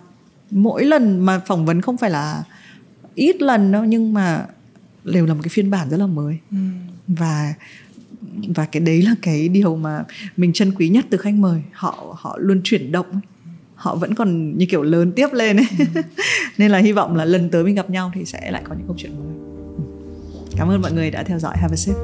mỗi 0.52 0.86
lần 0.86 1.20
mà 1.20 1.40
phỏng 1.40 1.66
vấn 1.66 1.82
không 1.82 1.98
phải 1.98 2.10
là 2.10 2.44
ít 3.16 3.42
lần 3.42 3.72
đâu 3.72 3.86
nhưng 3.86 4.14
mà 4.14 4.46
đều 5.04 5.26
là 5.26 5.34
một 5.34 5.40
cái 5.44 5.50
phiên 5.50 5.72
bản 5.72 5.90
rất 5.90 5.98
là 5.98 6.08
mới. 6.08 6.38
Ừ. 6.52 6.58
và 7.08 7.54
và 8.56 8.66
cái 8.66 8.80
đấy 8.80 9.02
là 9.02 9.16
cái 9.22 9.50
điều 9.50 9.76
mà 9.76 10.04
mình 10.38 10.54
trân 10.54 10.72
quý 10.72 10.90
nhất 10.90 11.06
từ 11.10 11.18
khách 11.18 11.34
mời. 11.34 11.62
Họ 11.74 12.16
họ 12.20 12.38
luôn 12.42 12.62
chuyển 12.64 12.92
động. 12.92 13.22
Họ 13.76 13.96
vẫn 13.96 14.16
còn 14.16 14.58
như 14.58 14.66
kiểu 14.66 14.84
lớn 14.84 15.12
tiếp 15.16 15.28
lên 15.34 15.58
ấy. 15.58 15.66
Ừ. 15.80 16.02
nên 16.58 16.72
là 16.72 16.78
hy 16.78 16.92
vọng 16.92 17.16
là 17.16 17.26
lần 17.26 17.50
tới 17.50 17.64
mình 17.64 17.76
gặp 17.76 17.90
nhau 17.90 18.12
thì 18.16 18.26
sẽ 18.26 18.52
lại 18.52 18.62
có 18.66 18.76
những 18.76 18.88
câu 18.88 18.96
chuyện 19.00 19.12
mới. 19.20 19.34
Cảm 20.58 20.70
ơn 20.70 20.82
mọi 20.82 20.92
người 20.92 21.12
đã 21.12 21.24
theo 21.24 21.40
dõi. 21.40 21.54
Have 21.58 21.74
a 21.74 21.76
sip 21.76 21.96